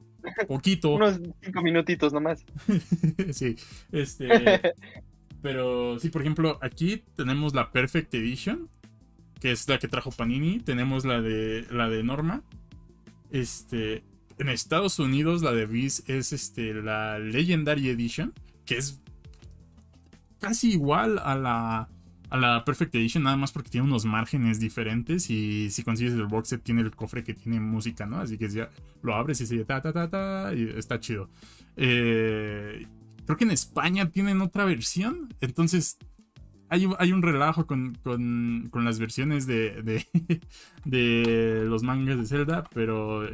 Poquito. 0.47 0.91
Unos 0.91 1.19
cinco 1.41 1.61
minutitos 1.61 2.13
nomás. 2.13 2.45
sí, 3.31 3.55
este... 3.91 4.27
pero 5.41 5.99
sí, 5.99 6.09
por 6.09 6.21
ejemplo, 6.21 6.59
aquí 6.61 7.03
tenemos 7.15 7.53
la 7.53 7.71
Perfect 7.71 8.13
Edition, 8.13 8.69
que 9.39 9.51
es 9.51 9.67
la 9.69 9.79
que 9.79 9.87
trajo 9.87 10.11
Panini, 10.11 10.59
tenemos 10.59 11.05
la 11.05 11.21
de, 11.21 11.65
la 11.71 11.89
de 11.89 12.03
Norma, 12.03 12.43
este, 13.31 14.03
en 14.37 14.49
Estados 14.49 14.99
Unidos 14.99 15.41
la 15.41 15.51
de 15.51 15.65
Viz 15.65 16.03
es 16.07 16.33
este, 16.33 16.73
la 16.73 17.19
Legendary 17.19 17.89
Edition, 17.89 18.33
que 18.65 18.77
es 18.77 19.01
casi 20.39 20.71
igual 20.71 21.19
a 21.19 21.35
la, 21.35 21.89
a 22.29 22.37
la 22.37 22.63
Perfect 22.65 22.93
Edition, 22.95 23.23
nada 23.23 23.37
más 23.37 23.51
porque 23.51 23.69
tiene 23.69 23.87
unos 23.87 24.05
márgenes 24.05 24.59
diferentes 24.59 25.29
y 25.29 25.69
si 25.71 25.83
consigues 25.83 26.13
el 26.13 26.25
box 26.25 26.49
set 26.49 26.63
tiene 26.63 26.81
el 26.81 26.91
cofre 26.91 27.23
que 27.23 27.33
tiene 27.33 27.59
música, 27.59 28.05
¿no? 28.05 28.19
Así 28.19 28.37
que 28.37 28.49
ya 28.49 28.69
lo 29.01 29.15
abres 29.15 29.41
y 29.41 29.47
se 29.47 29.63
ta 29.65 29.81
ta 29.81 29.91
ta 29.91 30.09
ta 30.09 30.53
y 30.53 30.63
está 30.77 30.99
chido. 30.99 31.29
Eh, 31.75 32.85
creo 33.25 33.37
que 33.37 33.45
en 33.45 33.51
España 33.51 34.09
tienen 34.09 34.41
otra 34.41 34.65
versión, 34.65 35.33
entonces 35.41 35.97
hay, 36.69 37.11
un 37.11 37.21
relajo 37.21 37.65
con, 37.65 37.97
las 38.73 38.99
versiones 38.99 39.47
de, 39.47 40.05
de, 40.85 41.63
los 41.65 41.83
mangas 41.83 42.17
de 42.17 42.25
Zelda, 42.25 42.63
pero 42.73 43.27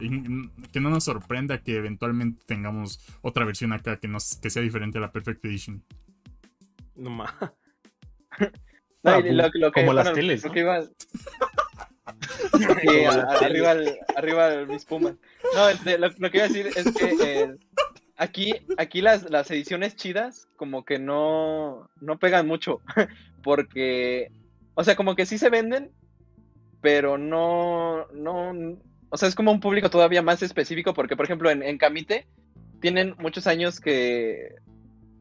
que 0.71 0.79
no 0.79 0.89
nos 0.89 1.05
sorprenda 1.05 1.59
que 1.59 1.77
eventualmente 1.77 2.43
tengamos 2.45 2.99
otra 3.21 3.45
versión 3.45 3.73
acá 3.73 3.97
que, 3.97 4.07
nos, 4.07 4.37
que 4.37 4.49
sea 4.49 4.61
diferente 4.61 4.97
a 4.97 5.01
la 5.01 5.11
Perfect 5.11 5.43
Edition. 5.45 5.83
No 6.95 7.09
más. 7.09 7.33
como 9.73 9.93
las 9.93 10.13
teles. 10.13 10.45
arriba, 10.45 10.83
arriba 14.15 14.65
mis 14.65 14.85
pumas. 14.85 15.15
No, 15.55 15.69
este, 15.69 15.97
lo, 15.97 16.11
que 16.11 16.37
iba 16.37 16.45
a 16.45 16.47
decir 16.47 16.67
es 16.67 16.93
que 16.93 17.15
eh, 17.21 17.55
aquí, 18.17 18.53
aquí 18.77 19.01
las, 19.01 19.29
las 19.29 19.49
ediciones 19.51 19.95
chidas 19.95 20.47
como 20.55 20.85
que 20.85 20.99
no, 20.99 21.89
no 21.99 22.17
pegan 22.19 22.47
mucho, 22.47 22.81
porque, 23.43 24.31
o 24.75 24.83
sea, 24.83 24.95
como 24.95 25.15
que 25.15 25.25
sí 25.25 25.37
se 25.37 25.49
venden, 25.49 25.91
pero 26.81 27.17
no, 27.17 28.07
no, 28.13 28.77
o 29.09 29.17
sea, 29.17 29.27
es 29.29 29.35
como 29.35 29.51
un 29.51 29.59
público 29.59 29.89
todavía 29.89 30.21
más 30.21 30.41
específico, 30.43 30.93
porque, 30.93 31.15
por 31.15 31.25
ejemplo, 31.25 31.49
en, 31.49 31.77
Camite 31.77 32.27
tienen 32.81 33.15
muchos 33.19 33.47
años 33.47 33.79
que, 33.79 34.55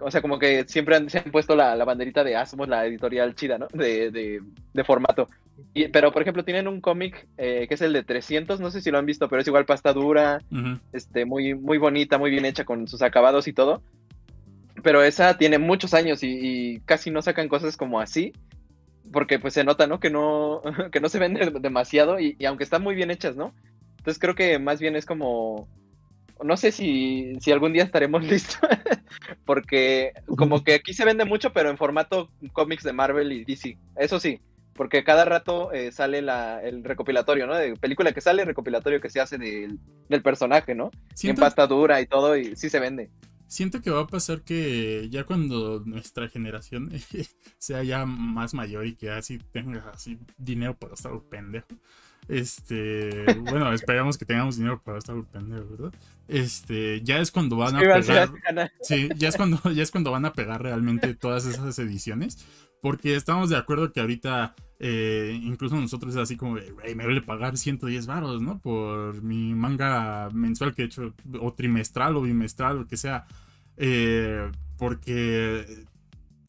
o 0.00 0.10
sea, 0.10 0.20
como 0.20 0.38
que 0.38 0.64
siempre 0.66 0.96
han, 0.96 1.08
se 1.08 1.18
han 1.18 1.30
puesto 1.30 1.54
la, 1.54 1.76
la 1.76 1.84
banderita 1.84 2.24
de, 2.24 2.36
ah, 2.36 2.44
la 2.66 2.86
editorial 2.86 3.34
chida, 3.34 3.58
¿no? 3.58 3.68
De, 3.72 4.10
de, 4.10 4.40
de 4.72 4.84
formato 4.84 5.28
pero, 5.92 6.12
por 6.12 6.22
ejemplo, 6.22 6.44
tienen 6.44 6.68
un 6.68 6.80
cómic 6.80 7.26
eh, 7.36 7.66
que 7.68 7.74
es 7.74 7.80
el 7.80 7.92
de 7.92 8.02
300, 8.02 8.60
no 8.60 8.70
sé 8.70 8.80
si 8.80 8.90
lo 8.90 8.98
han 8.98 9.06
visto, 9.06 9.28
pero 9.28 9.40
es 9.40 9.48
igual 9.48 9.64
pasta 9.64 9.92
dura, 9.92 10.40
este, 10.92 11.24
muy, 11.24 11.54
muy 11.54 11.78
bonita, 11.78 12.18
muy 12.18 12.30
bien 12.30 12.44
hecha 12.44 12.64
con 12.64 12.86
sus 12.88 13.02
acabados 13.02 13.48
y 13.48 13.52
todo. 13.52 13.82
Pero 14.82 15.02
esa 15.02 15.38
tiene 15.38 15.58
muchos 15.58 15.94
años 15.94 16.20
y, 16.22 16.80
casi 16.84 17.10
no 17.10 17.22
sacan 17.22 17.48
cosas 17.48 17.76
como 17.76 18.00
así, 18.00 18.32
porque 19.12 19.38
pues 19.38 19.54
se 19.54 19.64
nota, 19.64 19.86
¿no? 19.86 20.00
Que 20.00 20.10
no, 20.10 20.62
que 20.92 21.00
no 21.00 21.08
se 21.08 21.18
vende 21.18 21.50
demasiado 21.60 22.18
y, 22.20 22.36
aunque 22.46 22.64
están 22.64 22.82
muy 22.82 22.94
bien 22.94 23.10
hechas, 23.10 23.36
¿no? 23.36 23.54
Entonces 23.98 24.18
creo 24.18 24.34
que 24.34 24.58
más 24.58 24.80
bien 24.80 24.96
es 24.96 25.06
como, 25.06 25.68
no 26.42 26.56
sé 26.56 26.72
si, 26.72 27.36
si 27.40 27.52
algún 27.52 27.72
día 27.72 27.84
estaremos 27.84 28.24
listos, 28.28 28.60
porque 29.44 30.12
como 30.36 30.64
que 30.64 30.74
aquí 30.74 30.92
se 30.92 31.04
vende 31.04 31.24
mucho, 31.24 31.52
pero 31.52 31.70
en 31.70 31.78
formato 31.78 32.30
cómics 32.52 32.84
de 32.84 32.92
Marvel 32.92 33.32
y 33.32 33.44
DC, 33.44 33.78
eso 33.96 34.18
sí 34.18 34.40
porque 34.74 35.04
cada 35.04 35.24
rato 35.24 35.72
eh, 35.72 35.92
sale 35.92 36.18
el 36.18 36.84
recopilatorio, 36.84 37.46
¿no? 37.46 37.54
De 37.54 37.76
película 37.76 38.12
que 38.12 38.20
sale, 38.20 38.44
recopilatorio 38.44 39.00
que 39.00 39.10
se 39.10 39.20
hace 39.20 39.38
del 39.38 40.22
personaje, 40.22 40.74
¿no? 40.74 40.90
en 41.22 41.36
pasta 41.36 41.66
dura 41.66 42.00
y 42.00 42.06
todo, 42.06 42.36
y 42.36 42.56
sí 42.56 42.70
se 42.70 42.80
vende. 42.80 43.10
Siento 43.46 43.82
que 43.82 43.90
va 43.90 44.00
a 44.00 44.06
pasar 44.06 44.40
que 44.40 45.08
ya 45.10 45.24
cuando 45.24 45.82
nuestra 45.84 46.26
generación 46.28 46.90
sea 47.58 47.82
ya 47.82 48.06
más 48.06 48.54
mayor 48.54 48.86
y 48.86 48.94
que 48.94 49.10
así 49.10 49.38
tenga 49.52 49.90
así 49.90 50.18
dinero 50.38 50.74
para 50.74 50.94
estar 50.94 51.12
pendejo. 51.28 51.66
Este, 52.28 53.24
bueno, 53.40 53.70
esperamos 53.74 54.16
que 54.16 54.24
tengamos 54.24 54.56
dinero 54.56 54.80
para 54.82 54.98
estar 54.98 55.22
pendejo, 55.24 55.66
¿verdad? 55.68 55.92
Este, 56.28 57.02
ya 57.02 57.18
es 57.18 57.30
cuando 57.30 57.56
van 57.56 57.76
a 57.76 57.80
pegar. 57.80 58.30
Sí, 58.80 59.10
ya 59.16 59.28
es 59.28 59.36
cuando, 59.36 59.60
ya 59.70 59.82
es 59.82 59.90
cuando 59.90 60.12
van 60.12 60.24
a 60.24 60.32
pegar 60.32 60.62
realmente 60.62 61.14
todas 61.14 61.44
esas 61.44 61.78
ediciones. 61.78 62.46
Porque 62.82 63.14
estamos 63.14 63.48
de 63.48 63.56
acuerdo 63.56 63.92
que 63.92 64.00
ahorita, 64.00 64.56
eh, 64.80 65.38
incluso 65.40 65.80
nosotros 65.80 66.16
es 66.16 66.20
así 66.20 66.36
como, 66.36 66.54
me 66.56 67.04
duele 67.04 67.22
pagar 67.22 67.56
110 67.56 68.06
baros, 68.06 68.42
¿no? 68.42 68.58
Por 68.58 69.22
mi 69.22 69.54
manga 69.54 70.28
mensual 70.32 70.74
que 70.74 70.82
he 70.82 70.84
hecho, 70.86 71.14
o 71.40 71.52
trimestral 71.52 72.16
o 72.16 72.22
bimestral, 72.22 72.78
o 72.80 72.88
que 72.88 72.96
sea. 72.96 73.24
Eh, 73.76 74.50
porque, 74.78 75.86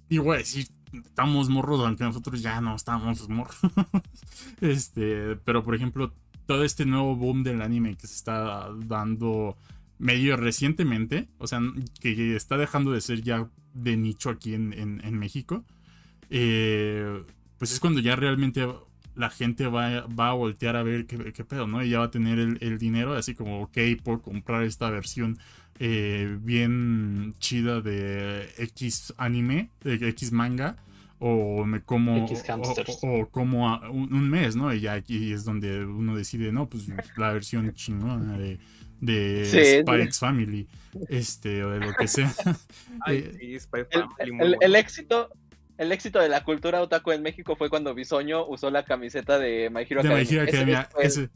y 0.10 0.18
güey, 0.18 0.44
sí, 0.44 0.68
estamos 1.06 1.50
morros, 1.50 1.82
aunque 1.82 2.04
nosotros 2.04 2.42
ya 2.42 2.60
no 2.62 2.76
estamos 2.76 3.30
morros. 3.30 3.56
este, 4.60 5.36
pero 5.46 5.64
por 5.64 5.76
ejemplo, 5.76 6.16
todo 6.48 6.64
este 6.64 6.88
nuevo 6.88 7.16
boom 7.16 7.44
del 7.44 7.62
anime 7.62 7.96
que 7.96 8.08
se 8.08 8.16
está 8.16 8.72
dando 8.88 9.56
medio 10.00 10.36
recientemente, 10.36 11.30
o 11.38 11.46
sea, 11.46 11.62
que 12.00 12.36
está 12.36 12.58
dejando 12.58 12.92
de 12.92 13.02
ser 13.02 13.22
ya 13.22 13.48
de 13.76 13.98
nicho 13.98 14.32
aquí 14.32 14.56
en, 14.56 14.74
en 14.74 15.20
México 15.20 15.64
eh, 16.36 17.24
pues 17.60 17.72
es 17.72 17.80
cuando 17.80 18.00
ya 18.00 18.16
realmente 18.16 18.68
la 19.14 19.30
gente 19.30 19.68
va, 19.68 19.98
a 20.00 20.34
voltear 20.34 20.76
a 20.76 20.82
ver 20.82 21.06
qué, 21.06 21.44
pedo, 21.46 21.68
¿no? 21.68 21.84
Y 21.84 21.92
ya 21.92 22.00
va 22.00 22.06
a 22.06 22.12
tener 22.12 22.40
el, 22.40 22.78
dinero, 22.80 23.14
así 23.14 23.36
como, 23.36 23.62
ok, 23.62 23.78
por 24.04 24.24
comprar 24.24 24.64
esta 24.64 24.90
versión 24.90 25.38
eh, 25.80 26.36
bien 26.42 27.36
chida 27.38 27.82
de 27.82 28.50
X 28.58 29.14
anime, 29.18 29.70
de 29.84 30.10
X 30.10 30.32
manga, 30.32 30.78
o 31.20 31.64
me 31.66 31.84
como, 31.84 32.26
o, 32.26 33.30
como 33.30 33.80
un, 33.92 34.30
mes, 34.30 34.56
¿no? 34.56 34.74
Y 34.74 34.82
ya 34.82 34.94
aquí 34.94 35.34
es 35.34 35.46
donde 35.46 35.86
uno 35.86 36.16
decide, 36.16 36.52
no, 36.52 36.68
pues 36.68 36.88
la 37.16 37.32
versión 37.32 37.72
chingona 37.76 38.40
de, 38.40 38.58
de 39.00 40.10
Family, 40.12 40.68
este, 41.10 41.64
o 41.64 41.70
de 41.70 41.80
lo 41.80 41.94
que 41.94 42.08
sea. 42.08 42.34
Eh, 43.08 43.60
el, 44.62 44.76
éxito 44.76 45.30
el 45.78 45.92
éxito 45.92 46.20
de 46.20 46.30
la 46.30 46.44
cultura 46.44 46.82
otaku 46.82 47.12
en 47.12 47.22
México 47.22 47.56
fue 47.56 47.70
cuando 47.70 47.94
Bisoño 47.94 48.46
usó 48.46 48.70
la 48.70 48.84
camiseta 48.84 49.40
de 49.40 49.70
My 49.72 49.82
Hero 49.90 50.04
de 50.04 50.10
Academia. 50.10 50.90
Hero 51.00 51.30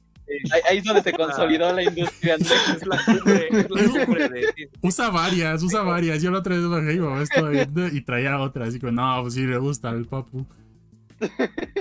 Ahí, 0.69 0.79
es 0.79 0.83
donde 0.83 1.01
se 1.03 1.13
consolidó 1.13 1.73
la 1.73 1.83
industria. 1.83 2.35
Es 2.75 2.85
la 2.85 2.99
usa 4.81 5.09
varias, 5.09 5.63
usa 5.63 5.81
varias. 5.83 6.21
Yo 6.21 6.31
la 6.31 6.39
otra 6.39 6.55
vez 6.55 6.67
bajé 6.67 6.95
y 6.95 7.23
estaba 7.23 7.49
viendo 7.49 7.87
y 7.87 8.01
traía 8.01 8.39
otra. 8.39 8.65
Así 8.65 8.79
que 8.79 8.91
no, 8.91 9.21
pues 9.21 9.35
sí 9.35 9.47
le 9.47 9.57
gusta 9.57 9.89
el 9.89 10.05
papu. 10.05 10.45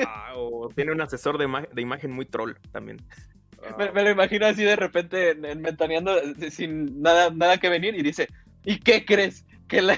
Ah, 0.07 0.35
o 0.37 0.71
tiene 0.75 0.93
un 0.93 1.01
asesor 1.01 1.39
de, 1.39 1.67
de 1.73 1.83
imagen 1.83 2.13
muy 2.13 2.25
troll 2.25 2.55
también. 2.71 2.99
Me, 3.79 4.03
lo 4.03 4.11
imagino 4.11 4.47
así 4.47 4.63
de 4.63 4.77
repente 4.77 5.31
en, 5.31 5.61
mentaneando 5.61 6.15
sin 6.51 7.03
nada, 7.03 7.31
nada 7.31 7.59
que 7.59 7.69
venir 7.69 7.97
y 7.97 8.03
dice, 8.03 8.29
¿y 8.65 8.79
qué 8.79 9.05
crees? 9.05 9.45
Que, 9.69 9.79
el, 9.79 9.91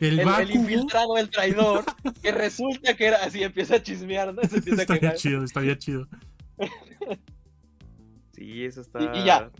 el, 0.00 0.50
infiltrado, 0.50 1.18
el 1.18 1.28
traidor, 1.28 1.84
que 2.22 2.32
resulta 2.32 2.96
que 2.96 3.06
era 3.06 3.18
así, 3.18 3.42
empieza 3.42 3.76
a 3.76 3.82
chismear, 3.82 4.32
¿no? 4.32 4.42
Se 4.42 4.56
empieza 4.56 4.82
estaría 4.82 5.14
chido, 5.14 5.44
estaría 5.44 5.76
chido. 5.76 6.08
Sí, 8.32 8.64
eso 8.64 8.80
está. 8.80 9.00
Y, 9.14 9.24
ya. 9.24 9.50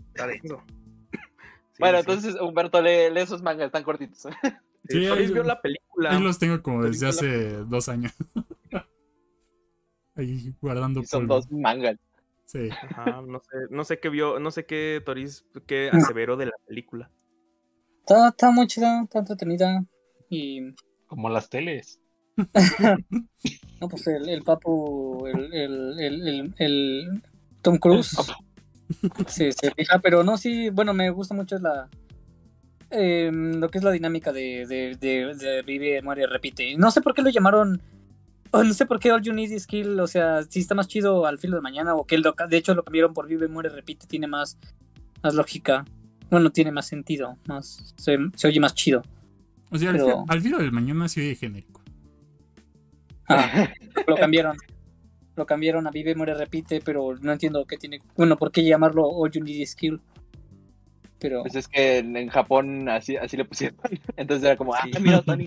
bueno, 1.79 1.99
entonces 1.99 2.35
Humberto 2.41 2.81
lee, 2.81 3.11
lee, 3.11 3.21
esos 3.21 3.41
mangas, 3.41 3.67
están 3.67 3.83
cortitos. 3.83 4.27
Sí, 4.89 4.99
vio 4.99 5.43
la 5.43 5.61
película. 5.61 6.11
Ahí 6.11 6.21
los 6.21 6.39
tengo 6.39 6.61
como 6.61 6.83
desde 6.83 7.07
hace 7.07 7.49
dos 7.63 7.87
años. 7.87 8.11
ahí 10.15 10.53
guardando. 10.59 11.03
son 11.03 11.27
dos 11.27 11.49
mangas. 11.51 11.97
Sí. 12.45 12.69
Ajá, 12.69 13.21
no 13.21 13.39
sé, 13.39 13.57
no 13.69 13.83
sé 13.85 13.99
qué 13.99 14.09
vio, 14.09 14.39
no 14.39 14.51
sé 14.51 14.65
qué 14.65 15.01
Toris, 15.05 15.45
qué 15.65 15.89
aseveró 15.91 16.35
de 16.35 16.47
la 16.47 16.57
película. 16.67 17.09
Está, 18.05 18.29
está 18.29 18.51
muy 18.51 18.67
chida, 18.67 19.03
está 19.03 19.19
entretenida. 19.19 19.83
Y. 20.29 20.73
Como 21.07 21.29
las 21.29 21.49
teles. 21.49 21.99
no, 23.79 23.87
pues 23.87 24.07
el, 24.07 24.27
el 24.27 24.43
papu, 24.43 25.25
el, 25.27 25.53
el, 25.53 25.99
el, 25.99 26.53
el 26.57 27.23
Tom 27.61 27.77
Cruise. 27.77 28.17
Sí, 29.27 29.51
se 29.53 29.71
fija, 29.71 29.99
pero 29.99 30.23
no, 30.23 30.37
sí, 30.37 30.69
bueno, 30.69 30.93
me 30.93 31.09
gusta 31.11 31.33
mucho 31.33 31.57
la. 31.59 31.89
Eh, 32.89 33.31
lo 33.31 33.69
que 33.69 33.77
es 33.77 33.83
la 33.83 33.91
dinámica 33.91 34.31
de, 34.31 34.65
de, 34.67 34.95
de, 34.99 35.35
de 35.35 35.61
Vive, 35.61 36.01
Muere, 36.01 36.27
Repite. 36.27 36.75
No 36.77 36.91
sé 36.91 37.01
por 37.01 37.13
qué 37.13 37.21
lo 37.21 37.29
llamaron 37.29 37.81
no 38.51 38.73
sé 38.73 38.85
por 38.85 38.99
qué 38.99 39.11
All 39.11 39.23
You 39.23 39.33
Need 39.33 39.49
is 39.49 39.65
Kill, 39.65 39.99
o 39.99 40.05
sea, 40.05 40.43
si 40.43 40.59
está 40.59 40.75
más 40.75 40.87
chido 40.87 41.25
al 41.25 41.39
filo 41.39 41.55
de 41.55 41.61
mañana 41.61 41.95
o 41.95 42.05
que 42.05 42.13
el 42.13 42.21
de 42.21 42.57
hecho 42.57 42.75
lo 42.75 42.83
cambiaron 42.83 43.13
por 43.13 43.27
Vive, 43.27 43.47
Muere, 43.47 43.69
Repite, 43.69 44.05
tiene 44.05 44.27
más, 44.27 44.59
más 45.23 45.33
lógica. 45.33 45.85
Bueno, 46.33 46.51
tiene 46.51 46.71
más 46.71 46.87
sentido, 46.87 47.37
más 47.47 47.93
se, 47.95 48.17
oye 48.47 48.59
más 48.59 48.73
chido. 48.73 49.03
O 49.69 49.77
sea, 49.77 49.91
al, 50.27 50.41
filo 50.41 50.57
del 50.57 50.71
mañana 50.71 51.07
se 51.07 51.21
oye 51.21 51.35
genérico. 51.35 51.79
Ah, 53.29 53.71
lo 54.07 54.15
cambiaron. 54.15 54.57
Lo 55.35 55.45
cambiaron 55.45 55.85
a 55.85 55.91
Vive, 55.91 56.15
Muere, 56.15 56.33
Repite, 56.33 56.81
pero 56.81 57.15
no 57.21 57.31
entiendo 57.31 57.63
qué 57.65 57.77
tiene. 57.77 57.99
Bueno, 58.17 58.35
¿por 58.35 58.51
qué 58.51 58.63
llamarlo 58.63 59.07
All 59.07 59.29
You 59.29 59.43
Need 59.43 59.57
is 59.57 59.75
Kill? 59.75 60.01
Pero... 61.19 61.43
Pues 61.43 61.53
es 61.53 61.67
que 61.67 61.99
en, 61.99 62.27
Japón 62.29 62.89
así, 62.89 63.15
así 63.15 63.37
le 63.37 63.45
pusieron. 63.45 63.77
Entonces 64.17 64.43
era 64.43 64.57
como, 64.57 64.73
ah, 64.73 64.87
mira, 64.99 65.17
está, 65.17 65.37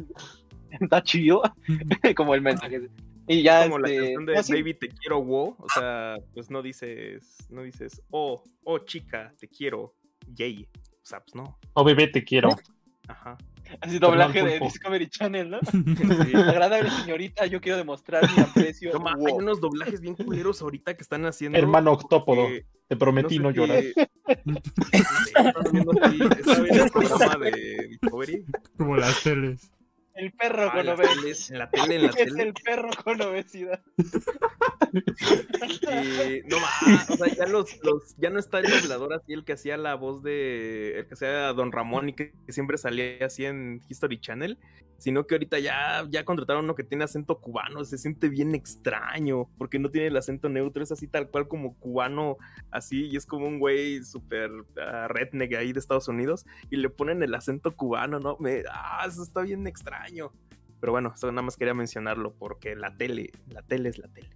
está 0.71 1.03
chido. 1.03 1.43
como 2.17 2.37
el 2.37 2.43
mensaje. 2.43 2.91
Y 3.27 3.43
ya 3.43 3.65
como 3.65 3.81
la 3.81 3.89
este, 3.89 4.15
canción 4.15 4.27
de 4.27 4.57
Baby 4.57 4.75
te 4.75 4.89
quiero 4.91 5.21
wow, 5.21 5.57
o 5.59 5.69
sea, 5.69 6.15
pues 6.33 6.49
no 6.49 6.63
dices, 6.63 7.49
no 7.51 7.63
dices, 7.63 8.01
oh, 8.11 8.45
oh 8.63 8.79
chica, 8.79 9.35
te 9.37 9.49
quiero, 9.49 9.97
yay. 10.35 10.69
O 10.75 11.07
sea, 11.07 11.21
pues 11.21 11.35
no. 11.35 11.59
Oh 11.75 11.85
bebé, 11.85 12.09
te 12.09 12.25
quiero. 12.25 12.49
Ajá. 13.09 13.37
Así 13.81 13.99
doblaje 13.99 14.43
de 14.43 14.61
Discovery 14.61 15.09
Channel, 15.09 15.51
¿no? 15.51 15.59
Sí. 16.25 16.35
Agradable 16.35 16.91
señorita, 16.91 17.47
yo 17.47 17.61
quiero 17.61 17.79
demostrar 17.79 18.29
mi 18.37 18.43
aprecio. 18.43 18.93
No, 18.97 19.09
Hay 19.09 19.33
unos 19.33 19.61
doblajes 19.61 20.01
bien 20.01 20.15
culeros 20.15 20.63
ahorita 20.63 20.95
que 20.95 21.03
están 21.03 21.27
haciendo. 21.27 21.59
Hermano 21.59 21.93
octópodo, 21.93 22.47
te 22.89 22.97
prometí 22.97 23.39
no, 23.39 23.51
llorar. 23.51 23.83
¿Estás 24.27 25.73
viendo 25.73 25.93
el 25.93 26.91
programa 26.91 27.37
de 27.45 27.89
Discovery? 27.89 28.45
Como 28.77 28.97
las 28.97 29.23
teles. 29.23 29.71
El 30.17 30.33
perro 30.33 30.73
con 30.73 30.89
obesidad. 30.89 31.51
En 31.51 31.59
la 31.59 31.71
tele, 31.71 31.97
en 31.97 32.03
la 32.03 32.11
tele. 32.13 32.33
Es 32.33 32.39
el 32.39 32.55
perro 32.55 32.91
con 33.05 33.21
obesidad. 33.21 33.83
no 36.47 36.61
más, 36.61 37.11
o 37.11 37.17
sea, 37.17 37.35
ya 37.35 37.47
los, 37.47 37.79
los, 37.83 38.17
ya 38.17 38.31
no 38.31 38.39
está 38.39 38.61
el 38.61 38.71
doblador 38.71 39.15
así, 39.15 39.33
el 39.33 39.45
que 39.45 39.53
hacía 39.53 39.77
la 39.77 39.95
voz 39.95 40.23
de, 40.23 40.99
el 40.99 41.07
que 41.07 41.15
hacía 41.15 41.53
Don 41.53 41.73
Ramón 41.73 42.09
y 42.09 42.15
que, 42.15 42.33
siempre 42.49 42.79
salía 42.79 43.27
así 43.27 43.45
en 43.45 43.83
History 43.89 44.21
Channel, 44.21 44.59
sino 44.99 45.27
que 45.27 45.35
ahorita 45.35 45.59
ya, 45.59 46.07
ya 46.09 46.25
contrataron 46.25 46.65
uno 46.65 46.75
que 46.75 46.85
tiene 46.85 47.05
acento 47.05 47.39
cubano, 47.41 47.85
se 47.85 47.99
siente 47.99 48.29
bien 48.29 48.55
extraño, 48.55 49.49
porque 49.59 49.79
no 49.79 49.91
tiene 49.91 50.09
el 50.09 50.17
acento 50.17 50.49
neutro, 50.49 50.83
es 50.83 50.93
así 50.93 51.07
tal 51.07 51.31
cual 51.31 51.49
como 51.49 51.75
cubano, 51.75 52.37
así, 52.71 53.07
y 53.07 53.17
es 53.17 53.27
como 53.27 53.47
un 53.47 53.59
güey 53.59 54.03
súper 54.03 54.51
uh, 54.51 55.09
redneck 55.09 55.55
ahí 55.55 55.73
de 55.73 55.81
Estados 55.81 56.09
Unidos, 56.09 56.47
y 56.71 56.77
le 56.77 56.89
ponen 56.91 57.23
el 57.23 57.35
acento 57.35 57.77
cubano, 57.77 58.21
¿no? 58.21 58.37
Me, 58.39 58.63
ah, 58.71 59.05
eso 59.07 59.23
está 59.23 59.43
bien 59.43 59.67
extraño. 59.67 60.33
Pero 60.81 60.93
bueno, 60.93 61.13
eso 61.15 61.31
nada 61.33 61.43
más 61.43 61.57
quería 61.57 61.75
mencionarlo, 61.75 62.35
porque 62.35 62.77
la 62.77 62.97
tele, 62.97 63.33
la 63.49 63.63
tele 63.63 63.89
es 63.89 63.99
la 63.99 64.09
tele. 64.09 64.31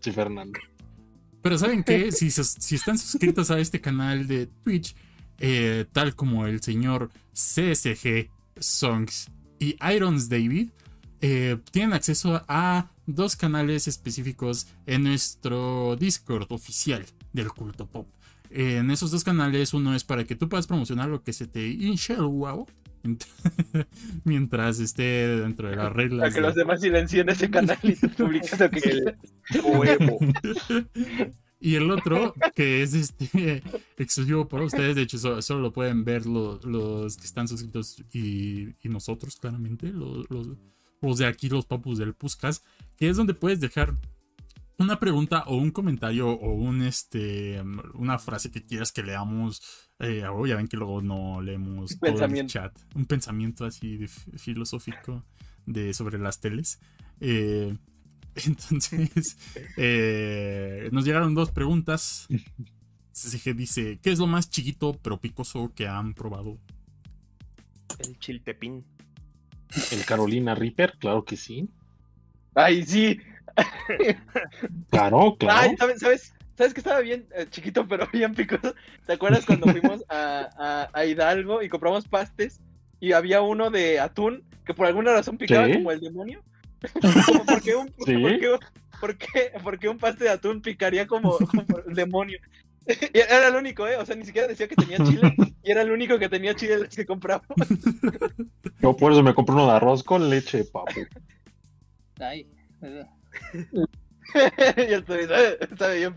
sí, 0.00 0.12
Fernando. 0.12 0.58
Pero 1.42 1.58
¿saben 1.58 1.84
qué? 1.84 2.10
Si, 2.10 2.30
si 2.30 2.74
están 2.74 2.98
suscritos 2.98 3.50
a 3.50 3.58
este 3.58 3.80
canal 3.80 4.26
de 4.26 4.46
Twitch, 4.46 4.96
eh, 5.38 5.86
tal 5.92 6.14
como 6.14 6.46
el 6.46 6.62
señor 6.62 7.10
CSG 7.32 8.30
Songs 8.58 9.30
y 9.58 9.76
Irons 9.94 10.28
David, 10.28 10.70
eh, 11.20 11.58
tienen 11.70 11.94
acceso 11.94 12.44
a 12.48 12.90
dos 13.06 13.36
canales 13.36 13.88
específicos 13.88 14.68
en 14.86 15.04
nuestro 15.04 15.96
Discord 15.96 16.50
oficial 16.50 17.04
del 17.32 17.48
culto 17.48 17.86
pop. 17.86 18.08
en 18.50 18.90
esos 18.90 19.10
dos 19.10 19.24
canales, 19.24 19.74
uno 19.74 19.94
es 19.94 20.04
para 20.04 20.24
que 20.24 20.34
tú 20.34 20.48
puedas 20.48 20.66
promocionar 20.66 21.08
lo 21.08 21.22
que 21.22 21.32
se 21.32 21.46
te 21.46 21.66
hinche 21.68 22.14
el 22.14 22.22
wow 22.22 22.66
mientras 24.24 24.80
esté 24.80 25.28
dentro 25.40 25.68
de 25.68 25.76
las 25.76 25.92
reglas. 25.92 26.20
Para 26.20 26.34
que 26.34 26.40
los 26.40 26.54
demás 26.54 26.80
silencien 26.80 27.28
ese 27.28 27.50
canal 27.50 27.78
y 27.82 27.94
te 27.94 28.08
publiques 28.08 28.58
lo 28.58 28.70
que 28.70 28.80
el 29.50 29.60
huevo. 29.62 30.18
Y 31.60 31.74
el 31.74 31.90
otro, 31.90 32.34
que 32.54 32.82
es 32.82 32.94
este 32.94 33.62
exclusivo 33.96 34.48
para 34.48 34.64
ustedes, 34.64 34.94
de 34.94 35.02
hecho 35.02 35.42
solo, 35.42 35.60
lo 35.60 35.72
pueden 35.72 36.04
ver 36.04 36.26
los, 36.26 36.64
los 36.64 37.16
que 37.16 37.24
están 37.24 37.48
suscritos 37.48 38.02
y, 38.12 38.76
y 38.80 38.88
nosotros, 38.88 39.36
claramente, 39.36 39.88
los, 39.92 40.30
los, 40.30 40.48
los, 41.00 41.18
de 41.18 41.26
aquí, 41.26 41.48
los 41.48 41.66
papus 41.66 41.98
del 41.98 42.14
Puscas, 42.14 42.62
que 42.96 43.08
es 43.08 43.16
donde 43.16 43.34
puedes 43.34 43.58
dejar 43.60 43.96
una 44.78 45.00
pregunta 45.00 45.42
o 45.46 45.56
un 45.56 45.72
comentario 45.72 46.30
o 46.30 46.52
un 46.52 46.82
este 46.82 47.60
una 47.94 48.18
frase 48.18 48.50
que 48.50 48.64
quieras 48.64 48.92
que 48.92 49.02
leamos. 49.02 49.60
Eh, 49.98 50.24
oh, 50.32 50.46
ya 50.46 50.54
ven 50.54 50.68
que 50.68 50.76
luego 50.76 51.02
no 51.02 51.40
leemos 51.40 51.98
todo 51.98 52.24
el 52.24 52.46
chat. 52.46 52.78
Un 52.94 53.06
pensamiento 53.06 53.64
así 53.64 54.06
filosófico 54.36 55.24
de, 55.66 55.92
sobre 55.92 56.18
las 56.18 56.40
teles. 56.40 56.78
Eh, 57.20 57.76
entonces, 58.46 59.36
eh, 59.76 60.88
nos 60.92 61.04
llegaron 61.04 61.34
dos 61.34 61.50
preguntas. 61.50 62.28
CCG 63.12 63.54
dice: 63.54 63.98
¿Qué 64.02 64.10
es 64.10 64.18
lo 64.18 64.26
más 64.26 64.50
chiquito 64.50 64.98
pero 65.02 65.20
picoso 65.20 65.72
que 65.74 65.86
han 65.86 66.14
probado? 66.14 66.58
El 67.98 68.18
chiltepín. 68.18 68.84
El 69.90 70.04
Carolina 70.04 70.54
Reaper, 70.54 70.94
claro 70.98 71.24
que 71.24 71.36
sí. 71.36 71.68
Ay, 72.54 72.84
sí, 72.84 73.20
claro, 74.90 75.36
claro. 75.38 75.74
¿sabes, 75.78 76.32
¿sabes? 76.56 76.74
que 76.74 76.80
estaba 76.80 77.00
bien 77.00 77.26
eh, 77.34 77.46
chiquito, 77.50 77.86
pero 77.86 78.08
bien 78.12 78.34
picoso? 78.34 78.74
¿Te 79.06 79.12
acuerdas 79.12 79.46
cuando 79.46 79.66
fuimos 79.72 80.04
a, 80.08 80.88
a, 80.92 81.04
Hidalgo 81.04 81.62
y 81.62 81.68
compramos 81.68 82.06
pastes 82.08 82.60
y 83.00 83.12
había 83.12 83.42
uno 83.42 83.70
de 83.70 84.00
atún 84.00 84.44
que 84.64 84.74
por 84.74 84.86
alguna 84.86 85.12
razón 85.12 85.38
picaba 85.38 85.70
como 85.72 85.90
el 85.92 86.00
demonio? 86.00 86.42
¿Por 87.46 87.62
qué 87.62 87.74
un, 87.74 87.92
por, 89.62 89.78
qué, 89.78 89.88
un 89.88 89.98
paste 89.98 90.24
de 90.24 90.30
atún 90.30 90.62
picaría 90.62 91.06
como, 91.06 91.36
el 91.86 91.94
demonio? 91.94 92.38
Era 93.12 93.48
el 93.48 93.56
único, 93.56 93.86
¿eh? 93.86 93.96
O 93.96 94.06
sea, 94.06 94.16
ni 94.16 94.24
siquiera 94.24 94.48
decía 94.48 94.68
que 94.68 94.76
tenía 94.76 94.98
chile. 94.98 95.34
Y 95.62 95.72
era 95.72 95.82
el 95.82 95.90
único 95.90 96.18
que 96.18 96.30
tenía 96.30 96.54
chile 96.54 96.88
que 96.88 97.04
compramos. 97.04 97.46
Yo 98.80 98.96
por 98.96 99.12
eso 99.12 99.22
me 99.22 99.34
compré 99.34 99.54
uno 99.54 99.66
de 99.66 99.72
arroz 99.72 100.02
con 100.02 100.30
leche, 100.30 100.64
papu. 100.64 101.00
Ay, 102.18 102.48
y 104.32 104.92
estoy, 104.92 105.26
sabe 105.76 105.98
bien 105.98 106.14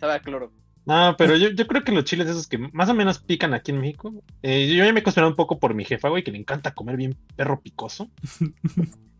Sabe 0.00 0.14
a 0.14 0.20
cloro. 0.20 0.52
No, 0.86 1.14
pero 1.16 1.36
yo, 1.36 1.50
yo, 1.50 1.66
creo 1.66 1.84
que 1.84 1.92
los 1.92 2.04
chiles 2.04 2.28
esos 2.28 2.48
que 2.48 2.58
más 2.58 2.88
o 2.88 2.94
menos 2.94 3.20
pican 3.20 3.54
aquí 3.54 3.70
en 3.70 3.80
México. 3.80 4.12
Eh, 4.42 4.66
yo 4.66 4.84
ya 4.84 4.92
me 4.92 4.98
he 4.98 5.02
acostumbrado 5.02 5.30
un 5.30 5.36
poco 5.36 5.60
por 5.60 5.74
mi 5.74 5.84
jefa, 5.84 6.08
güey, 6.08 6.24
que 6.24 6.32
le 6.32 6.38
encanta 6.38 6.74
comer 6.74 6.96
bien 6.96 7.16
perro 7.36 7.60
picoso. 7.60 8.10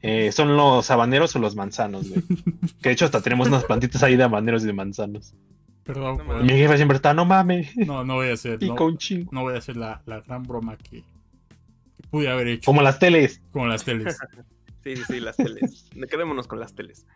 Eh, 0.03 0.33
son 0.33 0.57
los 0.57 0.91
habaneros 0.91 1.37
o 1.37 1.39
los 1.39 1.57
manzanos, 1.57 2.09
güey. 2.09 2.23
Que 2.83 2.89
de 2.89 2.93
hecho 2.93 3.05
hasta 3.05 3.21
tenemos 3.21 3.49
unas 3.49 3.65
plantitas 3.65 4.03
ahí 4.03 4.17
de 4.17 4.23
habaneros 4.25 4.65
y 4.65 4.67
de 4.67 4.73
manzanos. 4.73 5.35
Perdón, 5.85 6.23
mi 6.43 6.51
jefa 6.51 6.77
siempre 6.77 6.97
está, 6.97 7.13
no 7.15 7.25
mames. 7.25 7.77
No, 7.77 8.05
no 8.05 8.15
voy 8.15 8.29
a 8.29 8.35
hacer. 8.35 8.63
no, 8.63 8.75
no 9.33 9.43
voy 9.43 9.55
a 9.55 9.59
hacer 9.59 9.77
la, 9.77 10.03
la 10.07 10.21
gran 10.21 10.45
broma 10.45 10.77
que, 10.77 11.03
pude 12.11 12.29
haber 12.29 12.49
hecho. 12.49 12.67
Como 12.67 12.83
las 12.83 12.99
teles. 12.99 13.41
Como 13.53 13.67
las 13.67 13.85
teles. 13.85 14.19
sí, 14.85 14.97
sí, 14.97 15.03
sí, 15.07 15.21
las 15.21 15.37
teles. 15.37 15.89
Quedémonos 16.11 16.47
con 16.47 16.61
las 16.61 16.75
teles. 16.75 17.07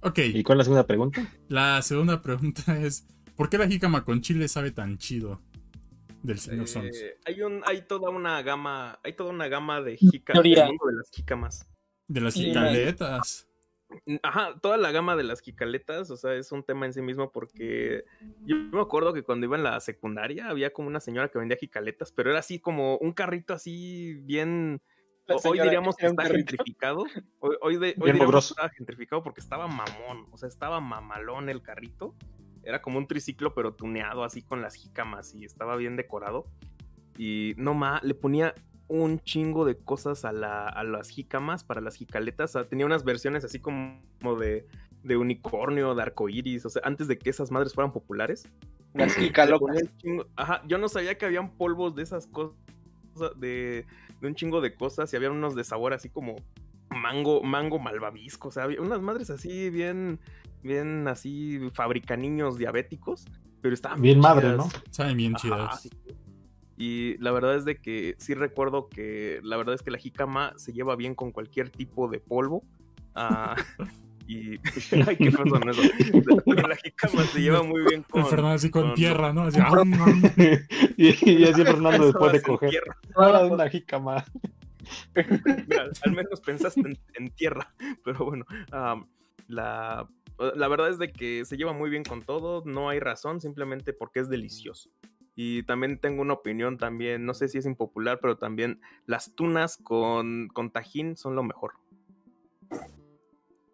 Ok. 0.00 0.18
¿Y 0.18 0.42
cuál 0.42 0.56
es 0.56 0.60
la 0.60 0.64
segunda 0.64 0.86
pregunta? 0.86 1.26
La 1.48 1.82
segunda 1.82 2.22
pregunta 2.22 2.78
es: 2.78 3.06
¿Por 3.36 3.50
qué 3.50 3.58
la 3.58 3.68
jícama 3.68 4.04
con 4.04 4.20
chile 4.20 4.48
sabe 4.48 4.70
tan 4.70 4.98
chido? 4.98 5.42
Del 6.22 6.38
señor 6.38 6.64
eh, 6.64 6.68
Sons. 6.68 6.96
Hay, 7.26 7.42
un, 7.42 7.62
hay 7.64 7.82
toda 7.82 8.10
una 8.10 8.40
gama. 8.42 8.98
Hay 9.04 9.14
toda 9.14 9.30
una 9.30 9.48
gama 9.48 9.80
de 9.80 9.96
jícamas. 9.96 10.42
de 10.42 10.56
las 10.56 11.10
jícamas. 11.12 11.68
De 12.08 12.20
las 12.20 12.34
jicaletas. 12.34 13.48
Ajá, 14.22 14.58
toda 14.60 14.76
la 14.76 14.92
gama 14.92 15.16
de 15.16 15.24
las 15.24 15.40
jicaletas, 15.40 16.10
o 16.10 16.16
sea, 16.16 16.34
es 16.34 16.52
un 16.52 16.62
tema 16.62 16.84
en 16.84 16.92
sí 16.92 17.00
mismo 17.00 17.32
porque 17.32 18.04
yo 18.44 18.56
me 18.56 18.80
acuerdo 18.80 19.14
que 19.14 19.22
cuando 19.22 19.46
iba 19.46 19.56
en 19.56 19.62
la 19.62 19.80
secundaria 19.80 20.48
había 20.48 20.72
como 20.72 20.88
una 20.88 21.00
señora 21.00 21.28
que 21.28 21.38
vendía 21.38 21.56
jicaletas, 21.56 22.12
pero 22.12 22.30
era 22.30 22.40
así 22.40 22.58
como 22.58 22.98
un 22.98 23.12
carrito 23.12 23.54
así 23.54 24.14
bien... 24.24 24.82
Hoy 25.44 25.60
diríamos 25.60 25.96
que 25.96 26.06
está 26.06 26.24
gentrificado. 26.24 27.04
Hoy, 27.40 27.78
diríamos 27.78 28.48
que 28.48 28.52
estaba 28.52 28.70
gentrificado 28.70 29.22
porque 29.22 29.40
estaba 29.40 29.66
mamón, 29.66 30.26
o 30.30 30.38
sea, 30.38 30.48
estaba 30.48 30.80
mamalón 30.80 31.50
el 31.50 31.62
carrito. 31.62 32.14
Era 32.62 32.80
como 32.80 32.98
un 32.98 33.06
triciclo 33.06 33.54
pero 33.54 33.74
tuneado 33.74 34.24
así 34.24 34.42
con 34.42 34.62
las 34.62 34.74
jicamas 34.74 35.34
y 35.34 35.44
estaba 35.44 35.76
bien 35.76 35.96
decorado. 35.96 36.46
Y 37.18 37.54
no 37.58 37.74
más, 37.74 38.02
le 38.04 38.14
ponía 38.14 38.54
un 38.88 39.20
chingo 39.20 39.64
de 39.64 39.76
cosas 39.76 40.24
a, 40.24 40.32
las 40.32 41.10
jicamas, 41.10 41.62
para 41.62 41.80
las 41.80 41.94
jicaletas. 41.94 42.56
tenía 42.68 42.86
unas 42.86 43.04
versiones 43.04 43.44
así 43.44 43.60
como 43.60 44.00
de, 44.40 44.66
de 45.02 45.16
unicornio, 45.16 45.94
de 45.94 46.02
arcoiris, 46.02 46.64
o 46.66 46.70
sea, 46.70 46.82
antes 46.84 47.08
de 47.08 47.18
que 47.18 47.30
esas 47.30 47.50
madres 47.50 47.74
fueran 47.74 47.92
populares. 47.92 48.48
Las 48.94 49.14
jicalocas. 49.14 49.76
Ajá, 50.36 50.62
yo 50.66 50.78
no 50.78 50.88
sabía 50.88 51.16
que 51.16 51.26
habían 51.26 51.50
polvos 51.50 51.94
de 51.94 52.02
esas 52.02 52.26
cosas, 52.26 52.56
de, 53.36 53.86
un 54.22 54.34
chingo 54.34 54.60
de 54.60 54.74
cosas, 54.74 55.12
y 55.12 55.16
había 55.16 55.30
unos 55.30 55.54
de 55.54 55.64
sabor 55.64 55.92
así 55.92 56.08
como 56.08 56.36
mango, 56.90 57.42
mango 57.42 57.78
malvavisco, 57.78 58.48
o 58.48 58.50
sea, 58.50 58.64
había 58.64 58.80
unas 58.80 59.00
madres 59.00 59.30
así 59.30 59.70
bien, 59.70 60.18
bien 60.62 61.06
así, 61.06 61.60
fabricaniños 61.74 62.56
diabéticos, 62.56 63.26
pero 63.60 63.74
estaban 63.74 64.00
bien, 64.00 64.20
madre, 64.20 64.56
¿no? 64.56 64.68
Saben 64.90 65.16
bien 65.16 65.34
chidas. 65.34 65.88
Y 66.80 67.18
la 67.18 67.32
verdad 67.32 67.56
es 67.56 67.64
de 67.64 67.76
que 67.76 68.14
sí 68.18 68.34
recuerdo 68.34 68.88
que 68.88 69.40
la 69.42 69.56
verdad 69.56 69.74
es 69.74 69.82
que 69.82 69.90
la 69.90 69.98
jícama 69.98 70.52
se 70.56 70.72
lleva 70.72 70.94
bien 70.94 71.16
con 71.16 71.32
cualquier 71.32 71.70
tipo 71.70 72.06
de 72.06 72.20
polvo. 72.20 72.62
Ah, 73.16 73.56
y. 74.28 74.60
Ay, 75.08 75.16
qué 75.16 75.32
fue 75.32 75.44
eso. 75.44 75.82
La, 76.46 76.76
jícama 76.76 77.24
se 77.24 77.40
lleva 77.40 77.64
muy 77.64 77.82
bien 77.82 78.04
con. 78.04 78.24
Fernando 78.26 78.54
así 78.54 78.70
con, 78.70 78.94
tierra, 78.94 79.32
¿no? 79.32 79.42
Así, 79.42 79.58
y, 80.96 81.44
así 81.44 81.64
Fernando 81.64 82.06
después 82.06 82.32
de 82.32 82.42
coger. 82.42 82.84
una 83.50 83.68
jícama. 83.68 84.24
al 85.16 86.12
menos 86.12 86.40
pensaste 86.42 86.96
en, 87.14 87.30
tierra. 87.30 87.74
Pero 88.04 88.24
bueno, 88.24 88.44
la, 89.48 90.08
la 90.38 90.68
verdad 90.68 90.90
es 90.90 90.98
de 90.98 91.10
que 91.10 91.44
se 91.44 91.56
lleva 91.56 91.72
muy 91.72 91.90
bien 91.90 92.04
con 92.04 92.22
todo. 92.22 92.62
No 92.64 92.88
hay 92.88 93.00
razón, 93.00 93.40
simplemente 93.40 93.92
porque 93.92 94.20
es 94.20 94.28
delicioso. 94.28 94.90
Y 95.40 95.62
también 95.62 96.00
tengo 96.00 96.20
una 96.20 96.32
opinión 96.32 96.78
también, 96.78 97.24
no 97.24 97.32
sé 97.32 97.46
si 97.46 97.58
es 97.58 97.64
impopular, 97.64 98.18
pero 98.20 98.38
también 98.38 98.80
las 99.06 99.36
tunas 99.36 99.76
con, 99.76 100.48
con 100.48 100.72
tajín 100.72 101.16
son 101.16 101.36
lo 101.36 101.44
mejor. 101.44 101.74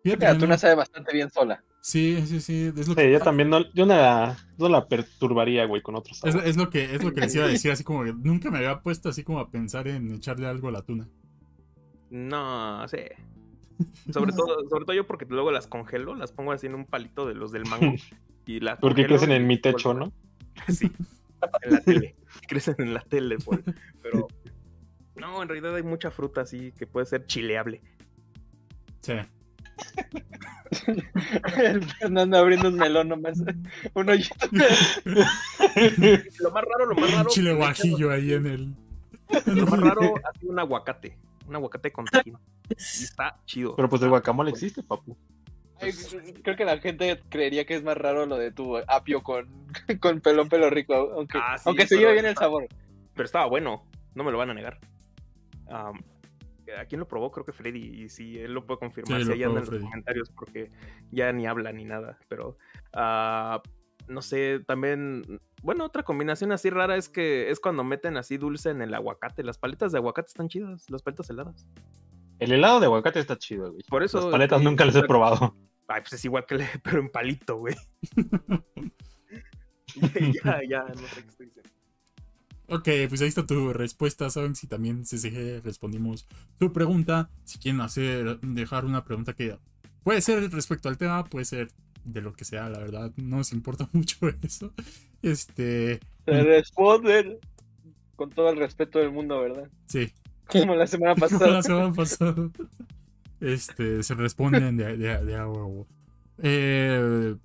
la 0.02 0.36
tuna 0.36 0.58
sabe 0.58 0.74
bastante 0.74 1.14
bien 1.14 1.30
sola. 1.30 1.64
Sí, 1.80 2.22
sí, 2.26 2.42
sí. 2.42 2.70
yo 3.10 3.18
también 3.20 3.48
no, 3.48 3.64
yo 3.72 3.86
no 3.86 3.94
la, 4.68 4.88
perturbaría, 4.88 5.64
güey, 5.64 5.80
con 5.80 5.94
otros 5.94 6.22
es, 6.24 6.34
es, 6.34 6.58
lo 6.58 6.68
que, 6.68 6.84
es 6.96 7.02
lo 7.02 7.14
que 7.14 7.22
les 7.22 7.34
iba 7.34 7.46
a 7.46 7.48
decir, 7.48 7.70
así 7.70 7.82
como 7.82 8.04
que 8.04 8.12
nunca 8.12 8.50
me 8.50 8.58
había 8.58 8.82
puesto 8.82 9.08
así 9.08 9.24
como 9.24 9.40
a 9.40 9.50
pensar 9.50 9.88
en 9.88 10.12
echarle 10.12 10.46
algo 10.46 10.68
a 10.68 10.72
la 10.72 10.82
tuna. 10.82 11.08
No, 12.10 12.86
sí. 12.88 12.98
Sobre 14.12 14.32
todo, 14.32 14.68
sobre 14.68 14.84
todo 14.84 14.94
yo 14.94 15.06
porque 15.06 15.24
luego 15.24 15.50
las 15.50 15.66
congelo, 15.66 16.14
las 16.14 16.30
pongo 16.30 16.52
así 16.52 16.66
en 16.66 16.74
un 16.74 16.84
palito 16.84 17.26
de 17.26 17.34
los 17.34 17.52
del 17.52 17.64
mango. 17.64 17.94
Y 18.46 18.60
las 18.60 18.78
porque 18.78 19.06
crecen 19.06 19.32
en 19.32 19.46
mi 19.46 19.58
techo, 19.58 19.94
¿no? 19.94 20.12
Sí 20.68 20.92
en 21.62 21.72
la 21.72 21.80
tele. 21.80 22.16
Crecen 22.48 22.76
en 22.78 22.94
la 22.94 23.00
tele, 23.00 23.38
pues. 23.38 23.60
Pero 24.02 24.28
no, 25.16 25.42
en 25.42 25.48
realidad 25.48 25.76
hay 25.76 25.82
mucha 25.82 26.10
fruta 26.10 26.42
así 26.42 26.72
que 26.72 26.86
puede 26.86 27.06
ser 27.06 27.26
chileable. 27.26 27.80
Sí. 29.00 29.14
Fernando 31.98 32.38
abriendo 32.38 32.68
un 32.68 32.76
melón 32.76 33.08
nomás. 33.08 33.40
Un 33.94 34.08
hoyito. 34.08 34.34
lo 36.40 36.50
más 36.50 36.64
raro, 36.64 36.86
lo 36.86 36.94
más 36.94 37.10
raro. 37.12 37.22
Un 37.22 37.28
chile 37.28 37.54
guajillo 37.54 38.10
ahí 38.10 38.32
en 38.32 38.46
el. 38.46 38.74
Lo 39.46 39.66
más 39.66 39.80
raro 39.80 40.14
ha 40.24 40.38
sido 40.38 40.52
un 40.52 40.58
aguacate. 40.58 41.18
Un 41.48 41.56
aguacate 41.56 41.90
con 41.90 42.04
tajín. 42.04 42.36
está 42.68 43.40
chido. 43.46 43.74
Pero 43.74 43.88
pues 43.88 44.02
el 44.02 44.10
guacamole 44.10 44.50
existe, 44.50 44.82
papu 44.82 45.16
creo 46.42 46.56
que 46.56 46.64
la 46.64 46.78
gente 46.78 47.20
creería 47.28 47.64
que 47.64 47.74
es 47.74 47.82
más 47.82 47.96
raro 47.96 48.26
lo 48.26 48.36
de 48.36 48.52
tu 48.52 48.76
apio 48.86 49.22
con, 49.22 49.48
con 50.00 50.20
pelón 50.20 50.48
pelo 50.48 50.70
rico, 50.70 50.94
aunque, 50.94 51.38
ah, 51.38 51.56
aunque 51.64 51.86
se 51.86 51.98
lleve 51.98 52.12
bien 52.12 52.26
el 52.26 52.36
sabor. 52.36 52.66
Pero 53.14 53.24
estaba 53.24 53.46
bueno, 53.46 53.86
no 54.14 54.24
me 54.24 54.32
lo 54.32 54.38
van 54.38 54.50
a 54.50 54.54
negar. 54.54 54.78
¿A 55.68 56.84
quién 56.86 56.98
lo 56.98 57.08
probó? 57.08 57.30
Creo 57.30 57.44
que 57.44 57.52
Freddy, 57.52 58.04
y 58.04 58.08
si 58.08 58.38
él 58.38 58.52
lo 58.52 58.66
puede 58.66 58.80
confirmar, 58.80 59.22
si 59.24 59.42
en 59.42 59.54
los 59.54 59.68
comentarios, 59.68 60.30
porque 60.30 60.70
ya 61.10 61.32
ni 61.32 61.46
habla 61.46 61.72
ni 61.72 61.84
nada, 61.84 62.18
pero 62.28 62.56
uh, 62.94 63.60
no 64.08 64.22
sé, 64.22 64.60
también, 64.66 65.40
bueno, 65.62 65.84
otra 65.84 66.02
combinación 66.02 66.52
así 66.52 66.70
rara 66.70 66.96
es 66.96 67.08
que 67.08 67.50
es 67.50 67.60
cuando 67.60 67.84
meten 67.84 68.16
así 68.16 68.38
dulce 68.38 68.70
en 68.70 68.82
el 68.82 68.94
aguacate, 68.94 69.42
las 69.42 69.58
paletas 69.58 69.92
de 69.92 69.98
aguacate 69.98 70.28
están 70.28 70.48
chidas, 70.48 70.90
las 70.90 71.02
paletas 71.02 71.28
heladas. 71.30 71.66
El 72.38 72.52
helado 72.52 72.80
de 72.80 72.86
aguacate 72.86 73.20
está 73.20 73.38
chido, 73.38 73.72
güey. 73.72 73.82
Por 73.88 74.02
eso. 74.02 74.20
Las 74.20 74.30
paletas 74.30 74.62
nunca 74.62 74.84
las 74.84 74.96
he 74.96 75.02
probado. 75.02 75.56
Ay, 75.86 76.00
pues 76.00 76.14
es 76.14 76.24
igual 76.24 76.46
que 76.46 76.56
le, 76.56 76.68
pero 76.82 77.00
en 77.00 77.10
palito, 77.10 77.56
güey. 77.58 77.74
ya, 80.44 80.60
ya, 80.68 80.84
no 80.84 81.06
sé 81.08 81.22
qué 81.22 81.28
estoy 81.28 81.46
diciendo. 81.46 81.70
Ok, 82.68 82.88
pues 83.08 83.20
ahí 83.20 83.28
está 83.28 83.44
tu 83.44 83.72
respuesta. 83.72 84.30
Saben 84.30 84.54
si 84.54 84.66
también 84.66 85.04
CCG 85.04 85.62
respondimos 85.62 86.26
tu 86.58 86.72
pregunta. 86.72 87.30
Si 87.44 87.58
quieren 87.58 87.82
hacer, 87.82 88.40
dejar 88.40 88.86
una 88.86 89.04
pregunta 89.04 89.34
que 89.34 89.58
puede 90.02 90.22
ser 90.22 90.50
respecto 90.50 90.88
al 90.88 90.96
tema, 90.96 91.24
puede 91.24 91.44
ser 91.44 91.68
de 92.04 92.22
lo 92.22 92.32
que 92.32 92.44
sea, 92.44 92.70
la 92.70 92.78
verdad. 92.78 93.12
No 93.16 93.36
nos 93.36 93.52
importa 93.52 93.88
mucho 93.92 94.28
eso. 94.42 94.72
Este. 95.22 96.00
Se 96.24 96.42
responden 96.42 97.38
con 98.16 98.30
todo 98.30 98.48
el 98.50 98.56
respeto 98.56 98.98
del 98.98 99.12
mundo, 99.12 99.40
¿verdad? 99.40 99.68
Sí. 99.86 100.12
Como 100.50 100.74
la 100.74 100.86
semana 100.86 101.14
pasada. 101.16 101.48
la 101.48 101.62
semana 101.62 101.92
pasada. 101.92 102.50
Este, 103.40 104.02
se 104.02 104.14
responden 104.14 104.76
de, 104.76 104.96
de, 104.96 105.36
agua. 105.36 105.86
Eh, 106.38 107.36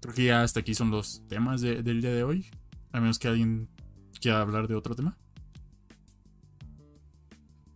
creo 0.00 0.14
que 0.14 0.24
ya 0.24 0.42
hasta 0.42 0.60
aquí 0.60 0.74
son 0.74 0.90
los 0.90 1.22
temas 1.28 1.60
del 1.60 2.00
día 2.00 2.12
de 2.12 2.24
hoy. 2.24 2.46
A 2.92 3.00
menos 3.00 3.18
que 3.18 3.28
alguien 3.28 3.68
quiera 4.20 4.40
hablar 4.40 4.68
de 4.68 4.74
otro 4.74 4.94
tema. 4.94 5.16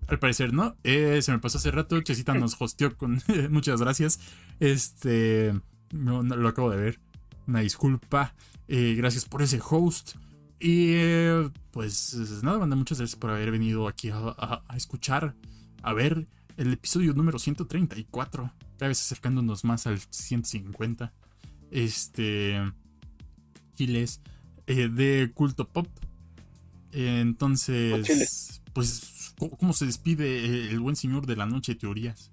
Al 0.06 0.18
parecer 0.18 0.52
no. 0.52 0.76
Eh, 0.84 1.20
se 1.22 1.32
me 1.32 1.38
pasó 1.38 1.58
hace 1.58 1.70
rato. 1.70 2.00
Chesita 2.00 2.34
nos 2.34 2.56
hosteó 2.60 2.96
con. 2.96 3.20
muchas 3.50 3.80
gracias. 3.80 4.20
Este. 4.60 5.54
No, 5.92 6.22
lo 6.22 6.48
acabo 6.48 6.70
de 6.70 6.76
ver. 6.76 7.00
Una 7.46 7.60
disculpa. 7.60 8.34
Eh, 8.68 8.94
gracias 8.96 9.24
por 9.24 9.42
ese 9.42 9.60
host. 9.68 10.16
Y 10.66 10.96
pues 11.72 12.14
nada, 12.42 12.58
manda 12.58 12.74
muchas 12.74 12.96
gracias 12.96 13.20
por 13.20 13.28
haber 13.28 13.50
venido 13.50 13.86
aquí 13.86 14.08
a, 14.10 14.62
escuchar, 14.74 15.34
a 15.82 15.92
ver 15.92 16.26
el 16.56 16.72
episodio 16.72 17.12
número 17.12 17.38
134, 17.38 18.50
cada 18.78 18.88
vez 18.88 18.98
acercándonos 18.98 19.62
más 19.64 19.86
al 19.86 20.00
150. 20.08 21.12
Este. 21.70 22.58
Giles 23.76 24.22
eh, 24.66 24.88
de 24.88 25.32
Culto 25.34 25.68
Pop. 25.68 25.86
entonces, 26.92 28.62
pues, 28.72 29.34
¿cómo 29.58 29.74
se 29.74 29.84
despide 29.84 30.70
el 30.70 30.80
buen 30.80 30.96
señor 30.96 31.26
de 31.26 31.36
la 31.36 31.44
noche 31.44 31.74
de 31.74 31.80
teorías? 31.80 32.30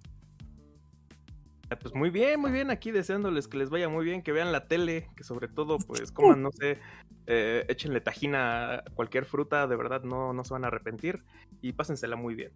Ah, 1.72 1.78
pues 1.80 1.96
muy 1.96 2.10
bien, 2.10 2.38
muy 2.38 2.52
bien, 2.52 2.70
aquí 2.70 2.92
deseándoles 2.92 3.48
que 3.48 3.58
les 3.58 3.70
vaya 3.70 3.88
muy 3.88 4.04
bien, 4.04 4.24
que 4.24 4.34
vean 4.34 4.52
la 4.52 4.68
tele, 4.68 5.08
que 5.16 5.24
sobre 5.24 5.48
todo, 5.48 5.78
pues, 5.78 6.12
coman, 6.12 6.44
no 6.44 6.52
sé, 6.52 6.80
eh, 7.28 7.66
échenle 7.70 8.02
tajina 8.02 8.74
a 8.74 8.84
cualquier 8.94 9.24
fruta, 9.24 9.68
de 9.68 9.78
verdad 9.78 10.04
no, 10.04 10.34
no 10.34 10.44
se 10.44 10.54
van 10.54 10.66
a 10.66 10.68
arrepentir 10.68 11.24
y 11.62 11.72
pásensela 11.72 12.18
muy 12.18 12.36
bien. 12.36 12.52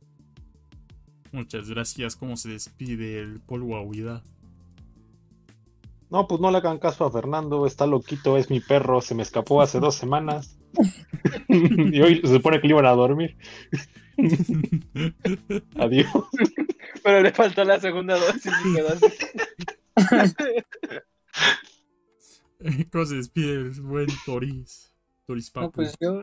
Muchas 1.32 1.70
gracias. 1.70 2.18
¿Cómo 2.18 2.36
se 2.36 2.50
despide 2.50 3.20
el 3.22 3.40
polvo 3.40 3.78
a 3.78 3.82
huida? 3.82 4.22
No, 6.10 6.27
pues 6.27 6.40
no 6.40 6.52
le 6.52 6.57
hagan 6.57 6.77
caso 6.77 7.06
a 7.06 7.11
Fernando, 7.11 7.65
está 7.65 7.88
loquito, 7.88 8.38
es 8.38 8.49
mi 8.49 8.60
perro, 8.60 9.02
se 9.02 9.15
me 9.15 9.23
escapó 9.23 9.61
hace 9.61 9.80
dos 9.80 9.95
semanas. 9.95 10.60
y 11.48 12.02
hoy 12.02 12.22
se 12.22 12.34
supone 12.34 12.61
que 12.61 12.68
le 12.68 12.73
iban 12.73 12.86
a 12.86 12.91
dormir. 12.91 13.38
Adiós. 15.77 16.10
Pero 17.03 17.22
le 17.22 17.32
faltó 17.32 17.64
la 17.64 17.80
segunda 17.80 18.18
dosis 18.18 18.52
y 18.65 18.76
quedó 18.76 18.90
así. 18.90 19.06
¿Cómo 22.91 23.06
se 23.06 23.15
despide 23.15 23.53
el 23.53 23.72
buen 23.82 24.07
Toris? 24.26 24.91
Toris 25.26 25.49
Papu. 25.52 25.72
pues 25.72 25.95
yo 25.99 26.22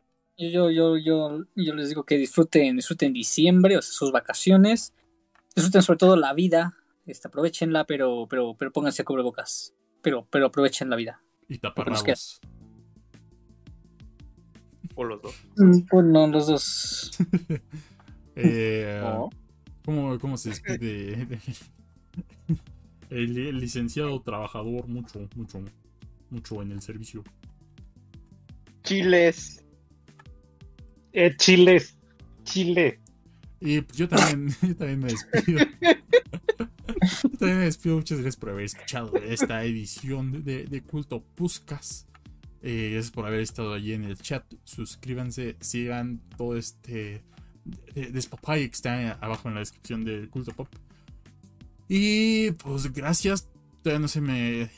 yo, 0.50 0.70
yo, 0.70 0.96
yo, 0.96 1.44
yo 1.54 1.74
les 1.74 1.88
digo 1.88 2.04
que 2.04 2.16
disfruten, 2.16 2.76
disfruten 2.76 3.12
diciembre, 3.12 3.76
o 3.76 3.82
sea, 3.82 3.92
sus 3.92 4.12
vacaciones, 4.12 4.94
disfruten 5.54 5.82
sobre 5.82 5.98
todo 5.98 6.16
la 6.16 6.32
vida, 6.32 6.76
este, 7.06 7.28
aprovechenla, 7.28 7.84
pero, 7.84 8.26
pero, 8.28 8.54
pero 8.56 8.72
pónganse 8.72 9.04
cubrebocas, 9.04 9.74
pero, 10.02 10.26
pero 10.30 10.46
aprovechen 10.46 10.90
la 10.90 10.96
vida. 10.96 11.22
Y 11.48 11.58
taparrabos. 11.58 12.40
O 14.94 15.04
los 15.04 15.22
dos. 15.22 15.34
Mm, 15.56 15.80
pues 15.88 16.06
no, 16.06 16.26
los 16.26 16.46
dos. 16.46 17.10
eh, 18.36 19.02
¿cómo, 19.84 20.36
se 20.36 20.50
despide? 20.50 21.38
el, 23.10 23.58
licenciado 23.58 24.20
trabajador, 24.22 24.86
mucho, 24.86 25.28
mucho, 25.34 25.62
mucho 26.30 26.62
en 26.62 26.72
el 26.72 26.82
servicio. 26.82 27.24
Chiles. 28.82 29.64
Eh, 31.12 31.34
chiles. 31.36 31.98
Chile. 32.44 33.00
Y 33.60 33.80
pues 33.80 33.96
yo 33.96 34.08
también, 34.08 34.48
yo 34.62 34.76
también 34.76 34.98
me 34.98 35.08
despido. 35.08 35.60
También 37.43 37.59
me 37.59 37.64
despido. 37.64 37.97
Muchas 37.97 38.19
gracias 38.19 38.36
por 38.36 38.51
haber 38.51 38.64
escuchado 38.66 39.16
esta 39.16 39.64
edición 39.64 40.44
de, 40.44 40.64
de 40.64 40.81
Culto 40.81 41.24
Puscas. 41.35 42.06
Eh, 42.62 42.90
gracias 42.93 43.10
por 43.10 43.27
haber 43.27 43.40
estado 43.40 43.74
allí 43.74 43.94
en 43.94 44.05
el 44.05 44.16
chat. 44.16 44.44
Suscríbanse, 44.62 45.56
sigan 45.59 46.20
todo 46.36 46.56
este 46.56 47.24
despapay 47.94 48.69
que 48.69 48.74
está 48.74 49.12
abajo 49.20 49.48
en 49.48 49.55
la 49.55 49.60
descripción 49.60 50.05
del 50.05 50.31
Culto 50.31 50.52
Pop. 50.52 50.69
Y 51.89 52.52
pues 52.52 52.93
gracias. 52.93 53.48
Todavía 53.82 53.98
no 53.98 54.06
se 54.09 54.20
me. 54.20 54.70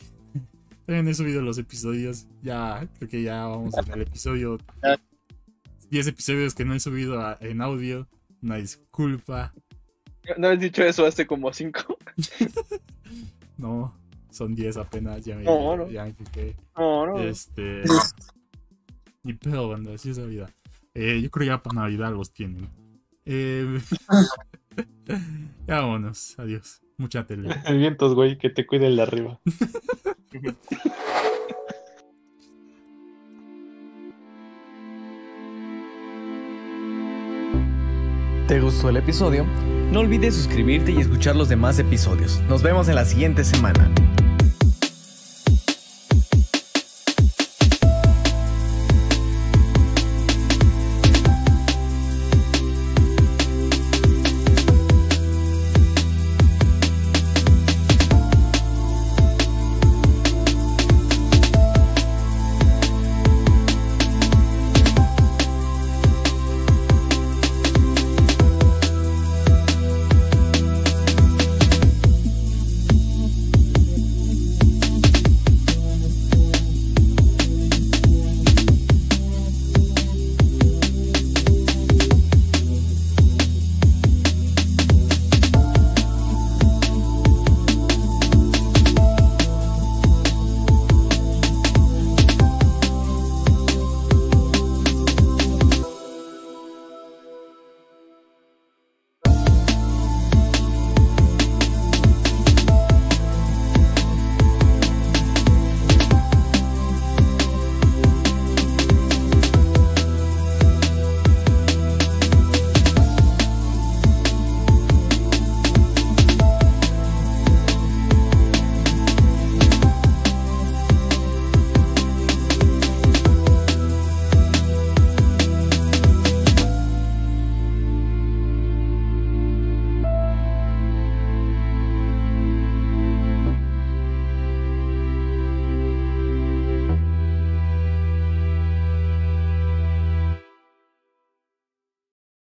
Todavía 0.87 1.03
no 1.03 1.11
he 1.11 1.15
subido 1.15 1.43
los 1.43 1.59
episodios. 1.59 2.27
Ya, 2.43 2.89
creo 2.97 3.11
que 3.11 3.23
ya 3.23 3.45
vamos 3.45 3.75
el 3.93 4.01
episodio. 4.01 4.59
10 5.91 6.07
episodios 6.07 6.55
que 6.55 6.65
no 6.65 6.73
he 6.73 6.81
subido 6.81 7.21
en 7.41 7.61
audio. 7.61 8.09
Una 8.41 8.57
disculpa. 8.57 9.53
¿No 10.39 10.49
has 10.49 10.59
dicho 10.59 10.83
eso 10.83 11.07
hace 11.07 11.27
como 11.27 11.53
5? 11.53 11.99
no. 13.59 13.95
Son 14.31 14.55
10 14.55 14.79
apenas, 14.79 15.25
ya 15.25 15.37
me, 15.37 15.45
no, 15.45 15.77
no. 15.77 15.89
ya 15.89 16.13
No, 16.77 17.07
no. 17.07 17.21
Este. 17.21 17.83
Ni 19.23 19.35
pedo, 19.35 19.69
banda, 19.69 19.95
así 19.95 20.11
es 20.11 20.19
la 20.19 20.27
vida. 20.27 20.51
Eh, 20.93 21.21
yo 21.23 21.31
creo 21.31 21.45
que 21.45 21.47
ya 21.47 21.63
para 21.63 21.83
Navidad 21.83 22.13
los 22.13 22.33
tienen. 22.33 22.69
Eh, 23.25 23.81
ya 25.69 25.81
vámonos, 25.81 26.37
adiós. 26.39 26.83
Mucha 26.97 27.27
tele. 27.27 27.55
Vientos, 27.71 28.15
güey, 28.15 28.39
que 28.39 28.51
te 28.51 28.67
cuide 28.67 28.89
el 28.89 28.97
de 28.97 29.03
arriba. 29.03 29.41
¿Te 38.47 38.61
gustó 38.61 38.91
el 38.91 38.99
episodio? 38.99 39.47
No 39.91 40.01
olvides 40.01 40.35
suscribirte 40.35 40.93
y 40.93 40.99
escuchar 40.99 41.35
los 41.35 41.49
demás 41.49 41.79
episodios. 41.79 42.43
Nos 42.47 42.63
vemos 42.63 42.89
en 42.89 42.97
la 42.97 43.07
siguiente 43.07 43.43
semana. 43.43 43.91